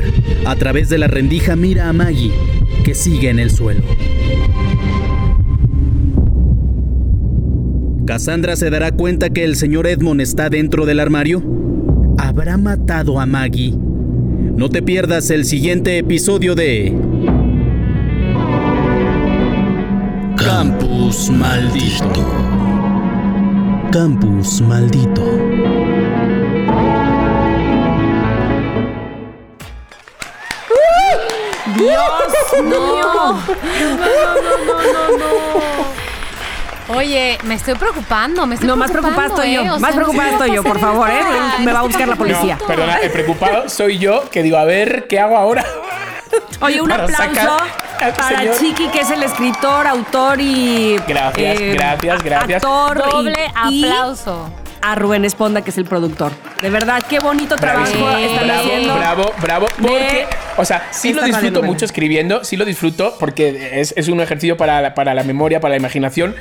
A 0.47 0.57
través 0.57 0.89
de 0.89 0.99
la 0.99 1.09
rendija 1.09 1.57
mira 1.57 1.89
a 1.89 1.93
Maggie, 1.93 2.33
que 2.85 2.95
sigue 2.95 3.31
en 3.31 3.39
el 3.39 3.51
suelo. 3.51 3.83
Cassandra 8.07 8.57
se 8.57 8.71
dará 8.71 8.93
cuenta 8.93 9.31
que 9.31 9.45
el 9.45 9.57
señor 9.57 9.87
Edmond 9.87 10.21
está 10.21 10.51
dentro 10.51 10.87
del 10.87 11.01
armario. 11.01 11.43
¿Habrá 12.19 12.57
matado 12.57 13.21
a 13.21 13.27
Maggie? 13.27 13.75
No 14.57 14.69
te 14.69 14.83
pierdas 14.83 15.31
el 15.31 15.45
siguiente 15.45 15.99
episodio 15.99 16.55
de 16.55 16.95
Campus 20.37 21.31
Maldito. 21.31 22.27
Campus 23.91 24.61
Maldito. 24.61 25.42
Dios 31.83 32.63
No. 32.65 33.39
Oye, 36.89 37.39
me 37.45 37.55
estoy 37.55 37.75
preocupando, 37.75 38.45
me 38.47 38.55
estoy 38.57 38.69
No, 38.69 38.77
más 38.77 38.91
preocupada 38.91 39.29
preocupando, 39.29 39.43
estoy 39.43 39.55
yo. 39.55 39.77
¿eh? 39.77 39.79
Más 39.79 39.81
sea, 39.81 39.91
no 39.91 39.97
preocupada 39.97 40.31
estoy 40.31 40.55
yo, 40.55 40.63
por 40.63 40.79
favor, 40.81 41.09
¿eh? 41.11 41.15
Me 41.61 41.73
va 41.73 41.79
a 41.79 41.83
No, 41.83 41.89
buscar 41.89 42.09
la 42.09 42.17
policía. 42.17 42.59
No, 42.61 42.67
perdona, 42.67 42.97
el 42.97 43.11
preocupado 43.11 43.69
soy 43.69 43.99
yo 43.99 44.29
que 44.31 44.43
digo, 44.43 44.57
a 44.59 44.65
ver, 44.65 45.07
¿qué 45.09 45.19
hago 45.21 45.37
ahora? 45.37 45.65
Oye, 46.61 46.81
un 46.81 46.89
Para 46.89 47.05
aplauso 47.05 47.57
para 47.99 48.39
señor. 48.39 48.57
Chiqui, 48.59 48.89
que 48.89 49.01
es 49.01 49.11
el 49.11 49.23
escritor, 49.23 49.87
autor 49.87 50.41
y. 50.41 50.97
Gracias, 51.07 51.61
eh, 51.61 51.73
gracias, 51.75 52.23
gracias. 52.23 52.63
Actor 52.65 52.97
y- 53.07 53.11
Doble 53.13 53.51
y 53.71 53.85
aplauso. 53.85 54.51
a 54.81 54.95
Rubén 54.97 55.25
Esponda, 55.25 55.63
que 55.63 55.71
es 55.71 55.79
el 55.79 55.85
productor. 55.85 56.33
De 56.61 56.69
verdad, 56.71 57.03
qué 57.09 57.21
bonito 57.21 57.55
trabajo 57.57 57.93
Bravísimo. 57.93 58.11
están 58.11 58.45
bravo, 58.49 58.61
haciendo. 58.61 58.95
bravo, 58.97 59.33
bravo. 59.41 59.67
Porque, 59.81 60.27
o 60.57 60.65
sea, 60.65 60.89
sí 60.91 61.13
lo 61.13 61.23
disfruto 61.23 61.63
mucho 61.63 61.85
escribiendo, 61.85 62.45
sí 62.45 62.57
lo 62.57 62.65
disfruto 62.65 63.17
porque 63.19 63.81
es, 63.81 63.95
es 63.97 64.09
un 64.09 64.21
ejercicio 64.21 64.57
para 64.57 64.81
la, 64.81 64.95
para 64.95 65.15
la 65.15 65.23
memoria, 65.25 65.61
para 65.61 65.73
la 65.73 65.79
imaginación. 65.79 66.35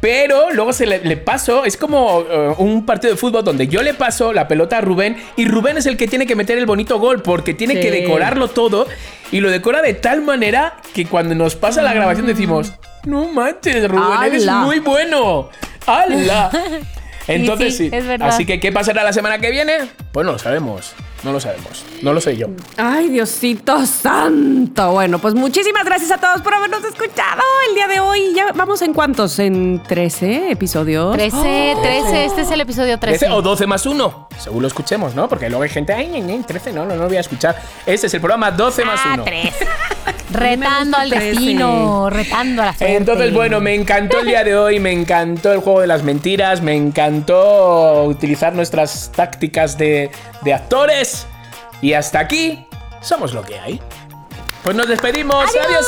Pero 0.00 0.50
luego 0.52 0.72
se 0.72 0.86
le, 0.86 0.98
le 1.04 1.16
paso, 1.16 1.64
es 1.64 1.76
como 1.76 2.24
eh, 2.28 2.54
un 2.58 2.84
partido 2.84 3.12
de 3.12 3.18
fútbol 3.18 3.44
donde 3.44 3.68
yo 3.68 3.82
le 3.82 3.94
paso 3.94 4.32
la 4.32 4.48
pelota 4.48 4.78
a 4.78 4.80
Rubén 4.80 5.16
y 5.36 5.46
Rubén 5.46 5.76
es 5.78 5.86
el 5.86 5.96
que 5.96 6.08
tiene 6.08 6.26
que 6.26 6.36
meter 6.36 6.58
el 6.58 6.66
bonito 6.66 6.98
gol 6.98 7.22
porque 7.22 7.54
tiene 7.54 7.74
Sí. 7.74 7.80
que 7.80 7.90
decorarlo 7.90 8.48
todo 8.48 8.86
y 9.32 9.40
lo 9.40 9.50
decora 9.50 9.82
de 9.82 9.94
tal 9.94 10.22
manera 10.22 10.76
que 10.94 11.06
cuando 11.06 11.34
nos 11.34 11.56
pasa 11.56 11.82
la 11.82 11.92
grabación 11.94 12.26
decimos, 12.26 12.72
no 13.04 13.28
manches, 13.28 13.88
Rubén, 13.88 14.22
eres 14.26 14.46
muy 14.46 14.78
bueno. 14.80 15.48
¡Hala! 15.86 16.50
Entonces 17.26 17.76
sí, 17.76 17.88
sí. 17.88 17.96
es 17.96 18.06
verdad. 18.06 18.28
Así 18.28 18.44
que, 18.44 18.60
¿qué 18.60 18.70
pasará 18.72 19.02
la 19.02 19.12
semana 19.12 19.38
que 19.38 19.50
viene? 19.50 19.78
Pues 20.12 20.26
no 20.26 20.32
lo 20.32 20.38
sabemos. 20.38 20.94
No 21.24 21.32
lo 21.32 21.40
sabemos. 21.40 21.84
No 22.02 22.12
lo 22.12 22.20
sé 22.20 22.36
yo. 22.36 22.48
Ay, 22.76 23.08
Diosito 23.08 23.86
santo. 23.86 24.92
Bueno, 24.92 25.18
pues 25.18 25.34
muchísimas 25.34 25.84
gracias 25.84 26.10
a 26.10 26.18
todos 26.18 26.42
por 26.42 26.52
habernos 26.52 26.84
escuchado 26.84 27.40
el 27.68 27.74
día 27.74 27.88
de 27.88 27.98
hoy. 28.00 28.32
Ya 28.36 28.52
vamos 28.52 28.82
en 28.82 28.92
cuántos? 28.92 29.38
En 29.38 29.82
13 29.82 30.50
episodios. 30.50 31.14
13, 31.16 31.76
13, 31.82 32.24
este 32.26 32.40
es 32.42 32.50
el 32.50 32.60
episodio 32.60 32.98
13. 32.98 33.18
13 33.20 33.32
o 33.34 33.40
12 33.40 33.66
más 33.66 33.86
1. 33.86 34.28
Según 34.38 34.62
lo 34.62 34.68
escuchemos, 34.68 35.14
¿no? 35.14 35.28
Porque 35.28 35.48
luego 35.48 35.62
hay 35.62 35.70
gente, 35.70 35.94
ay, 35.94 36.10
ay, 36.14 36.22
ay, 36.28 36.44
13, 36.46 36.72
no, 36.72 36.84
no, 36.84 36.94
no 36.94 37.06
voy 37.08 37.16
a 37.16 37.20
escuchar. 37.20 37.56
Este 37.86 38.06
es 38.08 38.14
el 38.14 38.20
programa 38.20 38.50
12 38.50 38.84
más 38.84 39.00
Ah, 39.02 39.12
1. 39.14 39.24
13. 39.24 39.66
Retando 40.32 40.96
al 40.98 41.08
13. 41.10 41.26
destino, 41.26 42.10
retando 42.10 42.62
a 42.62 42.66
la 42.66 42.72
suerte. 42.74 42.96
Entonces, 42.96 43.32
bueno, 43.32 43.60
me 43.60 43.74
encantó 43.74 44.18
el 44.18 44.26
día 44.26 44.42
de 44.42 44.56
hoy, 44.56 44.80
me 44.80 44.90
encantó 44.92 45.52
el 45.52 45.60
juego 45.60 45.80
de 45.80 45.86
las 45.86 46.02
mentiras, 46.02 46.60
me 46.60 46.74
encantó 46.74 48.04
utilizar 48.04 48.52
nuestras 48.52 49.12
tácticas 49.14 49.78
de, 49.78 50.10
de 50.42 50.52
actores. 50.54 51.13
Y 51.84 51.92
hasta 51.92 52.18
aquí, 52.18 52.66
somos 53.02 53.34
lo 53.34 53.42
que 53.42 53.60
hay. 53.60 53.78
Pues 54.62 54.74
nos 54.74 54.88
despedimos. 54.88 55.44
¡Adiós! 55.54 55.86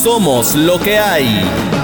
Somos 0.00 0.54
lo 0.54 0.78
que 0.78 0.96
hay. 0.96 1.81